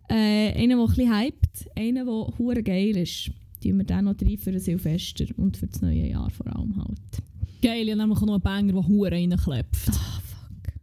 äh, 0.09 0.53
einer, 0.53 0.77
der 0.77 0.85
ein 0.85 0.87
bisschen 0.87 1.19
hypt, 1.19 1.71
einer, 1.77 2.05
der 2.05 2.39
hure 2.39 2.63
geil 2.63 2.97
ist. 2.97 3.31
Tun 3.63 3.79
wir 3.79 3.85
den 3.85 4.05
noch 4.05 4.15
rein 4.21 4.39
für 4.39 4.59
Silvester 4.59 5.25
und 5.37 5.57
für 5.57 5.67
das 5.67 5.81
neue 5.81 6.09
Jahr 6.09 6.31
vor 6.31 6.47
allem 6.47 6.77
halt. 6.77 7.23
Geil, 7.63 7.89
habe 7.89 7.99
nämlich 7.99 8.19
auch 8.19 8.27
noch 8.27 8.35
einen 8.35 8.43
Banger, 8.43 8.73
der 8.75 8.87
Hure 8.87 9.11
reinklebt. 9.11 9.77
Ah, 9.89 10.21
fuck. 10.21 10.75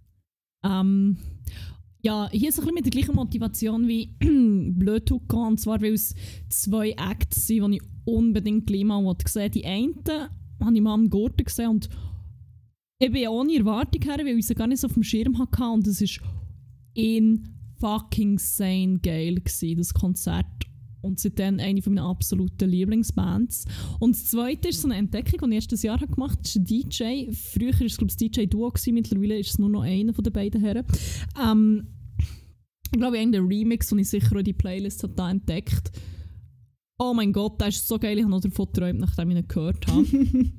Ähm, 0.66 1.18
ja, 2.02 2.30
hier 2.32 2.50
ist 2.50 2.60
ein 2.60 2.66
bisschen 2.66 2.74
mit 2.74 2.86
der 2.86 2.92
gleichen 2.92 3.16
Motivation 3.16 3.88
wie 3.88 4.10
Bleu 4.74 5.00
Toucan. 5.00 5.50
Und 5.50 5.60
zwar, 5.60 5.82
weil 5.82 5.94
es 5.94 6.16
zwei 6.50 6.90
Acts 6.92 7.48
sind, 7.48 7.72
die 7.72 7.78
ich 7.78 7.84
unbedingt 8.06 8.68
gleich 8.68 8.84
mal 8.84 9.16
sehen 9.26 9.52
Die 9.52 9.66
einen 9.66 9.96
habe 10.60 10.76
ich 10.76 10.82
mal 10.82 10.94
am 10.94 11.10
Gurten 11.10 11.46
gesehen 11.46 11.70
und 11.70 11.90
ich 13.00 13.12
bin 13.12 13.28
ohne 13.28 13.56
Erwartung 13.56 14.02
her, 14.02 14.18
weil 14.20 14.38
ich 14.38 14.48
sie 14.48 14.56
gar 14.56 14.68
nicht 14.68 14.80
so 14.80 14.88
auf 14.88 14.94
dem 14.94 15.04
Schirm 15.04 15.38
hatte. 15.38 15.64
Und 15.64 15.88
es 15.88 16.02
war 16.02 16.28
in 16.94 17.53
fucking 17.84 18.40
sane 18.40 19.00
geil, 19.00 19.36
gewesen, 19.36 19.78
das 19.78 19.94
Konzert. 19.94 20.46
Und 21.02 21.20
seitdem 21.20 21.60
eine 21.60 21.82
von 21.82 21.94
meinen 21.94 22.06
absoluten 22.06 22.70
Lieblingsbands. 22.70 23.66
Und 24.00 24.16
das 24.16 24.24
zweite 24.24 24.70
ist 24.70 24.82
so 24.82 24.88
eine 24.88 24.96
Entdeckung, 24.96 25.50
die 25.50 25.58
ich 25.58 25.70
erst 25.70 25.74
ein 25.74 25.86
Jahr 25.86 26.00
habe 26.00 26.14
gemacht 26.14 26.38
habe. 26.38 26.44
Das 26.44 26.56
ist 26.56 26.62
ein 26.62 26.66
DJ. 26.66 27.34
Früher 27.34 27.74
war 27.74 27.86
es, 27.86 27.98
glaube 27.98 28.12
ich, 28.12 28.16
das 28.16 28.32
DJ-Duo. 28.32 28.70
gewesen, 28.70 28.94
Mittlerweile 28.94 29.38
ist 29.38 29.50
es 29.50 29.60
nur 29.60 29.68
noch 29.68 29.82
einer 29.82 30.14
von 30.14 30.24
den 30.24 30.32
beiden 30.32 30.62
Herren. 30.62 30.86
Ähm, 31.38 31.88
ich 32.94 33.00
glaube, 33.00 33.18
irgendein 33.18 33.48
Remix, 33.48 33.90
den 33.90 34.00
ich 34.00 34.10
sicher 34.10 34.34
auch 34.34 34.40
in 34.40 34.46
die 34.46 34.54
Playlist 34.54 35.04
habe, 35.04 35.14
da 35.14 35.30
entdeckt. 35.30 35.92
Oh 36.98 37.14
mein 37.14 37.34
Gott, 37.34 37.60
der 37.60 37.68
ist 37.68 37.86
so 37.86 38.00
geil. 38.00 38.18
Ich 38.18 38.24
habe 38.24 38.32
noch 38.32 38.40
davon 38.40 38.68
geträumt, 38.68 39.00
nachdem 39.02 39.32
ich 39.32 39.38
ihn 39.38 39.48
gehört 39.50 39.86
habe. 39.88 40.06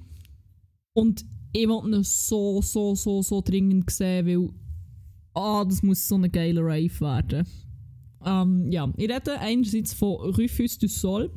Und 0.92 1.24
ich 1.54 1.68
wollte 1.68 1.88
ihn 1.88 2.02
so, 2.02 2.60
so, 2.60 2.94
so, 2.94 3.22
so 3.22 3.40
dringend 3.40 3.88
sehen, 3.88 4.26
weil 4.26 4.50
ah, 5.34 5.64
das 5.64 5.82
muss 5.82 6.06
so 6.06 6.16
ein 6.16 6.30
geiler 6.30 6.62
Rave 6.62 7.00
werden. 7.00 7.46
Ähm, 8.24 8.70
ja, 8.70 8.90
ich 8.96 9.08
rede 9.08 9.38
einerseits 9.38 9.92
von 9.92 10.16
Rufus 10.16 10.78
du 10.78 10.88
Sol 10.88 11.30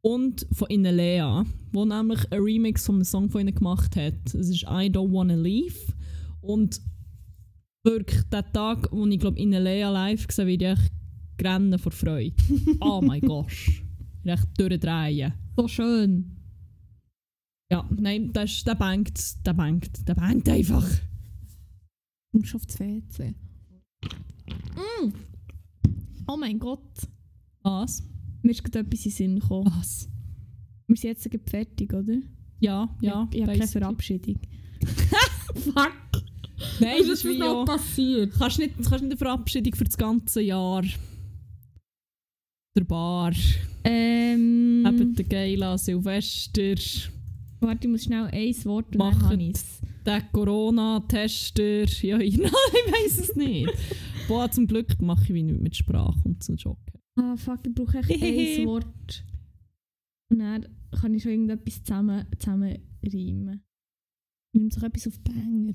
und 0.00 0.46
von 0.52 0.68
Inelea, 0.70 1.44
wo 1.72 1.84
nämlich 1.84 2.20
ein 2.32 2.40
Remix 2.40 2.86
von 2.86 2.96
einem 2.96 3.04
Song 3.04 3.30
von 3.30 3.42
ihnen 3.42 3.54
gemacht 3.54 3.96
hat. 3.96 4.26
Es 4.26 4.48
ist 4.48 4.62
I 4.62 4.88
Don't 4.88 5.12
Wanna 5.12 5.34
Leave 5.34 5.92
und 6.40 6.80
wirklich 7.84 8.22
der 8.24 8.50
Tag, 8.52 8.88
wo 8.90 9.06
ich 9.06 9.18
glaube 9.18 9.38
Inelea 9.38 9.90
live 9.90 10.26
gesehen 10.26 10.48
habe, 10.48 10.60
werde 10.60 10.80
ich 10.80 11.44
rennen 11.44 11.78
vor 11.78 11.92
Freude. 11.92 12.34
oh 12.80 13.00
mein 13.02 13.20
Gott. 13.20 13.52
Recht 14.24 14.48
durchdrehen. 14.56 15.32
So 15.56 15.68
schön. 15.68 16.36
Ja, 17.70 17.86
nein, 17.90 18.30
das 18.32 18.64
der 18.64 18.74
bangt, 18.74 19.46
der 19.46 19.52
bangt, 19.52 20.08
der 20.08 20.14
bangt 20.14 20.48
einfach. 20.48 20.88
WC. 22.42 23.34
Mm. 24.74 25.12
Oh 26.26 26.36
mein 26.36 26.58
Gott. 26.58 26.80
Was? 27.62 28.02
Mir 28.42 28.50
ist 28.52 28.62
gerade 28.64 28.80
etwas 28.80 29.04
in 29.04 29.10
den 29.10 29.16
Sinn 29.16 29.40
gekommen. 29.40 29.72
Was? 29.78 30.08
Wir 30.86 30.96
sind 30.96 31.10
jetzt 31.10 31.30
gleich 31.30 31.42
fertig, 31.48 31.92
oder? 31.92 32.18
Ja, 32.60 32.88
ja. 33.00 33.28
Ich, 33.30 33.36
ich 33.36 33.42
habe 33.42 33.58
keine. 33.58 33.68
Verabschiedung. 33.68 34.38
Fuck. 35.54 36.22
Nein, 36.80 36.98
das 37.00 37.08
ist 37.08 37.24
wie 37.24 37.38
noch 37.38 37.64
passiert? 37.64 38.32
Kannst 38.36 38.58
nicht, 38.58 38.74
kannst 38.76 38.90
nicht 38.92 39.02
eine 39.04 39.16
Verabschiedung 39.16 39.74
für 39.74 39.84
das 39.84 39.96
ganze 39.96 40.40
Jahr. 40.40 40.82
Der 42.76 42.84
Bar, 42.84 43.32
Ähm. 43.84 44.84
eben 44.86 45.14
der 45.14 45.24
Geila, 45.24 45.78
Silvester, 45.78 46.74
Warte, 47.60 47.86
ich 47.86 47.90
muss 47.90 48.04
schnell 48.04 48.24
ein 48.32 48.64
Wort 48.64 48.86
und 48.94 48.98
Macht. 48.98 49.32
dann 49.32 49.52
der 50.06 50.22
Corona-Tester. 50.32 51.84
Ja, 52.02 52.18
ich, 52.18 52.38
nein, 52.38 52.50
ich 52.86 52.92
weiß 52.92 53.18
es 53.18 53.36
nicht. 53.36 53.72
Boah, 54.28 54.50
zum 54.50 54.66
Glück 54.66 55.00
mache 55.02 55.24
ich 55.24 55.34
wie 55.34 55.42
nichts 55.42 55.62
mit 55.62 55.76
Sprache 55.76 56.18
und 56.24 56.42
zu 56.42 56.54
joggen. 56.54 56.84
Ah, 57.16 57.36
fuck, 57.36 57.60
ich 57.66 57.74
brauche 57.74 57.98
echt 57.98 58.10
ein 58.22 58.66
Wort. 58.66 59.24
Und 60.30 60.38
dann 60.38 60.68
kann 61.00 61.14
ich 61.14 61.22
schon 61.22 61.32
irgendetwas 61.32 61.82
zusammen, 61.82 62.26
zusammen 62.38 62.78
reimen. 63.04 63.62
Nimm 64.54 64.68
doch 64.70 64.82
etwas 64.84 65.08
auf 65.08 65.18
Banger. 65.20 65.72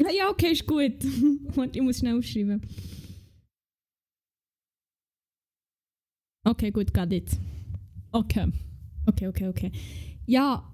Ja, 0.00 0.10
ja, 0.10 0.30
okay, 0.30 0.52
ist 0.52 0.66
gut. 0.66 1.04
Warte, 1.56 1.78
ich 1.78 1.82
muss 1.82 1.98
schnell 1.98 2.18
aufschreiben. 2.18 2.62
Okay, 6.44 6.70
gut, 6.70 6.92
got 6.94 7.12
it. 7.12 7.38
Okay. 8.12 8.52
Okay, 9.06 9.28
okay, 9.28 9.48
okay. 9.48 9.72
Ja, 10.26 10.64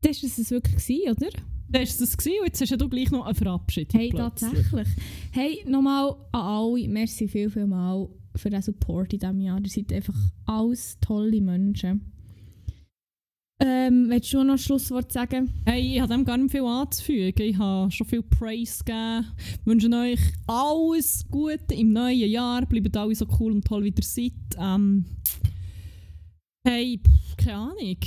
das 0.00 0.22
war 0.22 0.30
es 0.38 0.50
wirklich, 0.50 0.76
gewesen, 0.76 1.12
oder? 1.12 1.30
Das 1.68 1.98
war 1.98 2.06
das 2.06 2.16
gewesen, 2.16 2.40
und 2.40 2.46
jetzt 2.46 2.60
hast 2.60 2.80
du 2.80 2.88
gleich 2.88 3.10
noch 3.10 3.24
eine 3.24 3.34
Verabschiedung. 3.34 4.00
Hey, 4.00 4.10
plötzlich. 4.10 4.50
tatsächlich. 4.52 4.88
Hey, 5.32 5.64
nochmal 5.66 6.14
an 6.32 6.40
alle, 6.40 6.88
merci 6.88 7.26
viel, 7.26 7.50
viel 7.50 7.66
mal 7.66 8.08
für 8.36 8.50
den 8.50 8.62
Support 8.62 9.12
in 9.14 9.18
diesem 9.20 9.40
Jahr. 9.40 9.60
Ihr 9.60 9.70
seid 9.70 9.92
einfach 9.92 10.16
alles 10.46 10.98
tolle 11.00 11.40
Menschen. 11.40 12.12
Ähm, 13.60 14.06
willst 14.08 14.32
du 14.32 14.42
noch 14.42 14.54
ein 14.54 14.58
Schlusswort 14.58 15.12
sagen? 15.12 15.52
Hey, 15.64 15.94
ich 15.94 16.00
habe 16.00 16.12
dem 16.12 16.24
gar 16.24 16.36
nicht 16.36 16.50
viel 16.50 16.64
anzufügen. 16.64 17.42
Ich 17.42 17.56
habe 17.56 17.90
schon 17.90 18.06
viel 18.06 18.22
Praise 18.22 18.82
gegeben. 18.82 19.26
Ich 19.60 19.66
wünsche 19.66 19.90
euch 19.90 20.20
alles 20.46 21.24
Gute 21.30 21.74
im 21.74 21.92
neuen 21.92 22.30
Jahr. 22.30 22.66
Bleibt 22.66 22.96
alle 22.96 23.14
so 23.14 23.26
cool 23.38 23.52
und 23.52 23.64
toll, 23.64 23.84
wie 23.84 23.94
ihr 23.96 24.02
seid. 24.02 24.32
Ähm, 24.58 25.04
hey, 26.66 27.00
pff, 27.00 27.36
keine 27.36 27.56
Ahnung. 27.56 27.98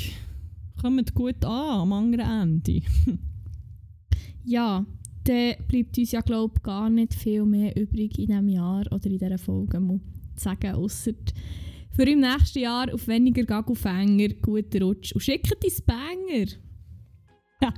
Kommt 0.82 1.16
gut 1.16 1.44
an 1.46 1.82
am 1.82 1.94
anderen 1.94 2.42
Ende. 2.42 2.82
Ja, 4.50 4.86
dann 5.26 5.56
bleibt 5.68 5.98
uns 5.98 6.12
ja, 6.12 6.22
glaube 6.22 6.54
ich, 6.56 6.64
gar 6.64 6.90
nicht 6.90 7.14
viel 7.14 7.44
mehr 7.44 7.76
übrig 7.76 8.18
in 8.18 8.28
diesem 8.28 8.48
Jahr 8.48 8.86
oder 8.90 9.06
in 9.08 9.18
dieser 9.18 9.38
Folge 9.38 9.78
mal 9.78 10.00
zu 10.38 10.44
sagen, 10.44 10.74
außer 10.74 11.12
für 11.98 12.04
im 12.04 12.20
nächsten 12.20 12.60
Jahr 12.60 12.94
auf 12.94 13.08
weniger 13.08 13.44
Gaggelfänger, 13.44 14.36
guten 14.40 14.84
Rutsch 14.84 15.14
und 15.14 15.22
schickt 15.22 15.52
die 15.64 15.82
Banger! 15.82 16.46
Ja. 17.60 17.74